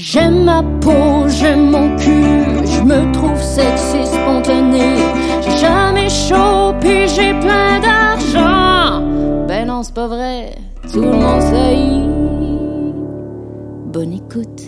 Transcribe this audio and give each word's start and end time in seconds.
J'aime 0.00 0.44
ma 0.44 0.62
peau, 0.80 1.28
j'aime 1.28 1.70
mon 1.70 1.96
cul, 1.96 2.66
je 2.66 2.80
me 2.82 3.12
trouve 3.12 3.40
sexy 3.42 4.06
spontané. 4.06 4.96
J'ai 5.42 5.56
jamais 5.58 6.08
chaud, 6.08 6.72
puis 6.80 7.08
j'ai 7.08 7.32
plein 7.40 7.80
d'argent. 7.80 9.02
Ben 9.48 9.66
non, 9.66 9.82
c'est 9.82 9.94
pas 9.94 10.06
vrai, 10.06 10.54
tout 10.92 11.00
le 11.00 11.10
monde 11.10 11.42
sait. 11.42 11.76
Bonne 13.92 14.12
écoute. 14.12 14.60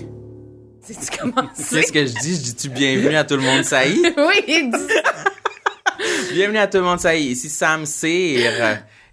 C'est-tu 0.82 1.16
commencé? 1.18 1.46
Qu'est-ce 1.76 1.92
que 1.92 2.06
je 2.06 2.14
dis? 2.20 2.34
Je 2.34 2.40
dis-tu 2.42 2.68
bienvenue 2.70 3.14
à 3.16 3.22
tout 3.24 3.36
le 3.36 3.42
monde, 3.42 3.62
ça 3.62 3.86
y 3.86 3.92
est? 3.92 4.14
oui, 4.18 4.70
dis- 4.72 6.34
Bienvenue 6.34 6.58
à 6.58 6.66
tout 6.66 6.78
le 6.78 6.84
monde, 6.84 6.98
ça 6.98 7.14
y 7.14 7.28
est. 7.28 7.32
Ici 7.32 7.48
Sam 7.48 7.86
Cyr. 7.86 8.50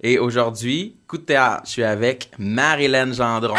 Et 0.02 0.20
aujourd'hui, 0.20 0.95
coup 1.07 1.18
de 1.18 1.23
théâtre, 1.23 1.64
je 1.66 1.71
suis 1.71 1.84
avec 1.84 2.29
Marilyn 2.38 3.14
Gendron. 3.14 3.55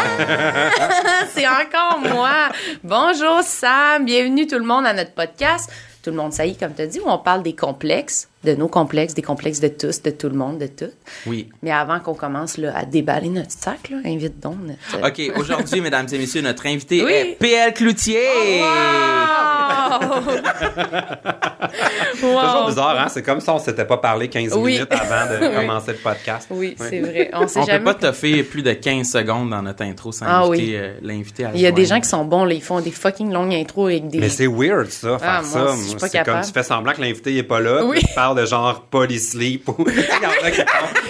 c'est 1.33 1.47
encore 1.47 1.99
moi. 1.99 2.49
Bonjour 2.83 3.41
Sam, 3.43 4.05
bienvenue 4.05 4.47
tout 4.47 4.57
le 4.57 4.63
monde 4.63 4.85
à 4.85 4.93
notre 4.93 5.11
podcast. 5.11 5.69
Tout 6.01 6.11
le 6.11 6.15
monde, 6.15 6.31
ça 6.31 6.45
y 6.45 6.51
est, 6.51 6.59
comme 6.59 6.73
tu 6.73 6.81
as 6.81 6.87
dit, 6.87 7.01
où 7.01 7.09
on 7.09 7.17
parle 7.17 7.43
des 7.43 7.55
complexes, 7.55 8.29
de 8.43 8.55
nos 8.55 8.67
complexes, 8.69 9.13
des 9.13 9.21
complexes 9.21 9.59
de 9.59 9.67
tous, 9.67 10.01
de 10.01 10.11
tout 10.11 10.29
le 10.29 10.35
monde, 10.35 10.59
de 10.59 10.67
tout. 10.67 10.91
Oui. 11.27 11.49
Mais 11.61 11.71
avant 11.71 11.99
qu'on 11.99 12.13
commence 12.13 12.57
là, 12.57 12.71
à 12.75 12.85
déballer 12.85 13.27
notre 13.29 13.51
sac, 13.51 13.89
là, 13.89 13.97
invite 14.05 14.39
donc 14.39 14.55
notre... 14.65 15.07
OK, 15.07 15.37
aujourd'hui, 15.37 15.81
mesdames 15.81 16.07
et 16.11 16.17
messieurs, 16.17 16.41
notre 16.41 16.65
invité 16.65 17.03
Oui. 17.03 17.11
est 17.11 17.37
PL 17.37 17.73
Cloutier. 17.73 18.19
Wow! 18.61 19.99
Toujours 22.19 22.61
Wow! 22.61 22.67
bizarre, 22.67 22.99
hein? 22.99 23.07
C'est 23.09 23.23
comme 23.23 23.39
si 23.39 23.49
on 23.49 23.59
s'était 23.59 23.85
pas 23.85 23.97
parlé 23.97 24.27
15 24.29 24.53
Oui. 24.55 24.73
minutes 24.73 24.91
avant 24.91 25.31
de 25.31 25.37
Oui. 25.49 25.55
commencer 25.55 25.91
le 25.93 25.97
podcast. 25.97 26.47
Oui, 26.51 26.75
c'est 26.77 26.99
vrai. 26.99 27.29
On 27.33 27.47
sait 27.47 27.59
On 27.59 27.65
peut 27.65 27.83
pas 27.83 27.93
toffer 27.93 28.43
plus 28.43 28.61
de 28.61 28.73
15 28.73 29.09
secondes 29.09 29.49
dans 29.49 29.61
notre 29.61 29.83
intro 29.83 30.11
sans 30.11 30.25
Ah 30.27 30.41
inviter 30.43 30.63
oui. 30.63 30.75
euh, 30.75 30.93
l'invité 31.01 31.45
à 31.45 31.51
Il 31.53 31.61
y 31.61 31.67
a 31.67 31.71
des 31.71 31.85
gens 31.85 31.99
qui 31.99 32.09
sont 32.09 32.25
bons, 32.25 32.45
là, 32.45 32.53
ils 32.53 32.61
font 32.63 32.79
des 32.81 32.91
fucking 32.91 33.31
longues 33.31 33.53
intros 33.53 33.87
avec 33.89 34.07
des... 34.09 34.19
Mais 34.19 34.29
c'est 34.29 34.47
weird, 34.47 34.87
ça, 34.89 35.17
faire 35.19 35.29
Ah, 35.29 35.41
moi 35.41 35.51
ça. 35.51 35.63
aussi, 35.73 35.83
je 35.83 35.87
suis 35.89 35.97
pas 35.97 36.07
c'est 36.07 36.23
comme 36.23 36.41
tu 36.41 36.51
fais 36.51 36.63
semblant 36.63 36.93
que 36.93 37.01
l'invité 37.01 37.35
est 37.37 37.43
pas 37.43 37.59
là, 37.59 37.83
Oui. 37.85 37.97
puis 37.99 38.07
de 38.35 38.45
genre 38.45 38.81
polysleep 38.81 39.67
ou 39.69 39.75
il 39.87 39.95
y 39.95 40.25
en 40.25 40.45
a 40.45 40.51
qui 40.51 40.61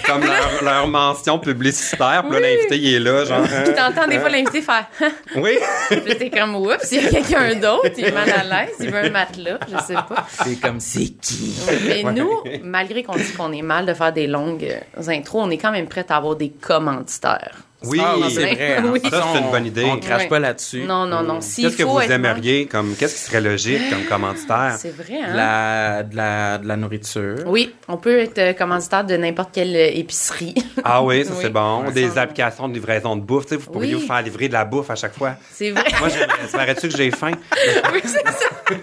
comme 0.06 0.22
leur, 0.22 0.64
leur 0.64 0.88
mention 0.88 1.38
publicitaire, 1.40 2.24
puis 2.24 2.34
là, 2.34 2.40
l'invité, 2.40 2.78
il 2.78 2.96
est 2.96 3.00
là, 3.00 3.26
genre. 3.26 3.44
Puis 3.44 3.74
t'entends 3.76 4.08
des 4.08 4.20
fois 4.20 4.30
l'invité 4.30 4.62
faire... 4.62 4.88
oui. 5.36 5.58
Puis 5.90 6.02
là, 6.06 6.16
t'es 6.16 6.30
comme, 6.30 6.56
oups, 6.56 6.92
il 6.92 7.04
y 7.04 7.06
a 7.06 7.10
quelqu'un 7.10 7.56
d'autre, 7.56 7.92
il 7.98 8.06
est 8.06 8.12
mal 8.12 8.30
à 8.30 8.44
l'aise, 8.44 8.76
il 8.80 8.90
veut 8.90 9.06
un 9.06 9.10
matelas, 9.10 9.60
je 9.68 9.78
sais 9.86 9.94
pas. 9.94 10.28
C'est 10.44 10.60
comme 10.60 10.80
c'est 10.80 11.10
qui? 11.22 11.56
Mais 11.88 12.04
nous, 12.04 12.44
malgré 12.64 13.04
qu'on 13.04 13.16
dit 13.16 13.32
qu'on 13.34 13.52
est 13.52 13.62
mal 13.62 13.86
de 13.86 13.94
faire 13.94 14.14
des 14.14 14.28
longues 14.28 14.80
euh, 14.98 15.10
intros, 15.10 15.44
on 15.46 15.52
est 15.52 15.58
quand 15.58 15.72
même 15.72 15.88
prêt 15.88 16.06
à 16.10 16.18
avoir 16.18 16.36
des 16.36 16.50
commanditaires. 16.50 17.69
Oui. 17.86 18.00
Ah 18.04 18.16
oui, 18.18 18.30
c'est 18.30 18.42
vrai. 18.54 18.78
hein. 18.78 18.84
Oui. 18.92 19.00
Ça, 19.10 19.24
c'est 19.32 19.40
une 19.40 19.46
on- 19.46 19.52
bonne 19.52 19.66
idée. 19.66 19.86
On 19.86 19.98
crache 20.00 20.24
Oui. 20.24 20.28
pas 20.28 20.40
là-dessus. 20.40 20.82
Non, 20.84 21.06
non, 21.06 21.24
non. 21.24 21.40
S'il 21.40 21.64
Qu'est-ce 21.66 21.78
que 21.78 21.84
vous 21.84 22.00
être 22.02 22.12
aimeriez 22.12 22.66
comme 22.66 22.94
qu'est-ce 22.96 23.16
qui 23.16 23.22
serait 23.22 23.40
logique 23.42 23.90
comme 23.90 24.04
commanditaire? 24.10 24.76
C'est 24.78 24.94
vrai, 24.94 25.20
hein? 25.24 25.32
De 25.32 25.38
la, 25.38 26.04
de 26.04 26.16
la, 26.18 26.58
de 26.58 26.68
la 26.68 26.76
nourriture. 26.76 27.38
Oui, 27.46 27.74
on 27.88 27.96
peut 27.98 28.20
être 28.20 28.38
euh, 28.38 28.54
commanditaire 28.54 29.06
de 29.06 29.16
n'importe 29.16 29.52
quelle 29.54 29.76
euh, 29.76 29.90
épicerie. 29.94 30.56
Ah 30.84 31.02
oui, 31.04 31.24
ça 31.24 31.32
c'est 31.40 31.50
bon. 31.50 31.90
Des 31.92 32.18
applications 32.18 32.68
de 32.68 32.74
livraison 32.74 33.16
de 33.16 33.22
bouffe, 33.22 33.46
tu 33.46 33.50
sais, 33.52 33.56
vous 33.56 33.72
pourriez 33.72 33.96
vous 33.96 34.06
faire 34.06 34.22
livrer 34.22 34.48
de 34.50 34.54
la 34.54 34.66
bouffe 34.66 34.90
à 34.90 34.96
chaque 34.96 35.16
fois. 35.18 35.36
C'est 35.52 35.72
vrai. 35.72 35.84
Moi, 36.00 36.10
j'aimerais. 36.10 36.48
Ça 36.50 36.58
paraît-tu 36.58 36.90
que 36.90 36.98
j'ai 36.98 37.12
faim? 37.12 37.32
oui, 37.94 38.02
c'est 38.04 38.28
ça. 38.28 38.50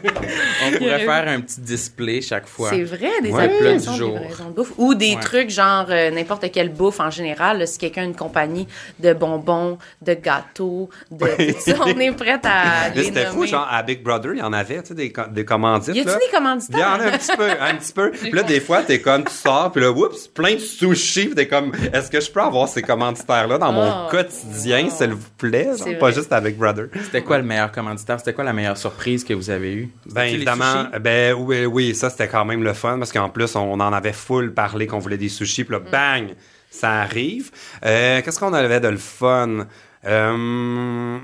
On 0.67 0.73
pourrait 0.79 1.05
faire 1.05 1.29
un 1.29 1.41
petit 1.41 1.61
display 1.61 2.21
chaque 2.23 2.47
fois. 2.47 2.71
C'est 2.71 2.83
vrai, 2.83 3.11
des 3.23 3.31
Ouais. 3.31 3.45
applications 3.45 3.93
de 3.97 4.19
livraison 4.19 4.45
de 4.49 4.55
bouffe. 4.55 4.73
Ou 4.79 4.95
des 4.95 5.15
Ouais. 5.15 5.21
trucs 5.21 5.51
genre 5.51 5.87
euh, 5.91 6.11
n'importe 6.11 6.51
quelle 6.51 6.71
bouffe 6.71 7.01
en 7.01 7.11
général. 7.11 7.59
là, 7.59 7.67
si 7.67 7.79
quelqu'un 7.79 8.03
a 8.03 8.05
une 8.07 8.17
compagnie 8.17 8.67
de 8.99 9.13
bonbons, 9.13 9.79
de 10.03 10.15
gâteaux, 10.15 10.89
de 11.11 11.27
tout 11.53 11.59
ça, 11.61 11.75
on 11.87 11.99
est 11.99 12.13
prêt 12.13 12.41
à 12.45 12.93
c'était 12.95 13.27
fou, 13.27 13.47
genre 13.47 13.67
à 13.71 13.83
Big 13.83 14.03
Brother, 14.03 14.33
il 14.35 14.39
y 14.39 14.43
en 14.43 14.53
avait, 14.53 14.83
tu 14.83 14.89
sais, 14.89 14.95
des, 14.95 15.13
des 15.31 15.45
commandites. 15.45 15.95
Y 15.95 16.01
a-tu 16.01 16.11
des 16.11 16.33
commanditaires? 16.37 16.77
Il 16.79 16.81
y 16.81 16.85
en 17.07 17.09
a 17.09 17.15
un 17.15 17.19
petit 17.19 17.37
peu, 17.37 17.51
un 17.61 17.75
petit 17.77 17.93
peu. 17.93 18.11
Puis 18.11 18.31
là, 18.33 18.43
des 18.43 18.61
fois, 18.61 18.83
t'es 18.83 19.01
comme, 19.01 19.25
tu 19.25 19.33
sors, 19.33 19.71
puis 19.73 19.81
là, 19.83 19.91
oups, 19.91 20.29
plein 20.29 20.55
de 20.55 20.59
sushis, 20.59 21.27
puis 21.27 21.35
t'es 21.35 21.49
comme, 21.49 21.73
est-ce 21.93 22.11
que 22.11 22.21
je 22.21 22.31
peux 22.31 22.41
avoir 22.41 22.69
ces 22.69 22.83
commanditaires-là 22.83 23.59
dans 23.59 23.73
mon 23.73 23.87
Oh. 23.87 24.09
quotidien, 24.11 24.89
s'il 24.91 25.11
vous 25.13 25.29
plaît? 25.39 25.65
genre, 25.77 25.87
C'est 25.87 25.95
pas 25.95 26.11
juste 26.11 26.33
à 26.33 26.41
Big 26.41 26.57
Brother. 26.57 26.87
C'était 27.05 27.23
quoi 27.23 27.39
le 27.39 27.45
meilleur 27.45 27.71
commanditaire? 27.73 28.19
C'était 28.19 28.33
quoi 28.33 28.45
la 28.45 28.53
meilleure 28.53 28.77
surprise 28.77 29.23
que 29.25 29.33
vous 29.35 29.51
avez 29.51 29.73
eue? 29.75 29.89
Ben 30.07 30.25
évidemment, 30.25 30.87
ben 31.01 31.35
oui, 31.35 31.65
oui, 31.67 31.95
ça 31.95 32.11
c'était 32.11 32.29
quand 32.29 32.45
même 32.45 32.63
le 32.63 32.73
fun 32.73 32.99
parce 32.99 33.13
qu'en 33.13 33.29
plus 33.29 33.55
on 33.57 33.75
en 33.81 33.93
avait 33.93 34.13
full 34.13 34.53
parlé 34.55 34.87
qu'on 34.87 34.99
voulait 34.99 35.17
des 35.19 35.29
sushis, 35.29 35.65
puis 35.65 35.73
là 35.75 35.81
Mm. 35.81 35.91
bang, 35.91 36.35
ça 36.81 36.93
arrive. 37.01 37.51
Euh, 37.85 38.21
Qu'est-ce 38.23 38.39
qu'on 38.39 38.53
avait 38.53 38.81
de 38.81 38.89
le 38.89 38.97
fun? 38.97 39.67
Euh, 40.05 41.19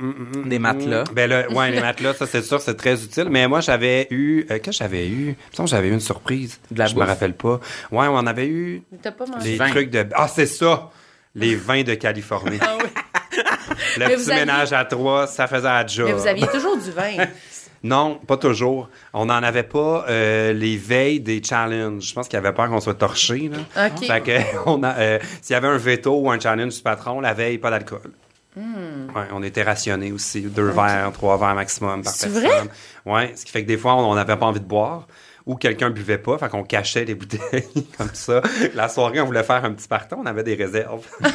Des 0.44 0.58
matelas. 0.58 1.04
Ben 1.12 1.28
là, 1.30 1.48
ouais, 1.50 1.70
les 1.70 1.80
matelas, 1.80 2.14
ça 2.14 2.26
c'est 2.26 2.42
sûr, 2.42 2.60
c'est 2.60 2.74
très 2.76 3.02
utile. 3.04 3.28
Mais 3.30 3.46
moi 3.46 3.60
j'avais 3.60 4.08
eu, 4.10 4.40
euh, 4.50 4.58
qu'est-ce 4.58 4.78
que 4.78 4.84
j'avais 4.84 5.08
eu? 5.08 5.36
Me 5.58 5.66
j'avais 5.66 5.88
eu 5.88 5.92
une 5.92 6.00
surprise. 6.00 6.58
De 6.70 6.78
la 6.78 6.86
Je 6.86 6.94
me 6.94 7.00
bouffe. 7.00 7.08
rappelle 7.08 7.34
pas. 7.34 7.60
Ouais, 7.92 8.06
on 8.08 8.26
avait 8.26 8.46
eu 8.48 8.82
T'as 9.02 9.12
pas 9.12 9.26
mangé? 9.26 9.50
les 9.52 9.56
vins. 9.56 9.70
trucs 9.70 9.90
de, 9.90 10.06
ah 10.14 10.26
c'est 10.28 10.46
ça, 10.46 10.90
les 11.34 11.54
vins 11.54 11.82
de 11.82 11.94
Californie. 11.94 12.58
Ah 12.60 12.76
oui. 12.82 12.88
Le 13.98 14.06
Mais 14.08 14.14
petit 14.16 14.30
aviez- 14.30 14.40
ménage 14.40 14.72
à 14.72 14.84
trois, 14.84 15.26
ça 15.26 15.46
faisait 15.46 15.68
à 15.68 15.86
job. 15.86 16.06
Mais 16.08 16.12
vous 16.14 16.26
aviez 16.26 16.46
toujours 16.48 16.76
du 16.76 16.90
vin. 16.90 17.24
Non, 17.82 18.20
pas 18.26 18.36
toujours. 18.36 18.88
On 19.12 19.26
n'en 19.26 19.42
avait 19.42 19.62
pas 19.64 20.04
euh, 20.08 20.52
les 20.52 20.76
veilles 20.76 21.20
des 21.20 21.42
challenges. 21.42 22.08
Je 22.08 22.14
pense 22.14 22.28
qu'il 22.28 22.38
avait 22.38 22.52
peur 22.52 22.68
qu'on 22.68 22.80
soit 22.80 22.94
torché. 22.94 23.50
Là. 23.50 23.86
OK. 23.86 24.06
Fait 24.06 24.20
que 24.20 24.38
on 24.66 24.82
a, 24.82 24.94
euh, 24.98 25.18
s'il 25.40 25.54
y 25.54 25.56
avait 25.56 25.68
un 25.68 25.78
veto 25.78 26.14
ou 26.14 26.30
un 26.30 26.38
challenge 26.38 26.76
du 26.76 26.82
patron, 26.82 27.20
la 27.20 27.34
veille, 27.34 27.58
pas 27.58 27.70
d'alcool. 27.70 28.12
Hmm. 28.54 29.06
Ouais, 29.16 29.24
on 29.32 29.42
était 29.42 29.62
rationnés 29.62 30.12
aussi, 30.12 30.42
deux 30.42 30.68
verres, 30.68 31.10
trois 31.12 31.38
verres 31.38 31.54
maximum 31.54 32.02
par 32.02 32.12
C'est 32.12 32.30
personne. 32.30 32.68
Ouais, 33.06 33.32
ce 33.34 33.46
qui 33.46 33.50
fait 33.50 33.62
que 33.62 33.66
des 33.66 33.78
fois 33.78 33.94
on 33.94 34.14
n'avait 34.14 34.36
pas 34.36 34.44
envie 34.44 34.60
de 34.60 34.66
boire 34.66 35.06
ou 35.46 35.56
quelqu'un 35.56 35.88
buvait 35.88 36.18
pas, 36.18 36.36
fait 36.36 36.50
qu'on 36.50 36.62
cachait 36.62 37.06
les 37.06 37.14
bouteilles 37.16 37.86
comme 37.96 38.10
ça. 38.12 38.42
La 38.74 38.88
soirée, 38.90 39.20
on 39.20 39.26
voulait 39.26 39.42
faire 39.42 39.64
un 39.64 39.72
petit 39.72 39.88
partant, 39.88 40.20
on 40.22 40.26
avait 40.26 40.44
des 40.44 40.54
réserves. 40.54 41.06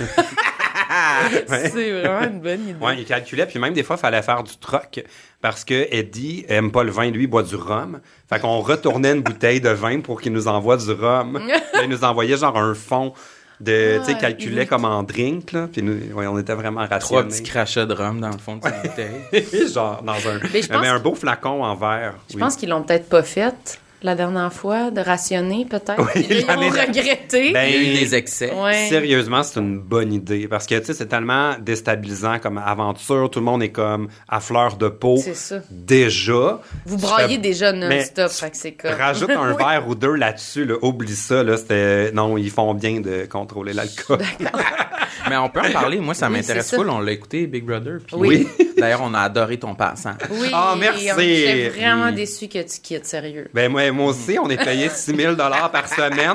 Ouais. 1.50 1.70
C'est 1.70 1.92
vraiment 1.92 2.28
une 2.28 2.40
bonne 2.40 2.70
idée. 2.70 2.80
Ouais, 2.80 2.98
il 2.98 3.06
calculait, 3.06 3.46
puis 3.46 3.60
même 3.60 3.74
des 3.74 3.84
fois, 3.84 3.98
il 3.98 4.00
fallait 4.00 4.22
faire 4.22 4.44
du 4.44 4.56
troc 4.58 5.04
parce 5.50 5.64
que 5.64 5.88
Eddie 5.92 6.46
aime 6.50 6.72
pas 6.72 6.84
le 6.84 6.92
vin, 6.92 7.10
lui, 7.10 7.24
il 7.24 7.28
boit 7.28 7.44
du 7.44 7.56
rhum. 7.56 8.00
Fait 8.30 8.40
qu'on 8.40 8.60
retournait 8.60 9.14
une 9.14 9.22
bouteille 9.22 9.62
de 9.62 9.70
vin 9.70 10.02
pour 10.02 10.20
qu'il 10.22 10.34
nous 10.34 10.48
envoie 10.48 10.76
du 10.78 10.92
rhum. 10.92 11.40
Il 11.84 11.90
nous 11.90 12.04
envoyait 12.04 12.36
genre 12.38 12.58
un 12.58 12.74
fond 12.74 13.14
de, 13.62 13.98
tu 14.00 14.06
sais, 14.06 14.12
Ah, 14.18 14.22
calculait 14.22 14.64
il- 14.64 14.68
comme 14.68 14.84
en 14.86 15.04
drink, 15.04 15.52
là. 15.54 15.68
Puis 15.72 15.82
nous, 15.82 15.94
ouais, 16.14 16.28
on 16.28 16.38
était 16.38 16.54
vraiment 16.54 16.86
Trois 16.86 16.98
rationnés. 16.98 17.28
petits 17.30 17.44
crachats 17.44 17.86
de 17.86 17.94
rhum 17.94 18.20
dans 18.20 18.30
le 18.30 18.38
fond 18.38 18.58
de 18.58 18.64
sa 18.64 18.72
bouteille. 18.84 19.72
genre 19.74 20.02
dans 20.04 20.14
un, 20.14 20.40
Mais 20.54 20.62
je 20.62 20.68
pense 20.68 20.82
mais 20.82 20.88
un 20.90 21.00
beau 21.00 21.16
flacon 21.16 21.64
en 21.64 21.76
verre. 21.76 22.16
Je 22.30 22.36
oui. 22.36 22.40
pense 22.42 22.56
qu'ils 22.58 22.70
l'ont 22.70 22.84
peut-être 22.84 23.08
pas 23.10 23.24
fait 23.24 23.80
la 24.04 24.16
dernière 24.16 24.54
fois, 24.54 24.92
de 24.92 25.02
rationner 25.02 25.66
peut-être. 25.66 25.96
Oui, 26.16 26.28
Ils 26.30 26.46
l'ont 26.46 26.70
regretté. 26.70 27.52
Ben, 27.52 27.68
Il 27.70 27.76
y 27.76 27.78
a 27.78 27.92
eu 27.92 28.00
des 28.00 28.16
excès. 28.16 28.54
Ouais. 28.54 28.88
Sérieusement, 28.90 29.42
c'est 29.44 29.60
une 29.60 29.80
bonne 29.80 30.14
idée 30.14 30.48
parce 30.48 30.66
que 30.68 30.76
tu 30.76 30.86
sais, 30.86 30.94
c'est 30.94 31.08
tellement 31.08 31.56
déstabilisant 31.60 32.40
comme 32.40 32.58
aventure. 32.60 33.30
Tout 33.30 33.40
le 33.40 33.46
monde 33.46 33.64
est 33.64 33.72
comme 33.72 34.08
à 34.30 34.40
fleur 34.40 34.78
de 34.78 34.88
peau. 34.90 35.18
C'est 35.18 35.36
ça. 35.36 35.56
Déjà. 35.72 36.62
Vous 36.86 36.98
braillez 36.98 37.36
fais- 37.36 37.42
déjà 37.42 37.72
non-stop, 37.72 38.30
tu 38.30 38.36
fait 38.36 38.52
que 38.52 38.58
c'est 38.58 38.72
comme... 38.74 38.92
Rajoute 38.92 39.30
un 39.32 39.52
Oui. 39.56 39.58
verre 39.58 39.88
ou 39.88 39.96
deux 39.96 40.14
là-dessus, 40.16 40.66
là, 40.66 40.76
oublie 40.82 41.16
ça. 41.16 41.44
Là, 41.44 41.58
c'était 41.58 42.12
non, 42.12 42.38
ils 42.38 42.52
font 42.52 42.74
bien 42.74 43.00
de 43.02 43.26
contrôler 43.30 43.74
l'alcool. 43.74 44.20
Mais 45.30 45.38
on 45.38 45.50
peut 45.50 45.60
en 45.62 45.72
parler. 45.72 46.00
Moi, 46.00 46.14
ça 46.14 46.28
Oui, 46.28 46.34
m'intéresse 46.34 46.74
full. 46.74 46.90
On 46.90 47.00
l'a 47.00 47.12
écouté, 47.12 47.48
Big 47.48 47.66
Brother. 47.66 47.98
puis- 48.06 48.16
Oui. 48.16 48.48
D'ailleurs, 48.78 49.02
on 49.04 49.14
a 49.14 49.22
adoré 49.22 49.58
ton 49.58 49.74
passant. 49.76 50.14
Oui, 50.30 50.50
Ah, 50.54 50.76
merci. 50.78 51.10
on- 51.12 51.20
J'étais 51.20 51.70
vraiment 51.70 52.06
Oui. 52.06 52.14
déçue 52.14 52.48
que 52.48 52.60
tu 52.60 52.80
quittes, 52.82 53.06
sérieux. 53.06 53.50
Ben 53.54 53.72
moi, 53.72 53.90
moi 53.92 54.08
aussi, 54.12 54.38
on 54.40 54.50
est 54.50 54.64
payé 54.64 54.90
6 54.90 55.16
000 55.16 55.36
par 55.36 55.88
semaine. 55.88 56.34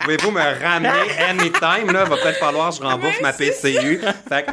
Pouvez-vous 0.00 0.30
me 0.30 0.40
ramener 0.40 0.90
anytime 1.28 1.92
là? 1.92 2.04
Va 2.04 2.16
peut-être 2.16 2.38
falloir 2.38 2.70
que 2.70 2.76
je 2.76 2.82
rembourse 2.82 3.20
ma 3.20 3.32
PCU. 3.32 4.00
Fait 4.28 4.44
que- 4.46 4.52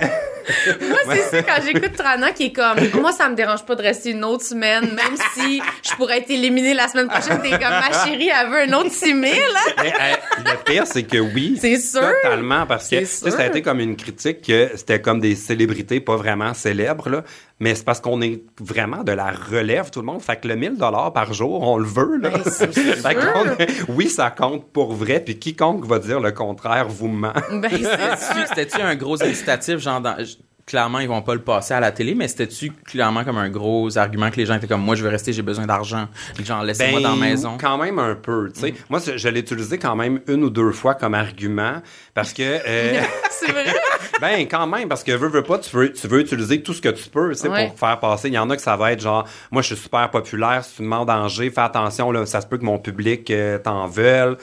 Moi, 0.82 1.00
c'est 1.16 1.38
ça, 1.38 1.44
quand 1.44 1.62
j'écoute 1.66 1.94
Trana 1.96 2.32
qui 2.32 2.46
est 2.46 2.54
comme, 2.54 2.78
moi, 3.02 3.12
ça 3.12 3.30
me 3.30 3.36
dérange 3.36 3.66
pas 3.66 3.76
de 3.76 3.82
rester 3.82 4.12
une 4.12 4.24
autre 4.24 4.44
semaine, 4.44 4.86
même 4.86 5.16
si 5.34 5.62
je 5.84 5.96
pourrais 5.96 6.20
être 6.20 6.30
éliminée 6.30 6.74
la 6.74 6.88
semaine 6.88 7.08
prochaine. 7.08 7.42
T'es 7.42 7.52
comme, 7.52 7.60
ma 7.70 7.92
chérie, 8.06 8.30
elle 8.30 8.50
veut 8.50 8.74
un 8.74 8.80
autre 8.80 8.92
6 8.92 9.06
000, 9.06 9.18
hein? 9.24 9.74
Mais, 9.82 9.94
euh, 9.94 10.16
le 10.46 10.64
pire, 10.64 10.88
c'est 10.88 11.04
que 11.04 11.18
oui. 11.18 11.58
C'est 11.60 11.78
sûr. 11.78 12.02
Totalement, 12.22 12.66
parce 12.66 12.88
que 12.88 13.00
tu 13.00 13.06
sais, 13.06 13.32
ça 13.32 13.44
a 13.44 13.46
été 13.48 13.62
comme 13.62 13.80
une 13.80 13.96
critique 13.96 14.42
que 14.42 14.72
c'était 14.76 15.02
comme 15.02 15.20
des 15.20 15.36
célébrités 15.36 16.00
pas 16.00 16.16
vraiment 16.16 16.54
célèbres, 16.54 17.10
là. 17.10 17.24
Mais 17.62 17.76
c'est 17.76 17.84
parce 17.84 18.00
qu'on 18.00 18.22
est 18.22 18.42
vraiment 18.62 19.04
de 19.04 19.12
la 19.12 19.32
relève, 19.32 19.90
tout 19.92 20.00
le 20.00 20.06
monde. 20.06 20.22
Fait 20.22 20.40
que 20.40 20.48
le 20.48 20.56
1000 20.56 20.78
dollars 20.78 21.12
par 21.12 21.34
jour, 21.34 21.62
on 21.62 21.78
le 21.78 21.86
veut, 21.88 22.18
là. 22.18 22.30
Ben, 22.30 22.42
c'est 22.46 22.72
Fait 22.74 23.20
sûr. 23.20 23.34
qu'on- 23.34 23.94
oui, 23.96 24.08
ça 24.10 24.32
compte 24.32 24.72
pour 24.72 24.94
vrai, 24.94 25.20
puis 25.20 25.38
quiconque 25.38 25.86
va 25.86 26.00
dire 26.00 26.20
le 26.22 26.32
contraire 26.32 26.88
vous 26.88 27.10
ment. 27.10 27.34
Ben, 27.52 27.70
C'était-tu 28.48 28.82
un 28.82 28.96
gros 28.96 29.22
incitatif, 29.22 29.78
genre 29.80 30.00
dans- 30.00 30.16
clairement, 30.70 31.00
ils 31.00 31.08
vont 31.10 31.24
pas 31.24 31.34
le 31.34 31.42
passer 31.42 31.74
à 31.74 31.80
la 31.80 31.92
télé, 31.92 32.14
mais 32.14 32.28
c'était-tu 32.28 32.72
clairement 32.86 33.24
comme 33.24 33.38
un 33.40 33.50
gros 33.50 33.98
argument 33.98 34.30
que 34.30 34.36
les 34.38 34.46
gens 34.46 34.54
étaient 34.56 34.68
comme, 34.68 34.82
moi, 34.84 34.96
je 34.96 35.04
veux 35.04 35.10
rester, 35.10 35.34
j'ai 35.34 35.42
besoin 35.42 35.66
d'argent. 35.66 36.08
Genre, 36.44 36.64
laissez-moi 36.64 37.02
dans 37.02 37.16
la 37.16 37.16
maison. 37.16 37.58
Quand 37.60 37.78
même 37.80 37.98
un 37.98 38.14
peu, 38.16 38.52
tu 38.54 38.60
sais. 38.62 38.72
Mm. 38.72 38.76
Moi, 38.90 39.00
je, 39.06 39.18
je 39.18 39.28
l'ai 39.30 39.40
utilisé 39.40 39.80
quand 39.80 39.96
même 39.96 40.22
une 40.28 40.44
ou 40.44 40.50
deux 40.52 40.72
fois 40.72 40.94
comme 40.94 41.16
argument 41.16 41.82
parce 42.14 42.34
que. 42.34 42.44
euh, 42.44 43.02
C'est 43.32 43.52
vrai? 43.52 43.66
Ben, 44.22 44.42
quand 44.50 44.68
même, 44.68 44.90
parce 44.90 45.02
que 45.06 45.14
veux, 45.14 45.30
veux 45.30 45.44
pas, 45.44 45.60
tu 45.60 45.74
veux, 45.74 45.94
tu 45.94 46.06
veux 46.10 46.20
utiliser 46.20 46.62
tout 46.62 46.74
ce 46.74 46.82
que 46.82 46.90
tu 46.90 47.08
peux, 47.08 47.30
tu 47.30 47.36
sais, 47.36 47.48
Ouais. 47.48 47.68
pour 47.70 47.80
faire 47.80 47.98
passer. 48.02 48.28
Il 48.28 48.34
y 48.34 48.38
en 48.38 48.50
a 48.50 48.56
que 48.58 48.62
ça 48.62 48.76
va 48.76 48.92
être 48.92 49.00
genre, 49.00 49.26
moi, 49.50 49.62
je 49.62 49.68
suis 49.74 49.78
super 49.82 50.10
populaire, 50.12 50.66
si 50.66 50.76
tu 50.76 50.82
me 50.82 50.90
mets 50.90 50.98
en 50.98 51.06
danger, 51.06 51.50
fais 51.50 51.62
attention, 51.62 52.12
là, 52.12 52.26
ça 52.26 52.42
se 52.42 52.48
peut 52.48 52.58
que 52.58 52.66
mon 52.66 52.80
public 52.80 53.32
euh, 53.32 53.58
t'en 53.60 53.88
veuille. 53.88 54.36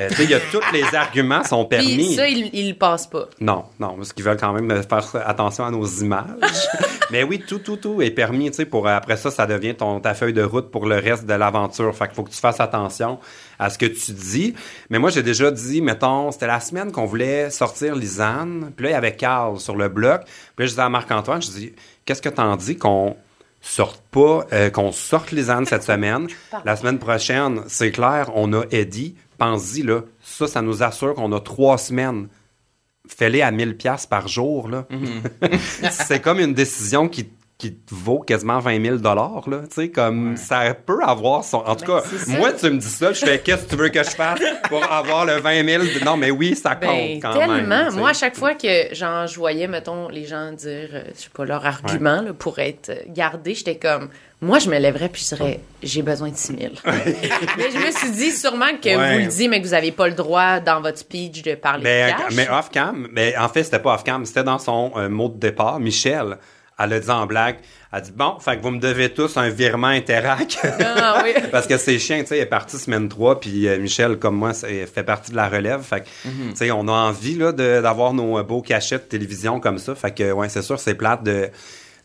Euh, 0.00 0.08
tu 0.08 0.14
sais, 0.14 0.24
il 0.24 0.30
y 0.30 0.34
a 0.34 0.40
tous 0.40 0.62
les 0.72 0.82
arguments 0.94 1.44
sont 1.44 1.64
permis. 1.66 1.96
Puis 1.96 2.14
ça, 2.14 2.26
il, 2.28 2.48
il 2.52 2.70
le 2.70 2.74
passe 2.74 3.06
pas. 3.06 3.28
Non, 3.40 3.64
non, 3.78 3.96
parce 3.96 4.12
qu'ils 4.12 4.24
veulent 4.24 4.38
quand 4.38 4.52
même 4.52 4.70
euh, 4.70 4.82
faire 4.82 5.28
attention 5.28 5.64
à 5.64 5.70
nos 5.70 5.86
images. 5.86 6.24
Mais 7.10 7.22
oui, 7.22 7.42
tout, 7.46 7.58
tout, 7.58 7.76
tout 7.76 8.00
est 8.00 8.10
permis, 8.10 8.50
tu 8.50 8.56
sais, 8.56 8.64
pour 8.64 8.88
après 8.88 9.16
ça, 9.16 9.30
ça 9.30 9.46
devient 9.46 9.74
ton, 9.74 10.00
ta 10.00 10.14
feuille 10.14 10.32
de 10.32 10.42
route 10.42 10.70
pour 10.70 10.86
le 10.86 10.96
reste 10.96 11.26
de 11.26 11.34
l'aventure. 11.34 11.94
Fait 11.94 12.06
qu'il 12.06 12.14
faut 12.14 12.22
que 12.22 12.30
tu 12.30 12.40
fasses 12.40 12.60
attention 12.60 13.18
à 13.58 13.68
ce 13.68 13.78
que 13.78 13.86
tu 13.86 14.12
dis. 14.12 14.54
Mais 14.88 14.98
moi, 14.98 15.10
j'ai 15.10 15.22
déjà 15.22 15.50
dit, 15.50 15.82
mettons, 15.82 16.30
c'était 16.30 16.46
la 16.46 16.60
semaine 16.60 16.92
qu'on 16.92 17.04
voulait 17.04 17.50
sortir 17.50 17.94
Lisanne, 17.94 18.72
puis 18.74 18.84
là, 18.84 18.90
il 18.90 18.92
y 18.94 18.96
avait 18.96 19.16
Carl 19.16 19.58
sur 19.60 19.76
le 19.76 19.88
bloc. 19.88 20.22
Puis 20.24 20.30
là, 20.58 20.66
je 20.66 20.70
disais 20.70 20.82
à 20.82 20.88
Marc-Antoine, 20.88 21.42
je 21.42 21.50
dis, 21.50 21.72
qu'est-ce 22.06 22.22
que 22.22 22.28
t'en 22.30 22.56
dis 22.56 22.76
qu'on 22.76 23.16
sorte 23.60 24.02
pas, 24.10 24.46
euh, 24.52 24.70
qu'on 24.70 24.92
sorte 24.92 25.32
Lisanne 25.32 25.66
cette 25.66 25.82
semaine? 25.82 26.26
La 26.64 26.76
semaine 26.76 26.98
prochaine, 26.98 27.62
c'est 27.68 27.90
clair, 27.90 28.30
on 28.34 28.52
a 28.54 28.62
Eddie. 28.70 29.14
Pense-y, 29.40 29.82
là. 29.82 30.02
Ça, 30.22 30.46
ça 30.46 30.62
nous 30.62 30.84
assure 30.84 31.14
qu'on 31.14 31.32
a 31.32 31.40
trois 31.40 31.78
semaines 31.78 32.28
fais-les 33.08 33.42
à 33.42 33.50
1000 33.50 33.76
pièces 33.76 34.06
par 34.06 34.28
jour 34.28 34.68
là. 34.68 34.86
c'est 35.90 36.20
comme 36.20 36.38
une 36.38 36.54
décision 36.54 37.08
qui 37.08 37.28
qui 37.60 37.76
vaut 37.90 38.20
quasiment 38.20 38.58
20 38.58 38.82
000 38.84 38.96
dollars 38.96 39.42
là, 39.48 39.58
tu 39.68 39.74
sais 39.82 39.88
comme 39.90 40.36
ça 40.36 40.74
peut 40.74 41.02
avoir 41.04 41.44
son 41.44 41.58
en 41.58 41.76
tout 41.76 41.84
Ben, 41.86 42.00
cas 42.00 42.06
ça. 42.18 42.32
moi 42.38 42.52
tu 42.52 42.70
me 42.70 42.78
dis 42.78 42.86
ça, 42.88 43.12
je 43.12 43.24
fais 43.24 43.38
qu'est-ce 43.38 43.64
que 43.66 43.70
tu 43.70 43.76
veux 43.76 43.88
que 43.90 44.02
je 44.02 44.10
fasse 44.10 44.40
pour 44.68 44.82
avoir 44.90 45.24
le 45.26 45.34
20 45.40 45.64
000 45.64 45.84
Non 46.04 46.16
mais 46.16 46.30
oui, 46.30 46.56
ça 46.56 46.74
compte 46.74 46.90
Ben, 46.90 47.20
quand 47.20 47.32
tellement. 47.38 47.54
même. 47.56 47.90
sais. 47.90 47.96
Moi, 47.98 48.10
à 48.10 48.14
chaque 48.14 48.36
fois 48.36 48.54
que 48.54 48.94
genre, 48.94 49.26
je 49.26 49.36
voyais, 49.36 49.66
mettons, 49.68 50.08
les 50.08 50.24
gens 50.26 50.52
dire, 50.52 50.88
euh, 50.94 51.02
je 51.14 51.22
sais 51.22 51.28
pas, 51.34 51.44
leur 51.44 51.64
argument 51.66 52.22
là, 52.22 52.32
pour 52.32 52.58
être 52.58 52.90
gardé, 53.08 53.54
j'étais 53.54 53.76
comme, 53.76 54.08
moi, 54.40 54.58
je 54.58 54.70
me 54.70 54.78
lèverais 54.78 55.10
puis 55.10 55.22
je 55.28 55.34
dirais, 55.36 55.60
j'ai 55.82 56.00
besoin 56.02 56.30
de 56.30 56.36
6 56.36 56.56
000. 56.58 56.72
mais 56.86 57.70
je 57.72 57.86
me 57.86 57.90
suis 57.92 58.10
dit, 58.10 58.30
sûrement 58.30 58.70
que 58.82 58.88
Ouais. 58.88 59.12
vous 59.14 59.20
le 59.20 59.26
dites, 59.26 59.50
mais 59.50 59.60
que 59.60 59.66
vous 59.66 59.74
avez 59.74 59.92
pas 59.92 60.08
le 60.08 60.14
droit 60.14 60.60
dans 60.60 60.80
votre 60.80 60.96
speech 60.98 61.42
de 61.42 61.54
parler 61.56 61.84
Mais, 61.84 62.12
de 62.12 62.16
cash. 62.18 62.34
mais 62.34 62.48
off-cam, 62.48 63.06
mais 63.12 63.36
en 63.36 63.48
fait, 63.48 63.64
c'était 63.64 63.78
pas 63.80 63.94
off-cam, 63.94 64.24
c'était 64.24 64.44
dans 64.44 64.58
son 64.58 64.92
euh, 64.96 65.08
mot 65.10 65.28
de 65.28 65.38
départ. 65.38 65.78
Michel, 65.78 66.38
elle 66.80 66.92
a 66.92 67.00
dit 67.00 67.10
en 67.10 67.26
blague, 67.26 67.56
elle 67.92 67.98
a 67.98 68.00
dit, 68.00 68.12
bon, 68.14 68.38
fait 68.38 68.56
que 68.56 68.62
vous 68.62 68.70
me 68.70 68.78
devez 68.80 69.12
tous 69.12 69.36
un 69.36 69.48
virement 69.48 69.88
Interac. 69.88 70.58
Ah, 70.80 71.22
oui. 71.24 71.32
Parce 71.52 71.66
que 71.66 71.76
c'est 71.76 71.98
chiant, 71.98 72.20
tu 72.20 72.26
sais, 72.26 72.36
elle 72.36 72.42
est 72.44 72.46
partie 72.46 72.78
semaine 72.78 73.08
3, 73.08 73.40
puis 73.40 73.66
euh, 73.68 73.78
Michel, 73.78 74.16
comme 74.18 74.36
moi, 74.36 74.52
fait 74.54 75.02
partie 75.04 75.30
de 75.32 75.36
la 75.36 75.48
relève. 75.48 75.82
Fait 75.82 76.00
que, 76.02 76.06
tu 76.28 76.56
sais, 76.56 76.70
on 76.70 76.86
a 76.88 76.92
envie, 76.92 77.34
là, 77.36 77.52
de- 77.52 77.80
d'avoir 77.82 78.12
nos 78.14 78.42
beaux 78.44 78.62
cachets 78.62 78.98
de 78.98 79.02
télévision 79.04 79.60
comme 79.60 79.78
ça. 79.78 79.94
Fait 79.94 80.14
que, 80.14 80.32
ouais, 80.32 80.48
c'est 80.48 80.62
sûr, 80.62 80.78
c'est 80.78 80.94
plate 80.94 81.22
de, 81.24 81.46
tu 81.46 81.50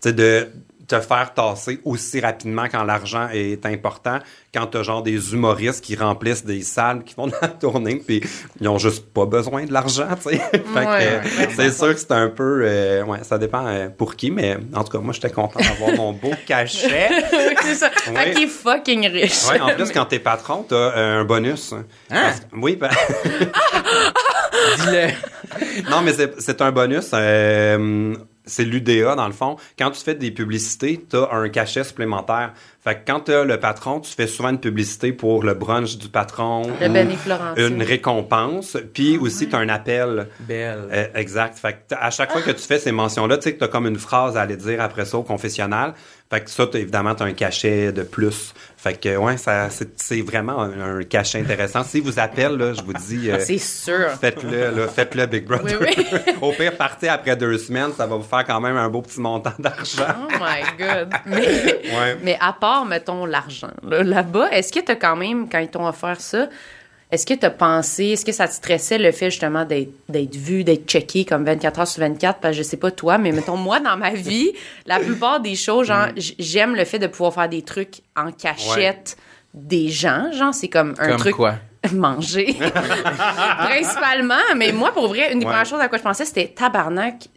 sais, 0.09 0.13
de 0.13 0.47
te 0.87 0.99
faire 0.99 1.33
tasser 1.33 1.79
aussi 1.83 2.19
rapidement 2.19 2.65
quand 2.71 2.83
l'argent 2.83 3.27
est 3.33 3.65
important, 3.65 4.19
quand 4.53 4.67
t'as 4.67 4.83
genre 4.83 5.01
des 5.03 5.33
humoristes 5.33 5.83
qui 5.83 5.95
remplissent 5.95 6.45
des 6.45 6.61
salles, 6.61 7.03
qui 7.03 7.13
font 7.13 7.27
de 7.27 7.33
la 7.41 7.47
tournée, 7.47 8.01
puis 8.05 8.21
ils 8.61 8.67
ont 8.67 8.77
juste 8.77 9.05
pas 9.13 9.25
besoin 9.25 9.65
de 9.65 9.73
l'argent, 9.73 10.07
tu 10.15 10.29
sais. 10.37 10.41
Ouais, 10.75 11.21
c'est 11.55 11.71
sûr 11.71 11.93
que 11.93 11.99
c'est 11.99 12.11
un 12.11 12.29
peu, 12.29 12.61
euh, 12.63 13.03
ouais, 13.03 13.19
ça 13.23 13.37
dépend 13.37 13.65
euh, 13.65 13.89
pour 13.89 14.15
qui, 14.15 14.31
mais 14.31 14.57
en 14.73 14.83
tout 14.83 14.91
cas, 14.91 14.99
moi, 14.99 15.13
j'étais 15.13 15.31
content 15.31 15.59
d'avoir 15.59 15.95
mon 15.95 16.13
beau 16.13 16.31
cachet. 16.45 17.09
c'est 17.63 17.75
ça. 17.75 17.89
Ouais. 18.11 18.31
Qu'il 18.31 18.43
est 18.43 18.47
fucking 18.47 19.07
riche. 19.07 19.47
Ouais, 19.49 19.59
en 19.59 19.73
plus, 19.73 19.91
quand 19.91 20.05
t'es 20.05 20.19
patron, 20.19 20.65
t'as 20.67 20.75
euh, 20.75 21.21
un 21.21 21.25
bonus. 21.25 21.73
Hein? 21.73 21.85
Parce 22.09 22.41
oui, 22.53 22.75
ben- 22.75 22.89
Dis-le. 24.77 25.89
non, 25.89 26.01
mais 26.01 26.13
c'est 26.39 26.61
un 26.61 26.71
bonus. 26.71 27.09
C'est 28.45 28.63
l'UDA, 28.65 29.15
dans 29.15 29.27
le 29.27 29.33
fond. 29.33 29.55
Quand 29.77 29.91
tu 29.91 30.01
fais 30.01 30.15
des 30.15 30.31
publicités, 30.31 31.03
t'as 31.09 31.29
un 31.31 31.49
cachet 31.49 31.83
supplémentaire. 31.83 32.53
Fait 32.83 32.95
que 32.95 32.99
quand 33.11 33.21
t'as 33.21 33.43
le 33.43 33.59
patron, 33.59 33.99
tu 33.99 34.11
fais 34.11 34.27
souvent 34.27 34.49
une 34.49 34.59
publicité 34.59 35.11
pour 35.11 35.43
le 35.43 35.55
brunch 35.55 35.97
du 35.97 36.07
patron. 36.07 36.63
Le 36.79 36.87
ou. 37.03 37.07
Une 37.57 37.81
récompense. 37.81 38.77
Puis 38.93 39.17
aussi, 39.17 39.49
t'as 39.49 39.57
un 39.59 39.69
appel. 39.69 40.27
Belle. 40.41 40.83
Euh, 40.91 41.07
exact. 41.15 41.57
Fait 41.57 41.73
que 41.73 41.77
t'as- 41.89 41.97
à 41.97 42.11
chaque 42.11 42.31
fois 42.31 42.41
que 42.41 42.51
tu 42.51 42.61
fais 42.61 42.77
ces 42.79 42.91
mentions-là, 42.91 43.37
tu 43.37 43.43
sais 43.43 43.53
que 43.55 43.59
t'as 43.59 43.67
comme 43.67 43.87
une 43.87 43.97
phrase 43.97 44.37
à 44.37 44.41
aller 44.41 44.57
dire 44.57 44.81
après 44.81 45.05
ça 45.05 45.17
au 45.17 45.23
confessionnal. 45.23 45.93
Fait 46.29 46.41
que 46.41 46.49
ça, 46.49 46.67
t'as- 46.67 46.79
évidemment, 46.79 47.15
t'as 47.15 47.25
un 47.25 47.33
cachet 47.33 47.91
de 47.91 48.03
plus. 48.03 48.53
Fait 48.85 48.93
que, 49.01 49.17
ouais, 49.17 49.35
ça, 49.37 49.67
c'est 49.95 50.21
vraiment 50.21 50.61
un, 50.61 50.99
un 50.99 51.03
cachet 51.03 51.39
intéressant. 51.39 51.83
Si 51.83 51.99
vous 52.01 52.19
appelle, 52.19 52.55
là, 52.55 52.71
je 52.73 52.83
vous 52.83 52.93
dis, 52.93 53.31
euh, 53.31 53.39
C'est 53.39 53.57
sûr. 53.57 54.11
faites-le, 54.21 54.85
faites-le, 54.85 55.25
Big 55.25 55.45
Brother. 55.47 55.79
Oui, 55.81 55.87
oui. 55.97 56.19
Au 56.43 56.51
pire, 56.51 56.77
partez 56.77 57.09
après 57.09 57.35
deux 57.35 57.57
semaines, 57.57 57.93
ça 57.97 58.05
va 58.05 58.15
vous 58.15 58.21
faire 58.21 58.45
quand 58.45 58.61
même 58.61 58.77
un 58.77 58.87
beau 58.87 59.01
petit 59.01 59.19
montant 59.19 59.53
d'argent. 59.57 60.03
Oh 60.29 60.33
my 60.39 60.77
God. 60.77 61.09
Mais, 61.25 61.37
Ouais. 61.95 62.17
mais 62.21 62.37
à 62.39 62.53
part, 62.53 62.85
mettons, 62.85 63.25
l'argent, 63.25 63.71
là, 63.81 64.03
là-bas, 64.03 64.49
est-ce 64.51 64.71
que 64.71 64.79
t'as 64.81 64.95
quand 64.95 65.15
même, 65.15 65.49
quand 65.49 65.57
ils 65.59 65.69
t'ont 65.69 65.87
offert 65.87 66.21
ça, 66.21 66.47
est-ce 67.11 67.25
que 67.25 67.33
t'as 67.35 67.49
pensé, 67.51 68.05
est-ce 68.07 68.25
que 68.25 68.31
ça 68.31 68.47
te 68.47 68.53
stressait 68.53 68.97
le 68.97 69.11
fait 69.11 69.29
justement 69.31 69.63
d'être, 69.65 70.35
vu, 70.35 70.63
d'être 70.63 70.85
checké 70.89 71.23
comme 71.25 71.45
24 71.45 71.79
heures 71.79 71.87
sur 71.87 72.01
24? 72.01 72.39
Parce 72.39 72.53
que 72.57 72.63
je 72.63 72.67
sais 72.67 72.77
pas 72.77 72.91
toi, 72.91 73.17
mais 73.17 73.31
mettons, 73.31 73.57
moi, 73.57 73.79
dans 73.79 73.95
ma 73.97 74.11
vie, 74.11 74.51
la 74.85 74.99
plupart 74.99 75.39
des 75.39 75.55
choses, 75.55 75.87
genre, 75.87 76.07
j- 76.17 76.35
j'aime 76.39 76.75
le 76.75 76.83
fait 76.85 76.99
de 76.99 77.07
pouvoir 77.07 77.33
faire 77.33 77.49
des 77.49 77.61
trucs 77.61 78.01
en 78.15 78.31
cachette 78.31 79.17
des 79.53 79.89
gens. 79.89 80.31
Genre, 80.33 80.53
c'est 80.53 80.67
comme 80.67 80.93
un 80.99 81.07
Comme 81.09 81.17
truc. 81.17 81.35
quoi? 81.35 81.55
manger. 81.93 82.55
Principalement. 83.59 84.33
Mais 84.55 84.71
moi, 84.71 84.91
pour 84.91 85.07
vrai, 85.07 85.31
une 85.31 85.39
des 85.39 85.45
Ouais. 85.45 85.51
premières 85.51 85.65
choses 85.67 85.79
à 85.81 85.87
quoi 85.87 85.97
je 85.97 86.03
pensais, 86.03 86.25
c'était 86.25 86.47
tabarnak. 86.47 87.27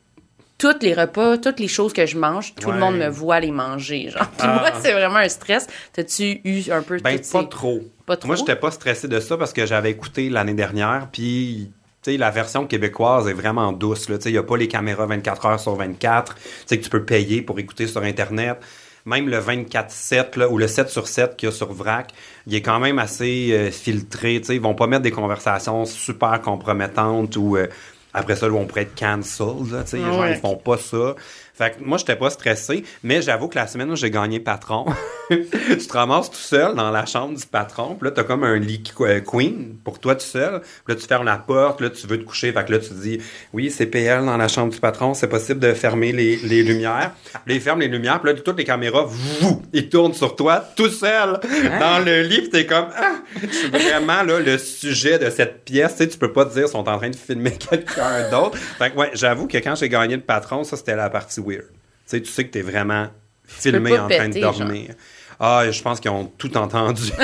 Tous 0.58 0.74
les 0.82 0.92
repas, 0.92 1.38
toutes 1.38 1.60
les 1.60 1.68
choses 1.68 1.92
que 1.92 2.04
je 2.04 2.18
mange, 2.18 2.54
tout 2.60 2.72
le 2.72 2.78
monde 2.78 2.96
me 2.98 3.08
voit 3.08 3.38
les 3.38 3.52
manger. 3.52 4.10
Genre. 4.10 4.26
Puis 4.36 4.46
Ah. 4.48 4.54
moi, 4.60 4.70
c'est 4.82 4.92
vraiment 4.92 5.16
un 5.18 5.28
stress. 5.28 5.68
T'as-tu 5.92 6.40
eu 6.44 6.70
un 6.72 6.82
peu 6.82 6.98
Ben, 6.98 7.18
pas 7.32 7.44
trop. 7.44 7.80
Pas 8.06 8.16
trop? 8.16 8.26
Moi, 8.26 8.36
j'étais 8.36 8.56
pas 8.56 8.72
stressé 8.72 9.06
de 9.06 9.20
ça 9.20 9.36
parce 9.36 9.52
que 9.52 9.64
j'avais 9.66 9.90
écouté 9.92 10.28
l'année 10.30 10.54
dernière, 10.54 11.08
puis 11.12 11.70
tu 12.02 12.10
sais, 12.12 12.16
la 12.16 12.30
version 12.30 12.66
québécoise 12.66 13.28
est 13.28 13.32
vraiment 13.34 13.70
douce. 13.72 14.08
là. 14.08 14.16
Tu 14.18 14.24
sais, 14.24 14.28
Il 14.30 14.32
n'y 14.32 14.38
a 14.38 14.42
pas 14.42 14.56
les 14.56 14.66
caméras 14.68 15.06
24 15.06 15.46
heures 15.46 15.60
sur 15.60 15.74
24. 15.76 16.34
Tu 16.34 16.40
sais 16.66 16.78
que 16.78 16.82
tu 16.84 16.90
peux 16.90 17.04
payer 17.04 17.40
pour 17.42 17.58
écouter 17.60 17.86
sur 17.86 18.02
Internet. 18.02 18.58
Même 19.06 19.28
le 19.28 19.38
24-7 19.38 20.36
là, 20.38 20.48
ou 20.50 20.58
le 20.58 20.66
7 20.68 20.88
sur 20.90 21.06
7 21.08 21.36
qu'il 21.36 21.48
y 21.48 21.52
a 21.52 21.54
sur 21.54 21.72
VRAC, 21.72 22.12
il 22.46 22.54
est 22.56 22.62
quand 22.62 22.78
même 22.80 22.98
assez 22.98 23.50
euh, 23.52 23.70
filtré. 23.70 24.38
Tu 24.40 24.46
sais, 24.48 24.54
Ils 24.56 24.60
vont 24.60 24.74
pas 24.74 24.86
mettre 24.88 25.02
des 25.02 25.12
conversations 25.12 25.84
super 25.86 26.40
compromettantes 26.42 27.36
ou 27.36 27.56
euh, 27.56 27.68
après 28.14 28.36
ça, 28.36 28.50
on 28.50 28.64
pourrait 28.66 28.82
être 28.82 28.98
cancelled. 28.98 29.70
Là, 29.72 29.84
genre, 29.92 30.20
Ouais. 30.20 30.32
ils 30.32 30.40
font 30.40 30.56
pas 30.56 30.78
ça. 30.78 31.14
Fait 31.58 31.72
que 31.72 31.82
moi, 31.82 31.98
j'étais 31.98 32.14
pas 32.14 32.30
stressé, 32.30 32.84
mais 33.02 33.20
j'avoue 33.20 33.48
que 33.48 33.56
la 33.56 33.66
semaine 33.66 33.90
où 33.90 33.96
j'ai 33.96 34.12
gagné 34.12 34.38
patron, 34.38 34.86
tu 35.28 35.76
te 35.76 35.92
ramasses 35.92 36.30
tout 36.30 36.36
seul 36.36 36.76
dans 36.76 36.92
la 36.92 37.04
chambre 37.04 37.36
du 37.36 37.44
patron, 37.44 37.96
puis 37.96 38.08
là, 38.08 38.12
t'as 38.12 38.22
comme 38.22 38.44
un 38.44 38.56
lit 38.60 38.84
euh, 39.00 39.20
queen 39.20 39.76
pour 39.82 39.98
toi 39.98 40.14
tout 40.14 40.20
seul, 40.20 40.60
puis 40.60 40.94
là, 40.94 41.00
tu 41.00 41.04
fermes 41.08 41.24
la 41.24 41.36
porte, 41.36 41.80
là, 41.80 41.90
tu 41.90 42.06
veux 42.06 42.20
te 42.20 42.24
coucher, 42.24 42.52
fait 42.52 42.64
que 42.64 42.70
là, 42.70 42.78
tu 42.78 42.94
dis, 42.94 43.18
oui, 43.52 43.72
c'est 43.72 43.86
PL 43.86 44.24
dans 44.24 44.36
la 44.36 44.46
chambre 44.46 44.72
du 44.72 44.78
patron, 44.78 45.14
c'est 45.14 45.26
possible 45.26 45.58
de 45.58 45.72
fermer 45.74 46.12
les, 46.12 46.36
les 46.36 46.62
lumières. 46.62 47.10
Puis 47.24 47.40
là, 47.46 47.54
il 47.54 47.60
ferme 47.60 47.80
les 47.80 47.88
lumières, 47.88 48.20
puis 48.20 48.32
là, 48.32 48.38
toutes 48.38 48.58
les 48.58 48.64
caméras, 48.64 49.06
vous, 49.08 49.60
ils 49.72 49.88
tournent 49.88 50.14
sur 50.14 50.36
toi 50.36 50.64
tout 50.76 50.90
seul 50.90 51.40
dans 51.80 52.04
le 52.04 52.22
lit, 52.22 52.42
puis 52.42 52.50
t'es 52.50 52.66
comme, 52.66 52.86
ah, 52.96 53.16
je 53.42 53.48
suis 53.48 53.68
vraiment, 53.68 54.22
là, 54.22 54.38
le 54.38 54.58
sujet 54.58 55.18
de 55.18 55.28
cette 55.28 55.64
pièce, 55.64 55.96
tu 55.96 56.04
sais, 56.04 56.08
tu 56.08 56.18
peux 56.18 56.32
pas 56.32 56.44
te 56.44 56.54
dire, 56.54 56.66
ils 56.66 56.70
sont 56.70 56.88
en 56.88 56.98
train 56.98 57.10
de 57.10 57.16
filmer 57.16 57.50
quelqu'un 57.70 58.30
d'autre. 58.30 58.56
Fait 58.78 58.92
que, 58.92 58.96
ouais, 58.96 59.10
j'avoue 59.14 59.48
que 59.48 59.58
quand 59.58 59.74
j'ai 59.74 59.88
gagné 59.88 60.14
le 60.14 60.22
patron, 60.22 60.62
ça, 60.62 60.76
c'était 60.76 60.94
la 60.94 61.10
partie 61.10 61.40
weird. 61.48 61.66
Tu 61.66 61.72
sais, 62.06 62.22
tu 62.22 62.30
sais 62.30 62.46
que 62.46 62.50
t'es 62.50 62.62
vraiment 62.62 63.08
filmé 63.44 63.98
en 63.98 64.08
train 64.08 64.28
de 64.28 64.40
dormir. 64.40 64.94
Ah, 65.40 65.64
je 65.70 65.82
pense 65.82 66.00
qu'ils 66.00 66.10
ont 66.10 66.26
tout 66.36 66.56
entendu. 66.56 67.12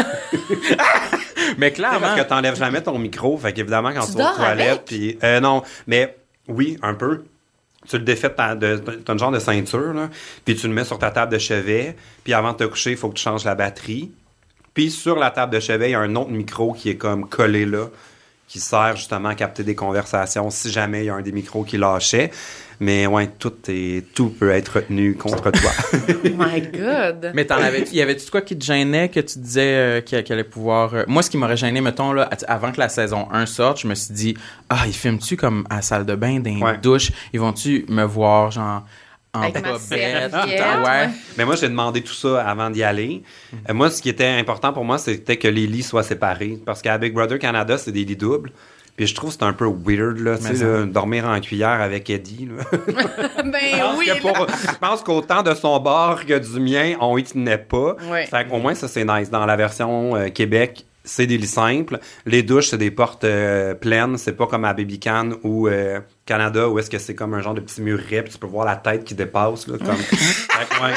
Mais 1.59 1.75
sais, 1.75 1.83
parce 1.83 1.99
clairement, 1.99 2.17
que 2.17 2.29
t'enlèves 2.29 2.57
jamais 2.57 2.83
ton 2.83 2.99
micro, 2.99 3.37
fait 3.39 3.53
qu'évidemment 3.53 3.93
quand 3.93 4.07
Tu 4.07 4.13
tu 4.13 4.19
vas 4.19 4.33
aux 4.33 4.37
toilettes, 4.37 4.83
puis 4.87 5.19
euh, 5.23 5.41
non, 5.41 5.63
mais 5.87 6.17
oui, 6.49 6.79
un 6.83 6.95
peu. 6.95 7.25
Tu 7.89 7.99
le 7.99 8.05
défais 8.05 8.31
de 8.31 8.35
ta, 8.35 8.55
de, 8.55 8.83
une 9.09 9.19
genre 9.19 9.31
de 9.31 9.39
ceinture, 9.39 9.93
là, 9.93 10.09
puis 10.45 10.57
tu 10.57 10.67
le 10.67 10.73
mets 10.73 10.85
sur 10.85 10.99
ta 10.99 11.11
table 11.11 11.33
de 11.33 11.39
chevet, 11.39 11.97
puis 12.25 12.33
avant 12.33 12.53
de 12.53 12.59
te 12.59 12.65
coucher, 12.65 12.93
il 12.93 12.97
faut 12.97 13.09
que 13.11 13.15
tu 13.15 13.23
changes 13.23 13.45
la 13.45 13.55
batterie. 13.55 14.11
Puis 14.73 14.91
sur 14.91 15.17
la 15.17 15.31
table 15.31 15.53
de 15.53 15.61
chevet, 15.61 15.91
il 15.91 15.93
y 15.93 15.95
a 15.95 16.01
un 16.01 16.17
autre 16.17 16.31
micro 16.31 16.73
qui 16.73 16.91
est 16.91 16.97
comme 16.97 17.29
collé 17.29 17.67
là, 17.67 17.89
qui 18.49 18.59
sert 18.59 18.97
justement 18.97 19.29
à 19.29 19.35
capter 19.35 19.63
des 19.63 19.75
conversations 19.75 20.51
si 20.51 20.71
jamais 20.71 21.03
il 21.03 21.07
y 21.07 21.11
a 21.11 21.15
un 21.15 21.23
des 21.23 21.33
micros 21.33 21.63
qui 21.65 21.77
lâchait. 21.77 22.31
Mais 22.81 23.07
ouais, 23.07 23.29
tout 23.39 23.53
est 23.69 24.05
tout 24.15 24.31
peut 24.31 24.51
être 24.51 24.77
retenu 24.81 25.15
contre 25.15 25.51
toi. 25.51 25.71
Oh 26.09 26.29
my 26.37 26.61
God. 26.61 27.31
mais 27.35 27.45
t'en 27.45 27.57
avais, 27.57 27.85
y 27.93 28.01
avait-tu 28.03 28.31
quoi 28.31 28.41
qui 28.43 28.57
te 28.59 28.65
gênait 28.65 29.09
que 29.09 29.21
tu 29.21 29.39
disais 29.39 29.63
euh, 29.77 30.01
qu'il 30.01 30.23
qu'il 30.25 30.33
allait 30.33 30.43
pouvoir. 30.45 30.95
euh, 30.95 31.05
Moi, 31.07 31.23
ce 31.23 31.31
qui 31.31 31.37
m'aurait 31.37 31.57
gêné, 31.57 31.81
mettons, 31.81 32.13
là, 32.13 32.29
avant 32.49 32.73
que 32.73 32.81
la 32.81 32.89
saison 32.89 33.29
1 33.33 33.47
sorte, 33.47 33.81
je 33.81 33.87
me 33.87 33.95
suis 33.95 34.13
dit, 34.15 34.35
ah, 34.69 34.83
ils 34.87 34.93
filment-tu 34.93 35.37
comme 35.37 35.67
à 35.71 35.77
la 35.77 35.83
salle 35.83 36.05
de 36.07 36.15
bain, 36.15 36.41
dans 36.41 36.51
Ouais. 36.61 36.75
une 36.75 36.81
douche? 36.81 37.11
Ils 37.33 37.41
vont-tu 37.41 37.85
me 37.89 38.05
voir, 38.05 38.51
genre, 38.51 38.83
en 39.33 39.43
Avec 39.43 39.63
ma 39.63 39.73
bobette? 39.73 40.33
ouais. 40.33 40.85
ouais. 40.85 41.09
Mais 41.39 41.45
moi, 41.45 41.57
j'ai 41.57 41.69
demandé 41.69 42.03
tout 42.03 42.13
ça 42.15 42.43
avant 42.49 42.71
d'y 42.71 42.83
aller. 42.83 43.23
Euh, 43.69 43.75
moi, 43.75 43.91
ce 43.91 44.01
qui 44.03 44.09
était 44.09 44.27
important 44.27 44.73
pour 44.73 44.85
moi, 44.85 44.99
c'était 44.99 45.37
que 45.37 45.49
les 45.49 45.67
lits 45.67 45.83
soient 45.83 46.03
séparés. 46.05 46.59
Parce 46.65 46.83
qu'à 46.83 46.99
Big 46.99 47.13
Brother 47.13 47.39
Canada, 47.39 47.77
c'est 47.79 47.93
des 47.93 48.05
lits 48.05 48.17
doubles. 48.17 48.53
Puis 48.97 49.09
je 49.09 49.15
trouve 49.15 49.31
que 49.31 49.37
c'est 49.41 49.45
un 49.45 49.53
peu 49.53 49.67
weird, 49.67 50.19
là, 50.19 50.37
tu 50.39 50.45
sais, 50.45 50.55
ça- 50.55 50.85
dormir 50.87 51.25
en 51.27 51.41
cuillère 51.41 51.81
avec 51.81 52.09
Eddie. 52.11 52.49
Là. 52.57 52.65
Ben 53.45 53.61
Je 53.73 53.79
pense 53.81 53.99
oui, 53.99 54.11
pour- 54.21 54.47
je 54.49 54.79
pense 54.79 55.03
qu'autant 55.03 55.43
de 55.43 55.53
son 55.55 55.79
bord 55.81 56.25
que 56.25 56.39
du 56.39 56.61
mien, 56.61 56.95
on 57.01 57.19
y 57.19 57.25
tenait 57.25 57.59
pas. 57.59 57.97
Ouais. 58.11 58.27
Fait 58.27 58.47
qu'au 58.49 58.59
moins, 58.59 58.75
ça, 58.75 58.87
c'est 58.89 59.05
nice. 59.05 59.31
Dans 59.31 59.47
la 59.47 59.57
version 59.57 60.15
euh, 60.17 60.29
Québec, 60.29 60.85
c'est 61.05 61.27
des 61.27 61.37
lits 61.39 61.47
simples. 61.47 61.99
Les 62.25 62.43
douches, 62.43 62.69
c'est 62.69 62.79
des 62.79 62.91
portes 62.91 63.25
euh, 63.25 63.75
pleines. 63.75 64.17
C'est 64.17 64.33
pas 64.33 64.47
comme 64.47 64.65
à 64.65 64.73
Baby 64.73 64.99
Can 64.99 65.33
ou 65.43 65.69
euh, 65.69 66.01
Canada 66.25 66.69
où 66.69 66.79
est-ce 66.79 66.89
que 66.89 66.99
c'est 66.99 67.15
comme 67.15 67.35
un 67.35 67.43
genre 67.43 67.53
de 67.55 67.61
petit 67.61 67.83
muret 67.83 68.23
puis 68.23 68.33
tu 68.33 68.39
peux 68.39 68.47
voir 68.47 68.65
la 68.65 68.77
tête 68.77 69.05
qui 69.05 69.15
dépasse. 69.15 69.69
Là, 69.69 69.77
comme... 69.79 69.97
Fait 69.97 70.67
que, 70.69 70.83
ouais, 70.83 70.95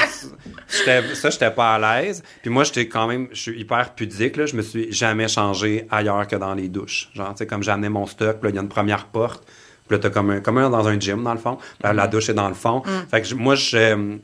j'étais- 0.70 1.16
ça, 1.16 1.30
j'étais 1.30 1.52
pas 1.52 1.76
à 1.76 2.02
l'aise. 2.02 2.24
Puis 2.42 2.50
moi, 2.50 2.64
j'étais 2.64 2.88
quand 2.88 3.08
même, 3.08 3.28
je 3.32 3.42
suis 3.42 3.60
hyper 3.60 3.94
pudique. 3.96 4.38
Là. 4.38 4.46
Je 4.46 4.56
me 4.56 4.62
suis 4.62 4.92
jamais 4.94 5.28
changé 5.28 5.86
ailleurs 5.92 6.26
que 6.28 6.36
dans 6.38 6.54
les 6.54 6.70
douches. 6.70 7.10
Genre, 7.14 7.32
tu 7.32 7.40
sais, 7.40 7.48
comme 7.48 7.64
j'amenais 7.64 7.90
mon 7.90 8.06
stock, 8.06 8.38
il 8.48 8.56
y 8.56 8.58
a 8.58 8.62
une 8.62 8.70
première 8.70 9.08
porte. 9.08 9.44
Puis 9.88 9.96
là, 9.98 10.00
t'as 10.00 10.10
comme 10.10 10.30
un, 10.30 10.40
comme 10.42 10.58
un 10.58 10.70
dans 10.70 10.88
un 10.88 11.00
gym, 11.00 11.24
dans 11.24 11.34
le 11.34 11.40
fond. 11.40 11.58
Là, 11.82 11.94
la 11.94 12.08
douche 12.08 12.30
est 12.30 12.34
dans 12.34 12.50
le 12.50 12.54
fond. 12.56 12.82
Fait 13.12 13.22
que 13.22 13.34
moi, 13.36 13.56
je... 13.56 14.18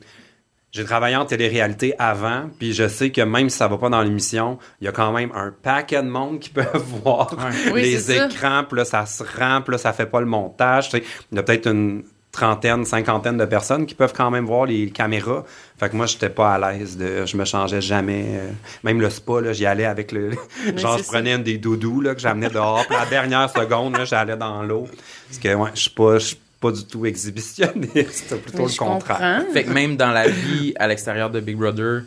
J'ai 0.74 0.84
travaillé 0.84 1.14
en 1.14 1.24
télé-réalité 1.24 1.94
avant, 2.00 2.50
puis 2.58 2.72
je 2.72 2.88
sais 2.88 3.10
que 3.10 3.20
même 3.20 3.48
si 3.48 3.56
ça 3.56 3.68
va 3.68 3.78
pas 3.78 3.88
dans 3.90 4.02
l'émission, 4.02 4.58
il 4.80 4.86
y 4.86 4.88
a 4.88 4.92
quand 4.92 5.12
même 5.12 5.30
un 5.32 5.52
paquet 5.62 6.02
de 6.02 6.08
monde 6.08 6.40
qui 6.40 6.50
peuvent 6.50 6.84
voir 7.04 7.32
Oui, 7.72 7.82
les 7.82 7.98
ça. 8.00 8.26
écrans, 8.26 8.64
puis 8.68 8.78
là, 8.78 8.84
ça 8.84 9.06
se 9.06 9.22
rend, 9.22 9.60
puis 9.62 9.70
là, 9.70 9.78
ça 9.78 9.92
fait 9.92 10.06
pas 10.06 10.18
le 10.18 10.26
montage. 10.26 10.88
tu 10.90 10.96
sais. 10.98 11.04
Il 11.30 11.36
y 11.36 11.38
a 11.38 11.44
peut-être 11.44 11.68
une 11.70 12.02
trentaine, 12.32 12.84
cinquantaine 12.84 13.36
de 13.36 13.44
personnes 13.44 13.86
qui 13.86 13.94
peuvent 13.94 14.12
quand 14.12 14.32
même 14.32 14.46
voir 14.46 14.66
les 14.66 14.90
caméras. 14.90 15.44
Fait 15.78 15.88
que 15.88 15.94
moi, 15.94 16.06
j'étais 16.06 16.28
pas 16.30 16.54
à 16.54 16.58
l'aise 16.72 16.96
de... 16.96 17.24
Je 17.24 17.36
me 17.36 17.44
changeais 17.44 17.80
jamais. 17.80 18.24
euh, 18.30 18.50
même 18.82 19.00
le 19.00 19.10
spa, 19.10 19.40
là, 19.40 19.52
j'y 19.52 19.66
allais 19.66 19.84
avec 19.84 20.10
le... 20.10 20.32
genre, 20.76 20.96
c'est 20.98 21.04
je 21.04 21.08
prenais 21.08 21.34
une 21.34 21.44
des 21.44 21.58
doudous, 21.58 22.00
là, 22.00 22.16
que 22.16 22.20
j'amenais 22.20 22.50
dehors, 22.50 22.84
puis 22.88 22.96
la 22.96 23.06
dernière 23.06 23.48
seconde, 23.48 23.96
là, 23.96 24.04
j'allais 24.04 24.36
dans 24.36 24.64
l'eau. 24.64 24.88
Parce 25.28 25.38
que, 25.38 25.54
ouais, 25.54 25.70
je 25.74 25.80
suis 25.82 25.90
pas... 25.90 26.18
Je 26.18 26.24
suis 26.26 26.36
pas 26.70 26.72
du 26.72 26.84
tout 26.86 27.04
exhibitionniste, 27.06 27.92
c'est 28.28 28.40
plutôt 28.40 28.66
le 28.66 28.76
contraire. 28.78 29.16
comprends. 29.18 29.52
Fait 29.52 29.64
que 29.64 29.70
même 29.70 29.96
dans 29.96 30.10
la 30.12 30.28
vie 30.28 30.72
à 30.76 30.86
l'extérieur 30.88 31.30
de 31.30 31.40
Big 31.40 31.56
Brother, 31.56 32.02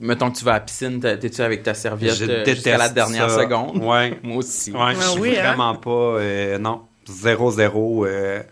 mettons 0.00 0.30
que 0.30 0.38
tu 0.38 0.44
vas 0.44 0.52
à 0.52 0.54
la 0.54 0.60
piscine, 0.60 1.00
t'es- 1.00 1.18
t'es-tu 1.18 1.40
avec 1.42 1.62
ta 1.62 1.74
serviette 1.74 2.20
euh, 2.22 2.44
jusqu'à 2.44 2.76
la 2.76 2.88
dernière 2.88 3.30
ça. 3.30 3.40
seconde? 3.42 3.76
Ouais. 3.82 4.18
Moi 4.22 4.38
aussi. 4.38 4.72
Ouais, 4.72 4.94
je 4.94 5.00
suis 5.10 5.20
oui, 5.20 5.36
hein? 5.38 5.42
vraiment 5.54 5.74
pas. 5.76 5.90
euh, 5.90 6.58
non, 6.58 6.82
zéro, 7.08 7.50
zéro. 7.50 8.04
euh. 8.06 8.42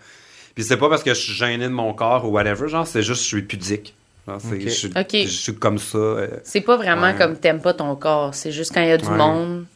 Puis 0.55 0.65
c'est 0.65 0.77
pas 0.77 0.89
parce 0.89 1.03
que 1.03 1.13
je 1.13 1.21
suis 1.21 1.35
gêné 1.35 1.65
de 1.65 1.73
mon 1.73 1.93
corps 1.93 2.25
ou 2.25 2.31
whatever, 2.33 2.69
genre, 2.69 2.87
c'est 2.87 3.03
juste 3.03 3.19
que 3.21 3.25
je 3.25 3.29
suis 3.29 3.43
pudique. 3.43 3.95
Genre, 4.27 4.41
je, 4.61 4.69
suis, 4.71 4.89
Ok. 4.89 5.11
je 5.13 5.27
suis 5.29 5.55
comme 5.55 5.79
ça. 5.79 5.99
euh. 5.99 6.29
C'est 6.45 6.61
pas 6.63 6.77
vraiment 6.77 7.03
Ouais. 7.09 7.17
comme 7.17 7.37
t'aimes 7.37 7.61
pas 7.61 7.75
ton 7.75 7.95
corps. 7.95 8.35
C'est 8.35 8.53
juste 8.53 8.73
quand 8.75 8.81
il 8.83 8.89
y 8.89 8.93
a 8.93 8.97
du 8.99 9.07
Ouais. 9.07 9.17
monde, 9.17 9.67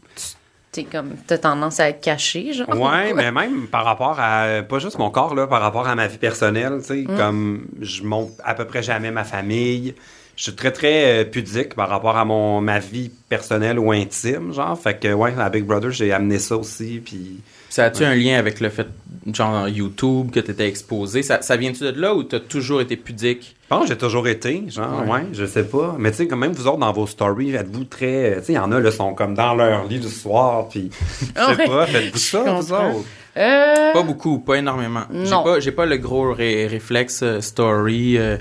t'es 0.72 0.84
comme, 0.84 1.10
t'as 1.26 1.38
tendance 1.38 1.80
à 1.80 1.88
être 1.88 2.00
caché, 2.00 2.52
genre. 2.52 2.68
Ouais, 2.68 3.12
mais 3.12 3.32
même 3.32 3.66
par 3.66 3.84
rapport 3.84 4.16
à. 4.18 4.62
Pas 4.62 4.78
juste 4.78 4.98
mon 4.98 5.10
corps, 5.10 5.34
là, 5.34 5.46
par 5.46 5.60
rapport 5.60 5.88
à 5.88 5.94
ma 5.94 6.06
vie 6.06 6.18
personnelle, 6.18 6.78
tu 6.80 6.86
sais, 6.86 7.04
comme 7.04 7.66
je 7.80 8.02
montre 8.02 8.32
à 8.44 8.54
peu 8.54 8.64
près 8.64 8.82
jamais 8.82 9.10
ma 9.10 9.24
famille. 9.24 9.94
Je 10.36 10.44
suis 10.44 10.54
très, 10.54 10.72
très 10.72 11.20
euh, 11.20 11.24
pudique 11.24 11.74
par 11.74 11.90
rapport 11.90 12.16
à 12.16 12.24
mon 12.24 12.62
ma 12.62 12.78
vie 12.78 13.10
personnelle 13.28 13.78
ou 13.78 13.92
intime, 13.92 14.54
genre. 14.54 14.78
Fait 14.78 14.98
que, 14.98 15.12
ouais, 15.12 15.34
à 15.38 15.50
Big 15.50 15.64
Brother, 15.64 15.90
j'ai 15.90 16.12
amené 16.12 16.38
ça 16.38 16.56
aussi, 16.56 17.02
puis. 17.04 17.40
Ça 17.70 17.84
a-tu 17.86 18.04
un 18.04 18.14
lien 18.14 18.36
avec 18.36 18.60
le 18.60 18.68
fait, 18.68 18.86
genre 19.32 19.66
YouTube, 19.68 20.30
que 20.32 20.40
t'étais 20.40 20.66
exposé? 20.68 21.22
Ça, 21.22 21.40
ça 21.40 21.56
vient-tu 21.56 21.84
de 21.84 22.00
là 22.00 22.14
ou 22.14 22.24
t'as 22.24 22.40
toujours 22.40 22.80
été 22.82 22.96
pudique? 22.96 23.56
Je 23.62 23.68
pense 23.68 23.82
que 23.84 23.88
j'ai 23.90 23.96
toujours 23.96 24.26
été, 24.28 24.64
genre, 24.68 25.04
Ouais. 25.04 25.10
ouais, 25.12 25.22
je 25.32 25.44
sais 25.46 25.62
pas. 25.62 25.94
Mais 25.98 26.10
tu 26.10 26.16
sais, 26.18 26.26
quand 26.26 26.36
même, 26.36 26.50
vous 26.52 26.66
autres, 26.66 26.78
dans 26.78 26.92
vos 26.92 27.06
stories, 27.06 27.54
êtes-vous 27.54 27.84
très. 27.84 28.34
Tu 28.40 28.46
sais, 28.46 28.52
il 28.54 28.56
y 28.56 28.58
en 28.58 28.72
a, 28.72 28.80
là, 28.80 28.90
sont 28.90 29.14
comme 29.14 29.34
dans 29.34 29.54
leur 29.54 29.84
lit 29.84 30.00
le 30.00 30.08
soir, 30.08 30.68
puis. 30.68 30.90
Je 31.20 31.40
sais 31.40 31.56
Ouais. 31.56 31.66
pas, 31.66 31.86
faites-vous 31.86 32.18
ça, 32.18 32.42
vous 32.42 32.72
autres? 32.72 33.04
Euh, 33.36 33.92
Pas 33.92 34.02
beaucoup, 34.02 34.40
pas 34.40 34.56
énormément. 34.56 35.02
J'ai 35.12 35.30
Non. 35.30 35.44
pas, 35.44 35.60
j'ai 35.60 35.70
pas 35.70 35.86
le 35.86 35.96
gros 35.98 36.32
ré- 36.34 36.66
réflexe 36.66 37.20
euh, 37.22 37.40
story. 37.40 38.18
euh, 38.18 38.36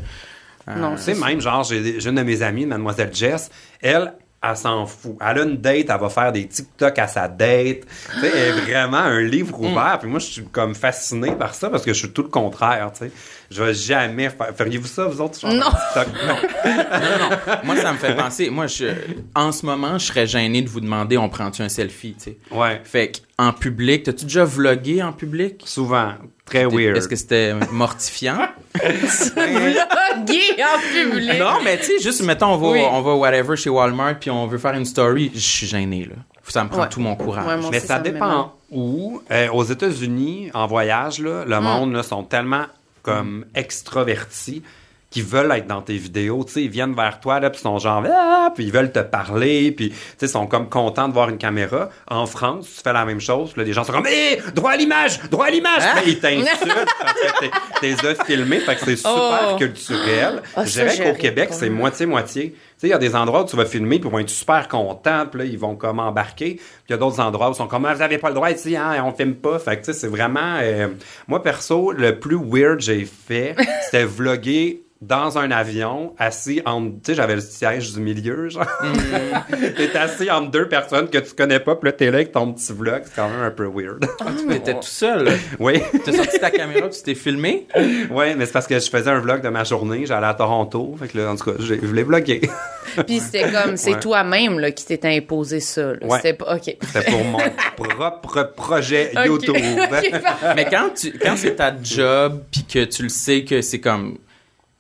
euh, 0.68 0.76
Non, 0.76 0.96
Tu 0.96 1.04
sais, 1.04 1.14
même, 1.14 1.40
genre, 1.40 1.64
j'ai 1.64 2.00
j'ai 2.02 2.10
une 2.10 2.16
de 2.16 2.24
mes 2.24 2.42
amies, 2.42 2.66
Mademoiselle 2.66 3.12
Jess, 3.14 3.52
elle, 3.82 4.14
elle 4.42 4.56
s'en 4.56 4.86
fout. 4.86 5.18
Elle 5.20 5.40
a 5.40 5.44
une 5.44 5.58
date, 5.58 5.88
elle 5.90 6.00
va 6.00 6.10
faire 6.10 6.32
des 6.32 6.48
TikTok 6.48 6.98
à 6.98 7.08
sa 7.08 7.28
date. 7.28 7.82
Tu 8.14 8.20
sais, 8.22 8.32
elle 8.34 8.58
est 8.58 8.62
vraiment 8.62 8.98
un 8.98 9.22
livre 9.22 9.60
ouvert. 9.60 9.98
Puis 10.00 10.10
moi, 10.10 10.20
je 10.20 10.26
suis 10.26 10.46
comme 10.46 10.76
fasciné 10.76 11.32
par 11.34 11.54
ça 11.54 11.70
parce 11.70 11.84
que 11.84 11.94
je 11.94 12.00
suis 12.00 12.12
tout 12.12 12.24
le 12.24 12.30
contraire, 12.30 12.92
tu 12.94 13.06
sais. 13.06 13.12
Je 13.52 13.64
vais 13.64 13.74
jamais 13.74 14.30
faire... 14.30 14.56
Feriez-vous 14.56 14.88
ça, 14.88 15.06
vous 15.06 15.20
autres? 15.22 15.46
Non. 15.46 15.66
TikTok? 15.94 16.08
Non. 17.10 17.58
Moi, 17.64 17.76
ça 17.78 17.92
me 17.94 17.98
fait 17.98 18.16
penser. 18.16 18.50
Moi, 18.50 18.68
je, 18.68 18.86
en 19.36 19.52
ce 19.52 19.66
moment, 19.66 19.98
je 19.98 20.06
serais 20.06 20.28
gêné 20.28 20.62
de 20.62 20.70
vous 20.70 20.80
demander 20.82 21.18
on 21.18 21.30
prend-tu 21.30 21.62
un 21.62 21.70
selfie, 21.70 22.14
tu 22.14 22.32
sais? 22.32 22.38
Ouais. 22.52 22.80
Fait 22.84 23.12
en 23.38 23.54
public, 23.54 24.04
t'as-tu 24.04 24.26
déjà 24.26 24.44
vlogué 24.44 25.02
en 25.02 25.14
public? 25.14 25.64
Souvent. 25.66 26.14
Très 26.50 26.66
weird. 26.66 26.98
Est-ce 26.98 27.08
que 27.08 27.16
c'était 27.16 27.54
mortifiant? 27.72 28.48
En 30.60 30.80
public. 30.94 31.40
non, 31.40 31.62
mais 31.64 31.78
tu 31.78 31.86
sais, 31.86 32.00
juste, 32.00 32.22
mettons, 32.24 32.48
on 32.54 32.58
va, 32.58 32.68
Oui. 32.70 32.82
on 32.92 33.02
va 33.02 33.14
whatever 33.16 33.56
chez 33.56 33.70
Walmart, 33.70 34.20
puis 34.20 34.30
on 34.30 34.46
veut 34.48 34.58
faire 34.58 34.74
une 34.74 34.86
story, 34.86 35.32
je 35.34 35.40
suis 35.40 35.68
gêné, 35.68 36.06
là. 36.06 36.16
Ça 36.48 36.64
me 36.64 36.70
prend 36.70 36.82
Ouais. 36.82 36.90
tout 36.90 37.00
mon 37.00 37.16
courage. 37.16 37.46
Ouais, 37.46 37.58
moi 37.58 37.70
Mais 37.72 37.80
ça 37.80 38.00
dépend 38.00 38.54
où. 38.72 39.22
Euh, 39.32 39.50
aux 39.52 39.64
États-Unis, 39.64 40.50
en 40.54 40.66
voyage, 40.68 41.20
là, 41.20 41.46
Mm. 41.46 41.50
le 41.50 41.60
monde 41.62 41.94
là, 41.94 42.04
sont 42.04 42.24
tellement 42.24 42.66
comme 43.04 43.46
extravertis 43.56 44.64
qu'ils 45.10 45.24
veulent 45.24 45.52
être 45.52 45.66
dans 45.68 45.82
tes 45.82 45.98
vidéos. 45.98 46.44
Tu 46.46 46.54
sais, 46.54 46.62
ils 46.64 46.70
viennent 46.70 46.94
vers 46.96 47.20
toi, 47.20 47.40
là, 47.40 47.50
puis 47.50 47.60
ils 47.60 47.64
sont 47.64 47.80
genre, 47.80 48.04
ah, 48.14 48.52
puis 48.54 48.66
ils 48.66 48.72
veulent 48.72 48.92
te 48.92 49.00
parler, 49.00 49.72
puis 49.72 49.90
tu 49.90 49.96
sais, 50.18 50.26
ils 50.28 50.30
sont 50.30 50.46
comme 50.46 50.70
contents 50.70 51.08
de 51.08 51.14
voir 51.14 51.30
une 51.30 51.38
caméra. 51.40 51.90
En 52.08 52.26
France, 52.28 52.68
tu 52.76 52.82
fais 52.84 52.94
la 52.94 53.06
même 53.06 53.20
chose, 53.20 53.52
puis 53.54 53.62
là, 53.62 53.66
les 53.68 53.74
gens 53.74 53.84
sont 53.84 53.94
comme, 53.94 54.06
hé, 54.08 54.40
droit 54.54 54.72
à 54.72 54.78
l'image, 54.78 55.20
droit 55.32 55.46
à 55.48 55.50
l'image, 55.50 55.82
Hein? 55.84 56.02
Ils 56.06 56.20
t'insultent 56.20 56.46
parce 57.00 57.14
que 57.14 57.40
t'es- 57.82 57.96
t'es 57.96 58.24
filmé, 58.26 58.60
fait 58.60 58.76
que 58.76 58.82
c'est 58.86 58.96
super 58.98 59.54
Oh. 59.54 59.58
culturel. 59.58 60.42
Ah, 60.56 60.64
Je 60.66 60.72
dirais 60.72 60.98
qu'au 61.12 61.18
Québec, 61.20 61.50
c'est 61.54 61.70
moitié-moitié. 61.70 62.52
Tu 62.52 62.58
sais, 62.78 62.88
il 62.88 62.92
y 62.92 62.94
a 62.94 62.98
des 62.98 63.16
endroits 63.16 63.44
où 63.44 63.46
tu 63.46 63.56
vas 63.56 63.66
filmer, 63.66 64.00
puis 64.00 64.08
ils 64.08 64.12
vont 64.12 64.20
être 64.20 64.30
super 64.30 64.68
contents, 64.68 65.26
puis 65.30 65.40
là, 65.40 65.46
ils 65.46 65.58
vont 65.58 65.76
comme 65.76 66.00
embarquer. 66.00 66.56
Puis 66.56 66.64
il 66.88 66.92
y 66.92 66.94
a 66.94 66.98
d'autres 66.98 67.20
endroits 67.20 67.50
où 67.50 67.54
ils 67.54 67.56
sont 67.56 67.68
comme, 67.68 67.86
Ah, 67.86 67.94
vous 67.94 68.02
avez 68.02 68.18
pas 68.20 68.30
le 68.30 68.36
droit 68.36 68.52
ici, 68.52 68.76
hein, 68.78 69.04
on 69.04 69.12
filme 69.12 69.36
pas. 69.36 69.58
Fait 69.60 69.78
que, 69.78 69.86
tu 69.86 69.94
sais, 69.94 70.00
c'est 70.00 70.08
vraiment... 70.08 70.60
euh, 70.62 70.88
Moi, 71.28 71.42
perso, 71.42 71.92
le 71.92 72.20
plus 72.20 72.38
weird 72.38 72.78
que 72.78 72.84
j'ai 72.84 73.06
fait, 73.06 73.56
c'était 73.86 74.06
vlogger 74.06 74.84
dans 75.02 75.38
un 75.38 75.50
avion, 75.52 76.14
assis 76.18 76.62
entre... 76.66 76.90
Tu 76.96 77.00
sais, 77.06 77.16
j'avais 77.16 77.36
le 77.36 77.42
siège 77.42 77.94
du 77.94 78.02
milieu, 78.02 78.50
genre. 78.50 78.66
T'es 79.78 79.96
assis 79.98 80.30
entre 80.30 80.52
deux 80.52 80.68
personnes 80.68 81.10
que 81.10 81.18
tu 81.20 81.34
connais 81.34 81.60
pas, 81.62 81.76
puis 81.78 81.88
là, 81.90 81.94
t'es 81.94 82.12
là 82.12 82.18
avec 82.18 82.32
ton 82.34 82.52
petit 82.52 82.74
vlog. 82.74 83.04
C'est 83.06 83.16
quand 83.16 83.30
même 83.30 83.40
un 83.42 83.52
peu 83.52 83.66
weird. 83.74 84.06
T'étais 84.50 84.74
tout 84.74 84.80
seul. 84.84 85.30
oui. 85.60 85.82
T'as 86.04 86.12
sorti 86.12 86.40
ta 86.40 86.52
caméra, 86.52 86.90
tu 86.90 87.02
t'es 87.02 87.16
filmé? 87.16 87.68
oui, 88.12 88.26
mais 88.36 88.46
c'est 88.46 88.52
parce 88.52 88.68
que 88.68 88.78
je 88.78 88.90
faisais 88.90 89.10
un 89.10 89.20
vlog 89.20 89.42
de 89.42 89.50
ma 89.50 89.64
journée. 89.64 90.06
J'allais 90.06 90.28
à 90.28 90.34
Toronto. 90.34 90.96
Fait 91.00 91.08
que 91.08 91.18
là, 91.18 91.32
en 91.32 91.36
tout 91.38 91.46
cas, 91.52 91.58
j'ai- 91.60 91.80
je 91.82 91.86
voulais 91.86 92.04
vlogger. 92.04 92.42
Puis 93.08 93.20
c'était 93.20 93.50
comme, 93.52 93.78
c'est 93.78 93.94
Ouais. 93.94 94.00
toi-même 94.00 94.60
là, 94.60 94.72
qui 94.72 94.86
t'es 94.86 95.00
imposé 95.06 95.60
ça. 95.62 95.92
Ouais. 96.02 96.18
C'était 96.18 96.34
pas. 96.34 96.56
OK. 96.56 96.76
C'était 96.82 97.10
pour 97.12 97.24
mon 97.24 97.40
propre 97.78 98.52
projet. 98.56 99.12
YouTube. 99.26 99.56
Mais 100.56 100.66
quand 100.70 100.90
tu 100.96 101.12
quand 101.18 101.36
c'est 101.38 101.56
ta 101.56 101.74
job 101.82 102.42
puis 102.52 102.64
que 102.66 102.84
tu 102.86 103.04
le 103.04 103.10
sais 103.10 103.44
que 103.44 103.62
c'est 103.62 103.80
comme 103.80 104.18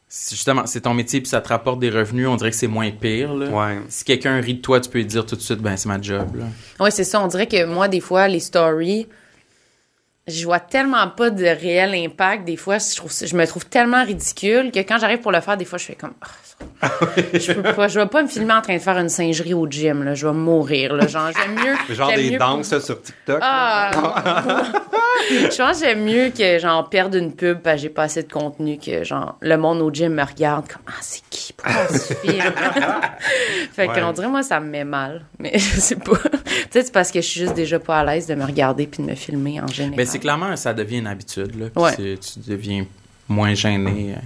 justement 0.09 0.65
c'est 0.65 0.81
ton 0.81 0.93
métier 0.93 1.21
puis 1.21 1.29
ça 1.29 1.39
te 1.39 1.49
rapporte 1.49 1.79
des 1.79 1.89
revenus, 1.89 2.27
on 2.27 2.35
dirait 2.35 2.49
que 2.49 2.55
c'est 2.55 2.67
moins 2.67 2.89
pire 2.89 3.33
là. 3.33 3.49
Ouais. 3.49 3.79
Si 3.89 4.03
quelqu'un 4.03 4.39
rit 4.41 4.55
de 4.55 4.61
toi, 4.61 4.79
tu 4.79 4.89
peux 4.89 4.97
lui 4.99 5.05
dire 5.05 5.25
tout 5.25 5.35
de 5.35 5.41
suite 5.41 5.59
ben 5.59 5.77
c'est 5.77 5.87
ma 5.87 6.01
job 6.01 6.35
là. 6.35 6.45
Ouais, 6.79 6.91
c'est 6.91 7.03
ça. 7.03 7.21
On 7.21 7.27
dirait 7.27 7.47
que 7.47 7.65
moi, 7.65 7.87
des 7.87 7.99
fois, 7.99 8.27
les 8.27 8.39
stories, 8.39 9.07
je 10.29 10.45
vois 10.45 10.59
tellement 10.59 11.07
pas 11.09 11.29
de 11.29 11.43
réel 11.45 11.93
impact. 11.95 12.45
Des 12.45 12.55
fois, 12.57 12.77
je, 12.77 12.95
trouve, 12.95 13.11
je 13.11 13.35
me 13.35 13.45
trouve 13.45 13.65
tellement 13.65 14.03
ridicule 14.05 14.71
que 14.71 14.79
quand 14.79 14.97
j'arrive 14.99 15.19
pour 15.19 15.31
le 15.31 15.41
faire, 15.41 15.57
des 15.57 15.65
fois, 15.65 15.77
je 15.77 15.85
fais 15.85 15.95
comme. 15.95 16.13
Ah, 16.21 16.27
ça- 16.43 17.21
je 17.33 17.53
peux 17.53 17.73
pas. 17.73 17.87
Je 17.87 17.99
vais 17.99 18.05
pas 18.05 18.21
me 18.23 18.27
filmer 18.27 18.53
en 18.53 18.61
train 18.61 18.75
de 18.75 18.81
faire 18.81 18.97
une 18.97 19.09
singerie 19.09 19.53
au 19.53 19.67
gym. 19.67 20.03
Là. 20.03 20.13
Je 20.13 20.27
vais 20.27 20.33
mourir. 20.33 20.93
Là. 20.93 21.07
Genre, 21.07 21.29
j'aime 21.35 21.55
mieux. 21.55 21.75
Genre 21.95 22.11
des 22.13 22.31
mieux- 22.31 22.37
danses 22.37 22.77
sur 22.79 23.01
TikTok. 23.01 23.39
Ah! 23.41 23.91
je 25.29 25.57
pense 25.57 25.79
que 25.79 25.85
j'aime 25.85 26.03
mieux 26.03 26.29
que 26.29 26.59
genre 26.59 26.89
perdre 26.89 27.17
une 27.17 27.33
pub 27.33 27.59
parce 27.59 27.75
que 27.77 27.81
j'ai 27.83 27.89
pas 27.89 28.03
assez 28.03 28.23
de 28.23 28.31
contenu 28.31 28.77
que 28.77 29.03
genre 29.03 29.37
le 29.41 29.57
monde 29.57 29.81
au 29.81 29.91
gym 29.91 30.13
me 30.13 30.23
regarde 30.23 30.67
comme 30.67 30.81
ah 30.87 30.93
c'est 31.01 31.21
qui? 31.29 31.53
Pourquoi 31.53 31.87
se 31.89 32.13
filme? 32.13 32.41
Fait 33.73 33.87
que 33.87 33.91
Ouais. 33.93 34.03
on 34.03 34.11
dirait 34.13 34.27
moi 34.27 34.43
ça 34.43 34.59
me 34.59 34.67
met 34.69 34.83
mal 34.85 35.25
mais 35.39 35.51
je 35.57 35.79
sais 35.79 35.95
pas 35.97 36.11
peut-être 36.15 36.85
c'est 36.85 36.91
parce 36.93 37.11
que 37.11 37.21
je 37.21 37.27
suis 37.27 37.39
juste 37.41 37.53
déjà 37.53 37.79
pas 37.79 37.99
à 37.99 38.03
l'aise 38.05 38.27
de 38.27 38.35
me 38.35 38.45
regarder 38.45 38.87
puis 38.87 39.03
de 39.03 39.09
me 39.09 39.15
filmer 39.15 39.59
en 39.61 39.67
général 39.67 39.95
c'est 40.19 40.21
clairement 40.21 40.55
ça 40.55 40.73
devient 40.73 40.97
une 40.99 41.07
habitude 41.07 41.55
là. 41.59 41.67
Ouais. 41.75 41.95
tu 41.95 42.17
deviens 42.47 42.85
moins 43.27 43.53
gêné. 43.53 44.13
euh, 44.15 44.19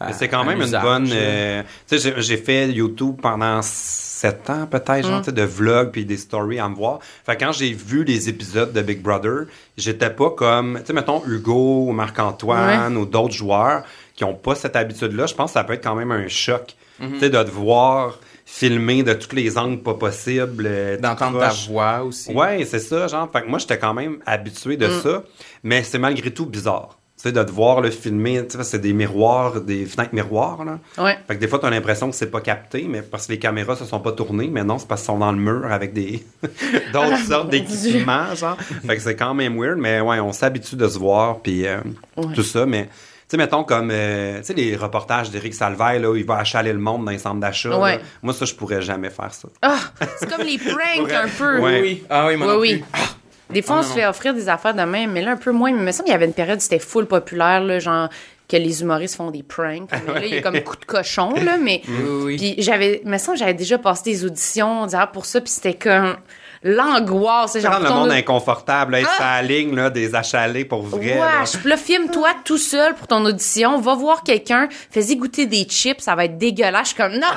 à- 0.00 0.06
Mais 0.08 0.12
c'est 0.14 0.28
quand 0.28 0.44
même 0.44 0.60
une 0.60 0.80
bonne. 0.80 1.08
euh, 1.12 1.62
tu 1.88 1.98
sais, 1.98 2.14
j'ai- 2.20 2.36
fait 2.36 2.68
YouTube 2.72 3.16
pendant 3.22 3.60
sept 3.62 4.48
ans, 4.50 4.66
peut-être, 4.66 5.06
Mm. 5.06 5.10
genre, 5.10 5.20
de 5.22 5.42
vlogs 5.42 5.90
puis 5.92 6.04
des 6.04 6.16
stories 6.16 6.58
à 6.58 6.68
me 6.68 6.74
voir. 6.74 6.98
Fait 7.24 7.36
que 7.36 7.44
quand 7.44 7.52
j'ai 7.52 7.72
vu 7.72 8.02
les 8.04 8.28
épisodes 8.28 8.72
de 8.72 8.82
Big 8.82 9.00
Brother, 9.00 9.46
j'étais 9.76 10.10
pas 10.10 10.30
comme, 10.30 10.78
tu 10.80 10.86
sais, 10.86 10.92
mettons, 10.92 11.22
Hugo 11.26 11.86
ou 11.88 11.92
Marc-Antoine 11.92 12.96
ou 12.96 13.06
d'autres 13.06 13.34
joueurs 13.34 13.84
qui 14.16 14.24
ont 14.24 14.34
pas 14.34 14.54
cette 14.56 14.74
habitude-là, 14.76 15.26
je 15.26 15.34
pense 15.34 15.50
que 15.50 15.54
ça 15.54 15.64
peut 15.64 15.72
être 15.74 15.84
quand 15.84 15.94
même 15.94 16.10
un 16.12 16.26
choc. 16.28 16.74
Tu 17.00 17.18
sais, 17.20 17.30
de 17.30 17.42
te 17.42 17.50
voir 17.50 18.18
filmer 18.54 19.02
de 19.02 19.14
tous 19.14 19.34
les 19.34 19.56
angles 19.56 19.82
pas 19.82 19.94
possibles. 19.94 20.64
euh, 20.66 20.98
D'entendre 20.98 21.40
ta 21.40 21.48
voix 21.68 22.02
aussi. 22.02 22.30
Ouais, 22.32 22.64
c'est 22.68 22.78
ça, 22.80 23.06
genre. 23.08 23.28
Fait 23.32 23.42
que 23.42 23.48
moi, 23.48 23.58
j'étais 23.58 23.78
quand 23.78 23.94
même 23.94 24.18
habitué 24.26 24.76
de 24.76 24.88
ça, 25.00 25.22
mais 25.62 25.82
c'est 25.82 25.98
malgré 25.98 26.30
tout 26.30 26.44
bizarre. 26.46 26.98
Tu 27.16 27.28
sais, 27.28 27.32
de 27.32 27.42
te 27.42 27.50
voir 27.52 27.80
le 27.80 27.90
filmer, 27.90 28.44
tu 28.46 28.56
sais, 28.58 28.64
c'est 28.64 28.78
des 28.80 28.92
miroirs, 28.92 29.60
des 29.60 29.86
fenêtres 29.86 30.14
miroirs, 30.14 30.64
là. 30.64 30.78
Ouais. 30.98 31.16
Fait 31.26 31.36
que 31.36 31.40
des 31.40 31.48
fois, 31.48 31.60
t'as 31.60 31.70
l'impression 31.70 32.10
que 32.10 32.16
c'est 32.16 32.30
pas 32.30 32.40
capté, 32.40 32.86
mais 32.88 33.00
parce 33.00 33.26
que 33.26 33.32
les 33.32 33.38
caméras 33.38 33.76
se 33.76 33.84
sont 33.86 34.00
pas 34.00 34.12
tournées, 34.12 34.48
mais 34.52 34.64
non, 34.64 34.78
c'est 34.78 34.88
parce 34.88 35.00
qu'ils 35.02 35.06
sont 35.12 35.18
dans 35.18 35.32
le 35.32 35.38
mur 35.38 35.70
avec 35.70 35.92
des 35.94 36.22
d'autres 36.92 37.18
sortes 37.26 37.48
d'équipements, 37.50 38.34
genre. 38.34 38.56
Fait 38.86 38.96
que 38.96 39.02
c'est 39.02 39.16
quand 39.16 39.34
même 39.34 39.58
weird, 39.58 39.78
mais 39.78 40.00
ouais, 40.00 40.20
on 40.20 40.32
s'habitue 40.32 40.76
de 40.76 40.88
se 40.88 40.98
voir, 40.98 41.38
puis 41.40 41.66
euh, 41.66 41.78
Ouais. 42.16 42.34
tout 42.34 42.42
ça, 42.42 42.66
mais... 42.66 42.88
Tu 43.32 43.38
sais, 43.38 43.42
mettons 43.44 43.64
comme, 43.64 43.88
euh, 43.90 44.40
tu 44.40 44.44
sais, 44.44 44.52
les 44.52 44.76
reportages 44.76 45.30
d'Éric 45.30 45.54
Salvaille, 45.54 46.02
là, 46.02 46.10
où 46.10 46.16
il 46.16 46.24
va 46.26 46.36
achaler 46.36 46.70
le 46.70 46.78
monde 46.78 47.06
dans 47.06 47.10
les 47.12 47.16
centres 47.18 47.40
d'achat. 47.40 47.70
là. 47.70 47.96
Moi, 48.22 48.34
ça, 48.34 48.44
je 48.44 48.52
pourrais 48.52 48.82
jamais 48.82 49.08
faire 49.08 49.32
ça. 49.32 49.48
Ah, 49.62 49.78
c'est 50.18 50.30
comme 50.30 50.44
les 50.46 50.58
pranks 50.58 51.10
un 51.10 51.28
peu. 51.38 51.58
Ouais. 51.60 51.80
Oui. 51.80 52.04
Ah 52.10 52.26
oui, 52.26 52.36
moi 52.36 52.46
Oui, 52.48 52.52
non 52.52 52.60
oui. 52.60 52.76
plus. 52.92 53.54
Des 53.54 53.62
fois, 53.62 53.76
Ah, 53.76 53.78
on 53.78 53.82
non, 53.84 53.88
se 53.88 53.94
fait 53.94 54.06
offrir 54.06 54.34
des 54.34 54.50
affaires 54.50 54.74
de 54.74 54.82
même, 54.82 55.12
mais 55.12 55.22
là, 55.22 55.30
un 55.30 55.36
peu 55.38 55.50
moins. 55.50 55.72
Mais 55.72 55.78
il 55.78 55.82
me 55.82 55.92
semble 55.92 56.04
qu'il 56.04 56.12
y 56.12 56.14
avait 56.14 56.26
une 56.26 56.34
période 56.34 56.58
où 56.58 56.60
c'était 56.60 56.78
full 56.78 57.06
populaire, 57.06 57.62
là, 57.62 57.78
genre 57.78 58.10
que 58.50 58.56
les 58.58 58.82
humoristes 58.82 59.16
font 59.16 59.30
des 59.30 59.42
pranks. 59.42 59.88
Mais 60.08 60.12
là, 60.12 60.26
il 60.26 60.34
y 60.34 60.36
a 60.36 60.42
comme 60.42 60.60
coup 60.60 60.76
de 60.76 60.84
cochon, 60.84 61.32
là, 61.42 61.56
mais... 61.56 61.80
Oui, 61.88 61.96
oui. 62.24 62.36
Puis 62.36 62.54
j'avais... 62.58 63.00
Il 63.02 63.10
me 63.10 63.16
semble 63.16 63.36
que 63.38 63.40
j'avais 63.40 63.54
déjà 63.54 63.78
passé 63.78 64.02
des 64.04 64.26
auditions 64.26 64.84
disant 64.84 65.06
pour 65.10 65.24
ça, 65.24 65.40
puis 65.40 65.48
c'était 65.50 65.72
comme 65.72 66.16
l'angoisse. 66.64 67.52
c'est 67.52 67.60
Genre, 67.60 67.72
Rendre 67.72 67.84
le 67.84 67.90
monde 67.90 68.10
inconfortable, 68.12 68.94
être 68.96 69.08
Ah! 69.18 69.40
la 69.40 69.42
ligne, 69.42 69.74
là, 69.74 69.90
des 69.90 70.14
achalés 70.14 70.64
pour 70.64 70.82
vrai. 70.82 71.18
Wesh, 71.20 71.64
là, 71.64 71.76
filme-toi 71.76 72.28
tout 72.44 72.58
seul 72.58 72.94
pour 72.94 73.06
ton 73.06 73.24
audition. 73.24 73.80
Va 73.80 73.94
voir 73.94 74.22
quelqu'un, 74.22 74.68
fais-y 74.90 75.16
goûter 75.16 75.46
des 75.46 75.64
chips, 75.64 76.00
ça 76.00 76.14
va 76.14 76.24
être 76.26 76.38
dégueulasse. 76.38 76.82
Je 76.82 76.94
suis 76.94 76.96
comme, 76.96 77.12
non, 77.14 77.20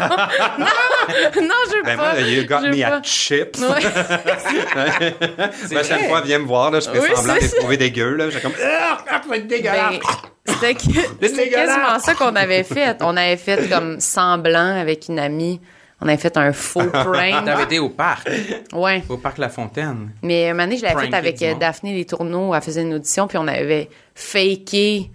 non, 0.59 0.65
non, 1.41 1.55
je 1.69 1.75
veux 1.77 1.83
Ben, 1.83 1.97
pas. 1.97 2.13
moi, 2.13 2.21
you 2.21 2.43
got 2.47 2.61
me 2.61 2.81
pas. 2.81 2.95
at 2.97 3.01
chips. 3.03 3.59
Ouais. 3.59 3.81
La 5.35 5.47
prochaine 5.69 6.07
fois, 6.09 6.21
viens 6.21 6.39
me 6.39 6.45
voir, 6.45 6.71
là, 6.71 6.79
je 6.79 6.89
fais 6.89 6.99
Oui, 6.99 7.09
semblant 7.15 7.33
de 7.33 7.39
c'est 7.39 7.45
les 7.45 7.49
ça. 7.51 7.57
trouver 7.57 7.77
dégueu, 7.77 8.15
là. 8.15 8.29
J'ai 8.29 8.39
comme, 8.39 8.53
ah, 8.63 8.97
ça 9.05 9.21
va 9.27 9.37
être 9.37 9.47
dégueulasse. 9.47 9.95
Ben, 10.45 10.53
c'était 10.53 10.73
que- 10.75 10.81
c'était 11.21 11.45
dégueulasse. 11.45 11.67
quasiment 11.67 11.99
ça 11.99 12.13
qu'on 12.13 12.35
avait 12.35 12.63
fait. 12.63 12.97
On 13.01 13.17
avait 13.17 13.37
fait 13.37 13.69
comme 13.69 13.99
semblant 13.99 14.79
avec 14.79 15.07
une 15.09 15.19
amie. 15.19 15.59
On 16.01 16.07
avait 16.07 16.17
fait 16.17 16.35
un 16.37 16.51
faux 16.53 16.83
prank. 16.93 17.45
T'avais 17.45 17.63
été 17.63 17.79
au 17.79 17.89
parc, 17.89 18.29
Ouais. 18.73 19.03
au 19.09 19.17
parc 19.17 19.37
La 19.37 19.49
Fontaine. 19.49 20.11
Mais 20.21 20.49
une 20.49 20.59
année, 20.59 20.77
je 20.77 20.83
l'avais 20.83 21.07
fait 21.07 21.15
avec 21.15 21.41
euh. 21.41 21.55
Daphné 21.55 21.93
Les 21.95 22.05
Tourneaux. 22.05 22.53
Elle 22.53 22.61
faisait 22.61 22.81
une 22.81 22.93
audition, 22.95 23.27
puis 23.27 23.37
on 23.37 23.47
avait 23.47 23.89
faké 24.13 25.09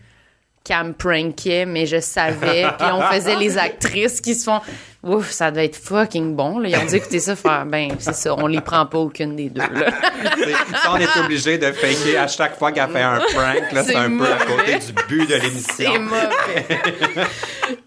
qu'elle 0.64 0.84
me 0.84 0.92
prankait, 0.92 1.64
mais 1.66 1.86
je 1.86 2.00
savais. 2.00 2.66
puis 2.78 2.88
on 2.92 3.00
faisait 3.02 3.36
les 3.36 3.56
actrices 3.58 4.20
qui 4.20 4.34
se 4.34 4.44
font... 4.44 4.60
Ouf, 5.02 5.30
ça 5.30 5.50
doit 5.50 5.62
être 5.64 5.76
fucking 5.76 6.36
bon. 6.36 6.58
Là. 6.58 6.68
Ils 6.68 6.76
ont 6.76 6.84
dit, 6.84 6.96
écoutez 6.96 7.20
ça, 7.20 7.34
faire, 7.34 7.64
ben, 7.64 7.92
c'est 7.98 8.14
ça, 8.14 8.34
on 8.36 8.46
les 8.46 8.60
prend 8.60 8.84
pas 8.84 8.98
aucune 8.98 9.34
des 9.34 9.48
deux. 9.48 9.60
Là. 9.62 9.68
C'est- 10.36 10.76
Ça, 10.76 10.92
on 10.92 10.96
est 10.98 11.16
obligé 11.24 11.56
de 11.56 11.72
faker 11.72 12.18
à 12.22 12.26
chaque 12.28 12.58
fois 12.58 12.70
qu'elle 12.70 12.90
fait 12.90 13.00
un 13.00 13.16
prank, 13.18 13.72
là. 13.72 13.82
C'est 13.82 13.92
C'est 13.92 13.96
un 13.96 14.10
peu 14.18 14.26
à 14.30 14.36
côté 14.44 14.78
du 14.78 14.92
but 15.08 15.26
de 15.26 15.32
C'est 15.32 15.38
l'émission. 15.38 16.00
mauvais. 16.02 16.66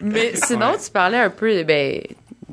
Mais 0.01 0.31
sinon, 0.35 0.71
tu 0.83 0.89
parlais 0.91 1.19
un 1.19 1.29
peu 1.29 1.63
ben, 1.63 2.01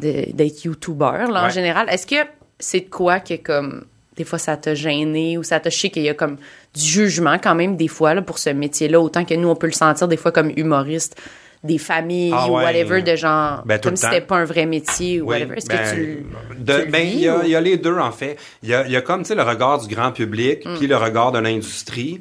d'être 0.00 0.64
youtubeur 0.64 1.30
là, 1.30 1.44
en 1.44 1.48
général. 1.50 1.88
Est-ce 1.90 2.06
que 2.06 2.16
c'est 2.58 2.80
de 2.80 2.90
quoi 2.90 3.20
que 3.20 3.34
comme 3.34 3.84
des 4.16 4.24
fois 4.24 4.38
ça 4.38 4.56
t'a 4.56 4.74
gêné 4.74 5.38
ou 5.38 5.42
ça 5.42 5.60
t'a 5.60 5.70
chié 5.70 5.90
qu'il 5.90 6.02
y 6.02 6.08
a 6.08 6.14
comme 6.14 6.36
du 6.74 6.82
jugement 6.84 7.38
quand 7.42 7.54
même 7.54 7.76
des 7.76 7.88
fois 7.88 8.14
là, 8.14 8.22
pour 8.22 8.38
ce 8.38 8.50
métier-là, 8.50 9.00
autant 9.00 9.24
que 9.24 9.34
nous 9.34 9.48
on 9.48 9.56
peut 9.56 9.66
le 9.68 9.72
sentir 9.72 10.08
des 10.08 10.16
fois 10.16 10.32
comme 10.32 10.50
humoriste 10.56 11.16
des 11.62 11.76
familles 11.78 12.32
Ah 12.34 12.48
ou 12.48 12.56
ouais. 12.56 12.64
whatever 12.64 13.02
de 13.02 13.16
genre 13.16 13.62
Ben, 13.66 13.78
comme 13.78 13.94
si 13.96 14.04
c'était 14.06 14.20
pas 14.22 14.36
un 14.38 14.44
vrai 14.46 14.64
métier 14.66 15.20
ou 15.20 15.26
Oui, 15.28 15.36
whatever. 15.38 15.56
Est-ce 15.58 15.66
ben, 15.68 15.78
que 15.78 15.94
tu, 15.94 16.26
de- 16.58 16.72
tu 16.72 16.84
le 16.86 16.90
ben, 16.90 17.02
vis 17.06 17.12
il 17.12 17.20
y, 17.20 17.28
a- 17.28 17.36
ou- 17.36 17.42
il 17.44 17.50
y 17.50 17.54
a 17.56 17.60
les 17.60 17.76
deux, 17.76 17.98
en 17.98 18.10
fait. 18.12 18.38
Il 18.62 18.70
y 18.70 18.74
a, 18.74 18.86
il 18.86 18.92
y 18.92 18.96
a 18.96 19.02
comme, 19.02 19.22
tu 19.22 19.28
sais, 19.28 19.34
le 19.34 19.42
regard 19.42 19.78
du 19.78 19.94
grand 19.94 20.10
public, 20.10 20.64
Mm. 20.64 20.76
puis 20.78 20.86
le 20.86 20.96
regard 20.96 21.32
de 21.32 21.38
l'industrie. 21.38 22.18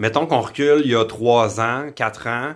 Mettons 0.00 0.26
qu'on 0.26 0.40
recule 0.40 0.82
il 0.84 0.90
y 0.90 0.96
a 0.96 1.04
trois 1.04 1.60
ans, 1.60 1.86
quatre 1.94 2.26
ans, 2.26 2.54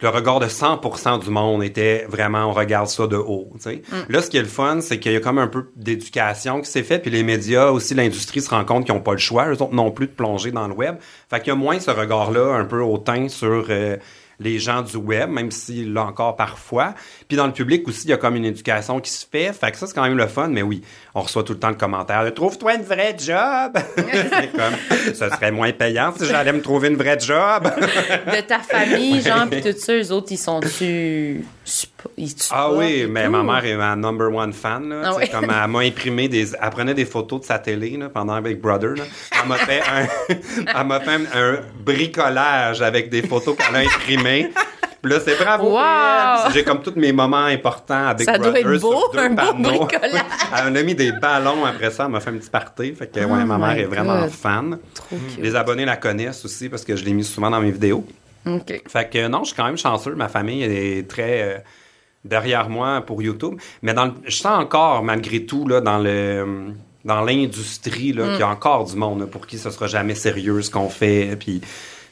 le 0.00 0.08
regard 0.08 0.38
de 0.38 0.46
100% 0.46 1.24
du 1.24 1.30
monde 1.30 1.62
était 1.62 2.06
vraiment, 2.08 2.46
on 2.46 2.52
regarde 2.52 2.86
ça 2.86 3.06
de 3.06 3.16
haut. 3.16 3.50
Mm. 3.64 3.72
Là, 4.08 4.22
ce 4.22 4.30
qui 4.30 4.36
est 4.36 4.42
le 4.42 4.46
fun, 4.46 4.80
c'est 4.80 4.98
qu'il 4.98 5.12
y 5.12 5.16
a 5.16 5.20
comme 5.20 5.38
un 5.38 5.48
peu 5.48 5.70
d'éducation 5.76 6.60
qui 6.60 6.70
s'est 6.70 6.84
fait, 6.84 6.98
puis 6.98 7.10
les 7.10 7.22
médias, 7.22 7.70
aussi 7.70 7.94
l'industrie 7.94 8.40
se 8.40 8.50
rend 8.50 8.64
compte 8.64 8.84
qu'ils 8.84 8.94
n'ont 8.94 9.00
pas 9.00 9.12
le 9.12 9.18
choix, 9.18 9.48
eux 9.48 9.60
autres 9.62 9.74
non 9.74 9.90
plus, 9.90 10.06
de 10.06 10.12
plonger 10.12 10.52
dans 10.52 10.68
le 10.68 10.74
web. 10.74 10.96
Fait 11.28 11.40
qu'il 11.40 11.48
y 11.48 11.50
a 11.50 11.56
moins 11.56 11.80
ce 11.80 11.90
regard-là, 11.90 12.54
un 12.54 12.64
peu 12.64 12.80
hautain 12.80 13.28
sur... 13.28 13.66
euh, 13.70 13.96
les 14.40 14.58
gens 14.58 14.82
du 14.82 14.96
web, 14.96 15.30
même 15.30 15.50
s'il 15.50 15.92
l'a 15.92 16.04
encore 16.04 16.36
parfois. 16.36 16.94
Puis 17.26 17.36
dans 17.36 17.46
le 17.46 17.52
public 17.52 17.86
aussi, 17.88 18.06
il 18.06 18.10
y 18.10 18.12
a 18.12 18.16
comme 18.16 18.36
une 18.36 18.44
éducation 18.44 19.00
qui 19.00 19.10
se 19.10 19.26
fait. 19.26 19.52
Fait 19.52 19.72
que 19.72 19.76
ça, 19.76 19.86
c'est 19.86 19.94
quand 19.94 20.02
même 20.02 20.16
le 20.16 20.26
fun. 20.26 20.48
Mais 20.48 20.62
oui, 20.62 20.82
on 21.18 21.22
reçoit 21.22 21.42
tout 21.42 21.52
le 21.52 21.58
temps 21.58 21.68
le 21.68 21.74
commentaire 21.74 22.24
de 22.24 22.30
«Trouve-toi 22.30 22.74
une 22.74 22.82
vraie 22.82 23.16
job!» 23.18 23.76
C'est 23.96 24.52
comme 24.52 24.74
«Ce 25.14 25.28
serait 25.28 25.50
moins 25.50 25.72
payant 25.72 26.12
si 26.16 26.26
j'allais 26.26 26.52
me 26.52 26.60
trouver 26.62 26.88
une 26.88 26.96
vraie 26.96 27.18
job! 27.18 27.64
de 28.26 28.40
ta 28.42 28.58
famille, 28.60 29.20
genre, 29.20 29.46
pis 29.50 29.60
tout 29.60 29.78
ça, 29.78 29.94
eux 29.94 30.12
autres, 30.12 30.28
ils 30.30 30.38
sont-tu. 30.38 31.44
Ils 32.16 32.34
Ah 32.50 32.70
oui, 32.72 33.06
mais 33.08 33.24
tout? 33.26 33.30
ma 33.32 33.42
mère 33.42 33.64
est 33.64 33.76
ma 33.76 33.96
number 33.96 34.32
one 34.32 34.52
fan. 34.52 34.88
Là, 34.88 35.16
Ah. 35.16 35.26
Comme 35.26 35.50
elle 35.50 35.70
m'a 35.70 35.80
imprimé 35.80 36.28
des... 36.28 36.54
Elle 36.54 36.70
prenait 36.70 36.94
des 36.94 37.04
photos 37.04 37.40
de 37.40 37.46
sa 37.46 37.58
télé 37.58 37.96
là, 37.96 38.08
pendant 38.08 38.40
Big 38.40 38.60
Brother. 38.60 38.94
Là. 38.96 39.04
Elle 39.42 39.48
m'a 39.48 39.56
fait 39.56 39.80
un... 39.80 40.06
elle 40.80 40.86
m'a 40.86 41.00
fait 41.00 41.20
un 41.34 41.58
bricolage 41.80 42.80
avec 42.82 43.10
des 43.10 43.22
photos 43.22 43.56
qu'elle 43.56 43.74
a 43.76 43.80
imprimées. 43.80 44.50
Puis 45.02 45.12
là, 45.12 45.20
c'est 45.24 45.36
bravo. 45.38 45.70
Wow! 45.70 46.50
J'ai 46.52 46.64
comme 46.64 46.82
tous 46.82 46.94
mes 46.96 47.12
moments 47.12 47.44
importants 47.44 48.08
avec 48.08 48.24
Ça 48.24 48.36
doit 48.38 48.58
être 48.58 48.80
beau, 48.80 49.10
sur 49.12 49.20
un 49.20 49.30
beau. 49.30 49.88
Elle 50.56 50.76
a 50.76 50.82
mis 50.82 50.94
des 50.94 51.12
ballons 51.12 51.64
après 51.64 51.90
ça. 51.90 52.04
Elle 52.06 52.10
m'a 52.10 52.20
fait 52.20 52.30
un 52.30 52.36
petit 52.38 52.50
party. 52.50 52.94
Fait 52.94 53.06
que, 53.06 53.20
ouais, 53.20 53.26
Oh 53.30 53.46
ma 53.46 53.58
mère 53.58 53.78
est 53.78 53.84
vraiment 53.84 54.26
fan. 54.28 54.78
Trop 54.94 55.16
cute. 55.16 55.38
Les 55.42 55.54
abonnés 55.54 55.84
la 55.84 55.96
connaissent 55.96 56.44
aussi 56.44 56.68
parce 56.68 56.84
que 56.84 56.96
je 56.96 57.04
l'ai 57.04 57.12
mis 57.12 57.24
souvent 57.24 57.50
dans 57.50 57.60
mes 57.60 57.70
vidéos. 57.70 58.04
OK. 58.46 58.82
Fait 58.88 59.08
que 59.08 59.28
non, 59.28 59.40
je 59.44 59.48
suis 59.48 59.56
quand 59.56 59.66
même 59.66 59.78
chanceux. 59.78 60.14
Ma 60.14 60.28
famille 60.28 60.62
est 60.64 61.08
très 61.08 61.42
euh, 61.42 61.58
derrière 62.24 62.68
moi 62.68 63.00
pour 63.06 63.22
YouTube. 63.22 63.54
Mais 63.82 63.94
dans 63.94 64.06
le- 64.06 64.14
je 64.24 64.36
sens 64.36 64.58
encore, 64.60 65.02
malgré 65.04 65.44
tout, 65.44 65.66
là, 65.68 65.80
dans 65.80 65.98
le 65.98 66.72
dans 67.04 67.22
l'industrie, 67.22 68.12
là, 68.12 68.24
qu'il 68.30 68.40
y 68.40 68.42
a 68.42 68.48
encore 68.48 68.84
du 68.84 68.96
monde 68.96 69.20
là, 69.20 69.26
pour 69.26 69.46
qui 69.46 69.56
ce 69.58 69.70
sera 69.70 69.86
jamais 69.86 70.14
sérieux 70.16 70.60
ce 70.60 70.70
qu'on 70.70 70.88
fait. 70.90 71.36
Puis, 71.38 71.60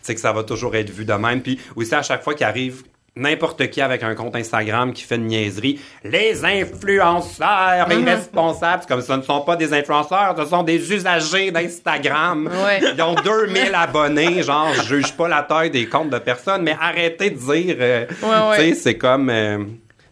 sais 0.07 0.15
que 0.15 0.21
ça 0.21 0.33
va 0.33 0.43
toujours 0.45 0.75
être 0.77 0.91
vu 0.91 1.05
de 1.05 1.13
même. 1.13 1.43
Puis 1.43 1.61
aussi, 1.77 1.95
à 1.95 2.03
chaque 2.03 2.23
fois 2.23 2.35
qu'il 2.35 2.47
arrive 2.47 2.83
n'importe 3.19 3.71
qui 3.71 3.81
avec 3.81 4.03
un 4.03 4.15
compte 4.15 4.37
Instagram 4.37 4.93
qui 4.93 5.03
fait 5.03 5.15
une 5.17 5.27
niaiserie, 5.29 5.81
les 6.05 6.45
influenceurs 6.45 7.91
irresponsables, 7.91 8.83
c'est 8.83 8.89
comme 8.89 9.01
ce 9.01 9.13
ne 9.15 9.23
sont 9.23 9.41
pas 9.41 9.57
des 9.57 9.73
influenceurs, 9.73 10.35
ce 10.37 10.45
sont 10.45 10.63
des 10.63 10.93
usagers 10.93 11.51
d'Instagram. 11.51 12.47
Ouais. 12.47 12.81
Ils 12.95 13.03
ont 13.03 13.15
2000 13.15 13.75
abonnés, 13.75 14.43
genre, 14.43 14.69
je 14.75 14.83
juge 14.97 15.13
pas 15.13 15.29
la 15.29 15.43
taille 15.43 15.71
des 15.71 15.87
comptes 15.87 16.11
de 16.11 16.19
personnes, 16.19 16.63
mais 16.63 16.77
arrêtez 16.79 17.31
de 17.31 17.37
dire, 17.39 17.77
euh, 17.81 18.05
Ouais, 18.23 18.29
ouais. 18.51 18.57
tu 18.69 18.75
sais, 18.75 18.75
c'est 18.75 18.99
comme, 18.99 19.31
euh, 19.31 19.59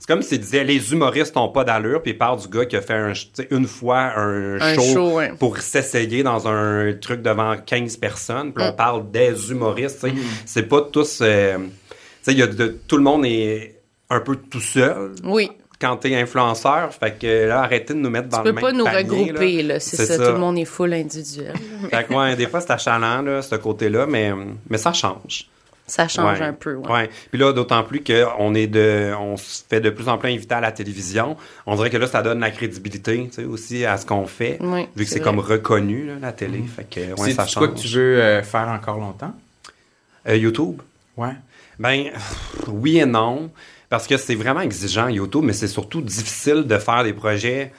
c'est 0.07 0.13
comme 0.13 0.21
s'ils 0.23 0.41
disaient, 0.41 0.65
les 0.65 0.93
humoristes 0.93 1.35
ont 1.39 1.49
pas 1.49 1.65
d'allure, 1.65 2.03
puis 2.03 2.11
ils 2.13 2.19
parlent 2.19 2.39
du 2.39 2.49
gars 2.49 2.67
qui 2.67 2.77
a 2.77 2.83
fait 2.83 2.93
un, 2.93 3.13
tu 3.15 3.47
une 3.51 3.67
fois 3.67 4.13
un, 4.17 4.61
Un 4.61 4.75
show, 4.75 4.83
show, 4.93 5.11
ouais. 5.15 5.33
pour 5.39 5.57
s'essayer 5.59 6.23
dans 6.23 6.47
un 6.47 6.93
truc 7.01 7.23
devant 7.23 7.57
15 7.57 7.97
personnes, 7.97 8.53
puis 8.53 8.63
on 8.63 8.73
Mm. 8.73 8.77
parle 8.77 9.11
des 9.11 9.51
humoristes, 9.51 10.01
tu 10.05 10.11
sais. 10.11 10.17
C'est 10.45 10.65
pas 10.65 10.83
tous, 10.83 11.21
euh, 11.23 11.57
tu 11.57 11.63
sais, 12.21 12.33
il 12.33 12.39
y 12.39 12.43
a 12.43 12.47
de, 12.47 12.79
tout 12.87 12.99
le 12.99 13.03
monde 13.03 13.25
est 13.25 13.77
un 14.11 14.21
peu 14.21 14.37
tout 14.37 14.61
seul 14.61 15.13
Oui. 15.25 15.51
quand 15.81 15.97
t'es 15.97 16.15
influenceur, 16.15 16.93
fait 16.93 17.19
que 17.19 17.47
là, 17.49 17.63
arrêtez 17.63 17.95
de 17.95 17.99
nous 17.99 18.11
mettre 18.11 18.29
dans 18.29 18.43
Tu 18.43 18.49
le 18.49 18.55
peux 18.55 18.61
même 18.61 18.65
pas 18.65 18.73
nous 18.73 18.85
panier, 18.85 19.23
regrouper, 19.23 19.63
là. 19.63 19.75
là. 19.75 19.81
C'est 19.81 20.05
ça, 20.05 20.17
Tout 20.19 20.33
le 20.33 20.39
monde 20.39 20.59
est 20.59 20.67
full 20.67 20.93
individuel. 20.93 21.55
Fait 21.91 22.05
que, 22.05 22.13
ouais, 22.13 22.37
des 22.37 22.47
fois, 22.47 22.61
c'est 22.61 22.73
achalant, 22.73 23.23
là, 23.23 23.41
ce 23.41 23.55
côté-là, 23.55 24.05
mais, 24.07 24.33
mais 24.69 24.77
ça 24.77 24.93
change. 24.93 25.47
Ça 25.87 26.09
change 26.09 26.41
Ouais. 26.41 26.47
un 26.47 26.53
peu. 26.55 26.75
Ouais. 26.77 26.91
Ouais. 26.91 27.11
Puis 27.31 27.39
là, 27.39 27.53
d'autant 27.53 27.83
plus 27.85 28.03
qu'on 28.03 28.55
est 28.55 28.67
de, 28.67 29.13
on 29.21 29.37
se 29.37 29.63
fait 29.69 29.81
de 29.83 29.91
plus 29.91 30.09
en 30.09 30.17
plus 30.17 30.31
inviter 30.31 30.55
à 30.55 30.61
la 30.63 30.73
télévision. 30.73 31.37
On 31.67 31.77
dirait 31.77 31.91
que 31.91 31.99
là, 31.99 32.07
ça 32.07 32.23
donne 32.23 32.41
la 32.41 32.51
crédibilité, 32.51 33.29
tu 33.29 33.35
sais, 33.35 33.45
aussi 33.45 33.85
à 33.85 33.99
ce 33.99 34.07
qu'on 34.07 34.27
fait. 34.27 34.57
Oui, 34.61 34.89
vu 34.97 35.05
que 35.05 35.11
c'est 35.11 35.21
comme 35.21 35.39
reconnu, 35.41 36.07
là, 36.07 36.15
la 36.21 36.33
télé. 36.33 36.63
Fait 36.75 36.85
que, 36.89 37.01
ouais, 37.01 37.15
c'est 37.19 37.33
ça 37.33 37.43
quoi 37.45 37.47
change. 37.69 37.75
que 37.75 37.81
tu 37.81 37.89
veux 37.89 38.19
euh, 38.23 38.43
faire 38.43 38.69
encore 38.69 38.99
longtemps? 38.99 39.35
Euh, 40.27 40.37
YouTube? 40.37 40.81
Ouais. 41.19 41.33
Ben, 41.79 42.05
pff, 42.13 42.63
oui 42.69 42.99
et 42.99 43.05
non. 43.07 43.51
Parce 43.91 44.07
que 44.07 44.17
c'est 44.17 44.35
vraiment 44.37 44.63
exigeant, 44.63 45.09
YouTube, 45.09 45.43
mais 45.45 45.53
c'est 45.53 45.69
surtout 45.69 46.01
difficile 46.01 46.67
de 46.67 46.79
faire 46.79 47.05
des 47.05 47.13
projets 47.13 47.73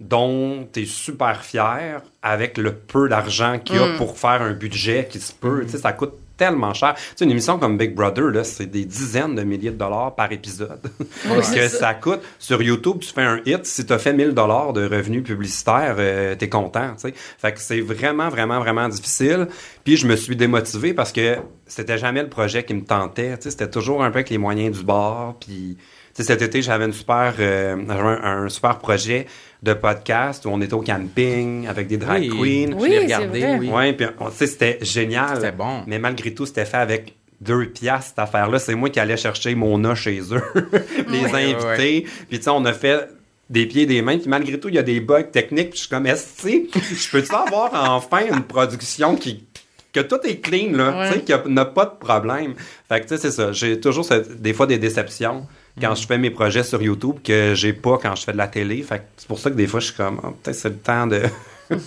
dont 0.00 0.68
tu 0.72 0.82
es 0.82 0.84
super 0.84 1.42
fier 1.44 2.02
avec 2.22 2.58
le 2.58 2.74
peu 2.74 3.08
d'argent 3.08 3.58
qu'il 3.58 3.76
y 3.76 3.78
a 3.78 3.86
Mm. 3.86 3.96
pour 3.96 4.18
faire 4.18 4.42
un 4.42 4.52
budget 4.52 5.06
qui 5.08 5.20
se 5.20 5.32
peut. 5.32 5.62
Tu 5.64 5.70
sais, 5.72 5.78
ça 5.78 5.92
coûte 5.92 6.12
tellement 6.36 6.74
cher. 6.74 6.94
Tu 6.94 7.02
sais, 7.16 7.24
une 7.24 7.30
émission 7.30 7.58
comme 7.58 7.76
Big 7.78 7.94
Brother, 7.94 8.26
là, 8.26 8.44
c'est 8.44 8.66
des 8.66 8.84
dizaines 8.84 9.34
de 9.34 9.42
milliers 9.42 9.70
de 9.70 9.76
dollars 9.76 10.14
par 10.14 10.30
épisode. 10.32 10.80
C'est 11.42 11.54
que 11.54 11.68
ça. 11.68 11.94
coûte. 11.94 12.20
Sur 12.38 12.62
YouTube, 12.62 12.98
tu 13.00 13.12
fais 13.12 13.22
un 13.22 13.40
hit, 13.44 13.64
si 13.64 13.84
tu 13.84 13.92
as 13.92 13.98
fait 13.98 14.12
1000 14.12 14.32
dollars 14.32 14.72
de 14.72 14.86
revenus 14.86 15.22
publicitaires, 15.22 15.96
euh, 15.98 16.34
t'es 16.34 16.48
content, 16.48 16.90
tu 16.94 17.08
sais. 17.08 17.14
Fait 17.38 17.52
que 17.52 17.60
c'est 17.60 17.80
vraiment, 17.80 18.28
vraiment, 18.28 18.58
vraiment 18.60 18.88
difficile. 18.88 19.48
Puis 19.84 19.96
je 19.96 20.06
me 20.06 20.16
suis 20.16 20.36
démotivé 20.36 20.94
parce 20.94 21.12
que 21.12 21.36
c'était 21.66 21.98
jamais 21.98 22.22
le 22.22 22.28
projet 22.28 22.64
qui 22.64 22.74
me 22.74 22.84
tentait, 22.84 23.36
tu 23.36 23.44
sais. 23.44 23.50
C'était 23.50 23.70
toujours 23.70 24.02
un 24.02 24.10
peu 24.10 24.18
avec 24.18 24.30
les 24.30 24.38
moyens 24.38 24.78
du 24.78 24.84
bord, 24.84 25.36
puis... 25.40 25.76
Cet 26.18 26.40
été, 26.40 26.62
j'avais 26.62 26.86
une 26.86 26.94
super, 26.94 27.34
euh, 27.38 27.76
un, 27.76 28.44
un 28.44 28.48
super 28.48 28.78
projet 28.78 29.26
de 29.62 29.72
podcast 29.74 30.44
où 30.44 30.50
on 30.50 30.60
était 30.60 30.74
au 30.74 30.82
camping 30.82 31.66
avec 31.66 31.86
des 31.88 31.96
drag 31.96 32.22
Oui. 32.38 32.66
queens. 32.68 32.76
Oui, 32.78 32.92
Je 32.94 33.00
regardé, 33.00 33.40
vrai. 33.40 33.58
oui. 33.58 33.68
Ouais, 33.68 33.92
puis 33.92 34.06
on- 34.20 34.30
c'était 34.30 34.78
génial. 34.82 35.36
C'était 35.36 35.52
bon. 35.52 35.82
Mais 35.86 35.98
malgré 35.98 36.32
tout, 36.34 36.46
c'était 36.46 36.64
fait 36.66 36.76
avec 36.76 37.14
deux 37.40 37.66
piastres, 37.66 38.08
cette 38.10 38.18
affaire-là. 38.18 38.58
C'est 38.58 38.74
moi 38.74 38.90
qui 38.90 39.00
allais 39.00 39.16
chercher 39.16 39.54
mon 39.54 39.82
A 39.84 39.94
chez 39.94 40.20
eux, 40.32 40.42
les 41.10 41.24
Ouais, 41.24 41.54
invités. 41.54 42.06
Puis 42.28 42.38
tu 42.38 42.44
sais, 42.44 42.50
on 42.50 42.64
a 42.64 42.72
fait 42.72 43.08
des 43.50 43.66
pieds 43.66 43.82
et 43.82 43.86
des 43.86 44.02
mains. 44.02 44.18
Puis 44.18 44.28
malgré 44.28 44.58
tout, 44.58 44.68
il 44.68 44.74
y 44.74 44.78
a 44.78 44.82
des 44.82 45.00
bugs 45.00 45.22
techniques. 45.24 45.70
Puis 45.70 45.76
je 45.78 45.80
suis 45.82 45.88
comme, 45.90 46.06
est-ce 46.06 46.42
que 46.42 46.78
je 46.94 47.10
peux-tu 47.10 47.34
avoir 47.34 47.70
enfin 47.94 48.20
une 48.30 48.42
production 48.42 49.16
qui 49.16 49.44
que 49.92 50.00
tout 50.00 50.18
est 50.24 50.40
clean, 50.40 50.72
là, 50.76 50.98
Ouais. 50.98 51.08
tu 51.08 51.14
sais, 51.14 51.20
qu'il 51.24 51.34
n'y 51.34 51.40
a, 51.40 51.48
n'a 51.48 51.64
pas 51.64 51.86
de 51.86 51.98
problème. 51.98 52.52
Fait 52.86 53.00
que, 53.00 53.06
tu 53.06 53.16
sais, 53.16 53.18
c'est 53.18 53.30
ça. 53.30 53.52
J'ai 53.52 53.80
toujours 53.80 54.04
cette- 54.04 54.42
des 54.42 54.52
fois 54.52 54.66
des 54.66 54.76
déceptions 54.76 55.46
quand 55.80 55.92
Mm. 55.92 55.96
je 55.96 56.06
fais 56.06 56.18
mes 56.18 56.30
projets 56.30 56.62
sur 56.64 56.80
YouTube 56.82 57.16
que 57.22 57.54
j'ai 57.54 57.72
pas 57.72 57.98
quand 57.98 58.14
je 58.16 58.24
fais 58.24 58.32
de 58.32 58.38
la 58.38 58.48
télé. 58.48 58.82
Fait 58.82 58.98
que 58.98 59.04
c'est 59.16 59.28
pour 59.28 59.38
ça 59.38 59.50
que 59.50 59.56
des 59.56 59.66
fois, 59.66 59.80
je 59.80 59.86
suis 59.86 59.94
comme, 59.96 60.20
Ah, 60.22 60.28
peut-être 60.42 60.56
c'est 60.56 60.68
le 60.70 60.76
temps 60.78 61.06
de 61.06 61.22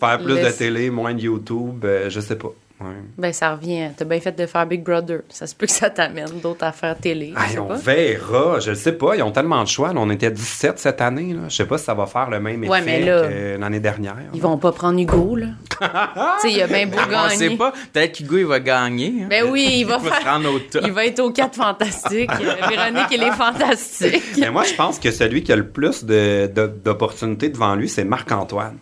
faire 0.00 0.18
plus 0.22 0.34
de 0.34 0.50
télé, 0.50 0.90
moins 0.90 1.14
de 1.14 1.20
YouTube, 1.20 1.84
euh, 1.84 2.10
je 2.10 2.20
sais 2.20 2.36
pas. 2.36 2.52
Ouais. 2.78 2.88
Ben, 3.16 3.32
ça 3.32 3.54
revient. 3.54 3.88
T'as 3.96 4.04
bien 4.04 4.20
fait 4.20 4.32
de 4.38 4.44
faire 4.44 4.66
Big 4.66 4.82
Brother. 4.84 5.20
Ça 5.30 5.46
se 5.46 5.54
peut 5.54 5.64
que 5.64 5.72
ça 5.72 5.88
t'amène 5.88 6.40
d'autres 6.42 6.64
affaires 6.66 6.94
télé. 6.98 7.32
Je 7.34 7.42
Hey, 7.42 7.50
sais 7.52 7.58
on 7.58 7.68
pas. 7.68 7.74
verra, 7.76 8.60
je 8.60 8.70
le 8.70 8.76
sais 8.76 8.92
pas, 8.92 9.16
ils 9.16 9.22
ont 9.22 9.30
tellement 9.30 9.62
de 9.62 9.68
choix. 9.68 9.94
là. 9.94 10.00
on 10.00 10.10
était 10.10 10.30
17 10.30 10.78
cette 10.78 11.00
année. 11.00 11.32
Là. 11.32 11.42
Je 11.48 11.56
sais 11.56 11.64
pas 11.64 11.78
si 11.78 11.84
ça 11.84 11.94
va 11.94 12.04
faire 12.04 12.28
le 12.28 12.38
même 12.38 12.62
Ouais, 12.68 12.80
effet 12.80 12.84
mais 13.00 13.04
là, 13.06 13.22
que 13.28 13.58
l'année 13.60 13.80
dernière. 13.80 14.16
Ils 14.34 14.42
vont 14.42 14.58
pas 14.58 14.72
prendre 14.72 15.00
Hugo, 15.00 15.36
là. 15.36 15.46
tu 16.40 16.48
sais, 16.48 16.52
il 16.54 16.60
a 16.62 16.66
bien 16.66 16.86
beau 16.86 16.98
On 16.98 17.28
sait 17.30 17.44
gagner. 17.44 17.56
pas. 17.56 17.72
Peut-être 17.94 18.12
qu'Hugo, 18.12 18.36
il 18.38 18.46
va 18.46 18.60
gagner. 18.60 19.22
hein. 19.22 19.26
Ben 19.30 19.44
oui, 19.50 19.68
il 19.78 19.84
va 19.84 19.96
Il 20.02 20.08
va 20.10 20.16
se 20.16 20.20
faire. 20.22 20.32
rendre 20.34 20.52
au 20.54 20.58
top. 20.58 20.82
Il 20.84 20.92
va 20.92 21.06
être 21.06 21.20
au 21.20 21.30
4 21.30 21.54
fantastique. 21.54 22.30
Euh, 22.30 22.68
Véronique, 22.68 23.06
elle 23.12 23.22
est 23.22 23.32
fantastique. 23.32 24.22
Mais 24.38 24.50
moi, 24.50 24.64
je 24.64 24.74
pense 24.74 24.98
que 24.98 25.10
celui 25.10 25.42
qui 25.42 25.50
a 25.52 25.56
le 25.56 25.66
plus 25.66 26.04
de- 26.04 26.46
de- 26.54 26.66
d'opportunités 26.84 27.48
devant 27.48 27.74
lui, 27.74 27.88
c'est 27.88 28.04
Marc-Antoine. 28.04 28.76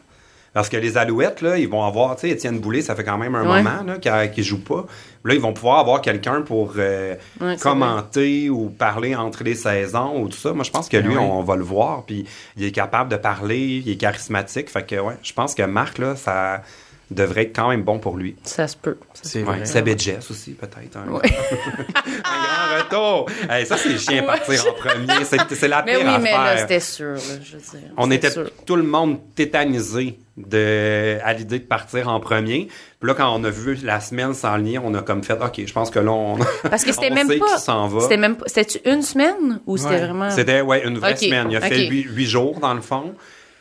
Parce 0.54 0.68
que 0.68 0.76
les 0.78 0.96
Alouettes, 0.96 1.42
là, 1.42 1.58
ils 1.58 1.68
vont 1.68 1.84
avoir, 1.84 2.14
tu 2.14 2.22
sais, 2.22 2.30
Étienne 2.30 2.60
Boulay, 2.60 2.80
ça 2.80 2.94
fait 2.94 3.04
quand 3.04 3.18
même 3.18 3.34
un 3.34 3.42
Ouais. 3.42 3.62
moment 3.62 3.82
là, 3.84 3.98
qu'il 3.98 4.30
qui 4.30 4.42
joue 4.44 4.62
pas. 4.62 4.86
Là, 5.24 5.34
ils 5.34 5.40
vont 5.40 5.52
pouvoir 5.52 5.80
avoir 5.80 6.00
quelqu'un 6.00 6.42
pour 6.42 6.74
euh, 6.78 7.16
Ouais, 7.40 7.56
commenter 7.56 8.48
ou 8.50 8.70
parler 8.70 9.14
entre 9.16 9.42
les 9.44 9.56
saisons 9.56 10.20
ou 10.22 10.28
tout 10.28 10.36
ça. 10.36 10.52
Moi, 10.52 10.62
je 10.64 10.70
pense 10.70 10.88
que 10.88 10.96
lui, 10.96 11.14
Ah 11.16 11.20
oui. 11.20 11.28
on 11.28 11.42
va 11.42 11.56
le 11.56 11.64
voir. 11.64 12.04
Puis, 12.06 12.24
il 12.56 12.64
est 12.64 12.70
capable 12.72 13.10
de 13.10 13.16
parler, 13.16 13.82
il 13.84 13.90
est 13.90 13.96
charismatique. 13.96 14.70
Fait 14.70 14.86
que, 14.86 14.96
ouais, 14.96 15.14
je 15.22 15.32
pense 15.32 15.54
que 15.54 15.62
Marc, 15.62 15.98
là, 15.98 16.14
ça 16.16 16.62
devrait 17.10 17.42
être 17.42 17.54
quand 17.56 17.68
même 17.68 17.82
bon 17.82 17.98
pour 17.98 18.16
lui. 18.16 18.36
Ça 18.44 18.66
se 18.66 18.76
peut. 18.76 18.96
C'est 19.22 19.40
Ouais, 19.40 19.56
vrai. 19.56 19.64
Sabet 19.66 19.96
Jess 19.98 20.30
aussi, 20.30 20.52
peut-être. 20.52 20.96
Un, 20.96 21.10
Ouais. 21.10 21.20
un 22.24 22.88
grand 22.90 23.16
retour. 23.18 23.30
Hey, 23.50 23.66
ça, 23.66 23.76
c'est 23.76 23.96
chiant 23.98 24.24
partir 24.24 24.64
en 24.68 24.72
premier. 24.72 25.24
C'est 25.24 25.38
c'est 25.54 25.68
la 25.68 25.82
Mais 25.82 25.96
pire 25.96 26.06
oui, 26.06 26.18
mais 26.22 26.30
là, 26.32 26.42
affaire. 26.44 26.58
c'était 26.60 26.80
sûr, 26.80 27.14
là, 27.14 27.20
je 27.42 27.52
veux 27.56 27.58
dire. 27.62 27.88
On 27.96 28.04
C'était 28.04 28.14
était 28.16 28.30
sûr. 28.30 28.50
tout 28.66 28.76
le 28.76 28.82
monde 28.82 29.18
tétanisé 29.34 30.18
de, 30.36 31.18
à 31.22 31.32
l'idée 31.32 31.58
de 31.60 31.64
partir 31.64 32.08
en 32.08 32.18
premier. 32.20 32.68
Puis 33.00 33.08
là, 33.08 33.14
quand 33.14 33.32
on 33.38 33.44
a 33.44 33.50
vu 33.50 33.74
la 33.82 34.00
semaine 34.00 34.34
s'enligner, 34.34 34.78
on 34.78 34.94
a 34.94 35.02
comme 35.02 35.22
fait, 35.22 35.34
OK, 35.40 35.62
je 35.64 35.72
pense 35.72 35.90
que 35.90 35.98
là, 36.00 36.10
on, 36.10 36.38
Parce 36.70 36.84
que 36.84 36.92
c'était 36.92 37.08
on 37.12 37.14
même 37.14 37.28
sait 37.28 37.38
pas. 37.38 37.54
qui 37.56 37.60
s'en 37.62 37.86
va. 37.88 38.00
C'était 38.00 38.16
même 38.16 38.36
pas. 38.36 38.44
C'était 38.48 38.80
une 38.90 39.02
semaine 39.02 39.60
ou 39.66 39.76
c'était 39.76 39.90
Ouais. 39.90 40.00
vraiment. 40.00 40.30
C'était, 40.30 40.60
ouais, 40.62 40.84
une 40.86 40.98
vraie 40.98 41.16
semaine. 41.16 41.48
Il 41.50 41.56
a 41.56 41.60
fait 41.60 41.86
huit 41.86 42.26
jours, 42.26 42.58
dans 42.60 42.74
le 42.74 42.80
fond. 42.80 43.14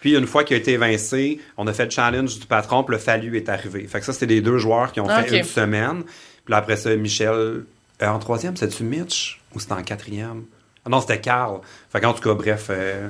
Puis 0.03 0.17
une 0.17 0.27
fois 0.27 0.43
qu'il 0.43 0.55
a 0.55 0.59
été 0.59 0.73
évincé, 0.73 1.39
on 1.55 1.65
a 1.65 1.71
fait 1.71 1.85
le 1.85 1.89
challenge 1.91 2.37
du 2.37 2.45
patron, 2.45 2.83
puis 2.83 2.91
le 2.93 2.99
Fallu 2.99 3.37
est 3.37 3.47
arrivé. 3.47 3.87
Fait 3.87 3.99
que 4.01 4.05
ça, 4.05 4.11
c'était 4.11 4.25
les 4.25 4.41
deux 4.41 4.57
joueurs 4.57 4.91
qui 4.91 4.99
ont 4.99 5.07
fait 5.07 5.37
une 5.37 5.43
semaine. 5.45 6.03
Puis 6.03 6.51
là, 6.51 6.57
après 6.57 6.75
ça, 6.75 6.93
Michel... 6.97 7.29
euh, 7.29 7.61
en 8.01 8.19
troisième, 8.19 8.57
c'était-tu 8.57 8.83
Mitch? 8.83 9.39
Ou 9.55 9.61
c'était 9.61 9.71
en 9.71 9.81
quatrième? 9.81 10.43
Ah 10.85 10.89
non, 10.89 10.99
c'était 10.99 11.21
Carl. 11.21 11.61
Fait 11.89 12.01
qu'en 12.01 12.11
tout 12.11 12.21
cas, 12.21 12.33
bref... 12.33 12.67
euh, 12.69 13.07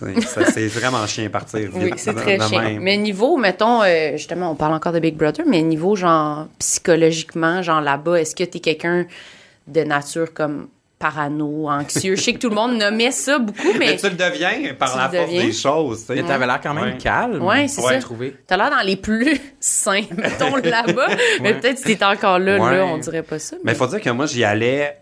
c'est- 0.00 0.20
ça- 0.22 0.50
c'est 0.50 0.66
vraiment 0.68 1.06
chien 1.06 1.28
partir. 1.28 1.68
Hmm. 1.70 1.82
Oui, 1.82 1.90
c'est 1.98 2.14
très 2.14 2.38
de 2.38 2.56
même. 2.56 2.80
Mais 2.82 2.96
niveau, 2.96 3.36
mettons, 3.36 3.82
euh, 3.82 4.12
justement, 4.12 4.50
on 4.50 4.54
parle 4.54 4.72
encore 4.72 4.92
de 4.94 5.00
Big 5.00 5.14
Brother, 5.16 5.44
mais 5.46 5.60
niveau, 5.60 5.94
genre, 5.94 6.48
psychologiquement, 6.58 7.60
genre 7.60 7.82
là-bas, 7.82 8.18
est-ce 8.22 8.34
que 8.34 8.44
t'es 8.44 8.60
quelqu'un 8.60 9.04
de 9.66 9.82
nature 9.82 10.32
comme 10.32 10.68
parano, 11.08 11.68
anxieux? 11.68 12.16
Je 12.16 12.22
sais 12.22 12.32
que 12.32 12.38
tout 12.38 12.48
le 12.48 12.54
monde 12.54 12.76
nommait 12.78 13.10
ça 13.10 13.38
beaucoup, 13.38 13.72
Mais 13.78 13.78
mais 13.90 13.96
tu 13.96 14.08
le 14.08 14.16
deviens 14.16 14.74
par 14.78 14.96
la 14.96 15.10
force 15.10 15.26
deviens. 15.28 15.44
des 15.44 15.52
choses. 15.52 16.00
tu 16.00 16.06
sais. 16.06 16.14
Mais 16.14 16.22
t'avais 16.22 16.46
l'air 16.46 16.60
quand 16.62 16.72
même 16.72 16.84
Ouais. 16.84 16.98
calme. 16.98 17.42
Ouais, 17.42 17.68
c'est 17.68 17.82
Ouais, 17.82 17.94
ça. 17.94 17.98
trouvé. 18.00 18.34
t'as 18.46 18.56
l'air 18.56 18.70
dans 18.70 18.84
les 18.86 18.96
plus 18.96 19.38
sains, 19.60 20.04
mettons, 20.16 20.56
là-bas. 20.56 21.08
Mais 21.42 21.54
peut-être 21.60 21.78
si 21.78 21.84
t'étais 21.84 22.04
encore 22.04 22.38
là, 22.38 22.58
Ouais. 22.58 22.76
là, 22.78 22.86
on 22.86 22.96
dirait 22.98 23.22
pas 23.22 23.38
ça. 23.38 23.56
Mais 23.64 23.72
il 23.72 23.78
faut 23.78 23.86
dire 23.86 24.00
que 24.00 24.10
moi, 24.10 24.24
j'y 24.26 24.44
allais 24.44 24.96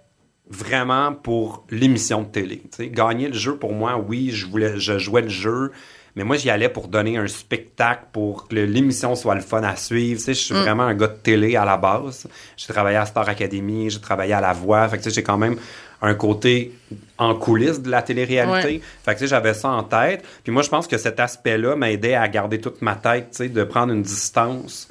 vraiment 0.51 1.13
pour 1.13 1.65
l'émission 1.71 2.23
de 2.23 2.27
télé. 2.27 2.63
Gagner 2.91 3.29
le 3.29 3.35
jeu, 3.35 3.57
pour 3.57 3.73
moi, 3.73 3.97
oui, 3.97 4.31
je, 4.33 4.47
voulais, 4.47 4.73
je 4.79 4.99
jouais 4.99 5.23
le 5.23 5.29
jeu, 5.29 5.71
mais 6.15 6.25
moi, 6.25 6.37
j'y 6.37 6.51
allais 6.51 6.69
pour 6.69 6.89
donner 6.89 7.17
un 7.17 7.27
spectacle, 7.29 8.07
pour 8.13 8.49
que 8.49 8.55
l'émission 8.57 9.15
soit 9.15 9.35
le 9.35 9.41
fun 9.41 9.63
à 9.63 9.77
suivre. 9.77 10.19
Tu 10.19 10.25
sais, 10.27 10.35
je 10.35 10.41
suis 10.41 10.55
vraiment 10.55 10.83
un 10.83 10.95
gars 10.95 11.07
de 11.07 11.17
télé 11.23 11.57
à 11.57 11.65
la 11.65 11.79
base. 11.79 12.27
J'ai 12.57 12.67
travaillé 12.73 12.99
à 12.99 13.07
Star 13.07 13.27
Academy, 13.29 13.89
j'ai 13.89 14.01
travaillé 14.01 14.35
à 14.35 14.41
La 14.43 14.53
Voix. 14.53 14.87
Fait 14.89 14.99
que, 14.99 15.03
tu 15.05 15.09
sais, 15.09 15.15
j'ai 15.15 15.23
quand 15.23 15.39
même 15.39 15.57
un 16.03 16.15
côté 16.15 16.73
en 17.17 17.35
coulisses 17.35 17.81
de 17.81 17.89
la 17.91 18.03
télé-réalité. 18.03 18.69
Ouais. 18.69 18.81
Fait 19.05 19.13
que, 19.15 19.19
tu 19.19 19.25
sais, 19.25 19.27
j'avais 19.29 19.55
ça 19.55 19.69
en 19.69 19.85
tête. 19.85 20.25
Puis 20.43 20.53
moi, 20.53 20.63
je 20.63 20.69
pense 20.69 20.89
que 20.89 20.99
cet 20.99 21.21
aspect-là 21.21 21.77
m'aidait 21.77 22.15
à 22.17 22.27
garder 22.29 22.61
toute 22.61 22.83
ma 22.83 22.97
tête, 22.97 23.29
tu 23.31 23.37
sais, 23.37 23.49
de 23.49 23.63
prendre 23.65 23.93
une 23.93 24.03
distance 24.03 24.89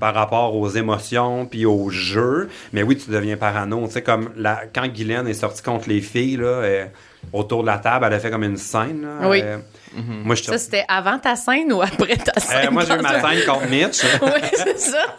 par 0.00 0.14
rapport 0.14 0.56
aux 0.56 0.68
émotions 0.68 1.46
puis 1.46 1.66
au 1.66 1.90
jeu. 1.90 2.48
Mais 2.72 2.82
oui, 2.82 2.96
tu 2.96 3.10
deviens 3.10 3.36
parano. 3.36 3.86
Tu 3.86 3.92
sais, 3.94 4.02
comme 4.02 4.30
la, 4.36 4.62
quand 4.72 4.86
Guylaine 4.86 5.26
est 5.26 5.34
sortie 5.34 5.62
contre 5.62 5.88
les 5.88 6.00
filles, 6.00 6.36
là, 6.36 6.46
euh, 6.46 6.84
autour 7.32 7.62
de 7.62 7.66
la 7.66 7.78
table, 7.78 8.04
elle 8.06 8.14
a 8.14 8.18
fait 8.20 8.30
comme 8.30 8.44
une 8.44 8.56
scène. 8.56 9.02
là. 9.02 9.28
Oui. 9.28 9.40
Euh, 9.42 9.58
Moi, 9.96 10.34
je 10.34 10.42
Ça, 10.44 10.58
c'était 10.58 10.84
avant 10.88 11.18
ta 11.18 11.36
scène 11.36 11.72
ou 11.72 11.82
après 11.82 12.16
ta 12.16 12.38
scène? 12.40 12.68
Euh, 12.68 12.70
moi, 12.70 12.84
j'ai 12.86 12.94
eu 12.94 12.98
ma 13.00 13.20
scène 13.20 13.44
contre 13.46 13.68
Mitch, 13.68 14.02
Ouais, 14.22 14.50
c'est 14.54 14.78
ça. 14.78 15.16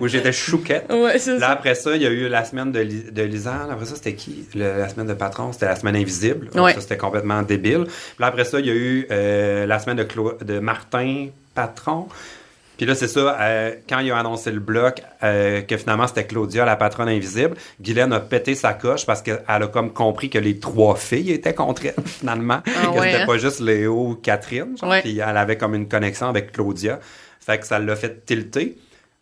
où 0.00 0.08
j'étais 0.08 0.32
chouquette. 0.32 0.86
Ouais, 0.90 1.18
c'est 1.18 1.34
Là, 1.34 1.40
ça. 1.40 1.50
après 1.50 1.74
ça, 1.74 1.94
il 1.96 2.02
y 2.02 2.06
a 2.06 2.10
eu 2.10 2.28
la 2.28 2.44
semaine 2.44 2.72
de, 2.72 2.80
Li- 2.80 3.10
de 3.10 3.22
Lisanne. 3.22 3.68
Après 3.70 3.84
ça, 3.86 3.94
c'était 3.96 4.14
qui? 4.14 4.46
Le- 4.54 4.78
la 4.78 4.88
semaine 4.88 5.06
de 5.06 5.14
Patron, 5.14 5.52
c'était 5.52 5.66
la 5.66 5.76
semaine 5.76 5.96
invisible. 5.96 6.48
Ouais. 6.54 6.72
Ça, 6.74 6.80
c'était 6.80 6.96
complètement 6.96 7.42
débile. 7.42 7.84
Puis 7.84 7.92
là, 8.20 8.28
après 8.28 8.44
ça, 8.44 8.60
il 8.60 8.66
y 8.66 8.70
a 8.70 8.74
eu 8.74 9.06
euh, 9.10 9.66
la 9.66 9.78
semaine 9.78 9.96
de, 9.96 10.04
Clo- 10.04 10.42
de 10.42 10.58
Martin 10.58 11.28
Patron. 11.54 12.08
Puis 12.76 12.86
là, 12.86 12.94
c'est 12.94 13.08
ça, 13.08 13.36
euh, 13.40 13.74
quand 13.88 14.00
il 14.00 14.10
a 14.10 14.18
annoncé 14.18 14.50
le 14.50 14.60
bloc, 14.60 15.00
euh, 15.22 15.60
que 15.62 15.76
finalement 15.76 16.06
c'était 16.06 16.24
Claudia, 16.24 16.64
la 16.64 16.76
patronne 16.76 17.08
invisible, 17.08 17.56
Guylaine 17.80 18.12
a 18.12 18.20
pété 18.20 18.54
sa 18.54 18.74
coche 18.74 19.06
parce 19.06 19.22
qu'elle 19.22 19.42
a 19.46 19.66
comme 19.68 19.92
compris 19.92 20.28
que 20.28 20.38
les 20.38 20.58
trois 20.58 20.96
filles 20.96 21.30
étaient 21.30 21.54
contre 21.54 21.86
elle, 21.86 21.94
finalement. 22.04 22.62
Ah 22.66 22.86
que 22.86 22.98
ouais, 22.98 23.10
c'était 23.10 23.22
hein? 23.22 23.26
pas 23.26 23.38
juste 23.38 23.60
Léo 23.60 24.08
ou 24.08 24.14
Catherine. 24.16 24.76
genre. 24.76 24.90
Ouais. 24.90 25.02
Puis 25.02 25.18
elle 25.18 25.36
avait 25.36 25.56
comme 25.56 25.74
une 25.74 25.88
connexion 25.88 26.28
avec 26.28 26.52
Claudia. 26.52 26.98
Fait 27.40 27.58
que 27.58 27.66
ça 27.66 27.78
l'a 27.78 27.94
fait 27.94 28.24
tilter. 28.24 28.76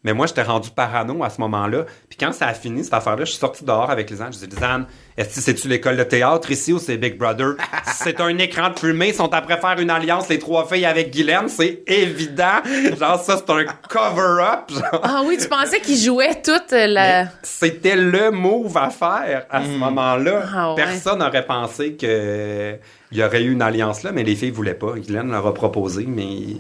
Mais 0.04 0.14
moi, 0.14 0.26
j'étais 0.26 0.42
rendu 0.42 0.70
parano 0.70 1.22
à 1.22 1.30
ce 1.30 1.40
moment-là. 1.42 1.84
Puis 2.08 2.18
quand 2.18 2.32
ça 2.32 2.48
a 2.48 2.54
fini, 2.54 2.82
cette 2.82 2.94
affaire-là, 2.94 3.24
je 3.24 3.30
suis 3.30 3.38
sorti 3.38 3.64
dehors 3.64 3.88
avec 3.88 4.10
Lisanne. 4.10 4.32
Je 4.32 4.38
dis, 4.38 4.46
Lisanne, 4.46 4.86
est-ce 5.16 5.36
que 5.36 5.40
c'est-tu 5.40 5.68
l'école 5.68 5.96
de 5.96 6.02
théâtre 6.02 6.50
ici 6.50 6.72
ou 6.72 6.80
c'est 6.80 6.96
Big 6.96 7.16
Brother? 7.16 7.54
c'est 7.94 8.20
un 8.20 8.36
écran 8.38 8.70
de 8.70 8.78
fumée. 8.78 9.08
Ils 9.08 9.14
sont 9.14 9.32
après 9.32 9.58
faire 9.58 9.78
une 9.78 9.90
alliance, 9.90 10.28
les 10.28 10.40
trois 10.40 10.66
filles 10.66 10.86
avec 10.86 11.12
Guylaine. 11.12 11.48
C'est 11.48 11.84
évident. 11.86 12.62
Genre, 12.98 13.20
ça, 13.20 13.36
c'est 13.36 13.50
un 13.52 13.64
cover-up. 13.88 14.72
Ah 15.04 15.22
oui, 15.24 15.38
tu 15.40 15.48
pensais 15.48 15.80
qu'il 15.80 15.98
jouait 15.98 16.34
toute 16.42 16.72
la. 16.72 17.24
Mais 17.24 17.28
C'était 17.42 17.96
le 17.96 18.32
move 18.32 18.76
à 18.76 18.90
faire 18.90 19.46
à 19.50 19.62
ce 19.62 19.68
moment-là. 19.68 20.42
Ah 20.52 20.70
ouais. 20.70 20.76
Personne 20.76 21.20
n'aurait 21.20 21.46
pensé 21.46 21.94
que 21.94 22.76
il 23.12 23.18
y 23.18 23.22
aurait 23.22 23.42
eu 23.42 23.52
une 23.52 23.62
alliance 23.62 24.02
là, 24.02 24.10
mais 24.10 24.24
les 24.24 24.34
filles 24.34 24.50
voulaient 24.50 24.74
pas. 24.74 24.94
Guylaine 24.96 25.30
leur 25.30 25.46
a 25.46 25.54
proposé, 25.54 26.06
mais 26.08 26.56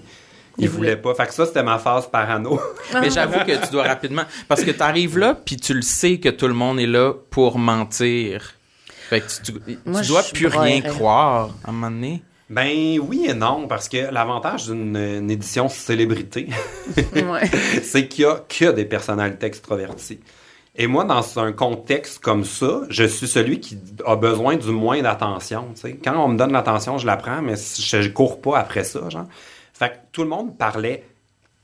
ils 0.58 0.68
voulaient 0.68 0.96
pas. 0.96 1.14
Fait 1.14 1.26
que 1.26 1.34
ça, 1.34 1.46
c'était 1.46 1.62
ma 1.62 1.78
phase 1.78 2.06
parano. 2.10 2.60
Mais 2.94 3.10
j'avoue 3.10 3.40
que 3.44 3.64
tu 3.64 3.70
dois 3.72 3.84
rapidement. 3.84 4.22
Parce 4.48 4.62
que 4.64 4.70
tu 4.70 4.82
arrives 4.82 5.18
là, 5.18 5.34
puis 5.34 5.56
tu 5.56 5.74
le 5.74 5.82
sais 5.82 6.18
que 6.18 6.28
tout 6.28 6.46
le 6.48 6.54
monde 6.54 6.78
est 6.80 6.86
là 6.86 7.12
pour 7.30 7.58
mentir. 7.58 8.54
Fait 9.08 9.20
que 9.20 9.26
tu, 9.44 9.52
tu, 9.52 9.78
Moi, 9.84 10.00
tu 10.02 10.08
dois 10.08 10.22
plus 10.22 10.46
rien 10.46 10.80
croire 10.80 11.50
à 11.64 11.70
un 11.70 11.72
moment 11.72 11.90
donné. 11.90 12.22
Ben 12.50 12.98
oui 13.00 13.26
et 13.28 13.34
non, 13.34 13.66
parce 13.66 13.88
que 13.88 14.12
l'avantage 14.12 14.66
d'une 14.66 14.96
une 14.96 15.30
édition 15.30 15.68
célébrité, 15.70 16.48
Ouais. 17.14 17.50
c'est 17.82 18.08
qu'il 18.08 18.24
y 18.24 18.26
a 18.26 18.42
que 18.46 18.72
des 18.72 18.84
personnalités 18.84 19.46
extroverties. 19.46 20.20
Et 20.76 20.86
moi, 20.86 21.04
dans 21.04 21.38
un 21.38 21.52
contexte 21.52 22.18
comme 22.20 22.44
ça, 22.44 22.80
je 22.90 23.04
suis 23.04 23.26
celui 23.28 23.60
qui 23.60 23.78
a 24.06 24.16
besoin 24.16 24.56
du 24.56 24.70
moins 24.70 25.00
d'attention. 25.02 25.66
tu 25.74 25.80
sais. 25.82 25.98
Quand 26.02 26.16
on 26.22 26.28
me 26.28 26.36
donne 26.38 26.52
l'attention, 26.52 26.96
je 26.98 27.06
la 27.06 27.16
prends, 27.16 27.40
mais 27.42 27.54
je, 27.56 28.00
je 28.02 28.08
cours 28.08 28.40
pas 28.40 28.58
après 28.58 28.84
ça. 28.84 29.08
Genre. 29.10 29.26
Tout 30.12 30.22
le 30.22 30.28
monde 30.28 30.58
parlait 30.58 31.04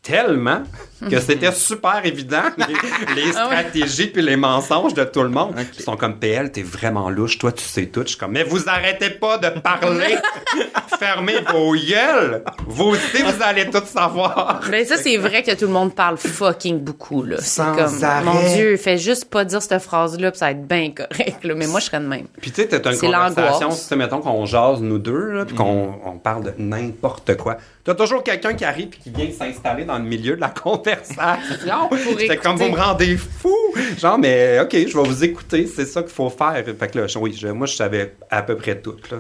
tellement 0.03 0.63
que 1.11 1.21
c'était 1.21 1.53
super 1.53 2.01
évident 2.05 2.43
les, 2.57 3.15
les 3.15 3.33
stratégies 3.33 4.07
puis 4.09 4.23
les 4.23 4.37
mensonges 4.37 4.95
de 4.95 5.05
tout 5.05 5.23
le 5.23 5.29
monde. 5.29 5.55
Ils 5.79 5.83
sont 5.85 5.97
comme 5.97 6.19
PL, 6.19 6.51
t'es 6.51 6.63
vraiment 6.63 7.09
louche, 7.11 7.39
toi 7.39 7.53
tu 7.53 7.63
sais 7.63 7.87
tout. 7.87 8.03
Je 8.03 8.09
suis 8.09 8.17
comme 8.17 8.33
mais 8.33 8.43
vous 8.43 8.69
arrêtez 8.69 9.11
pas 9.11 9.39
de 9.39 9.49
parler, 9.61 10.17
fermez 10.99 11.41
vos 11.53 11.75
gueules. 11.75 12.43
Vous 12.67 12.85
aussi 12.87 13.23
vous 13.23 13.43
allez 13.43 13.69
tout 13.71 13.85
savoir. 13.85 14.61
Mais 14.71 14.85
ça 14.85 14.97
c'est 14.97 15.17
vrai 15.19 15.43
que 15.43 15.55
tout 15.55 15.67
le 15.67 15.73
monde 15.73 15.95
parle 15.95 16.17
fucking 16.17 16.81
beaucoup 16.81 17.23
là. 17.23 17.37
C'est 17.39 17.63
Sans 17.63 17.75
comme 17.77 18.03
arrêt. 18.03 18.25
mon 18.25 18.55
dieu, 18.55 18.77
fais 18.77 18.99
juste 18.99 19.27
pas 19.27 19.45
dire 19.45 19.63
cette 19.63 19.83
phrase 19.83 20.19
là, 20.19 20.31
puis 20.31 20.39
ça 20.39 20.47
va 20.47 20.51
être 20.53 20.67
bien 20.67 20.91
correct 20.91 21.45
là. 21.45 21.55
Mais 21.55 21.67
moi 21.67 21.81
je 21.81 21.87
serais 21.87 22.01
de 22.01 22.07
même. 22.07 22.27
Puis 22.41 22.51
tu 22.51 22.63
sais, 22.63 22.69
t'as 22.69 22.93
une 22.93 22.99
conversation, 22.99 23.71
sais, 23.71 23.97
mettons 23.97 24.21
qu'on 24.21 24.47
jase 24.47 24.81
nous 24.81 24.99
deux, 24.99 25.33
là, 25.33 25.45
puis 25.45 25.55
qu'on 25.55 25.95
on 26.05 26.19
parle 26.19 26.45
de 26.45 26.55
n'importe 26.59 27.37
quoi. 27.37 27.59
T'as 27.85 27.95
toujours 27.95 28.23
quelqu'un 28.23 28.53
qui 28.55 28.65
arrive 28.65 28.89
puis 28.89 29.01
qui 29.01 29.11
vient 29.11 29.31
s'installer 29.31 29.85
dans 29.89 29.99
le 29.99 30.05
milieu 30.05 30.37
de 30.37 30.41
la 30.41 30.49
conversation. 31.13 31.91
J'étais 32.19 32.37
comme, 32.37 32.57
vous 32.57 32.69
me 32.71 32.77
rendez 32.77 33.17
fou! 33.17 33.55
Genre, 33.99 34.19
mais 34.19 34.61
OK, 34.61 34.73
je 34.73 34.97
vais 34.97 35.03
vous 35.09 35.25
écouter, 35.25 35.67
c'est 35.67 35.87
ça 35.87 36.03
qu'il 36.03 36.13
faut 36.13 36.31
faire. 36.31 36.63
Fait 36.65 36.89
que 36.91 36.99
là, 36.99 37.07
oui, 37.21 37.37
je- 37.39 37.49
moi, 37.49 37.67
je 37.67 37.75
savais 37.75 38.15
à 38.31 38.43
peu 38.43 38.57
près 38.57 38.81
tout, 38.81 38.97
là. 39.11 39.19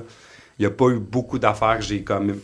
Il 0.59 0.63
n'y 0.63 0.67
a 0.67 0.71
pas 0.71 0.87
eu 0.89 0.99
beaucoup 0.99 1.39
d'affaires 1.39 1.79
que 1.79 1.85
j'ai 1.85 2.03
comme 2.03 2.39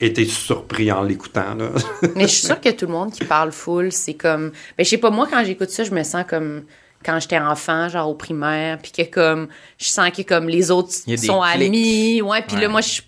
été 0.00 0.24
surpris 0.24 0.92
en 0.92 1.02
l'écoutant, 1.02 1.54
là. 1.56 1.70
Mais 2.14 2.22
je 2.28 2.32
suis 2.34 2.46
sûre 2.46 2.60
que 2.60 2.68
tout 2.70 2.86
le 2.86 2.92
monde 2.92 3.12
qui 3.12 3.24
parle 3.24 3.50
full, 3.52 3.90
c'est 3.92 4.14
comme. 4.14 4.50
Ben, 4.76 4.84
je 4.84 4.90
sais 4.90 4.98
pas, 4.98 5.10
moi, 5.10 5.26
quand 5.30 5.42
j'écoute 5.44 5.70
ça, 5.70 5.82
je 5.84 5.90
me 5.90 6.04
sens 6.04 6.24
comme 6.28 6.62
quand 7.04 7.18
j'étais 7.20 7.38
enfant, 7.38 7.88
genre 7.88 8.08
au 8.08 8.14
primaire, 8.14 8.78
puis 8.80 8.92
que 8.92 9.02
comme. 9.10 9.48
Je 9.78 9.86
sens 9.86 10.10
que 10.10 10.22
comme 10.22 10.48
les 10.48 10.70
autres 10.70 10.92
sont 10.92 11.04
clics. 11.42 11.66
amis. 11.66 12.22
Ouais, 12.22 12.42
puis 12.46 12.56
là, 12.60 12.68
moi, 12.68 12.80
je 12.80 12.88
suis. 12.88 13.02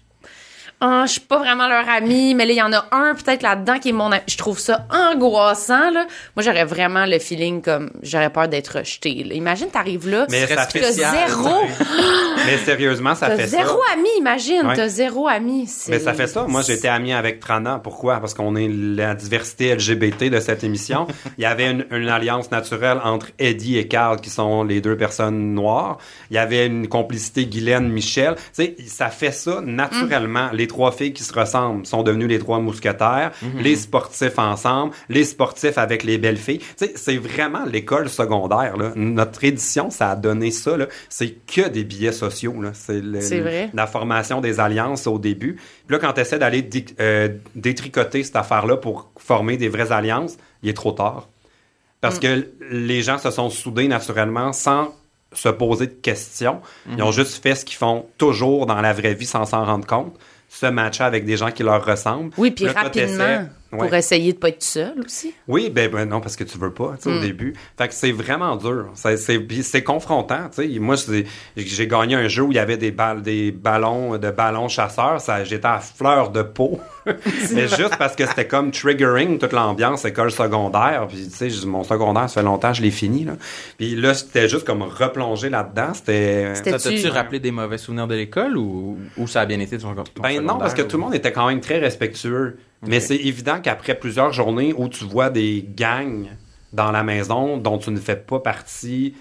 Ah, 0.82 1.04
je 1.06 1.12
suis 1.12 1.20
pas 1.20 1.38
vraiment 1.38 1.68
leur 1.68 1.86
ami, 1.88 2.34
mais 2.34 2.46
là, 2.46 2.52
il 2.52 2.56
y 2.56 2.62
en 2.62 2.72
a 2.72 2.86
un 2.90 3.14
peut-être 3.14 3.42
là-dedans 3.42 3.78
qui 3.78 3.90
est 3.90 3.92
mon 3.92 4.10
ami. 4.12 4.22
Je 4.26 4.36
trouve 4.38 4.58
ça 4.58 4.86
angoissant, 4.90 5.90
là. 5.90 6.06
Moi, 6.36 6.42
j'aurais 6.42 6.64
vraiment 6.64 7.04
le 7.06 7.18
feeling 7.18 7.60
comme 7.60 7.90
j'aurais 8.02 8.30
peur 8.30 8.48
d'être 8.48 8.78
rejetée. 8.78 9.24
là. 9.24 9.34
Imagine, 9.34 9.68
t'arrives 9.68 10.08
là, 10.08 10.26
Mais 10.30 10.46
ça 10.46 10.66
fait 10.66 10.92
zéro, 10.92 11.64
Mais 12.46 12.56
sérieusement, 12.58 13.14
ça 13.14 13.30
fait 13.36 13.46
ça. 13.46 13.58
zéro 13.58 13.78
ami, 13.92 14.08
imagine, 14.18 14.66
Ouais. 14.66 14.74
t'as 14.76 14.88
zéro 14.88 15.28
ami. 15.28 15.68
Mais 15.88 15.98
ça 15.98 16.14
fait 16.14 16.26
ça. 16.26 16.46
Moi, 16.48 16.62
j'étais 16.62 16.88
ami 16.88 17.12
avec 17.12 17.40
Trana. 17.40 17.78
Pourquoi? 17.82 18.18
Parce 18.20 18.32
qu'on 18.34 18.56
est 18.56 18.68
la 18.70 19.14
diversité 19.14 19.74
LGBT 19.74 20.30
de 20.30 20.40
cette 20.40 20.64
émission. 20.64 21.06
Il 21.38 21.42
y 21.42 21.46
avait 21.46 21.70
une, 21.70 21.84
une 21.90 22.08
alliance 22.08 22.50
naturelle 22.50 23.00
entre 23.04 23.26
Eddie 23.38 23.76
et 23.78 23.86
Carl, 23.86 24.20
qui 24.20 24.30
sont 24.30 24.64
les 24.64 24.80
deux 24.80 24.96
personnes 24.96 25.54
noires. 25.54 25.98
Il 26.30 26.36
y 26.36 26.38
avait 26.38 26.66
une 26.66 26.88
complicité 26.88 27.44
Guylaine-Michel. 27.46 28.36
Tu 28.36 28.42
sais, 28.52 28.76
ça 28.86 29.08
fait 29.08 29.32
ça 29.32 29.60
naturellement. 29.62 30.48
Les 30.52 30.66
trois 30.70 30.90
filles 30.92 31.12
qui 31.12 31.22
se 31.22 31.32
ressemblent 31.32 31.84
sont 31.84 32.02
devenues 32.02 32.26
les 32.26 32.38
trois 32.38 32.58
mousquetaires. 32.60 33.32
Les 33.58 33.76
sportifs 33.76 34.38
ensemble. 34.38 34.94
Les 35.10 35.24
sportifs 35.24 35.76
avec 35.76 36.02
les 36.02 36.16
belles 36.16 36.38
filles. 36.38 36.58
Tu 36.58 36.86
sais, 36.86 36.92
c'est 36.96 37.16
vraiment 37.18 37.64
l'école 37.66 38.08
secondaire, 38.08 38.76
là. 38.78 38.92
Notre 38.96 39.44
édition, 39.44 39.90
ça 39.90 40.12
a 40.12 40.16
donné 40.16 40.50
ça, 40.50 40.76
là. 40.76 40.86
C'est 41.08 41.32
que 41.46 41.68
des 41.68 41.84
billets 41.84 42.12
sociaux, 42.12 42.62
là. 42.62 42.70
C'est 42.74 43.02
la 43.74 43.86
formation 43.86 44.40
des 44.40 44.58
alliances 44.60 45.06
au 45.06 45.18
début. 45.18 45.56
Puis 45.86 45.96
là, 45.96 45.98
quand 45.98 46.12
tu 46.14 46.20
essaies 46.22 46.38
d'aller 46.38 46.62
dé- 46.62 46.86
euh, 47.00 47.28
détricoter 47.54 48.22
cette 48.22 48.36
affaire-là 48.36 48.76
pour 48.78 49.10
former 49.18 49.56
des 49.58 49.68
vraies 49.68 49.92
alliances, 49.92 50.36
il 50.62 50.70
est 50.70 50.74
trop 50.74 50.92
tard. 50.92 51.28
Parce 52.00 52.16
Mm. 52.16 52.20
que 52.20 52.48
les 52.70 53.02
gens 53.02 53.18
se 53.18 53.30
sont 53.30 53.50
soudés 53.50 53.86
naturellement 53.88 54.52
sans 54.54 54.94
se 55.32 55.48
poser 55.48 55.86
de 55.86 55.92
questions. 55.92 56.60
Ils 56.88 56.96
Mm-hmm. 56.96 57.02
ont 57.02 57.12
juste 57.12 57.42
fait 57.42 57.54
ce 57.54 57.64
qu'ils 57.64 57.76
font 57.76 58.06
toujours 58.18 58.66
dans 58.66 58.80
la 58.80 58.92
vraie 58.92 59.14
vie 59.14 59.26
sans 59.26 59.44
s'en 59.44 59.64
rendre 59.64 59.86
compte. 59.86 60.16
Se 60.52 60.66
matcher 60.66 61.04
avec 61.04 61.24
des 61.24 61.36
gens 61.36 61.52
qui 61.52 61.62
leur 61.62 61.84
ressemblent. 61.84 62.32
Oui, 62.36 62.50
puis 62.50 62.68
rapidement, 62.68 63.46
pour 63.70 63.94
essayer 63.94 64.32
de 64.32 64.38
pas 64.38 64.48
être 64.48 64.62
seul 64.62 64.94
aussi. 65.04 65.32
Oui, 65.48 65.70
ben, 65.70 65.90
ben 65.90 66.04
non, 66.08 66.20
parce 66.20 66.36
que 66.36 66.44
tu 66.44 66.58
veux 66.58 66.72
pas, 66.72 66.94
tu 66.96 67.04
sais, 67.04 67.10
Mm. 67.10 67.18
au 67.18 67.20
début. 67.20 67.54
Fait 67.78 67.88
que 67.88 67.94
c'est 67.94 68.12
vraiment 68.12 68.56
dur. 68.56 68.88
C'est, 68.94 69.16
c'est, 69.16 69.38
puis 69.38 69.62
c'est 69.62 69.82
confrontant, 69.82 70.48
tu 70.54 70.72
sais. 70.72 70.78
Moi, 70.80 70.96
j'ai 71.56 71.86
gagné 71.86 72.14
un 72.16 72.28
jeu 72.28 72.42
où 72.42 72.52
il 72.52 72.56
y 72.56 72.58
avait 72.58 72.76
des, 72.76 72.90
balles, 72.90 73.22
des 73.22 73.52
ballons, 73.52 74.18
de 74.18 74.30
ballons 74.30 74.68
chasseurs. 74.68 75.18
J'étais 75.44 75.66
à 75.66 75.78
fleur 75.80 76.30
de 76.30 76.42
peau. 76.42 76.80
Mais 77.54 77.66
juste 77.68 77.96
parce 77.98 78.14
que 78.16 78.26
c'était 78.26 78.46
comme 78.46 78.70
triggering 78.72 79.38
toute 79.38 79.52
l'ambiance 79.52 80.04
école 80.04 80.30
secondaire. 80.30 81.06
Puis, 81.08 81.28
tu 81.28 81.50
sais, 81.50 81.66
mon 81.66 81.84
secondaire, 81.84 82.28
ça 82.28 82.40
fait 82.40 82.44
longtemps, 82.46 82.72
je 82.72 82.82
l'ai 82.82 82.90
fini, 82.90 83.24
là. 83.24 83.32
Puis 83.78 83.96
là, 83.96 84.14
c'était 84.14 84.48
juste 84.48 84.66
comme 84.66 84.82
replonger 84.82 85.48
là-dedans. 85.48 85.94
C'était... 85.94 86.54
C'était- 86.54 86.78
Ça 86.78 86.90
t'a-tu 86.90 87.02
tu- 87.02 87.08
rappelé 87.08 87.40
des 87.40 87.50
mauvais 87.50 87.78
souvenirs 87.78 88.06
de 88.06 88.14
l'école 88.14 88.56
ou, 88.56 88.98
ou 89.16 89.26
ça 89.26 89.42
a 89.42 89.46
bien 89.46 89.60
été 89.60 89.78
ton, 89.78 89.94
ton 89.94 90.02
Ben 90.22 90.28
non, 90.30 90.34
secondaire, 90.34 90.58
parce 90.58 90.74
que 90.74 90.82
ou- 90.82 90.86
tout 90.86 90.96
le 90.96 91.02
monde 91.04 91.14
était 91.14 91.32
quand 91.32 91.46
même 91.48 91.60
très 91.60 91.78
respectueux. 91.78 92.58
Mais 92.86 93.00
c'est 93.00 93.16
évident 93.16 93.60
qu'après 93.62 93.94
plusieurs 93.98 94.32
journées 94.32 94.72
où 94.76 94.88
tu 94.88 95.04
vois 95.04 95.30
des 95.30 95.66
gangs 95.76 96.28
dans 96.72 96.90
la 96.90 97.02
maison 97.02 97.56
dont 97.56 97.78
tu 97.78 97.90
ne 97.90 97.98
fais 97.98 98.16
pas 98.16 98.38
partie 98.40 99.14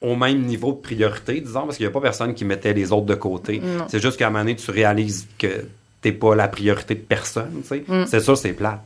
au 0.00 0.14
même 0.14 0.42
niveau 0.42 0.72
de 0.72 0.78
priorité, 0.78 1.40
disons, 1.40 1.62
parce 1.64 1.76
qu'il 1.78 1.86
n'y 1.86 1.90
a 1.90 1.92
pas 1.92 2.00
personne 2.00 2.34
qui 2.34 2.44
mettait 2.44 2.72
les 2.74 2.92
autres 2.92 3.06
de 3.06 3.14
côté. 3.14 3.60
C'est 3.88 4.00
juste 4.00 4.18
qu'à 4.18 4.26
un 4.28 4.30
moment 4.30 4.44
donné, 4.44 4.56
tu 4.56 4.70
réalises 4.70 5.26
que 5.38 5.66
t'es 6.02 6.12
pas 6.12 6.34
la 6.34 6.48
priorité 6.48 6.94
de 6.94 7.00
personne, 7.00 7.62
sais. 7.64 7.82
C'est 8.06 8.20
sûr, 8.20 8.36
c'est 8.36 8.52
plate, 8.52 8.82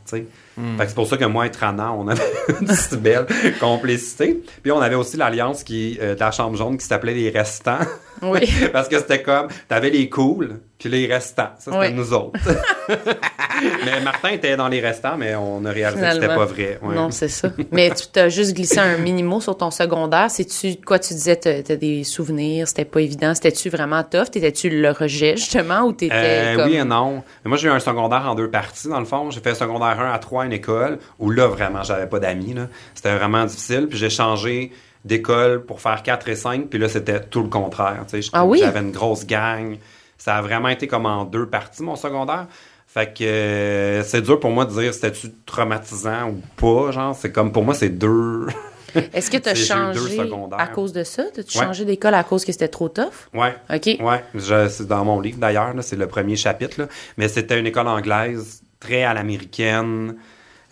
sais. 0.61 0.77
Fait 0.77 0.83
que 0.83 0.89
c'est 0.89 0.95
pour 0.95 1.07
ça 1.07 1.17
que 1.17 1.25
moi 1.25 1.45
et 1.45 1.51
Trana, 1.51 1.91
on 1.93 2.07
avait 2.07 2.21
une 2.61 2.67
si 2.69 2.97
belle 2.97 3.25
complicité. 3.59 4.41
Puis 4.63 4.71
on 4.71 4.79
avait 4.81 4.95
aussi 4.95 5.17
l'alliance 5.17 5.63
qui 5.63 5.97
euh, 6.01 6.15
de 6.15 6.19
la 6.19 6.31
chambre 6.31 6.57
jaune 6.57 6.77
qui 6.77 6.85
s'appelait 6.85 7.13
les 7.13 7.29
restants. 7.29 7.79
Oui. 8.21 8.41
Parce 8.73 8.87
que 8.87 8.97
c'était 8.99 9.21
comme, 9.23 9.47
t'avais 9.67 9.89
les 9.89 10.07
cools, 10.09 10.59
puis 10.77 10.89
les 10.89 11.07
restants. 11.07 11.49
Ça, 11.57 11.71
c'était 11.71 11.77
Oui. 11.77 11.93
nous 11.93 12.13
autres. 12.13 12.39
mais 13.85 13.99
Martin 14.01 14.29
était 14.29 14.55
dans 14.55 14.67
les 14.67 14.79
restants, 14.79 15.17
mais 15.17 15.35
on 15.35 15.63
a 15.65 15.71
réalisé 15.71 16.01
que 16.01 16.07
c'était 16.11 16.21
Finalement. 16.21 16.45
pas 16.45 16.51
vrai. 16.53 16.79
Ouais. 16.81 16.95
Non, 16.95 17.11
c'est 17.11 17.27
ça. 17.27 17.49
Mais 17.71 17.89
tu 17.91 18.05
t'as 18.11 18.29
juste 18.29 18.53
glissé 18.55 18.79
un 18.79 18.97
mini-mot 18.97 19.39
sur 19.41 19.57
ton 19.57 19.71
secondaire. 19.71 20.29
C'est-tu 20.29 20.75
quoi 20.85 20.99
tu 20.99 21.13
disais? 21.13 21.35
T'as 21.35 21.61
t'as 21.63 21.75
des 21.75 22.03
souvenirs, 22.03 22.67
c'était 22.67 22.85
pas 22.85 23.01
évident. 23.01 23.33
C'était-tu 23.33 23.69
vraiment 23.69 24.03
tough? 24.03 24.29
T'étais-tu 24.31 24.69
le 24.69 24.91
rejet, 24.91 25.35
justement, 25.37 25.81
ou 25.81 25.93
t'étais 25.93 26.13
Euh, 26.15 26.55
comme... 26.55 26.67
Oui 26.67 26.75
et 26.75 26.83
non. 26.83 27.23
Mais 27.43 27.49
moi, 27.49 27.57
j'ai 27.57 27.67
eu 27.67 27.71
un 27.71 27.79
secondaire 27.79 28.27
en 28.29 28.35
deux 28.35 28.49
parties, 28.49 28.87
dans 28.87 28.99
le 28.99 29.05
fond. 29.05 29.31
J'ai 29.31 29.39
fait 29.41 29.55
secondaire 29.55 29.99
1 29.99 30.11
à 30.13 30.19
3 30.19 30.43
à 30.43 30.45
une 30.51 30.57
école, 30.57 30.99
où 31.19 31.29
là, 31.31 31.47
vraiment, 31.47 31.83
j'avais 31.83 32.07
pas 32.07 32.19
d'amis. 32.19 32.55
C'était 32.93 33.15
vraiment 33.15 33.45
difficile. 33.45 33.87
Puis 33.87 33.97
j'ai 33.97 34.09
changé 34.09 34.71
d'école 35.05 35.63
pour 35.65 35.81
faire 35.81 36.03
4 36.03 36.29
et 36.29 36.35
5, 36.35 36.67
puis 36.67 36.77
là, 36.79 36.87
c'était 36.89 37.19
tout 37.21 37.41
le 37.41 37.49
contraire. 37.49 38.05
tu 38.07 38.21
sais. 38.21 38.29
Ah 38.33 38.45
oui? 38.45 38.59
J'avais 38.59 38.81
une 38.81 38.91
grosse 38.91 39.25
gang. 39.25 39.77
Ça 40.17 40.35
a 40.35 40.41
vraiment 40.41 40.69
été 40.69 40.85
comme 40.87 41.05
en 41.07 41.25
deux 41.25 41.47
parties, 41.47 41.81
mon 41.81 41.95
secondaire. 41.95 42.45
Fait 42.85 43.11
que 43.17 43.23
euh, 43.23 44.03
c'est 44.03 44.21
dur 44.21 44.39
pour 44.39 44.51
moi 44.51 44.65
de 44.65 44.71
dire 44.79 44.93
c'était-tu 44.93 45.29
traumatisant 45.45 46.29
ou 46.29 46.41
pas. 46.57 46.91
Genre, 46.91 47.15
c'est 47.15 47.31
comme 47.31 47.51
pour 47.51 47.63
moi, 47.63 47.73
c'est 47.73 47.89
deux. 47.89 48.47
Est-ce 49.13 49.31
que 49.31 49.37
eu 49.37 49.39
deux 49.41 49.55
changé 49.55 50.19
à 50.57 50.67
cause 50.67 50.91
de 50.91 51.03
ça? 51.05 51.23
T'as-tu 51.33 51.57
Ouais. 51.57 51.63
changé 51.63 51.85
d'école 51.85 52.13
à 52.13 52.23
cause 52.25 52.43
que 52.43 52.51
c'était 52.51 52.67
trop 52.67 52.89
tough? 52.89 53.29
ouais. 53.33 53.55
OK. 53.73 53.97
Je- 54.35 54.67
c'est 54.67 54.85
dans 54.87 55.05
mon 55.05 55.21
livre 55.21 55.37
d'ailleurs, 55.39 55.73
c'est 55.81 55.95
le 55.95 56.07
premier 56.07 56.35
chapitre. 56.35 56.81
là. 56.81 56.87
Mais 57.17 57.29
c'était 57.29 57.57
une 57.57 57.65
école 57.65 57.87
anglaise 57.87 58.61
très 58.81 59.03
à 59.03 59.13
l'américaine, 59.13 60.17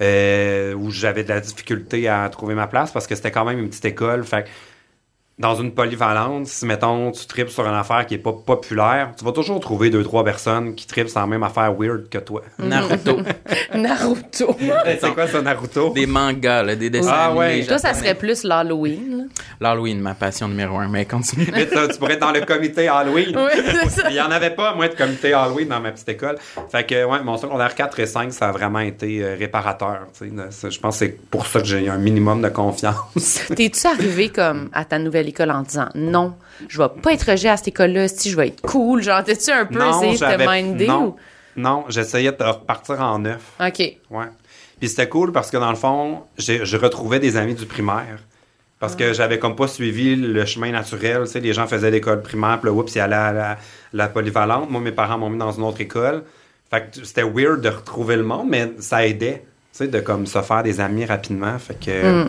euh, 0.02 0.74
où 0.74 0.92
j'avais 0.92 1.24
de 1.24 1.30
la 1.30 1.40
difficulté 1.40 2.08
à 2.08 2.28
trouver 2.30 2.56
ma 2.56 2.68
place 2.68 2.92
parce 2.92 3.08
que 3.08 3.16
c'était 3.16 3.32
quand 3.32 3.46
même 3.46 3.60
une 3.60 3.70
petite 3.70 3.86
école. 3.86 4.24
Fait 4.24 4.48
dans 5.40 5.56
une 5.56 5.72
polyvalente, 5.72 6.48
si 6.48 6.66
mettons 6.66 7.12
tu 7.12 7.26
tripes 7.26 7.50
sur 7.50 7.66
une 7.66 7.74
affaire 7.74 8.06
qui 8.06 8.16
est 8.16 8.18
pas 8.20 8.34
populaire, 8.34 9.14
tu 9.18 9.24
vas 9.24 9.32
toujours 9.32 9.62
trouver 9.62 9.90
deux 9.90 10.04
trois 10.04 10.26
personnes 10.26 10.76
qui 10.76 10.86
tripent 10.86 11.08
sur 11.08 11.22
la 11.22 11.28
même 11.28 11.44
affaire 11.44 11.74
weird 11.74 12.10
que 12.10 12.18
toi. 12.18 12.42
Naruto. 12.60 13.20
Naruto. 13.74 14.56
c'est 15.00 15.14
quoi 15.14 15.28
ça 15.28 15.42
Naruto? 15.42 15.92
Des 15.94 16.06
mangas, 16.06 16.64
là, 16.64 16.76
des 16.76 16.90
dessins 16.90 17.10
Ah 17.14 17.34
ouais. 17.34 17.46
animés 17.46 17.68
Toi, 17.68 17.78
ça 17.78 17.94
serait 17.94 18.16
plus 18.16 18.44
l'Halloween. 18.44 19.30
L'Halloween, 19.62 20.02
ma 20.02 20.14
passion 20.14 20.50
numéro 20.50 20.78
un, 20.78 20.90
mais 20.90 21.06
continue. 21.06 21.48
Mais 21.54 21.68
ça, 21.68 21.88
tu 21.88 21.98
pourrais 21.98 22.14
être 22.14 22.20
dans 22.20 22.32
le 22.32 22.42
comité 22.42 22.90
Halloween. 22.90 23.36
Oui, 23.38 23.62
c'est 23.66 23.90
ça. 24.02 24.10
Il 24.10 24.16
y 24.18 24.22
en 24.22 24.32
avait 24.32 24.50
pas, 24.52 24.76
moi, 24.76 24.90
de 24.90 24.96
comité 24.96 25.32
Halloween 25.34 25.70
dans 25.70 25.80
ma 25.80 25.92
petite 25.92 26.10
école. 26.10 26.38
Fait 26.70 26.86
que, 26.86 27.06
ouais, 27.06 27.22
mon 27.24 27.38
secondaire 27.38 27.76
4 27.76 28.00
et 28.02 28.06
5, 28.06 28.34
ça 28.34 28.50
a 28.50 28.52
vraiment 28.52 28.80
été 28.80 29.24
euh, 29.24 29.36
réparateur. 29.40 30.00
tu 30.18 30.30
sais. 30.30 30.34
Ça, 30.52 30.70
Je 30.70 30.80
pense 30.80 31.00
que 31.00 31.06
c'est 31.06 31.18
pour 31.30 31.46
ça 31.48 31.62
que 31.62 31.66
j'ai 31.68 31.88
un 31.88 31.98
minimum 31.98 32.42
de 32.42 32.50
confiance. 32.50 33.42
T'es-tu 33.56 33.88
arrivé 33.88 34.28
comme 34.30 34.70
à 34.74 34.84
ta 34.84 35.00
nouvelle 35.00 35.29
en 35.52 35.62
disant 35.64 35.90
non, 35.96 36.36
je 36.68 36.82
vais 36.82 36.90
pas 37.02 37.14
être 37.14 37.32
rejet 37.32 37.50
à 37.50 37.58
cette 37.58 37.70
école-là, 37.70 38.08
si 38.08 38.30
je 38.32 38.38
vais 38.38 38.48
être 38.48 38.62
cool? 38.62 39.02
Genre, 39.02 39.24
t'es-tu 39.24 39.52
un 39.52 39.66
peu 39.66 39.80
essayé 39.88 40.14
de 40.14 40.18
te 40.18 40.20
j'avais- 40.20 40.46
minder? 40.46 40.88
non, 40.88 41.16
non, 41.56 41.86
j'essayais 41.90 42.32
de 42.32 42.44
repartir 42.44 43.02
en 43.02 43.20
neuf. 43.20 43.42
ou- 43.60 43.64
OK. 43.66 43.80
Ouais. 44.12 44.26
Puis 44.80 44.90
c'était 44.90 45.10
cool 45.10 45.32
parce 45.32 45.52
que 45.52 45.58
dans 45.58 45.70
le 45.70 45.76
fond, 45.76 46.24
je 46.38 46.78
retrouvais 46.78 47.20
des 47.20 47.36
amis 47.38 47.54
du 47.56 47.66
primaire. 47.66 48.20
Parce 48.80 48.96
que 48.96 49.12
j'avais 49.12 49.40
comme 49.40 49.58
pas 49.58 49.68
suivi 49.68 50.16
le 50.16 50.46
chemin 50.46 50.72
naturel. 50.72 51.24
Tu 51.26 51.32
sais, 51.32 51.40
les 51.42 51.52
gens 51.52 51.68
faisaient 51.68 51.92
l'école 51.92 52.22
primaire, 52.22 52.60
puis 52.62 52.70
là, 52.70 52.74
oups, 52.74 52.96
ils 52.96 53.02
allaient 53.02 53.14
à 53.16 53.34
la, 53.34 53.58
la 53.92 54.08
polyvalente. 54.08 54.70
Moi, 54.70 54.80
mes 54.80 54.94
parents 54.94 55.18
m'ont 55.18 55.30
mis 55.30 55.38
dans 55.38 55.52
une 55.52 55.64
autre 55.64 55.82
école. 55.82 56.24
Fait 56.72 56.90
que 56.90 57.04
c'était 57.04 57.24
weird 57.24 57.60
de 57.60 57.68
retrouver 57.68 58.16
le 58.16 58.24
monde, 58.24 58.48
mais 58.48 58.72
ça 58.80 59.06
aidait. 59.06 59.44
Tu 59.80 59.86
sais, 59.86 59.92
de 59.92 60.02
comme 60.02 60.26
se 60.28 60.42
faire 60.42 60.62
des 60.62 60.82
amis 60.82 61.06
rapidement. 61.06 61.58
Fait 61.58 61.80
que. 61.80 62.26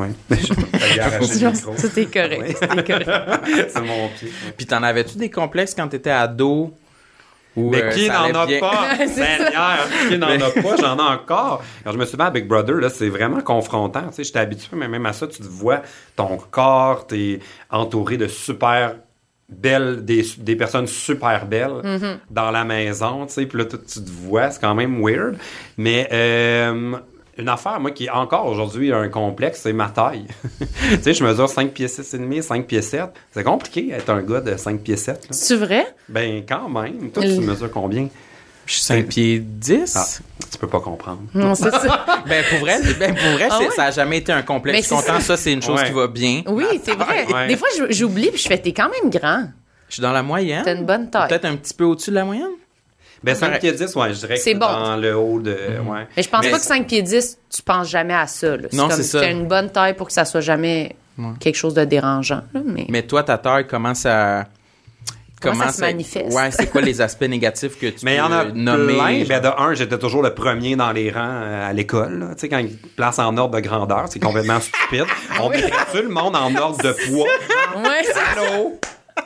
Micro. 0.00 0.06
C'était 1.76 2.06
correct. 2.06 2.40
Ouais. 2.40 2.54
C'était 2.58 2.82
correct. 2.82 3.10
C'est 3.68 3.82
mon 3.82 4.08
pied. 4.08 4.32
Puis 4.56 4.64
t'en 4.64 4.82
avais-tu 4.82 5.18
des 5.18 5.30
complexes 5.30 5.74
quand 5.74 5.88
t'étais 5.88 6.08
ado? 6.08 6.72
Ou, 7.54 7.68
Mais 7.68 7.82
euh, 7.82 7.90
qui 7.90 8.06
ça 8.06 8.26
n'en 8.26 8.40
a 8.40 8.46
bien? 8.46 8.60
pas? 8.60 8.96
Seigneur, 9.06 9.86
qui 10.08 10.16
n'en 10.16 10.28
a 10.28 10.50
pas? 10.50 10.76
J'en 10.80 10.96
ai 10.96 11.12
encore. 11.12 11.62
Quand 11.84 11.92
je 11.92 11.98
me 11.98 12.06
suis 12.06 12.16
mis 12.16 12.22
à 12.22 12.30
Big 12.30 12.46
Brother, 12.46 12.76
là, 12.76 12.88
c'est 12.88 13.10
vraiment 13.10 13.42
confrontant. 13.42 14.08
Tu 14.08 14.14
sais, 14.14 14.24
j'étais 14.24 14.38
habitué, 14.38 14.74
mais 14.74 14.88
même 14.88 15.04
à 15.04 15.12
ça, 15.12 15.26
tu 15.26 15.42
te 15.42 15.48
vois 15.48 15.82
ton 16.16 16.38
corps, 16.38 17.06
t'es 17.06 17.40
entouré 17.68 18.16
de 18.16 18.28
super 18.28 18.94
belles, 19.52 20.04
des, 20.04 20.24
des 20.38 20.56
personnes 20.56 20.86
super 20.86 21.46
belles 21.46 21.80
Mm-hmm. 21.82 22.16
dans 22.30 22.50
la 22.50 22.64
maison, 22.64 23.26
tu 23.26 23.34
sais, 23.34 23.46
puis 23.46 23.58
là, 23.58 23.64
tu, 23.64 23.76
tu 23.78 24.04
te 24.04 24.10
vois, 24.10 24.50
c'est 24.50 24.60
quand 24.60 24.74
même 24.74 25.02
weird. 25.02 25.36
Mais, 25.76 26.08
euh, 26.12 26.92
une 27.38 27.48
affaire, 27.48 27.80
moi, 27.80 27.90
qui 27.90 28.10
encore 28.10 28.46
aujourd'hui 28.46 28.92
un 28.92 29.08
complexe, 29.08 29.60
c'est 29.62 29.72
ma 29.72 29.88
taille. 29.88 30.26
tu 30.58 31.02
sais, 31.02 31.14
je 31.14 31.24
mesure 31.24 31.48
5 31.48 31.70
pieds 31.72 31.88
6 31.88 32.14
et 32.14 32.18
demi, 32.18 32.42
5 32.42 32.66
pieds 32.66 32.82
7. 32.82 33.04
C'est 33.30 33.44
compliqué 33.44 33.90
être 33.92 34.10
un 34.10 34.22
gars 34.22 34.40
de 34.40 34.56
5 34.56 34.80
pieds 34.80 34.96
7, 34.96 35.14
là. 35.14 35.28
C'est 35.30 35.56
vrai? 35.56 35.86
Ben, 36.08 36.42
quand 36.46 36.68
même. 36.68 37.10
Toi, 37.10 37.22
tu 37.22 37.40
mesures 37.40 37.70
combien? 37.70 38.08
Je 38.66 38.72
suis 38.74 38.82
5 38.82 39.06
pieds 39.08 39.38
10. 39.40 39.96
Ah, 39.96 40.04
tu 40.50 40.58
peux 40.58 40.68
pas 40.68 40.80
comprendre. 40.80 41.20
Non, 41.34 41.54
c'est 41.54 41.70
ça. 41.70 42.04
Ben 42.26 42.44
pour 42.48 42.60
vrai, 42.60 42.78
ben, 42.98 43.14
pour 43.14 43.30
vrai 43.32 43.48
Ah 43.50 43.58
ouais? 43.58 43.68
ça 43.74 43.84
a 43.86 43.90
jamais 43.90 44.18
été 44.18 44.32
un 44.32 44.42
complexe. 44.42 44.78
Je 44.78 44.84
suis 44.86 44.94
content, 44.94 45.18
ça. 45.18 45.20
ça, 45.20 45.36
c'est 45.36 45.52
une 45.52 45.62
chose 45.62 45.80
Ouais. 45.80 45.86
qui 45.86 45.92
va 45.92 46.06
bien. 46.06 46.42
Oui, 46.46 46.64
c'est 46.84 46.94
vrai. 46.94 47.26
Ouais. 47.32 47.48
Des 47.48 47.56
fois, 47.56 47.68
j'oublie 47.90 48.30
puis 48.30 48.38
je 48.40 48.46
fais, 48.48 48.58
t'es 48.58 48.72
quand 48.72 48.88
même 48.88 49.10
grand. 49.10 49.48
Je 49.88 49.94
suis 49.94 50.02
dans 50.02 50.12
la 50.12 50.22
moyenne. 50.22 50.62
T'as 50.64 50.74
une 50.76 50.86
bonne 50.86 51.10
taille. 51.10 51.28
Peut-être 51.28 51.44
un 51.44 51.56
petit 51.56 51.74
peu 51.74 51.84
au-dessus 51.84 52.10
de 52.10 52.14
la 52.14 52.24
moyenne? 52.24 52.46
Ben, 53.24 53.34
5 53.34 53.46
Correct. 53.46 53.60
pieds 53.60 53.72
10, 53.72 53.94
ouais, 53.96 54.14
je 54.14 54.18
dirais 54.20 54.34
que 54.34 54.40
C'est 54.40 54.50
c'est 54.52 54.54
bon. 54.58 54.66
dans 54.66 54.96
le 54.96 55.16
haut 55.16 55.38
de. 55.40 55.50
Ouais. 55.52 56.06
Mais 56.16 56.22
je 56.22 56.28
pense 56.28 56.44
Mais 56.44 56.50
pas 56.50 56.58
que 56.58 56.64
5 56.64 56.86
pieds 56.86 57.02
10, 57.02 57.38
tu 57.54 57.62
penses 57.62 57.88
jamais 57.88 58.14
à 58.14 58.26
ça. 58.26 58.56
Là. 58.56 58.68
Non, 58.72 58.88
comme 58.88 58.96
c'est 58.96 59.02
ça. 59.02 59.20
T'as 59.20 59.30
une 59.30 59.46
bonne 59.46 59.70
taille 59.70 59.94
pour 59.94 60.06
que 60.06 60.12
ça 60.12 60.24
soit 60.24 60.40
jamais 60.40 60.96
quelque 61.40 61.56
chose 61.56 61.74
de 61.74 61.84
dérangeant. 61.84 62.42
là, 62.54 62.60
mais... 62.64 62.86
Mais 62.88 63.02
toi, 63.02 63.22
ta 63.22 63.38
taille, 63.38 63.66
comment 63.66 63.94
ça. 63.94 64.46
Comment 65.42 65.66
ça 65.66 65.72
se 65.72 65.80
manifeste? 65.80 66.32
Ouais, 66.34 66.50
c'est 66.50 66.70
quoi 66.70 66.80
les 66.80 67.00
aspects 67.00 67.22
négatifs 67.28 67.78
que 67.78 67.86
tu 67.86 68.04
Mais 68.04 68.14
il 68.14 68.18
y 68.18 68.20
peux 68.20 68.24
en 68.24 68.32
a 68.32 68.44
nommer? 68.44 68.94
plein. 68.94 69.24
Ben, 69.28 69.40
de 69.42 69.48
un, 69.60 69.74
j'étais 69.74 69.98
toujours 69.98 70.22
le 70.22 70.34
premier 70.34 70.76
dans 70.76 70.92
les 70.92 71.10
rangs 71.10 71.20
euh, 71.42 71.68
à 71.70 71.72
l'école. 71.72 72.28
Tu 72.34 72.40
sais, 72.40 72.48
quand 72.48 72.58
ils 72.58 72.76
placent 72.76 73.18
en 73.18 73.36
ordre 73.36 73.54
de 73.56 73.60
grandeur, 73.60 74.04
c'est 74.08 74.20
complètement 74.20 74.60
stupide. 74.60 75.04
On 75.40 75.48
mettrait 75.48 75.70
tout 75.92 76.02
le 76.02 76.08
monde 76.08 76.36
en 76.36 76.54
ordre 76.56 76.78
de 76.82 76.92
poids. 76.92 77.28
Ouais, 77.76 78.04
c'est- 78.04 78.40
Allô? 78.40 78.78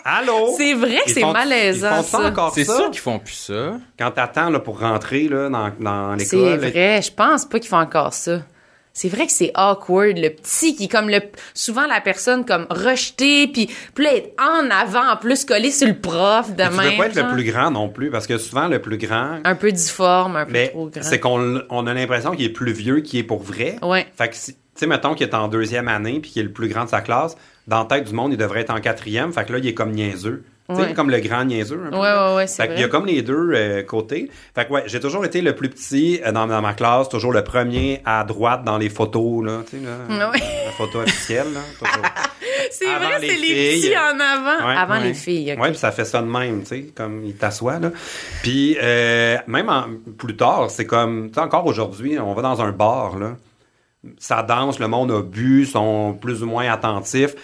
Allô? 0.04 0.54
c'est 0.56 0.74
vrai 0.74 0.98
que 1.04 1.10
c'est 1.10 1.24
malaisant, 1.24 1.88
Ils 1.90 1.96
font 1.96 2.02
ça 2.02 2.18
ça. 2.22 2.28
encore 2.28 2.52
C'est 2.54 2.64
ça? 2.64 2.76
sûr 2.76 2.90
qu'ils 2.90 3.00
font 3.00 3.18
plus 3.18 3.34
ça. 3.34 3.72
Quand 3.98 4.10
t'attends 4.12 4.50
là, 4.50 4.60
pour 4.60 4.78
rentrer 4.80 5.28
là, 5.28 5.48
dans, 5.48 5.70
dans 5.80 6.16
C'est 6.18 6.36
l'école. 6.36 6.58
vrai. 6.70 7.00
Je 7.02 7.12
pense 7.12 7.44
pas 7.44 7.58
qu'ils 7.58 7.68
font 7.68 7.78
encore 7.80 8.12
ça. 8.12 8.40
C'est 8.98 9.10
vrai 9.10 9.26
que 9.26 9.32
c'est 9.32 9.50
awkward, 9.54 10.16
le 10.16 10.30
petit 10.30 10.74
qui 10.74 10.84
est 10.84 10.88
comme 10.88 11.10
le 11.10 11.20
souvent 11.52 11.86
la 11.86 12.00
personne 12.00 12.46
comme 12.46 12.66
rejetée 12.70 13.46
puis 13.46 13.68
là, 13.98 14.14
être 14.14 14.32
en 14.40 14.70
avant 14.70 15.06
en 15.12 15.16
plus 15.18 15.44
collé 15.44 15.70
sur 15.70 15.86
le 15.86 15.98
prof 16.00 16.56
de 16.56 16.62
Tu 16.64 16.70
même. 16.70 16.90
veux 16.92 16.96
pas 16.96 17.06
être 17.08 17.14
genre. 17.14 17.26
le 17.26 17.32
plus 17.34 17.44
grand 17.44 17.70
non 17.70 17.90
plus, 17.90 18.10
parce 18.10 18.26
que 18.26 18.38
souvent, 18.38 18.68
le 18.68 18.80
plus 18.80 18.96
grand, 18.96 19.40
un 19.44 19.54
peu 19.54 19.70
difforme, 19.70 20.36
un 20.36 20.46
peu 20.46 20.52
Mais 20.52 20.68
trop 20.68 20.88
grand. 20.88 21.02
c'est 21.02 21.20
qu'on 21.20 21.60
on 21.68 21.86
a 21.86 21.92
l'impression 21.92 22.30
qu'il 22.34 22.46
est 22.46 22.50
plus 22.50 22.72
vieux 22.72 23.00
qu'il 23.00 23.20
est 23.20 23.24
pour 23.24 23.42
vrai. 23.42 23.76
Ouais. 23.82 24.06
Fait 24.16 24.28
que, 24.30 24.34
si- 24.34 24.54
tu 24.54 24.60
sais, 24.76 24.86
mettons 24.86 25.14
qu'il 25.14 25.26
est 25.28 25.34
en 25.34 25.48
deuxième 25.48 25.88
année 25.88 26.20
puis 26.20 26.30
qu'il 26.30 26.40
est 26.40 26.46
le 26.46 26.52
plus 26.52 26.68
grand 26.68 26.84
de 26.84 26.88
sa 26.90 27.02
classe, 27.02 27.36
dans 27.66 27.80
la 27.80 27.84
tête 27.84 28.04
du 28.04 28.14
monde, 28.14 28.32
il 28.32 28.38
devrait 28.38 28.60
être 28.62 28.70
en 28.72 28.80
quatrième. 28.80 29.30
Fait 29.32 29.44
que 29.44 29.52
là, 29.52 29.58
il 29.58 29.66
est 29.66 29.74
comme 29.74 29.90
niaiseux. 29.92 30.42
Ouais. 30.68 30.94
comme 30.94 31.10
le 31.10 31.20
grand 31.20 31.44
niaiseux. 31.44 31.80
Un 31.86 31.90
peu, 31.90 31.96
Ouais, 31.96 32.02
ouais, 32.12 32.34
ouais, 32.36 32.46
Fait 32.48 32.66
qu'il 32.68 32.72
y 32.72 32.78
a 32.78 32.86
vrai. 32.86 32.88
comme 32.88 33.06
les 33.06 33.22
deux 33.22 33.52
euh, 33.54 33.82
côtés. 33.84 34.30
Fait 34.54 34.66
que 34.66 34.72
ouais, 34.72 34.82
j'ai 34.86 34.98
toujours 35.00 35.24
été 35.24 35.40
le 35.40 35.54
plus 35.54 35.68
petit 35.68 36.20
euh, 36.26 36.32
dans, 36.32 36.46
dans 36.46 36.60
ma 36.60 36.74
classe, 36.74 37.08
toujours 37.08 37.32
le 37.32 37.44
premier 37.44 38.00
à 38.04 38.24
droite 38.24 38.64
dans 38.64 38.76
les 38.78 38.88
photos, 38.88 39.44
là. 39.44 39.60
Tu 39.70 39.78
sais, 39.78 39.84
là. 39.84 40.30
Ouais. 40.30 40.38
La 40.64 40.72
photo 40.72 40.98
officielle, 41.00 41.46
là. 41.54 41.60
C'est 42.70 42.84
vrai, 42.84 43.14
c'est 43.20 43.26
les 43.36 43.78
petits 43.80 43.94
en 43.96 44.18
avant. 44.18 44.66
Ouais. 44.68 44.76
avant 44.76 44.98
les 44.98 45.14
filles. 45.14 45.52
ok. 45.52 45.60
Ouais, 45.62 45.68
puis 45.70 45.78
ça 45.78 45.92
fait 45.92 46.04
ça 46.04 46.20
de 46.20 46.26
même, 46.26 46.60
tu 46.62 46.66
sais, 46.66 46.82
comme 46.94 47.24
il 47.24 47.34
t'assoit 47.36 47.78
là. 47.78 47.90
Puis 48.42 48.76
euh, 48.82 49.38
même 49.46 49.68
en- 49.68 49.86
plus 50.18 50.36
tard, 50.36 50.70
c'est 50.70 50.84
comme, 50.84 51.28
tu 51.28 51.34
sais, 51.34 51.40
encore 51.40 51.64
aujourd'hui, 51.66 52.18
on 52.18 52.34
va 52.34 52.42
dans 52.42 52.60
un 52.60 52.72
bar 52.72 53.18
là, 53.18 53.36
ça 54.18 54.42
danse, 54.42 54.78
le 54.78 54.88
monde 54.88 55.10
a 55.12 55.22
bu, 55.22 55.64
sont 55.64 56.14
plus 56.20 56.42
ou 56.42 56.46
moins 56.46 56.68
attentifs. 56.70 57.34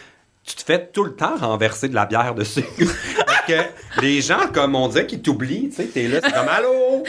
Tu 0.45 0.57
te 0.57 0.65
fais 0.65 0.89
tout 0.93 1.05
le 1.05 1.15
temps 1.15 1.37
renverser 1.37 1.89
de 1.89 1.95
la 1.95 2.05
bière 2.05 2.35
dessus. 2.35 2.65
Parce 3.27 3.47
que 3.47 4.01
les 4.01 4.21
gens, 4.21 4.49
comme 4.53 4.75
on 4.75 4.89
dirait, 4.89 5.07
qui 5.07 5.21
t'oublient, 5.23 5.69
tu 5.71 5.77
sais, 5.77 5.85
t'es 5.85 6.09
là, 6.09 6.19
c'est 6.23 6.33
comme 6.33 6.49
allô, 6.49 7.05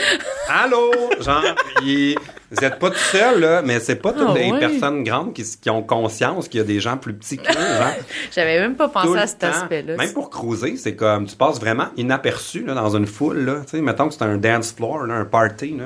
allô, 0.49 0.91
genre, 1.19 1.43
ils- 1.83 2.15
vous 2.51 2.63
êtes 2.63 2.77
pas 2.77 2.91
tout 2.91 2.97
seul 2.97 3.39
là, 3.39 3.63
mais 3.63 3.79
c'est 3.79 3.95
pas 3.95 4.13
toutes 4.13 4.27
Ah 4.29 4.37
les 4.37 4.51
ouais. 4.51 4.59
personnes 4.59 5.03
grandes 5.03 5.33
qui, 5.33 5.43
qui 5.59 5.69
ont 5.71 5.81
conscience 5.81 6.47
qu'il 6.47 6.59
y 6.59 6.61
a 6.61 6.65
des 6.65 6.79
gens 6.79 6.97
plus 6.97 7.15
petits 7.15 7.37
qu'eux, 7.37 7.51
genre. 7.53 7.93
J'avais 8.31 8.59
même 8.59 8.75
pas 8.75 8.87
pensé 8.89 9.17
à 9.17 9.25
cet 9.25 9.43
aspect-là. 9.43 9.95
Même 9.97 10.13
pour 10.13 10.29
cruiser, 10.29 10.77
c'est 10.77 10.95
comme 10.95 11.25
tu 11.25 11.35
passes 11.35 11.59
vraiment 11.59 11.87
inaperçu 11.97 12.63
là, 12.63 12.75
dans 12.75 12.95
une 12.95 13.07
foule. 13.07 13.39
Là. 13.45 13.55
Tu 13.65 13.77
sais, 13.77 13.81
mettons 13.81 14.07
que 14.09 14.13
c'est 14.13 14.23
un 14.23 14.37
dance 14.37 14.71
floor, 14.73 15.05
là, 15.07 15.15
un 15.15 15.25
party. 15.25 15.75
Là. 15.79 15.85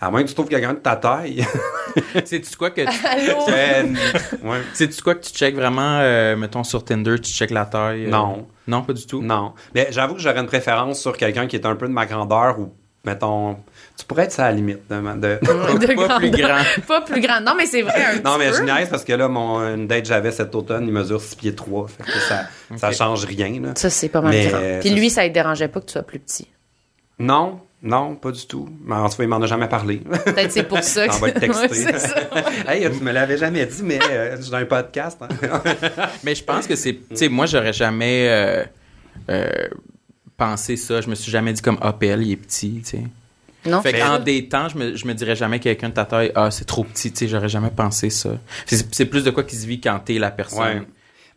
À 0.00 0.10
moins 0.10 0.22
que 0.22 0.28
tu 0.28 0.34
trouves 0.34 0.48
quelqu'un 0.48 0.72
de 0.74 0.78
ta 0.78 0.96
taille. 0.96 1.44
C'est-tu 2.24 2.56
quoi 2.56 2.70
que 2.70 2.80
tu... 2.80 3.06
Allô? 3.06 3.48
Euh, 3.50 3.82
ouais. 4.44 4.58
C'est-tu 4.72 5.02
quoi 5.02 5.14
que 5.14 5.24
tu 5.24 5.32
checkes 5.32 5.54
vraiment, 5.56 5.98
euh, 6.00 6.36
mettons, 6.36 6.64
sur 6.64 6.84
Tinder, 6.84 7.16
tu 7.20 7.30
checkes 7.32 7.50
la 7.50 7.66
taille? 7.66 8.06
euh? 8.06 8.10
Non. 8.10 8.46
Non, 8.66 8.82
pas 8.82 8.92
du 8.94 9.04
tout? 9.06 9.20
Non. 9.20 9.52
Mais 9.74 9.88
j'avoue 9.90 10.14
que 10.14 10.20
j'aurais 10.20 10.38
une 10.40 10.46
préférence 10.46 11.00
sur 11.00 11.16
quelqu'un 11.16 11.46
qui 11.46 11.56
est 11.56 11.66
un 11.66 11.74
peu 11.76 11.86
de 11.86 11.92
ma 11.92 12.06
grandeur 12.06 12.58
ou, 12.58 12.72
mettons, 13.04 13.58
tu 13.98 14.06
pourrais 14.06 14.22
être 14.24 14.32
ça 14.32 14.46
à 14.46 14.50
la 14.50 14.56
limite. 14.56 14.78
De, 14.88 14.96
de- 14.96 15.38
De 15.86 15.94
Pas 16.06 16.18
plus 16.18 16.30
grandeur. 16.30 16.48
grand. 16.48 16.82
Pas 16.86 17.00
plus 17.02 17.20
grand. 17.20 17.40
Non, 17.42 17.52
mais 17.54 17.66
c'est 17.66 17.82
vrai. 17.82 18.02
Un 18.02 18.14
Non, 18.16 18.34
petit 18.34 18.38
mais 18.38 18.50
peu. 18.52 18.56
je 18.56 18.62
niaise 18.62 18.88
parce 18.88 19.04
que 19.04 19.12
là, 19.12 19.28
mon 19.28 19.60
une 19.74 19.86
date 19.86 20.02
que 20.02 20.08
j'avais 20.08 20.32
cet 20.32 20.54
automne, 20.54 20.84
il 20.86 20.92
mesure 20.92 21.20
6 21.20 21.36
pieds 21.36 21.54
3. 21.54 21.88
Fait 21.88 22.04
que 22.04 22.78
ça, 22.78 22.92
change 22.92 23.24
rien. 23.26 23.50
Là. 23.60 23.72
Ça, 23.76 23.90
c'est 23.90 24.08
pas 24.08 24.22
mal 24.22 24.30
Mais, 24.32 24.46
grand. 24.46 24.58
euh, 24.62 24.80
Puis 24.80 24.88
ça, 24.88 24.94
lui, 24.94 25.10
ça 25.10 25.24
ne 25.28 25.32
dérangeait 25.34 25.68
pas 25.68 25.80
que 25.80 25.86
tu 25.86 25.92
sois 25.92 26.02
plus 26.04 26.20
petit. 26.20 26.48
Non, 27.18 27.60
non, 27.82 28.14
pas 28.14 28.30
du 28.30 28.46
tout. 28.46 28.68
Mais 28.84 28.94
en 28.94 29.08
tout 29.08 29.16
cas, 29.16 29.22
il 29.22 29.28
m'en 29.28 29.40
a 29.40 29.46
jamais 29.46 29.68
parlé. 29.68 29.98
Peut-être 29.98 30.52
c'est 30.52 30.64
pour 30.64 30.82
ça 30.82 31.08
que 31.08 31.30
texter. 31.38 31.50
Ouais, 31.50 31.68
c'est 31.70 31.98
ça. 31.98 32.16
hey, 32.68 32.90
tu 32.90 33.02
me 33.02 33.10
l'avais 33.12 33.38
jamais 33.38 33.64
dit, 33.66 33.82
mais 33.82 33.98
euh, 34.10 34.36
je 34.36 34.42
suis 34.42 34.50
dans 34.50 34.58
un 34.58 34.64
podcast. 34.66 35.18
hein. 35.22 35.62
Mais 36.22 36.34
je 36.34 36.44
pense 36.44 36.66
que 36.66 36.76
c'est... 36.76 36.92
Tu 36.94 37.16
sais, 37.16 37.28
moi, 37.30 37.46
j'aurais 37.46 37.72
jamais 37.72 38.28
euh, 38.28 38.64
euh, 39.30 39.50
pensé 40.36 40.76
ça. 40.76 41.00
Je 41.00 41.08
me 41.08 41.14
suis 41.14 41.30
jamais 41.32 41.52
dit 41.54 41.62
comme, 41.62 41.78
ah, 41.80 41.92
PL, 41.94 42.22
il 42.22 42.32
est 42.32 42.36
petit, 42.36 42.82
tu 42.84 42.90
sais. 42.90 43.02
Non, 43.66 43.82
Fait 43.82 43.92
qu'en 43.92 44.12
ça. 44.16 44.18
des 44.18 44.48
temps, 44.48 44.68
je 44.70 44.78
me, 44.78 44.96
je 44.96 45.06
me 45.06 45.12
dirais 45.14 45.36
jamais 45.36 45.58
quelqu'un 45.60 45.90
de 45.90 45.94
ta 45.94 46.06
taille, 46.06 46.32
ah, 46.34 46.50
c'est 46.50 46.64
trop 46.64 46.82
petit, 46.84 47.12
tu 47.12 47.18
sais, 47.18 47.28
j'aurais 47.28 47.50
jamais 47.50 47.70
pensé 47.70 48.08
ça. 48.08 48.30
C'est 48.66 49.04
plus 49.06 49.22
de 49.24 49.30
quoi 49.30 49.42
qui 49.44 49.54
se 49.56 49.66
vit 49.66 49.80
quand 49.80 49.98
t'es 50.02 50.18
la 50.18 50.30
personne. 50.30 50.60
Ouais. 50.78 50.82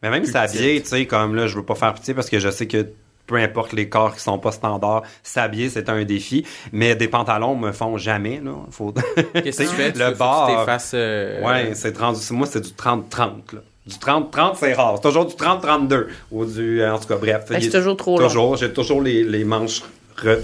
Mais 0.01 0.09
même 0.09 0.23
Plus 0.23 0.31
s'habiller, 0.31 0.75
petite. 0.79 0.83
tu 0.83 0.89
sais, 0.99 1.05
comme 1.05 1.35
là, 1.35 1.47
je 1.47 1.55
veux 1.57 1.65
pas 1.65 1.75
faire 1.75 1.93
pitié 1.93 2.13
parce 2.13 2.29
que 2.29 2.39
je 2.39 2.49
sais 2.49 2.67
que 2.67 2.87
peu 3.27 3.35
importe 3.35 3.73
les 3.73 3.89
corps 3.89 4.13
qui 4.13 4.21
sont 4.21 4.37
pas 4.37 4.51
standards, 4.51 5.03
s'habiller, 5.23 5.69
c'est 5.69 5.89
un 5.89 6.03
défi. 6.03 6.45
Mais 6.71 6.95
des 6.95 7.07
pantalons 7.07 7.55
me 7.55 7.71
font 7.71 7.97
jamais, 7.97 8.41
là. 8.43 8.53
Faut... 8.71 8.93
Qu'est-ce 9.33 9.63
que 9.63 9.69
tu 9.69 9.75
fais? 9.75 9.91
Le 9.91 10.11
bar. 10.11 10.47
que 10.47 10.51
tu 10.51 10.57
t'effaces, 10.59 10.91
euh, 10.93 11.41
ouais, 11.41 11.71
c'est 11.73 11.93
30, 11.93 12.31
moi, 12.31 12.47
c'est 12.49 12.61
du 12.61 12.71
30-30, 12.71 13.53
là. 13.53 13.61
Du 13.85 13.95
30-30, 13.95 14.55
c'est 14.57 14.73
rare. 14.73 14.93
C'est 14.95 15.09
toujours 15.09 15.25
du 15.25 15.35
30-32. 15.35 16.07
Ou 16.31 16.45
du, 16.45 16.81
euh, 16.81 16.93
en 16.93 16.99
tout 16.99 17.07
cas, 17.07 17.17
bref. 17.17 17.45
Ben, 17.49 17.61
c'est 17.61 17.69
toujours 17.69 17.97
trop 17.97 18.17
long. 18.17 18.27
Toujours. 18.27 18.55
J'ai 18.55 18.71
toujours 18.71 19.01
les, 19.01 19.25
les 19.25 19.43
manches, 19.43 19.81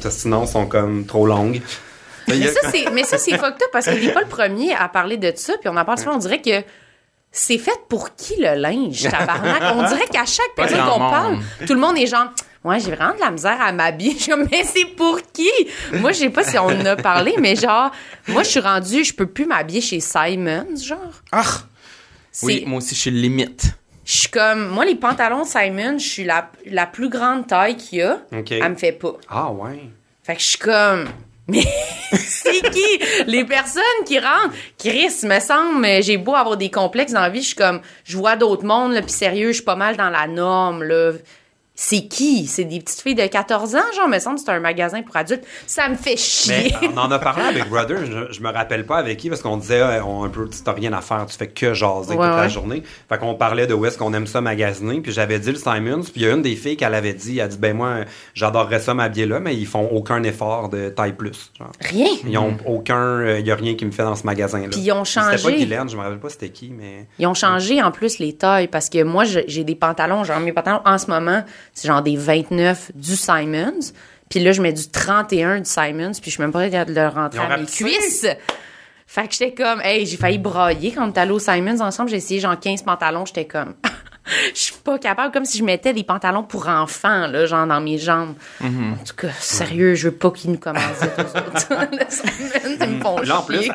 sinon, 0.10 0.46
sont 0.46 0.66
comme 0.66 1.06
trop 1.06 1.26
longues. 1.26 1.62
Mais 2.28 2.48
ça, 2.48 2.70
c'est, 2.70 2.92
mais 2.92 3.04
ça, 3.04 3.18
c'est 3.18 3.38
fucked 3.38 3.62
up 3.62 3.70
parce 3.72 3.86
qu'il 3.86 4.06
n'est 4.06 4.14
pas 4.14 4.22
le 4.22 4.28
premier 4.28 4.74
à 4.74 4.88
parler 4.90 5.18
de 5.18 5.32
ça. 5.36 5.54
Puis 5.60 5.70
on 5.70 5.78
en 5.78 5.86
parle 5.86 5.98
souvent, 5.98 6.16
on 6.16 6.20
dirait 6.20 6.42
que 6.42 6.64
c'est 7.32 7.58
fait 7.58 7.80
pour 7.88 8.16
qui 8.16 8.36
le 8.40 8.56
linge, 8.56 9.04
tabarnak? 9.10 9.62
On 9.76 9.88
dirait 9.88 10.08
qu'à 10.08 10.26
chaque 10.26 10.54
personne 10.56 10.84
qu'on 10.84 11.00
parle, 11.00 11.38
tout 11.66 11.74
le 11.74 11.80
monde 11.80 11.98
est 11.98 12.08
genre, 12.08 12.28
ouais, 12.64 12.80
j'ai 12.80 12.92
vraiment 12.92 13.16
de 13.16 13.20
la 13.20 13.32
misère 13.32 13.60
à 13.62 13.72
m'habiller. 13.72 14.12
Je 14.12 14.24
suis 14.24 14.32
comme, 14.32 14.48
mais 14.52 14.64
c'est 14.64 14.86
pour 14.96 15.20
qui? 15.34 15.50
Moi, 15.94 16.12
je 16.12 16.20
sais 16.20 16.30
pas 16.30 16.44
si 16.44 16.58
on 16.58 16.68
en 16.68 16.86
a 16.86 16.96
parlé, 16.96 17.36
mais 17.40 17.56
genre, 17.56 17.92
moi, 18.28 18.44
je 18.44 18.50
suis 18.50 18.60
rendue, 18.60 19.04
je 19.04 19.14
peux 19.14 19.28
plus 19.28 19.46
m'habiller 19.46 19.82
chez 19.82 20.00
Simons, 20.00 20.76
genre. 20.82 21.22
Ah! 21.32 21.44
Oui, 22.44 22.64
moi 22.66 22.78
aussi, 22.78 22.96
je 22.96 23.00
suis 23.02 23.12
limite. 23.12 23.74
Je 24.06 24.18
suis 24.22 24.30
comme, 24.30 24.70
moi, 24.70 24.86
les 24.86 24.96
pantalons 24.96 25.44
Simon, 25.44 25.98
je 25.98 26.08
suis 26.08 26.24
la, 26.24 26.50
la 26.66 26.88
plus 26.88 27.10
grande 27.10 27.48
taille 27.48 27.76
qu'il 27.78 28.00
y 28.00 28.02
a. 28.02 28.20
OK. 28.32 28.52
Elle 28.52 28.70
me 28.70 28.76
fait 28.76 28.92
pas. 28.92 29.14
Ah, 29.28 29.52
ouais. 29.52 29.90
Fait 30.24 30.36
que 30.36 30.42
je 30.42 30.46
suis 30.48 30.58
comme, 30.58 31.06
mais 31.48 31.64
c'est 32.14 32.72
qui? 32.72 33.00
Les 33.28 33.44
personnes 33.46 33.84
qui 34.06 34.20
rentrent, 34.20 34.56
Chris, 34.78 35.14
me 35.24 35.40
semble, 35.40 35.80
mais 35.80 36.02
j'ai 36.02 36.18
beau 36.18 36.36
avoir 36.36 36.58
des 36.58 36.72
complexes 36.72 37.12
dans 37.12 37.22
la 37.22 37.30
vie, 37.30 37.42
je 37.42 37.48
suis 37.48 37.56
comme, 37.56 37.82
je 38.04 38.18
vois 38.18 38.36
d'autres 38.36 38.66
mondes, 38.66 38.94
là, 38.94 39.02
puis 39.02 39.12
sérieux, 39.12 39.50
je 39.50 39.56
suis 39.56 39.64
pas 39.64 39.76
mal 39.76 39.98
dans 39.98 40.10
la 40.10 40.28
norme, 40.28 40.84
là. 40.84 41.14
C'est 41.82 42.08
qui? 42.10 42.46
C'est 42.46 42.66
des 42.66 42.82
petites 42.82 43.00
filles 43.00 43.16
de 43.16 43.26
14 43.26 43.76
ans, 43.78 43.80
genre, 43.96 44.10
me 44.10 44.20
semble, 44.20 44.38
c'est 44.38 44.50
un 44.50 44.60
magasin 44.60 45.02
pour 45.02 45.16
adultes. 45.16 45.46
Ça 45.66 45.88
me 45.88 45.96
fait 45.96 46.12
Mais 46.12 46.18
chier. 46.18 46.76
on 46.94 46.98
en 46.98 47.10
a 47.10 47.20
parlé 47.20 47.46
avec 47.46 47.70
Brother, 47.70 48.06
je, 48.06 48.34
je 48.34 48.42
me 48.42 48.52
rappelle 48.52 48.86
pas 48.86 48.98
avec 48.98 49.18
qui, 49.18 49.30
parce 49.30 49.42
qu'on 49.42 49.56
disait, 49.56 49.80
euh, 49.80 50.04
on, 50.04 50.26
un 50.26 50.30
peu, 50.30 50.50
tu 50.50 50.60
t'as 50.62 50.74
rien 50.74 50.92
à 50.92 51.00
faire, 51.00 51.26
tu 51.26 51.38
fais 51.38 51.48
que 51.48 51.74
jaser 51.74 52.16
Ouais, 52.16 52.28
toute 52.28 52.36
la 52.36 52.50
journée. 52.50 52.84
Fait 53.08 53.18
qu'on 53.18 53.34
parlait 53.34 53.66
de 53.66 53.74
où 53.74 53.86
est-ce 53.86 53.98
qu'on 53.98 54.14
aime 54.14 54.28
ça 54.28 54.42
magasiner, 54.42 55.00
puis 55.00 55.14
j'avais 55.14 55.40
dit 55.40 55.54
le 55.54 55.58
Simons, 55.58 56.02
puis 56.02 56.12
il 56.18 56.22
y 56.24 56.26
a 56.28 56.32
une 56.34 56.42
des 56.42 56.58
filles 56.58 56.76
qu'elle 56.76 56.94
avait 56.94 57.14
dit, 57.14 57.38
elle 57.40 57.46
a 57.46 57.48
dit, 57.48 57.58
ben 57.58 57.74
moi, 57.78 58.00
j'adorerais 58.34 58.82
ça 58.82 58.94
m'habiller 58.94 59.26
là, 59.26 59.40
mais 59.40 59.56
ils 59.56 59.66
font 59.66 59.88
aucun 59.90 60.22
effort 60.24 60.68
de 60.68 60.90
taille 60.90 61.14
plus. 61.14 61.54
genre. 61.58 61.72
Rien. 61.80 62.10
Ils 62.28 62.38
ont 62.38 62.58
aucun, 62.66 63.38
il 63.38 63.48
y 63.48 63.52
a 63.52 63.56
rien 63.56 63.76
qui 63.76 63.86
me 63.86 63.92
fait 63.92 64.04
dans 64.04 64.18
ce 64.18 64.26
magasin-là. 64.26 64.68
Puis 64.70 64.82
ils 64.82 64.92
ont 64.92 65.06
C'était 65.06 65.22
pas 65.28 65.38
changé. 65.38 65.56
Guylaine, 65.56 65.88
je 65.88 65.96
me 65.96 66.02
rappelle 66.02 66.20
pas 66.20 66.28
c'était 66.28 66.50
qui, 66.50 66.72
mais... 66.78 67.08
Ils 67.20 67.26
ont 67.28 67.34
changé 67.34 67.82
en 67.82 67.92
plus 67.92 68.20
les 68.20 68.34
tailles 68.36 68.68
parce 68.68 68.90
que 68.90 69.02
moi 69.02 69.24
j'ai 69.24 69.64
des 69.64 69.76
pantalons, 69.76 70.26
genre 70.26 70.42
mes 70.42 70.52
pantalons 70.52 70.82
en 70.84 70.98
ce 70.98 71.08
moment, 71.08 71.42
c'est 71.80 71.88
genre 71.88 72.02
des 72.02 72.18
29 72.18 72.92
du 72.96 73.16
Simons. 73.16 73.94
Puis 74.30 74.42
là, 74.42 74.52
je 74.52 74.62
mets 74.62 74.74
du 74.74 74.90
31 74.90 75.60
du 75.60 75.66
Simons, 75.66 76.12
puis 76.12 76.26
je 76.26 76.32
suis 76.32 76.42
même 76.42 76.52
pas 76.52 76.70
capable 76.70 76.94
de 76.94 77.00
le 77.00 77.08
rentrer 77.08 77.40
à 77.40 77.58
mes 77.58 77.66
cuisses. 77.66 78.28
Fait 79.08 79.28
que 79.28 79.34
j'étais 79.34 79.54
comme, 79.54 79.82
hey, 79.82 80.06
j'ai 80.06 80.18
failli 80.18 80.38
brailler 80.38 80.92
quand 80.92 81.10
on 81.10 81.20
allé 81.20 81.32
au 81.32 81.40
Simons 81.40 81.82
ensemble. 81.82 82.10
J'ai 82.10 82.18
essayé 82.18 82.40
genre 82.40 82.60
15 82.60 82.84
pantalons. 82.84 83.26
J'étais 83.26 83.46
comme, 83.46 83.76
je 84.54 84.60
suis 84.60 84.76
pas 84.84 84.98
capable, 84.98 85.32
comme 85.32 85.46
si 85.46 85.58
je 85.58 85.64
mettais 85.64 85.94
des 85.94 86.04
pantalons 86.04 86.44
pour 86.44 86.68
enfants, 86.68 87.28
là, 87.28 87.46
genre 87.46 87.68
dans 87.68 87.82
mes 87.82 87.98
jambes. 87.98 88.36
Mm-hmm. 88.62 88.94
En 88.94 89.04
tout 89.06 89.16
cas, 89.16 89.32
sérieux, 89.40 89.96
je 89.96 90.10
veux 90.10 90.16
pas 90.16 90.32
qu'ils 90.32 90.52
nous 90.52 90.58
commencent 90.58 91.02
autres. 91.02 91.70
Font 93.02 93.22
Là, 93.22 93.40
en 93.40 93.42
plus, 93.44 93.70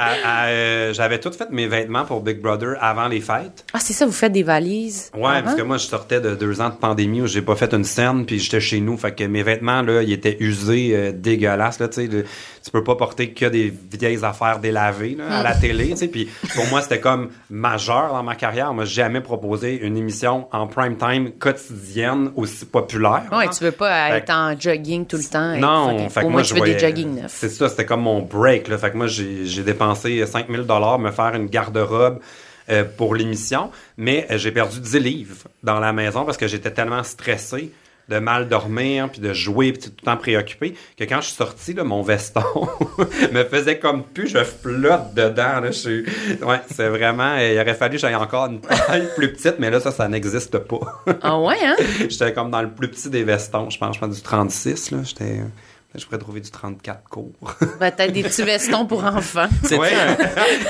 euh, 0.46 0.92
j'avais 0.92 1.20
tout 1.20 1.32
fait 1.32 1.50
mes 1.50 1.66
vêtements 1.66 2.04
pour 2.04 2.20
Big 2.20 2.40
Brother 2.40 2.76
avant 2.80 3.08
les 3.08 3.20
fêtes. 3.20 3.64
Ah, 3.72 3.78
c'est 3.80 3.92
ça, 3.92 4.06
vous 4.06 4.12
faites 4.12 4.32
des 4.32 4.42
valises? 4.42 5.10
Ouais, 5.14 5.26
avant? 5.26 5.42
parce 5.42 5.54
que 5.56 5.62
moi, 5.62 5.76
je 5.76 5.86
sortais 5.86 6.20
de 6.20 6.34
deux 6.34 6.60
ans 6.60 6.68
de 6.68 6.74
pandémie 6.74 7.22
où 7.22 7.26
j'ai 7.26 7.42
pas 7.42 7.56
fait 7.56 7.72
une 7.72 7.84
scène, 7.84 8.26
puis 8.26 8.38
j'étais 8.38 8.60
chez 8.60 8.80
nous. 8.80 8.96
Fait 8.96 9.14
que 9.14 9.24
mes 9.24 9.42
vêtements, 9.42 9.82
là, 9.82 10.02
ils 10.02 10.12
étaient 10.12 10.36
usés, 10.40 10.90
euh, 10.94 11.12
dégueulasses, 11.12 11.78
là, 11.78 11.88
tu 11.88 12.06
sais. 12.06 12.24
Tu 12.64 12.70
peux 12.70 12.82
pas 12.82 12.94
porter 12.94 13.32
que 13.32 13.44
des 13.44 13.70
vieilles 13.92 14.24
affaires 14.24 14.58
délavées, 14.58 15.16
là, 15.16 15.40
à 15.40 15.42
la 15.42 15.54
télé, 15.54 15.90
tu 15.90 15.96
sais. 15.96 16.08
Puis 16.08 16.30
pour 16.54 16.66
moi, 16.68 16.80
c'était 16.80 16.98
comme 16.98 17.28
majeur 17.50 18.12
dans 18.12 18.22
ma 18.22 18.36
carrière. 18.36 18.72
Moi, 18.72 18.86
j'ai 18.86 19.02
jamais 19.02 19.20
proposé 19.20 19.78
une 19.82 19.98
émission 19.98 20.48
en 20.50 20.66
prime 20.66 20.96
time 20.96 21.32
quotidienne 21.32 22.30
aussi 22.36 22.64
populaire. 22.64 23.24
Ouais, 23.30 23.44
hein. 23.46 23.50
tu 23.56 23.64
veux 23.64 23.70
pas 23.70 24.08
Fait 24.08 24.16
être 24.16 24.30
en 24.30 24.58
jogging 24.58 25.04
tout 25.04 25.18
le 25.18 25.24
temps. 25.24 25.56
Non, 25.58 26.08
fait 26.08 26.22
que 26.22 26.26
moi, 26.26 26.42
je 26.42 26.54
tu 26.54 26.60
veux 26.60 26.66
des 26.66 26.78
jogging 26.78 27.22
neufs. 27.22 27.34
C'est 27.34 27.50
ça, 27.50 27.68
c'était 27.68 27.84
comme 27.84 28.02
mon 28.02 28.22
break. 28.22 28.68
Là. 28.68 28.78
Fait 28.78 28.90
que 28.90 28.96
moi, 28.96 29.08
j'ai 29.08 29.44
j'ai 29.44 29.62
dépensé 29.62 30.24
5000 30.24 30.62
dollars 30.62 30.98
me 30.98 31.10
faire 31.10 31.34
une 31.34 31.46
garde-robe 31.46 32.20
euh, 32.70 32.84
pour 32.96 33.14
l'émission, 33.14 33.70
mais 33.98 34.26
euh, 34.30 34.38
j'ai 34.38 34.50
perdu 34.50 34.80
10 34.80 34.98
livres 34.98 35.36
dans 35.62 35.80
la 35.80 35.92
maison 35.92 36.24
parce 36.24 36.38
que 36.38 36.48
j'étais 36.48 36.70
tellement 36.70 37.02
stressé 37.02 37.70
de 38.08 38.18
mal 38.18 38.48
dormir, 38.48 39.08
puis 39.10 39.20
de 39.20 39.32
jouer, 39.32 39.72
puis 39.72 39.82
tout 39.82 39.92
le 39.98 40.04
temps 40.04 40.16
préoccupé, 40.16 40.74
que 40.98 41.04
quand 41.04 41.20
je 41.20 41.26
suis 41.28 41.36
sorti, 41.36 41.72
là, 41.72 41.84
mon 41.84 42.02
veston 42.02 42.42
me 43.32 43.44
faisait 43.44 43.78
comme 43.78 44.04
plus, 44.04 44.28
je 44.28 44.44
flotte 44.44 45.14
dedans. 45.14 45.60
Là, 45.60 45.70
je 45.70 46.04
ouais, 46.44 46.60
c'est 46.70 46.88
vraiment... 46.88 47.36
euh, 47.36 47.52
il 47.54 47.60
aurait 47.60 47.74
fallu 47.74 47.94
que 47.96 48.00
j'aille 48.00 48.14
encore 48.14 48.46
une 48.46 48.60
taille 48.60 49.08
plus 49.16 49.32
petite, 49.32 49.56
mais 49.58 49.70
là, 49.70 49.80
ça, 49.80 49.90
ça 49.90 50.08
n'existe 50.08 50.58
pas. 50.58 51.02
Ah 51.22 51.38
ouais, 51.38 51.56
hein? 51.64 51.76
J'étais 52.08 52.32
comme 52.32 52.50
dans 52.50 52.62
le 52.62 52.70
plus 52.70 52.88
petit 52.88 53.08
des 53.10 53.24
vestons, 53.24 53.70
je 53.70 53.78
pense, 53.78 53.96
je 53.96 54.00
pense 54.00 54.14
du 54.14 54.22
36, 54.22 54.90
là. 54.90 54.98
J'étais... 55.04 55.40
Je 55.96 56.04
pourrais 56.04 56.18
trouver 56.18 56.40
du 56.40 56.50
34 56.50 57.08
cours. 57.08 57.32
Peut-être 57.78 58.12
des 58.12 58.22
petits 58.24 58.42
vestons 58.42 58.84
pour 58.86 59.04
enfants. 59.04 59.46
C'est 59.64 59.78
Ouais. 59.78 59.92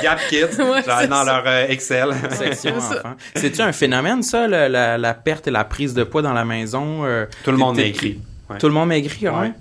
Gap 0.02 0.18
Kids. 0.28 0.58
Ouais, 0.58 0.82
dans 1.08 1.24
ça. 1.24 1.24
leur 1.24 1.42
euh, 1.46 1.66
Excel. 1.68 2.14
section 2.30 2.76
enfant. 2.76 3.14
C'est-tu 3.34 3.62
un 3.62 3.72
phénomène, 3.72 4.22
ça, 4.22 4.46
le- 4.46 4.68
la, 4.68 4.98
la 4.98 5.14
perte 5.14 5.48
et 5.48 5.50
la 5.50 5.64
prise 5.64 5.94
de 5.94 6.04
poids 6.04 6.20
dans 6.22 6.32
la 6.34 6.44
maison? 6.44 7.04
euh, 7.04 7.26
Tout 7.44 7.52
le 7.52 7.56
monde. 7.56 7.76
Ouais. 7.78 8.58
Tout 8.58 8.66
le 8.68 8.74
monde 8.74 8.88
maigrit. 8.90 9.28
Ouais. 9.28 9.52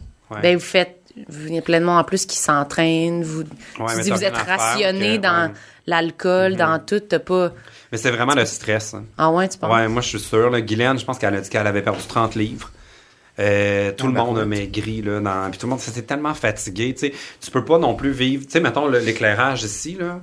Ben, 0.42 0.56
vous 0.58 0.64
faites, 0.64 1.00
vous, 1.30 1.56
a 1.58 1.62
plein 1.62 1.80
de 1.80 1.86
monde 1.86 2.00
en 2.00 2.04
plus 2.04 2.26
qui 2.26 2.38
s'entraînent, 2.38 3.24
vous, 3.24 3.44
tu 3.44 4.02
dis, 4.02 4.10
vous 4.12 4.24
êtes 4.24 4.36
rationné 4.36 5.18
que- 5.18 5.22
dans 5.22 5.44
ouais. 5.44 5.48
Mhm. 5.50 5.54
l'alcool, 5.88 6.56
dans 6.56 6.80
tout, 6.80 7.00
t'as 7.00 7.20
pas, 7.20 7.52
Mais 7.92 7.98
c'est 7.98 8.12
vraiment 8.12 8.34
le 8.34 8.46
stress. 8.46 8.96
hein. 8.96 9.04
ah 9.18 9.30
ouais, 9.32 9.48
tu 9.48 9.58
penses? 9.60 9.72
Ouais, 9.74 9.88
moi, 9.88 10.02
je 10.02 10.10
suis 10.10 10.20
sûr. 10.20 10.50
Là, 10.50 10.60
Guylaine, 10.60 10.98
je 11.00 11.06
pense 11.06 11.20
qu'elle 11.20 11.36
a 11.36 11.40
dit 11.42 11.50
qu'elle 11.50 11.68
avait 11.68 11.82
perdu 11.84 12.02
30 12.08 12.36
livres. 12.36 12.72
Euh, 13.40 13.92
tout 13.98 14.06
le 14.06 14.14
monde 14.14 14.38
a 14.38 14.46
maigri 14.46 15.02
là 15.02 15.20
dans 15.20 15.50
puis 15.50 15.58
tout 15.60 15.66
le 15.66 15.72
monde 15.72 15.80
c'était 15.80 16.04
tellement 16.04 16.36
fatigué 16.36 16.94
tu 16.94 17.08
sais 17.08 17.14
tu 17.42 17.50
peux 17.50 17.66
pas 17.66 17.80
non 17.80 17.96
plus 17.96 18.12
vivre 18.12 18.46
tu 18.46 18.52
sais 18.52 18.60
mettons 18.60 18.88
l'éclairage 18.88 19.64
ici 19.64 19.98
là 20.00 20.22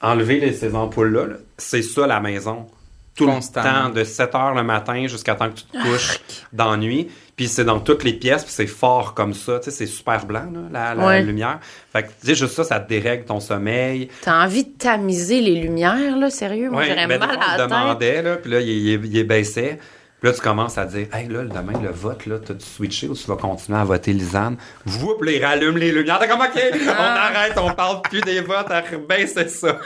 enlever 0.00 0.40
les- 0.40 0.54
ces 0.54 0.74
ampoules 0.74 1.12
là, 1.12 1.24
c'est 1.58 1.82
ça 1.82 2.06
la 2.06 2.20
maison 2.20 2.66
tout 3.14 3.26
le 3.26 3.52
temps 3.52 3.90
de 3.90 4.02
7 4.02 4.34
heures 4.34 4.54
le 4.54 4.62
matin 4.62 5.08
jusqu'à 5.08 5.34
temps 5.34 5.50
que 5.50 5.56
tu 5.56 5.64
te 5.64 5.76
couches 5.76 6.20
dans 6.54 6.70
la 6.70 6.76
nuit 6.78 7.08
puis 7.36 7.48
c'est 7.48 7.64
dans 7.64 7.80
toutes 7.80 8.02
les 8.04 8.14
pièces 8.14 8.44
puis 8.44 8.52
c'est 8.54 8.66
fort 8.66 9.12
comme 9.12 9.34
ça 9.34 9.58
tu 9.58 9.64
sais 9.66 9.70
c'est 9.70 9.86
super 9.86 10.24
blanc 10.24 10.46
là, 10.50 10.60
la, 10.72 10.94
la 10.94 11.06
Ouais. 11.06 11.22
lumière 11.22 11.58
fait 11.92 12.04
que 12.04 12.08
tu 12.08 12.28
sais 12.28 12.34
juste 12.34 12.54
ça 12.54 12.64
ça 12.64 12.80
te 12.80 12.88
dérègle 12.88 13.24
ton 13.26 13.40
sommeil 13.40 14.08
T'as 14.22 14.42
envie 14.44 14.64
de 14.64 14.70
tamiser 14.78 15.42
les 15.42 15.56
lumières, 15.60 16.16
là, 16.16 16.30
sérieux? 16.30 16.70
Moi, 16.70 16.80
Ouais, 16.80 16.88
j'aurais 16.88 17.06
ben, 17.08 17.18
mal 17.18 17.30
à 17.32 17.34
te 17.34 17.40
la 17.40 17.56
tête. 17.58 17.66
demandait, 17.68 18.22
là, 18.22 18.36
puis 18.36 18.50
là, 18.52 18.60
il, 18.60 18.68
il, 18.68 19.16
il 19.16 19.24
baissait. 19.26 19.78
Puis 20.20 20.28
là, 20.30 20.34
tu 20.34 20.40
commences 20.40 20.76
à 20.78 20.84
dire, 20.84 21.06
hey, 21.14 21.28
là, 21.28 21.44
demain, 21.44 21.80
le 21.80 21.90
vote, 21.90 22.26
là, 22.26 22.38
t'as-tu 22.44 22.64
switché 22.66 23.06
ou 23.06 23.14
tu 23.14 23.24
vas 23.28 23.36
continuer 23.36 23.78
à 23.78 23.84
voter 23.84 24.12
Lisanne? 24.12 24.56
Vous, 24.84 25.14
puis 25.14 25.30
là, 25.30 25.36
il 25.38 25.44
rallume 25.44 25.76
les 25.78 25.92
lumières. 25.92 26.18
T'es 26.18 26.26
comme, 26.26 26.40
OK, 26.40 26.50
on 26.56 26.90
Ah. 26.98 27.30
arrête, 27.32 27.52
on 27.56 27.70
parle 27.72 28.02
plus 28.02 28.20
des 28.22 28.40
votes, 28.40 28.66
baissez 29.08 29.46
ça. 29.48 29.78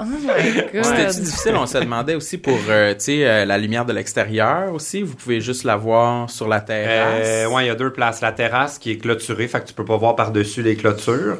Oh 0.00 0.04
my 0.04 0.26
God. 0.72 0.82
C'était-tu 0.84 1.20
difficile? 1.20 1.56
On 1.56 1.66
se 1.66 1.76
demandait 1.76 2.14
aussi 2.14 2.38
pour, 2.38 2.58
euh, 2.70 2.94
tu 2.94 3.00
sais, 3.00 3.28
euh, 3.28 3.44
la 3.44 3.58
lumière 3.58 3.84
de 3.84 3.92
l'extérieur 3.92 4.72
aussi. 4.72 5.02
Vous 5.02 5.14
pouvez 5.14 5.42
juste 5.42 5.64
la 5.64 5.76
voir 5.76 6.30
sur 6.30 6.48
la 6.48 6.60
terrasse. 6.62 7.26
Euh, 7.26 7.46
ouais, 7.50 7.64
il 7.64 7.66
y 7.66 7.70
a 7.70 7.74
deux 7.74 7.92
places. 7.92 8.22
La 8.22 8.32
terrasse 8.32 8.78
qui 8.78 8.92
est 8.92 8.96
clôturée, 8.96 9.46
fait 9.46 9.60
que 9.60 9.66
tu 9.66 9.74
peux 9.74 9.84
pas 9.84 9.98
voir 9.98 10.16
par-dessus 10.16 10.62
les 10.62 10.74
clôtures. 10.76 11.36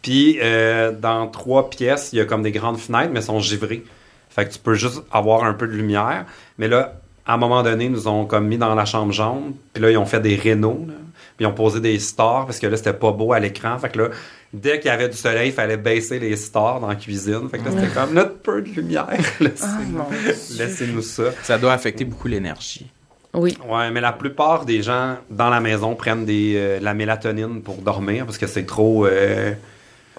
Puis, 0.00 0.38
euh, 0.40 0.92
dans 0.92 1.26
trois 1.26 1.70
pièces, 1.70 2.10
il 2.12 2.18
y 2.18 2.22
a 2.22 2.24
comme 2.24 2.42
des 2.44 2.52
grandes 2.52 2.78
fenêtres, 2.78 3.10
mais 3.12 3.18
elles 3.18 3.24
sont 3.26 3.40
givrées. 3.40 3.82
Fait 4.30 4.46
que 4.46 4.52
tu 4.52 4.58
peux 4.60 4.74
juste 4.74 5.02
avoir 5.10 5.42
un 5.42 5.54
peu 5.54 5.66
de 5.66 5.72
lumière. 5.72 6.24
Mais 6.58 6.68
là, 6.68 7.00
à 7.26 7.34
un 7.34 7.36
moment 7.36 7.62
donné, 7.62 7.86
ils 7.86 7.90
nous 7.92 8.08
ont 8.08 8.26
comme 8.26 8.46
mis 8.46 8.58
dans 8.58 8.74
la 8.74 8.84
chambre 8.84 9.12
jaune. 9.12 9.54
Puis 9.72 9.82
là, 9.82 9.90
ils 9.90 9.96
ont 9.98 10.06
fait 10.06 10.20
des 10.20 10.36
rénaux. 10.36 10.86
Puis 11.36 11.44
ils 11.44 11.46
ont 11.46 11.52
posé 11.54 11.80
des 11.80 11.98
stars 11.98 12.46
parce 12.46 12.58
que 12.58 12.66
là, 12.66 12.76
c'était 12.76 12.92
pas 12.92 13.10
beau 13.12 13.32
à 13.32 13.40
l'écran. 13.40 13.76
Fait 13.78 13.88
que 13.88 13.98
là, 13.98 14.08
dès 14.52 14.78
qu'il 14.78 14.88
y 14.88 14.94
avait 14.94 15.08
du 15.08 15.16
soleil, 15.16 15.48
il 15.48 15.52
fallait 15.52 15.76
baisser 15.76 16.18
les 16.20 16.36
stars 16.36 16.80
dans 16.80 16.86
la 16.88 16.94
cuisine. 16.94 17.48
Fait 17.50 17.58
que 17.58 17.64
là, 17.64 17.70
c'était 17.72 17.92
comme 17.92 18.12
notre 18.14 18.38
peu 18.38 18.62
de 18.62 18.68
lumière. 18.68 19.08
Oh 19.40 19.46
Dieu. 20.22 20.34
Laissez-nous 20.58 21.02
ça. 21.02 21.24
Ça 21.42 21.58
doit 21.58 21.72
affecter 21.72 22.04
beaucoup 22.04 22.28
l'énergie. 22.28 22.86
Oui. 23.32 23.58
Ouais, 23.68 23.90
mais 23.90 24.00
la 24.00 24.12
plupart 24.12 24.64
des 24.64 24.82
gens 24.82 25.16
dans 25.28 25.50
la 25.50 25.58
maison 25.60 25.96
prennent 25.96 26.24
des, 26.24 26.54
euh, 26.56 26.78
de 26.78 26.84
la 26.84 26.94
mélatonine 26.94 27.62
pour 27.62 27.76
dormir 27.76 28.26
parce 28.26 28.38
que 28.38 28.46
c'est 28.46 28.64
trop. 28.66 29.06
euh, 29.06 29.52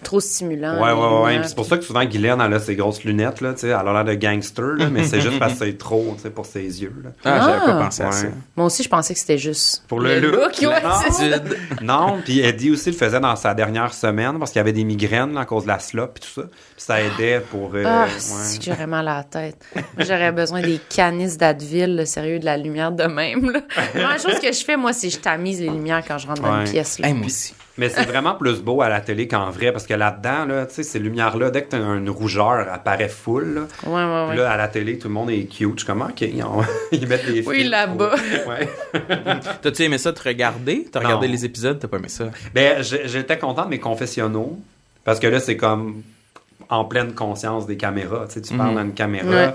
Trop 0.04 0.20
stimulant. 0.20 0.76
Ouais, 0.82 0.92
ouais, 0.92 1.24
ouais. 1.24 1.40
Puis 1.40 1.50
c'est 1.50 1.56
pour 1.56 1.66
ça 1.66 1.78
que 1.78 1.84
souvent 1.84 2.04
Guylaine, 2.06 2.40
elle 2.42 2.54
a 2.54 2.60
ses 2.60 2.76
grosses 2.76 3.04
lunettes, 3.04 3.42
là, 3.42 3.54
tu 3.54 3.62
sais. 3.62 3.68
Elle 3.68 3.74
a 3.76 3.84
l'air 3.94 4.04
de 4.06 4.14
gangster, 4.14 4.74
là, 4.78 4.90
mais 4.92 5.04
c'est 5.06 5.22
juste 5.22 5.40
parce 5.40 5.54
que 5.54 5.60
c'est 5.66 5.78
trop, 5.78 6.14
tu 6.18 6.24
sais, 6.24 6.30
pour 6.30 6.46
ses 6.46 6.62
yeux, 6.82 6.94
là. 7.04 7.10
Ah, 7.24 7.40
j'avais 7.40 7.60
Ah. 7.64 7.66
pas 7.66 7.84
pensé 7.86 8.04
à 8.04 8.12
ça. 8.12 8.28
Moi 8.56 8.66
aussi, 8.68 8.84
je 8.84 8.90
pensais 8.90 9.14
que 9.14 9.20
c'était 9.20 9.38
juste. 9.38 9.84
Pour 9.88 10.00
le 10.02 10.20
look, 10.20 10.52
ouais, 10.62 10.66
non. 10.84 10.90
c'est 11.04 11.12
ça. 11.32 11.38
Non, 11.82 12.18
puis 12.24 12.40
Eddie 12.42 12.72
aussi 12.72 12.92
le 12.92 12.96
faisait 12.98 13.20
dans 13.20 13.36
sa 13.36 13.54
dernière 13.54 13.94
semaine 13.94 14.38
parce 14.38 14.52
qu'il 14.52 14.60
y 14.60 14.62
avait 14.62 14.74
des 14.74 14.84
migraines 14.84 15.34
là, 15.34 15.42
à 15.42 15.46
cause 15.46 15.64
de 15.64 15.70
la 15.70 15.80
slop 15.80 16.10
et 16.18 16.20
tout 16.20 16.42
ça. 16.42 16.44
Puis 16.44 16.86
ça 16.86 17.02
aidait 17.02 17.40
pour. 17.50 17.72
euh, 17.74 17.84
Ah, 17.86 18.04
ouais. 18.06 18.10
c'est 18.18 18.60
que 18.60 18.66
j'aurais 18.66 18.88
mal 18.88 19.08
à 19.08 19.18
la 19.18 19.24
tête. 19.24 19.58
Moi, 19.76 19.84
j'aurais 20.06 20.32
besoin 20.34 20.62
des 20.62 20.80
canisses 20.94 21.38
d'Advil, 21.38 21.96
le 21.96 22.06
sérieux, 22.06 22.40
de 22.40 22.46
la 22.46 22.58
lumière 22.58 22.92
de 22.92 23.06
même. 23.06 23.50
Là. 23.52 23.62
La 23.76 23.84
première 23.88 24.20
chose 24.20 24.40
que 24.40 24.52
je 24.52 24.64
fais, 24.64 24.76
moi, 24.78 24.94
c'est 24.94 25.08
que 25.08 25.14
je 25.14 25.20
tamise 25.20 25.62
les 25.62 25.70
lumières 25.70 26.04
quand 26.08 26.18
je 26.18 26.28
rentre 26.28 26.42
dans 26.42 26.54
Ouais. 26.54 26.66
une 26.66 26.72
pièce. 26.72 27.00
Là. 27.00 27.08
Hey, 27.08 27.14
moi 27.14 27.26
aussi. 27.28 27.54
Mais 27.78 27.90
c'est 27.90 28.06
vraiment 28.06 28.36
plus 28.36 28.62
beau 28.62 28.82
à 28.82 28.88
la 28.88 29.02
télé 29.02 29.28
qu'en 29.28 29.50
vrai 29.50 29.74
parce 29.74 29.86
que 29.86 29.94
là-dedans, 29.94 30.46
là, 30.46 30.66
tu 30.66 30.76
sais, 30.76 30.84
ces 30.84 30.98
lumières-là, 31.00 31.50
dès 31.52 31.64
que 31.64 31.70
t'as 31.72 31.78
une 31.80 32.10
rougeur, 32.10 32.60
elle 32.74 32.84
paraît 32.84 33.10
full. 33.10 33.54
Là. 33.54 33.62
Ouais, 33.86 33.94
ouais, 33.94 34.30
Puis 34.30 34.38
ouais. 34.40 34.44
là, 34.46 34.52
à 34.52 34.56
la 34.58 34.68
télé, 34.70 34.98
tout 34.98 35.10
le 35.10 35.14
monde 35.14 35.30
est 35.30 35.44
cute. 35.44 35.72
Je 35.74 35.78
suis 35.80 35.86
comme, 35.86 36.02
OK, 36.02 36.22
ils, 36.22 36.42
ont- 36.42 36.62
ils 36.94 37.06
mettent 37.06 37.26
des 37.30 37.46
Oui, 37.46 37.64
là-bas. 37.66 38.16
Ouais. 38.48 38.70
T'as-tu 39.62 39.84
aimé 39.84 39.98
ça 39.98 40.14
te 40.14 40.24
regarder? 40.24 40.88
T'as 40.92 41.00
regardé 41.02 41.28
les 41.28 41.44
épisodes? 41.44 41.78
T'as 41.78 41.88
pas 41.90 41.98
aimé 41.98 42.08
ça? 42.10 42.30
Ben, 42.54 42.82
j'étais 42.82 43.38
content 43.38 43.66
de 43.66 43.70
mes 43.72 43.80
confessionnaux 43.80 44.58
parce 45.04 45.20
que 45.20 45.28
là, 45.28 45.40
c'est 45.42 45.58
comme 45.58 46.02
en 46.70 46.86
pleine 46.86 47.14
conscience 47.14 47.68
des 47.68 47.76
caméras. 47.78 48.26
Tu 48.28 48.36
sais, 48.36 48.42
tu 48.42 48.54
parles 48.56 48.72
Mhm. 48.72 48.78
à 48.78 48.82
une 48.84 48.94
caméra. 48.94 49.30
Ouais. 49.30 49.54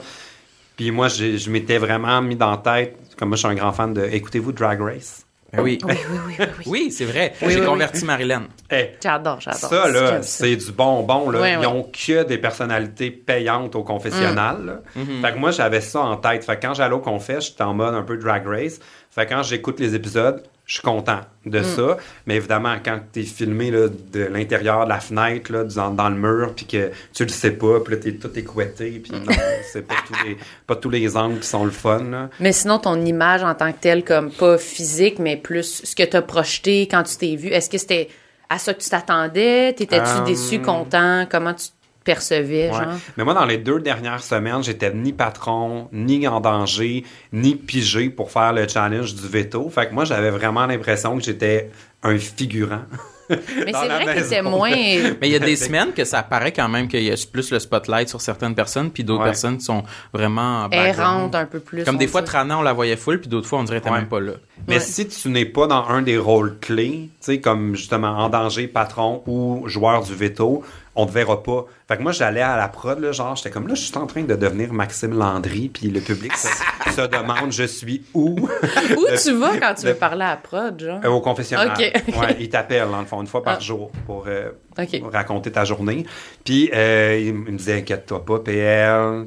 Puis 0.77 0.91
moi, 0.91 1.09
je 1.09 1.51
m'étais 1.51 1.79
vraiment 1.79 2.21
mis 2.23 2.37
dans 2.37 2.51
la 2.51 2.59
tête, 2.59 2.97
comme 3.19 3.29
moi, 3.31 3.37
je 3.37 3.41
suis 3.47 3.49
un 3.49 3.55
grand 3.55 3.73
fan 3.73 3.93
de 3.95 4.05
Écoutez-vous 4.05 4.53
Drag 4.53 4.81
Race? 4.81 5.25
Ben 5.53 5.63
oui. 5.63 5.79
Oui, 5.85 5.93
oui, 6.11 6.19
oui, 6.27 6.35
oui, 6.39 6.47
oui. 6.59 6.65
Oui, 6.67 6.93
c'est 6.93 7.05
vrai. 7.05 7.33
Oui, 7.43 7.53
J'ai 7.53 7.61
oui, 7.61 7.67
converti 7.67 8.05
Marilyn. 8.05 8.45
Eh, 8.71 8.91
J'adore, 9.03 9.41
j'adore. 9.41 9.59
ça, 9.71 9.89
là, 9.89 10.23
c'est 10.23 10.55
du 10.57 10.71
bonbon. 10.73 11.29
Là. 11.31 11.49
Ils 11.49 11.59
ouais. 11.59 11.67
ont 11.67 11.83
que 11.83 12.23
des 12.23 12.39
personnalités 12.39 13.11
payantes 13.11 13.75
au 13.75 13.83
confessionnal. 13.83 14.65
là. 14.65 14.81
Mhm. 14.95 15.21
Fait 15.23 15.33
que 15.33 15.39
moi, 15.39 15.51
j'avais 15.51 15.81
ça 15.81 16.01
en 16.01 16.17
tête. 16.17 16.45
Fait 16.45 16.57
que 16.57 16.67
quand 16.67 16.75
j'allais 16.75 16.95
au 16.95 17.01
confesse, 17.01 17.47
j'étais 17.49 17.63
en 17.65 17.75
mode 17.75 17.95
un 17.95 18.03
peu 18.03 18.17
Drag 18.17 18.47
Race. 18.47 18.79
Fait 19.11 19.27
que 19.27 19.31
quand 19.35 19.43
j'écoute 19.43 19.81
les 19.81 19.95
épisodes, 19.97 20.43
je 20.71 20.75
suis 20.77 20.83
content 20.83 21.19
Mm. 21.45 21.51
de 21.51 21.63
ça. 21.63 21.97
Mais 22.27 22.37
évidemment, 22.37 22.77
quand 22.85 23.01
t'es 23.13 23.23
filmé 23.25 23.71
là, 23.71 23.89
de 23.89 24.21
l'intérieur 24.25 24.85
de 24.85 24.91
la 24.91 25.01
fenêtre, 25.01 25.51
là, 25.51 25.65
dans, 25.65 25.91
dans 25.91 26.09
le 26.11 26.15
mur, 26.15 26.53
puis 26.55 26.67
que 26.67 26.91
tu 27.15 27.25
le 27.25 27.29
sais 27.31 27.51
pas, 27.53 27.81
puis 27.81 27.95
là, 27.95 28.01
t'es 28.01 28.13
tout 28.13 28.31
écouetté, 28.39 29.01
puis 29.03 29.11
Mm. 29.13 29.25
non, 29.25 29.33
c'est 29.73 29.83
pas 29.87 29.95
tous, 30.07 30.25
les, 30.27 30.37
pas 30.69 30.77
tous 30.77 30.91
les 30.91 31.17
angles 31.17 31.41
qui 31.41 31.49
sont 31.49 31.65
le 31.65 31.71
fun. 31.73 32.05
Là. 32.05 32.29
Mais 32.39 32.53
sinon, 32.53 32.79
ton 32.79 33.05
image 33.05 33.43
en 33.43 33.55
tant 33.55 33.73
que 33.73 33.79
telle, 33.81 34.05
comme 34.05 34.31
pas 34.31 34.59
physique, 34.59 35.19
mais 35.19 35.37
plus 35.37 35.83
ce 35.85 35.97
que 35.97 36.05
t'as 36.05 36.23
projeté 36.23 36.87
quand 36.89 37.03
tu 37.03 37.17
t'es 37.17 37.35
vu, 37.37 37.49
est-ce 37.49 37.69
que 37.71 37.79
c'était 37.79 38.09
à 38.49 38.59
ça 38.59 38.73
que 38.75 38.81
tu 38.83 38.91
t'attendais? 38.91 39.73
T'étais-tu 39.73 40.05
Euh, 40.21 40.25
déçu, 40.25 40.61
content? 40.61 41.27
Comment 41.31 41.55
tu 41.55 41.67
percevais, 42.15 42.69
Ouais. 42.71 42.77
genre. 42.77 42.95
Mais 43.17 43.25
moi, 43.25 43.35
dans 43.35 43.45
les 43.45 43.59
deux 43.59 43.81
dernières 43.81 44.23
semaines, 44.23 44.63
j'étais 44.63 44.93
ni 44.93 45.13
patron, 45.13 45.89
ni 45.93 46.27
en 46.27 46.41
danger, 46.41 47.05
ni 47.33 47.55
pigé 47.55 48.11
pour 48.11 48.31
faire 48.31 48.53
le 48.53 48.67
challenge 48.67 49.15
du 49.15 49.29
veto. 49.29 49.69
Fait 49.71 49.89
que 49.89 49.95
moi, 49.95 50.05
j'avais 50.05 50.31
vraiment 50.31 50.67
l'impression 50.67 51.17
que 51.17 51.23
j'étais 51.23 51.71
un 52.03 52.19
figurant. 52.19 52.83
Mais 53.31 53.73
c'est 53.73 53.87
vrai 53.87 54.07
que 54.07 54.29
maison. 54.29 54.51
moins. 54.51 54.71
Mais 55.21 55.29
il 55.29 55.31
y 55.31 55.37
a 55.37 55.39
des 55.39 55.55
semaines 55.55 55.93
que 55.93 56.05
ça 56.05 56.19
apparaît 56.19 56.51
quand 56.51 56.69
même 56.69 56.89
qu'il 56.89 57.05
y 57.05 57.13
a 57.13 57.15
plus 57.31 57.53
le 57.53 57.61
spotlight 57.61 58.09
sur 58.09 58.21
certaines 58.21 58.57
personnes, 58.57 58.91
puis 58.91 59.05
d'autres 59.05 59.21
Ouais. 59.23 59.27
personnes 59.29 59.61
sont 59.61 59.85
vraiment 60.13 60.65
en 60.65 60.69
background. 60.69 60.99
errante 60.99 61.35
un 61.37 61.45
peu 61.47 61.61
plus. 61.61 61.85
Comme 61.85 61.97
des 61.97 62.09
fois. 62.09 62.23
Trana, 62.23 62.59
on 62.59 62.63
la 62.63 62.73
voyait 62.73 62.97
full, 62.97 63.21
puis 63.21 63.29
d'autres 63.29 63.47
fois, 63.47 63.61
on 63.61 63.65
dirait 63.65 63.81
qu'elle 63.81 63.93
Ouais. 63.93 63.99
même 64.01 64.09
pas 64.09 64.19
là. 64.19 64.33
Mais 64.67 64.75
Ouais. 64.75 64.81
si 64.81 65.07
tu 65.07 65.29
n'es 65.29 65.45
pas 65.45 65.69
dans 65.69 65.87
un 65.89 66.03
des 66.03 66.19
rôles 66.19 66.59
clés, 66.61 67.09
tu 67.11 67.11
sais, 67.21 67.41
comme 67.41 67.77
justement 67.77 68.09
en 68.19 68.29
danger, 68.29 68.67
patron 68.67 69.23
ou 69.29 69.63
joueur 69.69 70.03
du 70.03 70.15
veto, 70.15 70.65
on 71.01 71.07
te 71.07 71.13
verra 71.13 71.43
pas. 71.43 71.65
Fait 71.89 71.97
que 71.97 72.03
moi, 72.03 72.13
j'allais 72.13 72.41
à 72.43 72.57
la 72.57 72.69
prod, 72.69 72.99
là, 72.99 73.13
genre, 73.13 73.37
j'étais 73.37 73.51
comme 73.51 73.67
là, 73.69 73.75
je 73.75 73.83
suis 73.83 73.97
en 73.97 74.07
train 74.07 74.23
de 74.23 74.35
devenir 74.35 74.73
Maxime 74.73 75.17
Landry, 75.19 75.69
puis 75.73 75.89
le 75.89 76.01
public 76.01 76.37
se, 76.37 76.49
se 76.95 77.07
demande, 77.09 77.53
je 77.53 77.65
suis 77.65 78.05
où? 78.15 78.37
Où 78.97 79.07
tu 79.23 79.33
vas 79.33 79.57
quand 79.59 79.75
tu 79.75 79.87
veux 79.87 79.95
parler 79.95 80.25
à 80.25 80.31
la 80.31 80.37
prod, 80.37 80.81
genre? 80.81 81.01
Euh, 81.05 81.09
au 81.09 81.21
confessionnal. 81.21 81.71
Ok. 81.71 82.15
Ouais, 82.21 82.37
ils 82.39 82.49
t'appellent, 82.49 82.91
dans 82.91 83.01
le 83.01 83.07
fond, 83.07 83.21
une 83.21 83.27
fois 83.27 83.43
par 83.43 83.57
Ah. 83.57 83.61
jour 83.61 83.91
pour 84.07 84.25
euh, 84.29 84.51
raconter 85.13 85.51
ta 85.53 85.65
journée. 85.65 86.05
Puis, 86.45 86.71
euh, 86.75 87.19
il 87.21 87.35
me 87.35 87.51
disait, 87.57 87.79
inquiète-toi 87.79 88.25
pas, 88.25 88.39
PL, 88.41 89.27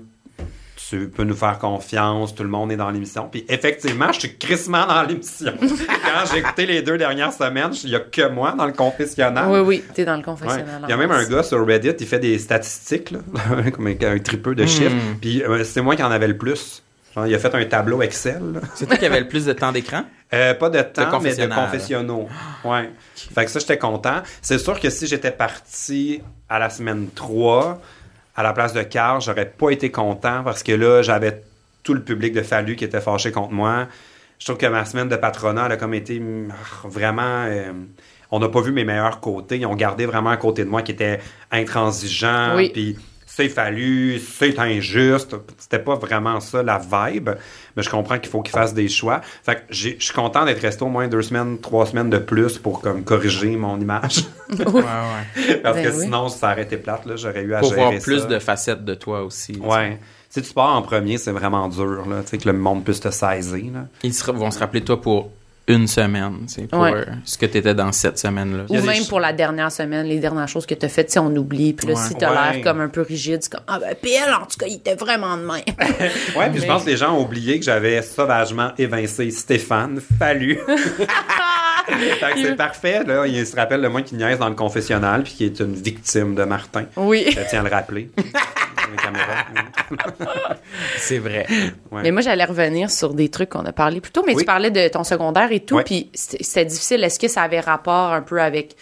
tu 0.94 1.08
peux 1.10 1.24
nous 1.24 1.36
faire 1.36 1.58
confiance, 1.58 2.36
tout 2.36 2.44
le 2.44 2.50
monde 2.50 2.72
est 2.72 2.76
dans 2.76 2.90
l'émission. 2.92 3.28
Puis, 3.32 3.46
effectivement, 3.50 4.12
je 4.12 4.20
suis 4.22 4.38
crissement 4.38 4.86
dans 4.86 5.02
l'émission. 5.04 5.54
Quand 5.60 6.32
j'ai 6.32 6.40
écouté 6.40 6.66
les 6.68 6.82
deux 6.84 6.98
dernières 6.98 7.34
semaines, 7.34 7.72
il 7.84 7.90
y 7.90 7.96
a 7.96 8.00
que 8.00 8.28
moi 8.30 8.54
dans 8.58 8.66
le 8.66 8.74
confessionnal. 8.74 9.50
Oui, 9.50 9.60
oui, 9.60 9.84
t'es 9.94 10.06
dans 10.06 10.14
le 10.14 10.20
Ouais. 10.20 10.24
confessionnal. 10.26 10.82
Il 10.84 10.90
y 10.90 10.94
a 10.94 10.98
même 10.98 11.12
un 11.12 11.26
gars 11.28 11.42
sur 11.44 11.66
Reddit, 11.66 11.96
il 12.00 12.06
fait 12.08 12.20
des 12.20 12.38
statistiques, 12.38 13.12
là, 13.12 13.20
comme 13.74 13.88
un, 13.88 13.96
un 14.06 14.20
tripeux 14.20 14.54
de 14.56 14.66
chiffres. 14.66 14.96
Puis 15.20 15.42
euh, 15.44 15.64
c'est 15.64 15.82
moi 15.82 15.96
qui 15.96 16.04
en 16.04 16.12
avais 16.12 16.28
le 16.28 16.38
plus. 16.38 16.84
Genre, 17.16 17.28
il 17.28 17.36
a 17.36 17.40
fait 17.40 17.54
un 17.54 17.66
tableau 17.66 18.02
Excel. 18.02 18.62
C'est 18.76 18.86
toi 18.88 18.98
qui 18.98 19.06
avais 19.06 19.20
le 19.20 19.28
plus 19.28 19.46
de 19.46 19.54
temps 19.54 19.72
d'écran? 19.72 20.04
Euh, 20.34 20.56
pas 20.56 20.72
de 20.72 20.82
temps, 20.82 21.02
mais 21.02 21.06
de 21.06 21.12
confessionnal. 21.12 21.60
confessionnaux. 21.66 22.28
Ouais. 22.66 22.90
Fait 23.36 23.46
que 23.46 23.52
ça, 23.52 23.60
j'étais 23.60 23.78
content. 23.78 24.24
C'est 24.42 24.58
sûr 24.58 24.80
que 24.80 24.90
si 24.90 25.06
j'étais 25.06 25.30
parti 25.30 26.22
à 26.50 26.58
la 26.58 26.72
semaine 26.72 27.10
3, 27.14 27.80
à 28.36 28.44
la 28.44 28.54
place 28.54 28.74
de 28.74 28.82
Carl, 28.84 29.22
j'aurais 29.22 29.50
pas 29.50 29.70
été 29.70 29.92
content 29.92 30.44
parce 30.44 30.64
que 30.64 30.72
là, 30.72 31.02
j'avais 31.02 31.44
tout 31.84 31.94
le 31.94 32.02
public 32.02 32.34
de 32.34 32.42
Fallu 32.42 32.76
qui 32.76 32.86
était 32.86 33.02
fâché 33.02 33.32
contre 33.32 33.52
moi. 33.52 33.88
Je 34.40 34.46
trouve 34.46 34.58
que 34.58 34.66
ma 34.66 34.86
semaine 34.86 35.10
de 35.10 35.16
patronat, 35.16 35.68
elle 35.68 35.72
a 35.74 35.78
comme 35.78 35.94
été 35.94 36.20
mm, 36.20 36.54
vraiment... 36.86 37.46
euh, 37.48 37.72
on 38.32 38.40
n'a 38.40 38.50
pas 38.50 38.62
vu 38.62 38.72
mes 38.72 38.84
meilleurs 38.84 39.20
côtés. 39.20 39.58
Ils 39.58 39.66
ont 39.68 39.76
gardé 39.76 40.08
vraiment 40.08 40.32
un 40.32 40.38
côté 40.38 40.66
de 40.66 40.70
moi 40.70 40.82
qui 40.82 40.92
était 40.92 41.20
intransigeant. 41.52 42.56
Oui. 42.56 42.72
Puis 42.74 42.98
c'est 43.36 43.50
fallu, 43.50 44.20
c'est 44.20 44.60
injuste. 44.60 45.36
C'était 45.58 45.80
pas 45.80 45.96
vraiment 45.96 46.40
ça 46.40 46.62
la 46.62 46.78
vibe. 46.80 47.30
Mais 47.76 47.82
je 47.82 47.90
comprends 47.90 48.20
qu'il 48.20 48.30
faut 48.30 48.42
qu'ils 48.44 48.52
fassent 48.54 48.76
des 48.76 48.88
choix. 48.90 49.22
Fait 49.44 49.56
que 49.56 49.62
je 49.72 49.90
suis 49.98 50.14
content 50.14 50.46
d'être 50.46 50.62
resté 50.62 50.84
au 50.84 50.90
moins 50.90 51.08
deux 51.08 51.24
semaines, 51.24 51.58
trois 51.60 51.88
semaines 51.88 52.12
de 52.12 52.20
plus 52.20 52.60
pour 52.60 52.82
comme 52.82 53.04
corriger 53.04 53.56
mon 53.56 53.80
image. 53.80 54.20
ouais, 54.52 54.66
ouais. 54.66 55.56
Parce 55.64 55.76
Ben 55.78 55.84
que 55.84 55.96
oui. 55.96 56.02
sinon, 56.04 56.30
ça 56.30 56.52
aurait 56.52 56.62
été 56.64 56.78
plate. 56.78 57.06
là. 57.08 57.16
J'aurais 57.16 57.42
eu 57.44 57.56
à 57.56 57.60
Pour 57.62 57.70
gérer 57.70 57.82
voir 57.90 58.00
plus 58.02 58.20
ça. 58.20 58.26
de 58.28 58.38
facettes 58.40 58.86
de 58.86 58.94
toi 58.94 59.24
aussi. 59.24 59.58
Ouais. 59.60 60.00
Si 60.30 60.42
tu 60.42 60.54
pars 60.54 60.76
en 60.76 60.82
premier, 60.84 61.18
c'est 61.18 61.32
vraiment 61.32 61.68
dur. 61.68 62.06
Là. 62.08 62.22
Tu 62.24 62.30
sais, 62.30 62.38
que 62.38 62.48
le 62.50 62.58
monde 62.58 62.84
puisse 62.84 63.00
te 63.00 63.10
saisir. 63.10 63.72
Là. 63.74 63.86
Ils 64.04 64.14
se- 64.14 64.30
vont 64.32 64.52
se 64.52 64.60
rappeler 64.60 64.82
de 64.82 64.86
toi 64.86 65.02
pour 65.02 65.32
une 65.68 65.88
semaine, 65.88 66.40
tu 66.48 66.56
sais, 66.56 66.62
pour 66.64 66.80
Ouais. 66.82 67.06
ce 67.24 67.38
que 67.38 67.46
tu 67.46 67.58
étais 67.58 67.74
dans 67.74 67.92
cette 67.94 68.20
semaine-là. 68.20 68.66
Ou 68.68 68.82
même 68.82 69.06
pour 69.08 69.22
la 69.22 69.32
dernière 69.32 69.72
semaine, 69.72 70.06
les 70.08 70.20
dernières 70.20 70.48
choses 70.50 70.66
que 70.66 70.74
t'as 70.74 70.90
faites, 70.90 71.10
si 71.10 71.20
on 71.20 71.34
oublie. 71.36 71.72
Puis 71.74 71.88
là, 71.88 71.94
Ouais. 71.94 72.00
si 72.06 72.16
t'as 72.16 72.30
Ouais. 72.32 72.56
l'air 72.58 72.64
comme 72.64 72.82
un 72.82 72.90
peu 72.90 73.02
rigide, 73.02 73.40
c'est 73.42 73.52
comme 73.54 73.64
Ah 73.68 73.80
ben 73.80 73.96
PL, 73.96 74.34
en 74.34 74.46
tout 74.46 74.58
cas, 74.60 74.66
il 74.68 74.76
était 74.76 74.96
vraiment 74.96 75.38
de 75.38 75.44
même. 75.44 75.62
Ouais, 76.38 76.50
puis 76.52 76.62
je 76.62 76.66
pense 76.68 76.84
que 76.84 76.90
les 76.90 76.98
gens 76.98 77.14
ont 77.18 77.22
oublié 77.24 77.60
que 77.60 77.66
j'avais 77.66 78.02
sauvagement 78.02 78.72
évincé 78.78 79.32
Stéphane 79.32 80.02
Fallu. 80.20 80.60
fait 81.88 82.34
que 82.34 82.42
c'est 82.42 82.56
parfait, 82.56 83.04
là. 83.04 83.26
Il 83.28 83.46
se 83.46 83.56
rappelle 83.56 83.82
de 83.82 83.88
moi 83.88 84.02
qui 84.02 84.16
niaise 84.16 84.40
dans 84.40 84.50
le 84.50 84.56
confessionnal 84.56 85.24
puis 85.24 85.34
qui 85.34 85.46
est 85.46 85.60
une 85.60 85.74
victime 85.76 86.36
de 86.36 86.44
Martin. 86.44 86.86
oui. 86.98 87.26
Je 87.30 87.40
tiens 87.50 87.62
à 87.62 87.64
le 87.64 87.70
rappeler. 87.70 88.10
C'est 90.98 91.20
vrai. 91.20 91.46
Ouais. 91.92 92.02
Mais 92.04 92.12
moi, 92.12 92.22
j'allais 92.22 92.44
revenir 92.46 92.90
sur 92.92 93.14
des 93.14 93.30
trucs 93.30 93.50
qu'on 93.50 93.66
a 93.66 93.72
parlé 93.72 94.02
plus 94.02 94.12
tôt, 94.12 94.24
mais 94.26 94.34
Oui. 94.34 94.42
tu 94.42 94.46
parlais 94.46 94.72
de 94.72 94.88
ton 94.88 95.04
secondaire 95.04 95.52
et 95.52 95.60
tout, 95.62 95.76
Ouais. 95.76 95.84
puis 95.84 96.10
c'était 96.14 96.66
difficile. 96.66 97.04
Est-ce 97.04 97.20
que 97.20 97.28
ça 97.28 97.42
avait 97.44 97.60
rapport 97.60 98.12
un 98.14 98.22
peu 98.22 98.42
avec 98.42 98.76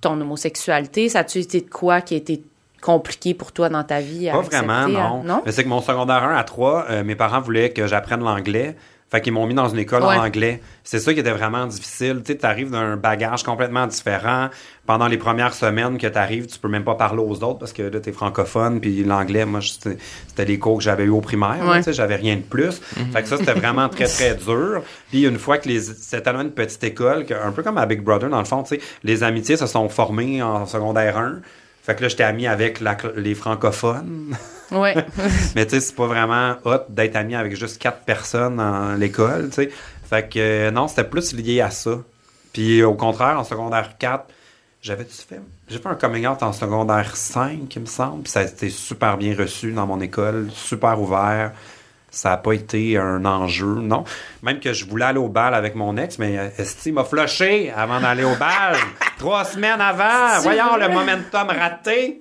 ton 0.00 0.20
homosexualité? 0.20 1.08
Ça 1.08 1.20
a-tu 1.20 1.38
été 1.38 1.60
de 1.60 1.70
quoi 1.70 2.00
qui 2.00 2.14
a 2.14 2.16
été 2.18 2.42
compliqué 2.82 3.34
pour 3.34 3.52
toi 3.52 3.68
dans 3.68 3.84
ta 3.84 4.00
vie? 4.00 4.28
à 4.28 4.32
Pas 4.32 4.38
accepter, 4.40 4.66
vraiment, 4.66 4.88
non. 4.88 5.22
Non? 5.24 5.42
Mais 5.46 5.52
c'est 5.52 5.64
que 5.64 5.68
mon 5.68 5.80
secondaire 5.80 6.22
1 6.24 6.36
à 6.36 6.44
3, 6.44 6.86
euh, 6.90 7.04
mes 7.04 7.14
parents 7.16 7.40
voulaient 7.40 7.70
que 7.70 7.86
j'apprenne 7.86 8.20
l'anglais. 8.22 8.76
Fait 9.14 9.20
qu'ils 9.20 9.32
m'ont 9.32 9.46
mis 9.46 9.54
dans 9.54 9.68
une 9.68 9.78
école 9.78 10.02
Ouais. 10.02 10.16
en 10.16 10.24
anglais. 10.24 10.60
C'est 10.82 10.98
ça 10.98 11.14
qui 11.14 11.20
était 11.20 11.30
vraiment 11.30 11.66
difficile. 11.66 12.22
Tu 12.24 12.32
sais, 12.32 12.38
t'arrives 12.38 12.70
d'un 12.72 12.96
bagage 12.96 13.44
complètement 13.44 13.86
différent. 13.86 14.48
Pendant 14.86 15.06
les 15.06 15.18
premières 15.18 15.54
semaines 15.54 15.98
que 15.98 16.08
t'arrives, 16.08 16.46
tu 16.48 16.58
peux 16.58 16.66
même 16.66 16.82
pas 16.82 16.96
parler 16.96 17.22
aux 17.22 17.44
autres 17.44 17.60
parce 17.60 17.72
que 17.72 17.82
là, 17.84 18.00
t'es 18.00 18.10
francophone. 18.10 18.80
Puis 18.80 19.04
l'anglais, 19.04 19.44
moi, 19.44 19.60
c'était 19.60 20.44
les 20.44 20.58
cours 20.58 20.78
que 20.78 20.82
j'avais 20.82 21.04
eu 21.04 21.10
au 21.10 21.20
primaire. 21.20 21.64
Ouais. 21.64 21.76
tu 21.76 21.84
sais, 21.84 21.92
j'avais 21.92 22.16
rien 22.16 22.34
de 22.34 22.40
plus. 22.42 22.80
Fait 23.12 23.22
que 23.22 23.28
ça, 23.28 23.36
c'était 23.36 23.54
vraiment 23.54 23.88
très, 23.88 24.06
très 24.06 24.34
dur. 24.46 24.82
Puis 25.10 25.22
une 25.26 25.38
fois 25.38 25.58
que 25.58 25.68
les... 25.68 25.78
C'était 25.80 26.22
tellement 26.22 26.42
une 26.42 26.50
petite 26.50 26.82
école, 26.82 27.24
que, 27.24 27.34
un 27.34 27.52
peu 27.52 27.62
comme 27.62 27.78
à 27.78 27.86
Big 27.86 28.00
Brother, 28.02 28.28
dans 28.28 28.40
le 28.40 28.44
fond, 28.44 28.64
tu 28.64 28.74
sais, 28.74 28.80
les 29.04 29.22
amitiés 29.22 29.56
se 29.56 29.66
sont 29.68 29.88
formées 29.88 30.42
en 30.42 30.66
secondaire 30.66 31.18
1. 31.18 31.36
Fait 31.84 31.94
que 31.94 32.02
là, 32.02 32.08
j'étais 32.08 32.24
ami 32.24 32.48
avec 32.48 32.80
la 32.80 32.96
les 33.14 33.36
francophones. 33.36 34.34
Ouais. 34.70 34.94
Mais 35.54 35.66
tu 35.66 35.70
sais, 35.70 35.80
c'est 35.80 35.94
pas 35.94 36.06
vraiment 36.06 36.56
hot 36.64 36.86
d'être 36.88 37.16
ami 37.16 37.34
avec 37.34 37.56
juste 37.56 37.78
quatre 37.80 38.00
personnes 38.00 38.56
dans 38.56 38.94
l'école, 38.94 39.48
tu 39.48 39.54
sais. 39.54 39.70
Fait 40.04 40.28
que 40.28 40.38
euh, 40.38 40.70
non, 40.70 40.88
c'était 40.88 41.04
plus 41.04 41.32
lié 41.32 41.60
à 41.60 41.70
ça. 41.70 41.98
Puis 42.52 42.82
au 42.82 42.94
contraire, 42.94 43.38
en 43.38 43.44
secondaire 43.44 43.96
4, 43.98 44.26
j'avais 44.80 45.04
fait 45.04 45.40
j'ai 45.68 45.78
fait 45.78 45.88
un 45.88 45.94
coming 45.94 46.26
out 46.26 46.42
en 46.42 46.52
secondaire 46.52 47.16
5, 47.16 47.74
il 47.74 47.80
me 47.80 47.86
semble, 47.86 48.22
puis 48.22 48.32
ça 48.32 48.40
a 48.40 48.44
été 48.44 48.68
super 48.68 49.16
bien 49.16 49.34
reçu 49.34 49.72
dans 49.72 49.86
mon 49.86 50.00
école, 50.00 50.50
super 50.52 51.00
ouvert. 51.00 51.52
Ça 52.14 52.30
n'a 52.30 52.36
pas 52.36 52.52
été 52.52 52.96
un 52.96 53.24
enjeu, 53.24 53.74
non. 53.74 54.04
Même 54.44 54.60
que 54.60 54.72
je 54.72 54.86
voulais 54.86 55.06
aller 55.06 55.18
au 55.18 55.28
bal 55.28 55.52
avec 55.52 55.74
mon 55.74 55.96
ex, 55.96 56.18
mais 56.20 56.38
euh, 56.38 56.48
Esti 56.58 56.92
m'a 56.92 57.02
flushé 57.02 57.72
avant 57.76 58.00
d'aller 58.00 58.22
au 58.22 58.36
bal. 58.36 58.76
Trois 59.18 59.44
semaines 59.44 59.80
avant. 59.80 60.40
Voyons 60.42 60.76
le 60.76 60.88
momentum 60.90 61.48
raté. 61.48 62.20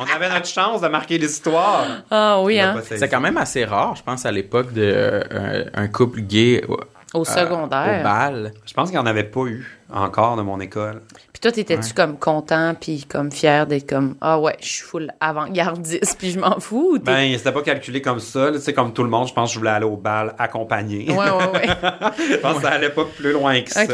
On 0.00 0.04
avait 0.12 0.28
notre 0.28 0.46
chance 0.48 0.80
de 0.80 0.88
marquer 0.88 1.18
l'histoire. 1.18 1.86
Ah 2.10 2.40
oui, 2.42 2.58
hein? 2.58 2.80
C'est 2.84 3.08
quand 3.08 3.20
même 3.20 3.36
assez 3.36 3.64
rare, 3.64 3.94
je 3.94 4.02
pense, 4.02 4.26
à 4.26 4.32
l'époque 4.32 4.72
de 4.72 4.82
euh, 4.82 5.64
un, 5.72 5.86
couple 5.86 6.22
gay 6.22 6.64
au, 6.66 6.80
Au 7.14 7.20
euh, 7.20 7.24
secondaire. 7.24 8.00
au 8.00 8.02
bal. 8.02 8.52
Je 8.66 8.74
pense 8.74 8.90
qu'il 8.90 8.98
n'y 8.98 9.04
en 9.04 9.06
avait 9.06 9.22
pas 9.22 9.44
eu 9.46 9.64
encore 9.92 10.36
de 10.36 10.42
mon 10.42 10.58
école. 10.58 11.00
Puis 11.42 11.50
toi, 11.50 11.52
t'étais-tu 11.64 11.92
comme 11.92 12.18
content 12.20 12.76
puis 12.80 13.04
comme 13.08 13.32
fier 13.32 13.66
d'être 13.66 13.88
comme 13.88 14.14
Ah 14.20 14.38
ouais, 14.38 14.56
je 14.60 14.66
suis 14.68 14.82
full 14.84 15.10
avant-gardiste 15.18 16.14
puis 16.18 16.30
je 16.30 16.38
m'en 16.38 16.60
fous? 16.60 17.00
Ben, 17.02 17.36
c'était 17.36 17.50
pas 17.50 17.62
calculé 17.62 18.00
comme 18.00 18.20
ça. 18.20 18.52
là. 18.52 18.58
Tu 18.58 18.60
sais, 18.60 18.72
comme 18.72 18.92
tout 18.92 19.02
le 19.02 19.08
monde, 19.10 19.26
je 19.26 19.32
pense 19.32 19.50
que 19.50 19.54
je 19.54 19.58
voulais 19.58 19.72
aller 19.72 19.84
au 19.84 19.96
bal 19.96 20.36
accompagné. 20.38 21.10
Ouais, 21.10 21.16
ouais, 21.16 21.50
ouais. 21.52 21.66
je 22.30 22.36
pense 22.36 22.56
que 22.58 22.62
ça 22.62 22.70
allait 22.70 22.90
pas 22.90 23.04
plus 23.06 23.32
loin 23.32 23.60
que 23.60 23.72
ça. 23.72 23.84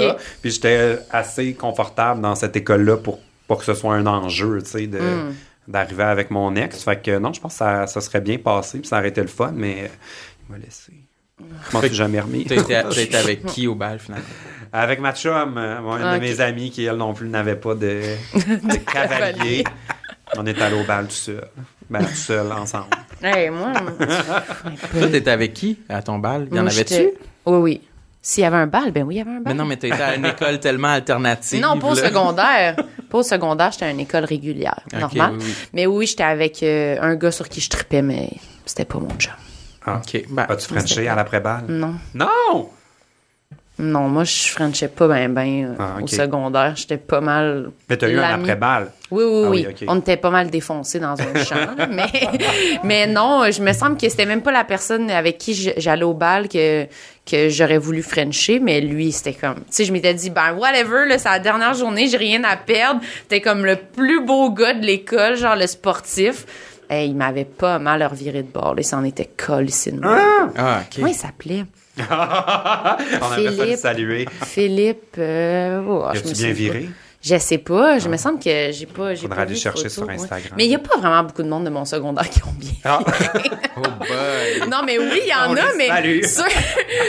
Puis 0.43 0.51
j'étais 0.51 0.99
assez 1.11 1.55
confortable 1.55 2.21
dans 2.21 2.35
cette 2.35 2.55
école-là 2.55 2.99
pour 2.99 3.19
pas 3.47 3.57
que 3.57 3.65
ce 3.65 3.73
soit 3.73 3.95
un 3.95 4.07
enjeu, 4.07 4.61
tu 4.63 4.69
sais, 4.69 4.87
de, 4.87 4.99
Hmm. 4.99 5.33
d'arriver 5.67 6.03
avec 6.03 6.31
mon 6.31 6.55
ex. 6.55 6.85
Fait 6.85 7.01
que 7.03 7.19
non, 7.19 7.33
je 7.33 7.41
pense 7.41 7.53
que 7.55 7.59
ça, 7.61 7.87
ça 7.87 8.03
serait 8.03 8.21
bien 8.21 8.37
passé, 8.37 8.81
puis 8.81 8.89
ça 8.89 8.99
aurait 8.99 9.09
été 9.09 9.23
le 9.23 9.27
fun, 9.27 9.53
mais 9.55 9.91
il 10.49 10.53
m'a 10.53 10.59
laissé. 10.59 10.93
Je 11.41 11.73
m'en 11.75 11.81
suis 11.81 11.95
jamais 11.95 12.21
remis. 12.21 12.43
Été 12.51 13.17
avec 13.17 13.47
qui 13.47 13.69
au 13.69 13.75
bal, 13.75 13.99
finalement? 14.01 14.27
Avec 14.73 15.01
ma 15.01 15.15
chum, 15.15 15.57
euh, 15.57 15.79
une 15.81 16.03
Ah, 16.05 16.15
de 16.17 16.21
mes 16.21 16.41
amies 16.41 16.71
qui, 16.71 16.85
elle 16.85 16.97
non 16.97 17.15
plus, 17.15 17.29
n'avait 17.29 17.57
pas 17.57 17.75
de, 17.75 18.03
de 18.35 18.77
cavalier. 18.91 19.65
On 20.37 20.45
est 20.47 20.61
allé 20.61 20.79
au 20.81 20.85
bal 20.85 21.07
tout 21.07 21.13
seul. 21.13 21.49
Ben, 21.89 22.01
tout 22.05 22.15
seul, 22.15 22.53
ensemble. 22.53 22.89
Hey, 23.23 23.49
moi, 23.51 23.73
Toi, 24.93 25.09
t'étais 25.11 25.31
avec 25.31 25.55
qui 25.55 25.79
à 25.89 26.03
ton 26.03 26.19
bal? 26.19 26.49
Y 26.53 26.59
en 26.59 26.67
avait-tu? 26.67 27.11
Oui, 27.47 27.57
oui. 27.59 27.81
S'il 28.21 28.43
y 28.43 28.47
avait 28.47 28.57
un 28.57 28.67
bal, 28.67 28.91
ben 28.93 29.05
oui, 29.05 29.15
il 29.15 29.19
y 29.19 29.21
avait 29.23 29.31
un 29.31 29.41
bal. 29.41 29.45
Mais 29.47 29.55
non, 29.55 29.65
mais 29.65 29.77
t'étais 29.77 30.03
à 30.03 30.15
une 30.17 30.27
école 30.27 30.61
tellement 30.61 30.89
alternative. 30.89 31.63
Non, 31.63 31.79
pas 31.79 31.89
au 31.89 31.95
secondaire. 31.95 32.77
Pas 33.09 33.19
au 33.19 33.23
secondaire, 33.23 33.71
j'étais 33.73 33.87
à 33.87 33.91
une 33.91 34.01
école 34.01 34.25
régulière, 34.25 34.81
Ok, 34.93 35.01
normal. 35.01 35.31
oui, 35.39 35.45
oui. 35.47 35.55
Mais 35.73 35.87
oui, 35.87 36.07
j'étais 36.07 36.25
avec 36.25 36.63
euh, 36.63 36.97
un 37.01 37.15
gars 37.15 37.31
sur 37.31 37.49
qui 37.49 37.61
je 37.63 37.71
tripais, 37.71 38.03
mais 38.03 38.29
c'était 38.67 38.85
pas 38.85 38.99
mon 38.99 39.09
job. 39.19 39.33
Ah. 39.87 40.03
OK. 40.05 40.25
Ben, 40.29 40.45
As-tu 40.47 40.69
Frenché 40.69 41.09
à 41.09 41.15
l'après-balle? 41.15 41.65
Non. 41.69 41.95
Non! 42.15 42.69
Non, 43.81 44.09
moi, 44.09 44.25
je 44.25 44.49
frenchais 44.49 44.89
pas 44.89 45.07
bien 45.07 45.29
ben, 45.29 45.77
Ah, 45.79 45.99
au 46.03 46.07
secondaire. 46.07 46.75
J'étais 46.75 46.97
pas 46.97 47.21
mal... 47.21 47.71
Mais 47.89 47.97
t'as 47.97 48.09
eu 48.09 48.19
un 48.19 48.23
l'ami. 48.23 48.43
après-balle. 48.43 48.91
Oui, 49.13 49.23
oui, 49.25 49.65
Ah 49.67 49.71
oui. 49.81 49.87
On 49.87 49.99
était 50.01 50.17
pas 50.17 50.31
mal 50.31 50.51
défoncés 50.51 50.99
dans 50.99 51.15
un 51.21 51.45
champ. 51.45 51.55
mais, 51.91 52.07
mais 52.83 53.07
non, 53.07 53.49
je 53.53 53.63
me 53.63 53.73
semble 53.73 53.97
que 53.97 54.09
c'était 54.09 54.27
même 54.27 54.43
pas 54.43 54.51
la 54.51 54.65
personne 54.65 55.09
avec 55.11 55.39
qui 55.39 55.55
j'allais 55.77 56.03
au 56.03 56.13
bal 56.13 56.49
que, 56.49 56.87
que 57.25 57.49
j'aurais 57.49 57.79
voulu 57.79 58.03
frencher, 58.03 58.59
mais 58.59 58.81
lui, 58.81 59.13
c'était 59.13 59.35
comme, 59.35 59.57
tu 59.57 59.63
sais, 59.71 59.85
je 59.85 59.93
m'étais 59.93 60.15
dit, 60.15 60.31
ben, 60.31 60.55
whatever, 60.55 61.07
là, 61.07 61.17
c'est 61.19 61.29
la 61.29 61.39
dernière 61.39 61.75
journée, 61.75 62.09
j'ai 62.09 62.17
rien 62.17 62.43
à 62.43 62.57
perdre. 62.57 63.01
T'es 63.29 63.41
comme 63.41 63.65
le 63.65 63.77
plus 63.77 64.25
beau 64.25 64.51
gars 64.51 64.75
de 64.75 64.85
l'école, 64.85 65.37
genre 65.37 65.55
le 65.55 65.69
sportif. 65.69 66.47
Et 66.91 67.05
il 67.05 67.15
m'avait 67.15 67.45
pas 67.45 67.79
mal 67.79 68.03
reviré 68.03 68.43
de 68.43 68.49
bord, 68.51 68.75
là. 68.75 68.81
Il 68.81 68.85
s'en 68.85 69.05
était 69.05 69.29
collé, 69.37 69.71
Ah, 70.03 70.81
ok. 70.81 70.87
Comment 70.97 71.07
il 71.07 71.15
s'appelait? 71.15 71.65
On 72.11 73.33
avait 73.33 73.45
fallu 73.45 73.57
Philippe. 73.57 73.79
saluer. 73.79 74.29
Philippe, 74.45 75.17
euh, 75.19 75.83
oh, 75.87 76.05
je 76.15 76.19
me 76.19 76.25
bien 76.25 76.35
souviens 76.35 76.49
pas. 76.49 76.55
viré? 76.55 76.89
Je 77.21 77.37
sais 77.37 77.59
pas. 77.59 77.99
Je 77.99 78.09
me 78.09 78.17
semble 78.17 78.39
que 78.39 78.71
j'ai 78.71 78.87
pas. 78.87 79.13
J'ai 79.15 79.23
Faudra 79.23 79.37
pas 79.37 79.43
aller 79.43 79.57
chercher 79.57 79.89
photos, 79.89 79.93
sur 79.93 80.07
ouais. 80.07 80.15
Instagram. 80.15 80.53
Mais 80.57 80.67
il 80.67 80.71
y 80.71 80.75
a 80.77 80.79
pas 80.79 80.97
vraiment 80.99 81.25
beaucoup 81.25 81.43
de 81.43 81.49
monde 81.49 81.65
de 81.65 81.71
mon 81.71 81.85
secondaire 81.85 82.31
qui 82.31 82.43
ont 82.45 82.53
bien. 82.57 82.71
Ah. 82.85 83.01
Oh 83.77 83.81
boy. 84.01 84.69
Non, 84.69 84.79
mais 84.85 84.99
oui, 84.99 85.21
il 85.23 85.29
y 85.29 85.33
en 85.35 85.53
On 85.53 85.57
a, 85.57 85.73
mais 85.77 86.23
ceux, 86.27 86.43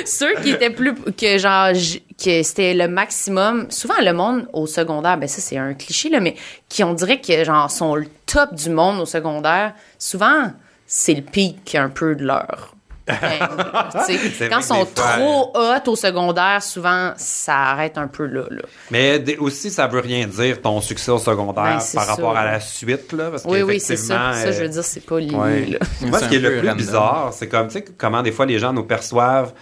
ceux 0.06 0.36
qui 0.42 0.52
étaient 0.52 0.70
plus 0.70 0.94
que 0.94 1.38
genre 1.40 1.70
que 1.72 2.44
c'était 2.44 2.76
le 2.76 2.88
maximum. 2.88 3.72
Souvent 3.72 3.96
le 4.02 4.14
monde 4.14 4.48
au 4.54 4.68
secondaire, 4.68 5.18
ben 5.18 5.28
ça 5.28 5.42
c'est 5.42 5.58
un 5.58 5.74
cliché 5.74 6.10
là, 6.10 6.20
mais 6.20 6.36
qui 6.68 6.84
on 6.84 6.94
dirait 6.94 7.22
que 7.22 7.44
genre 7.44 7.72
sont 7.72 7.96
le 7.96 8.06
top 8.28 8.54
du 8.54 8.70
monde 8.70 9.00
au 9.00 9.06
secondaire. 9.06 9.74
Souvent 9.98 10.52
c'est 10.86 11.16
le 11.16 11.22
pic 11.24 11.74
un 11.76 11.90
peu 11.90 12.14
de 12.16 12.26
leur. 12.26 12.76
C'est 14.06 14.50
Quand 14.50 14.60
ils 14.60 14.64
sont 14.64 14.88
trop 14.94 15.52
hot 15.56 15.88
au 15.92 15.96
secondaire, 15.96 16.62
souvent 16.64 17.14
ça 17.18 17.56
arrête 17.56 17.98
un 17.98 18.08
peu 18.08 18.26
là. 18.26 18.44
là. 18.50 18.62
Mais 18.92 19.24
aussi, 19.40 19.70
ça 19.72 19.88
veut 19.88 20.00
rien 20.00 20.28
dire 20.28 20.62
ton 20.62 20.80
succès 20.82 21.12
au 21.12 21.18
secondaire 21.20 21.64
Ben, 21.64 21.72
par 21.74 21.82
ça. 21.82 22.02
rapport 22.04 22.38
à 22.38 22.46
la 22.46 22.60
suite, 22.60 23.12
là. 23.14 23.32
Parce 23.32 23.44
Oui, 23.46 23.62
oui, 23.62 23.80
c'est 23.80 23.96
ça. 23.98 24.34
Ça, 24.34 24.52
je 24.52 24.60
euh, 24.60 24.62
veux 24.64 24.70
dire, 24.70 24.84
c'est 24.84 25.06
pas 25.06 25.20
lié. 25.20 25.36
Ouais. 25.36 25.80
Moi, 26.02 26.20
ce 26.20 26.26
qui 26.30 26.36
est 26.36 26.40
le 26.40 26.60
plus 26.60 26.68
random. 26.68 26.78
bizarre, 26.78 27.30
c'est 27.34 27.48
comme, 27.48 27.68
tu 27.68 27.74
sais, 27.74 27.86
comment 27.98 28.22
des 28.22 28.32
fois 28.32 28.46
les 28.46 28.60
gens 28.60 28.74
nous 28.74 28.84
perçoivent 28.84 29.54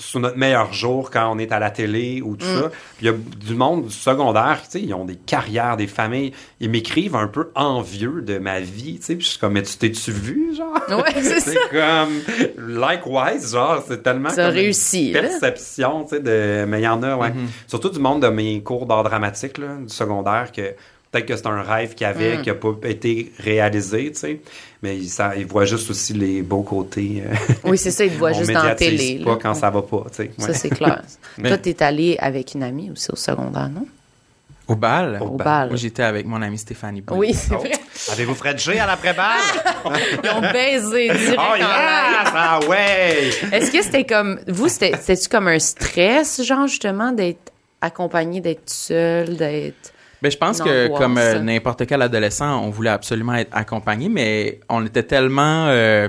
sous 0.00 0.20
notre 0.20 0.36
meilleur 0.36 0.72
jour 0.72 1.10
quand 1.10 1.28
on 1.34 1.38
est 1.38 1.50
à 1.50 1.58
la 1.58 1.70
télé 1.70 2.22
ou 2.24 2.36
tout 2.36 2.46
Mm. 2.46 2.60
ça. 2.62 2.68
Puis 2.68 2.78
il 3.02 3.06
y 3.06 3.08
a 3.08 3.12
du 3.12 3.54
monde 3.54 3.86
du 3.86 3.92
secondaire, 3.92 4.60
tu 4.64 4.70
sais, 4.78 4.80
ils 4.82 4.94
ont 4.94 5.04
des 5.04 5.16
carrières, 5.16 5.76
des 5.76 5.88
familles. 5.88 6.32
Ils 6.60 6.70
m'écrivent 6.70 7.16
un 7.16 7.26
peu 7.26 7.50
envieux 7.56 8.22
de 8.22 8.38
ma 8.38 8.60
vie, 8.60 8.98
tu 9.00 9.04
sais. 9.06 9.14
Puis 9.16 9.24
je 9.24 9.30
suis 9.30 9.38
comme, 9.40 9.54
mais 9.54 9.62
tu 9.62 9.76
t'es-tu 9.76 10.12
vu, 10.12 10.54
genre? 10.56 10.72
Ouais, 10.88 11.12
c'est 11.20 11.40
ça. 11.40 11.60
comme, 11.70 12.78
likewise, 12.80 13.52
genre, 13.52 13.82
c'est 13.86 14.02
tellement. 14.02 14.30
Ça 14.30 14.36
comme 14.46 14.52
une 14.54 14.60
réussi, 14.60 15.12
là. 15.12 15.22
Perception, 15.22 16.04
tu 16.04 16.10
sais, 16.16 16.20
de. 16.20 16.64
Mais 16.66 16.80
il 16.80 16.84
y 16.84 16.88
en 16.88 17.02
a, 17.02 17.16
ouais. 17.16 17.28
Mm-hmm. 17.30 17.66
Surtout 17.66 17.90
du 17.90 17.98
monde 17.98 18.22
de 18.22 18.28
mes 18.28 18.62
cours 18.62 18.86
d'art 18.86 19.02
dramatique, 19.04 19.58
là, 19.58 19.76
du 19.82 19.88
secondaire, 19.92 20.52
que 20.52 20.74
peut-être 21.10 21.26
que 21.26 21.36
c'est 21.36 21.46
un 21.46 21.62
rêve 21.62 21.94
qu'il 21.94 22.06
y 22.06 22.10
avait, 22.10 22.38
Mm. 22.38 22.42
qui 22.42 22.48
n'a 22.48 22.54
pas 22.54 22.74
été 22.84 23.32
réalisé, 23.38 24.12
tu 24.12 24.18
sais. 24.18 24.40
Mais 24.82 25.00
ça, 25.04 25.34
ils 25.36 25.46
voient 25.46 25.64
juste 25.64 25.90
aussi 25.90 26.12
les 26.12 26.42
beaux 26.42 26.62
côtés. 26.62 27.22
euh, 27.26 27.34
Oui, 27.64 27.76
c'est 27.78 27.90
ça, 27.90 28.06
voient 28.06 28.30
on 28.34 28.38
juste 28.38 28.52
dans 28.52 28.62
la 28.62 28.74
télé. 28.74 29.20
pas 29.24 29.30
là. 29.32 29.38
quand 29.42 29.54
ça 29.54 29.70
va 29.70 29.82
pas, 29.82 30.04
tu 30.10 30.16
sais. 30.24 30.30
Ça, 30.38 30.54
c'est 30.54 30.70
clair. 30.70 31.02
Mais- 31.38 31.48
Toi, 31.48 31.58
t'es 31.58 31.82
allé 31.82 32.16
avec 32.20 32.54
une 32.54 32.62
amie 32.62 32.90
aussi 32.90 33.08
au 33.12 33.16
secondaire, 33.16 33.68
non? 33.68 33.86
Au 34.68 34.76
bal? 34.76 35.18
Au 35.22 35.28
Au 35.28 35.30
bal. 35.36 35.74
j'étais 35.78 36.02
avec 36.02 36.26
mon 36.26 36.42
amie 36.42 36.58
Stéphanie 36.58 37.00
Boulay. 37.00 37.18
Oui, 37.28 37.34
c'est 37.34 37.54
Oh. 37.54 37.58
vrai. 37.58 37.72
Avez-vous 38.12 38.34
Fredgé 38.34 38.78
à 38.78 38.86
l'après-balle? 38.86 39.40
Ils 40.22 40.28
ont 40.30 40.52
baisé 40.52 41.08
direct 41.08 41.38
oh 41.38 41.56
yes! 41.56 41.66
Ah 42.34 42.60
ouais! 42.68 43.30
Est-ce 43.50 43.70
que 43.70 43.82
c'était 43.82 44.04
comme... 44.04 44.38
Vous, 44.46 44.68
c'était- 44.68 44.92
c'était-tu 45.00 45.28
comme 45.30 45.48
un 45.48 45.58
stress, 45.58 46.42
genre, 46.44 46.66
justement, 46.66 47.12
d'être 47.12 47.50
accompagné, 47.80 48.42
d'être 48.42 48.68
seul, 48.68 49.36
d'être... 49.38 49.92
Ben, 50.22 50.30
je 50.30 50.36
pense 50.36 50.60
que 50.60 50.88
comme 50.96 51.16
euh, 51.18 51.38
n'importe 51.40 51.86
quel 51.86 52.02
adolescent, 52.02 52.60
on 52.64 52.70
voulait 52.70 52.90
absolument 52.90 53.34
être 53.34 53.54
accompagné, 53.56 54.08
mais 54.08 54.60
on 54.68 54.84
était 54.84 55.04
tellement 55.04 55.66
euh, 55.68 56.08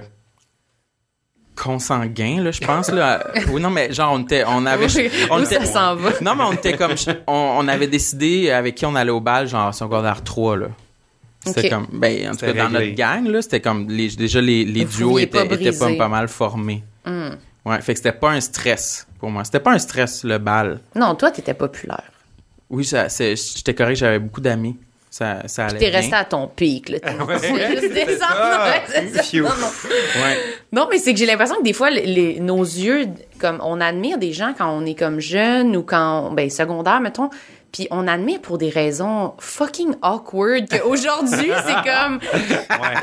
consanguins, 1.56 2.42
là, 2.42 2.52
je 2.52 2.62
pense. 2.62 2.90
Là. 2.90 3.24
oui, 3.52 3.62
non, 3.62 3.70
mais 3.70 3.92
genre, 3.94 4.14
on 4.14 4.20
était... 4.24 4.44
On 4.48 4.66
avait, 4.66 4.86
Oui, 4.86 5.10
on 5.30 5.44
était- 5.44 5.66
ça 5.66 5.66
s'en 5.66 5.96
va? 5.96 6.12
Non, 6.22 6.36
mais 6.36 6.44
on 6.44 6.54
était 6.54 6.76
comme... 6.78 6.94
On, 7.28 7.56
on 7.60 7.68
avait 7.68 7.88
décidé 7.88 8.52
avec 8.52 8.76
qui 8.76 8.86
on 8.86 8.96
allait 8.96 9.12
au 9.12 9.20
bal, 9.22 9.48
genre 9.48 9.74
secondaire 9.74 10.24
3, 10.24 10.58
là. 10.58 10.68
C'était 11.46 11.70
comme... 11.70 11.88
Ben, 11.92 12.30
en 12.30 12.32
tout 12.32 12.46
cas, 12.46 12.54
dans 12.54 12.70
notre 12.70 12.96
gang, 12.96 13.28
là, 13.28 13.42
c'était 13.42 13.62
comme... 13.62 13.90
Les, 13.90 14.10
déjà, 14.10 14.42
les, 14.42 14.66
les 14.66 14.86
duos 14.86 15.20
étaient, 15.20 15.46
pas 15.46 15.56
étaient 15.56 15.98
pas 15.98 16.08
mal 16.08 16.28
formés. 16.28 16.84
Hmm. 17.06 17.30
Ouais, 17.66 17.82
fait 17.82 17.94
que 17.94 18.00
c'était 18.00 18.12
pas 18.14 18.32
un 18.32 18.42
stress 18.42 19.06
pour 19.20 19.30
moi. 19.30 19.44
C'était 19.44 19.60
pas 19.60 19.72
un 19.72 19.80
stress, 19.80 20.24
le 20.24 20.38
bal. 20.38 20.80
Non, 20.96 21.14
toi, 21.16 21.30
t'étais 21.32 21.54
populaire. 21.54 22.10
Oui, 22.70 22.86
ça, 22.86 23.10
c'est- 23.10 23.36
j'étais 23.58 23.74
correct, 23.74 23.96
j'avais 23.96 24.20
beaucoup 24.20 24.42
d'amis. 24.42 24.76
Ça, 25.12 25.42
ça 25.48 25.66
allait 25.66 25.80
T'es 25.80 25.90
resté 25.90 26.14
à 26.14 26.24
ton 26.24 26.48
pic, 26.48 26.90
là. 26.90 27.00
Non, 30.72 30.88
mais 30.90 31.00
c'est 31.00 31.14
que 31.14 31.20
j'ai 31.20 31.26
l'impression 31.26 31.56
que 31.56 31.64
des 31.64 31.74
fois, 31.74 31.90
les, 31.90 32.06
les- 32.06 32.40
nos 32.40 32.62
yeux, 32.62 33.08
comme 33.40 33.60
on 33.64 33.82
admire 33.82 34.20
des 34.20 34.34
gens 34.34 34.54
quand 34.56 34.70
on 34.70 34.86
est 34.86 34.94
comme 34.94 35.20
jeune 35.20 35.76
ou 35.76 35.82
quand, 35.82 36.32
ben 36.32 36.48
secondaire, 36.52 37.00
mettons, 37.02 37.32
puis 37.72 37.88
on 37.92 38.08
admire 38.08 38.40
pour 38.42 38.58
des 38.58 38.70
raisons 38.70 39.34
fucking 39.40 39.96
awkward 40.02 40.68
qu'aujourd'hui, 40.70 41.52
c'est 41.66 41.90
comme, 41.92 42.20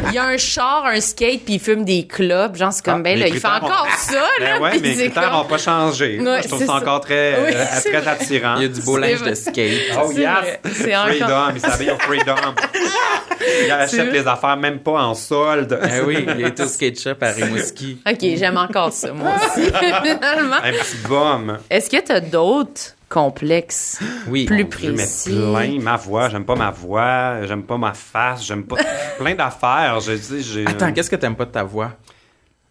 il 0.09 0.15
y 0.15 0.19
a 0.19 0.25
un 0.25 0.37
char, 0.37 0.87
un 0.87 1.01
skate, 1.01 1.45
puis 1.45 1.55
il 1.55 1.61
fume 1.61 1.85
des 1.85 2.07
clubs, 2.07 2.57
genre 2.57 2.73
c'est 2.73 2.85
comme, 2.85 3.01
Ah, 3.01 3.03
ben 3.03 3.19
là, 3.19 3.29
il 3.29 3.39
fait 3.39 3.47
encore 3.47 3.87
ont- 3.89 3.97
ça, 3.99 4.15
là, 4.15 4.59
Ben 4.59 4.63
ouais, 4.63 4.71
puis 4.73 4.81
mais 4.83 4.89
les 4.95 5.11
critères 5.11 5.33
n'ont 5.33 5.45
pas 5.45 5.59
changé. 5.59 6.21
Ouais, 6.21 6.43
je 6.43 6.49
trouve 6.49 6.61
ça 6.61 6.67
ça. 6.67 6.75
encore 6.75 7.01
très, 7.01 7.37
Oui, 7.47 7.53
euh, 7.55 7.65
très 7.91 8.09
attirant. 8.09 8.57
Il 8.57 8.63
y 8.63 8.65
a 8.67 8.69
du 8.69 8.81
beau 8.83 8.97
linge 8.99 9.23
de 9.23 9.35
skate. 9.35 9.73
Oh 10.03 10.11
yes! 10.13 10.29
C'est 10.75 10.97
encore- 10.97 11.09
Freedom, 11.09 11.53
il 11.55 11.61
s'habille 11.61 11.91
au 11.93 11.99
Freedom. 11.99 12.35
il 13.65 13.71
achète 13.71 14.13
les 14.13 14.27
affaires 14.27 14.57
même 14.57 14.81
pas 14.81 15.03
en 15.05 15.15
solde. 15.15 15.79
Ah 15.83 15.87
oui, 16.07 16.27
il 16.39 16.47
était 16.47 16.63
au 16.65 16.69
skate 16.69 16.99
shop 17.01 17.15
à 17.21 17.31
Rimouski. 17.31 17.99
Ok, 18.11 18.19
j'aime 18.21 18.57
encore 18.57 18.93
ça, 18.93 19.13
moi 19.13 19.33
aussi, 19.37 19.63
finalement. 19.71 20.57
Un 20.63 20.73
petit 20.73 20.97
bum. 21.09 21.59
Est-ce 21.71 21.89
que 21.91 22.01
t'as 22.01 22.21
d'autres 22.21 22.96
complexes 23.09 24.01
Oui. 24.29 24.45
plus 24.47 24.65
Dieu, 24.65 24.91
mais 24.91 24.95
précis? 24.97 25.31
plein, 25.31 25.79
ma 25.81 25.97
voix, 25.97 26.29
j'aime 26.29 26.45
pas 26.45 26.57
ma 26.57 26.71
voix, 26.71 27.45
j'aime 27.47 27.63
pas 27.63 27.77
ma 27.79 27.93
face, 27.95 28.45
j'aime 28.45 28.65
pas 28.65 28.77
plein 29.19 29.35
d'affaires. 29.35 30.01
Je 30.01 30.13
dis, 30.13 30.43
j'ai, 30.43 30.67
Attends, 30.67 30.93
qu'est-ce 30.93 31.11
que 31.11 31.17
t'aimes 31.17 31.37
pas 31.37 31.45
de 31.45 31.51
ta 31.53 31.63
voix? 31.63 31.93